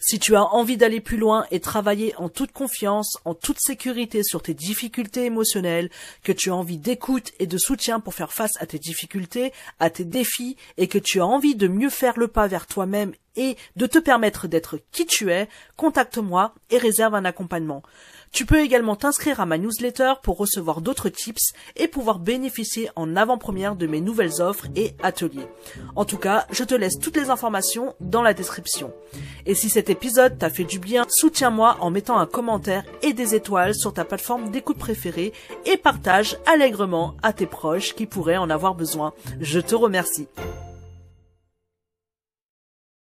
Si 0.00 0.18
tu 0.18 0.36
as 0.36 0.44
envie 0.44 0.76
d'aller 0.76 1.00
plus 1.00 1.16
loin 1.16 1.46
et 1.50 1.60
travailler 1.60 2.14
en 2.16 2.28
toute 2.28 2.52
confiance, 2.52 3.18
en 3.24 3.34
toute 3.34 3.58
sécurité 3.60 4.22
sur 4.22 4.42
tes 4.42 4.54
difficultés 4.54 5.24
émotionnelles, 5.24 5.90
que 6.22 6.32
tu 6.32 6.50
as 6.50 6.54
envie 6.54 6.78
d'écoute 6.78 7.32
et 7.38 7.46
de 7.46 7.58
soutien 7.58 8.00
pour 8.00 8.14
faire 8.14 8.32
face 8.32 8.60
à 8.60 8.66
tes 8.66 8.78
difficultés, 8.78 9.52
à 9.80 9.90
tes 9.90 10.04
défis, 10.04 10.56
et 10.76 10.88
que 10.88 10.98
tu 10.98 11.20
as 11.20 11.26
envie 11.26 11.56
de 11.56 11.68
mieux 11.68 11.90
faire 11.90 12.18
le 12.18 12.28
pas 12.28 12.46
vers 12.46 12.66
toi-même 12.66 13.12
et 13.36 13.56
de 13.76 13.86
te 13.86 13.98
permettre 13.98 14.48
d'être 14.48 14.78
qui 14.92 15.06
tu 15.06 15.30
es, 15.30 15.48
contacte-moi 15.76 16.54
et 16.70 16.78
réserve 16.78 17.14
un 17.14 17.24
accompagnement. 17.24 17.82
Tu 18.32 18.46
peux 18.46 18.60
également 18.60 18.96
t'inscrire 18.96 19.40
à 19.40 19.46
ma 19.46 19.58
newsletter 19.58 20.14
pour 20.22 20.36
recevoir 20.36 20.80
d'autres 20.80 21.08
tips 21.08 21.52
et 21.76 21.88
pouvoir 21.88 22.18
bénéficier 22.18 22.90
en 22.96 23.16
avant-première 23.16 23.76
de 23.76 23.86
mes 23.86 24.00
nouvelles 24.00 24.40
offres 24.40 24.66
et 24.76 24.94
ateliers. 25.02 25.46
En 25.96 26.04
tout 26.04 26.18
cas, 26.18 26.46
je 26.50 26.64
te 26.64 26.74
laisse 26.74 26.98
toutes 26.98 27.16
les 27.16 27.30
informations 27.30 27.94
dans 28.00 28.22
la 28.22 28.34
description. 28.34 28.92
Et 29.46 29.54
si 29.54 29.68
cet 29.68 29.90
épisode 29.90 30.38
t'a 30.38 30.50
fait 30.50 30.64
du 30.64 30.78
bien, 30.78 31.06
soutiens-moi 31.08 31.76
en 31.80 31.90
mettant 31.90 32.18
un 32.18 32.26
commentaire 32.26 32.84
et 33.02 33.12
des 33.12 33.34
étoiles 33.34 33.74
sur 33.74 33.92
ta 33.92 34.04
plateforme 34.04 34.50
d'écoute 34.50 34.78
préférée 34.78 35.32
et 35.64 35.76
partage 35.76 36.36
allègrement 36.46 37.14
à 37.22 37.32
tes 37.32 37.46
proches 37.46 37.94
qui 37.94 38.06
pourraient 38.06 38.36
en 38.36 38.50
avoir 38.50 38.74
besoin. 38.74 39.12
Je 39.40 39.60
te 39.60 39.74
remercie. 39.74 40.28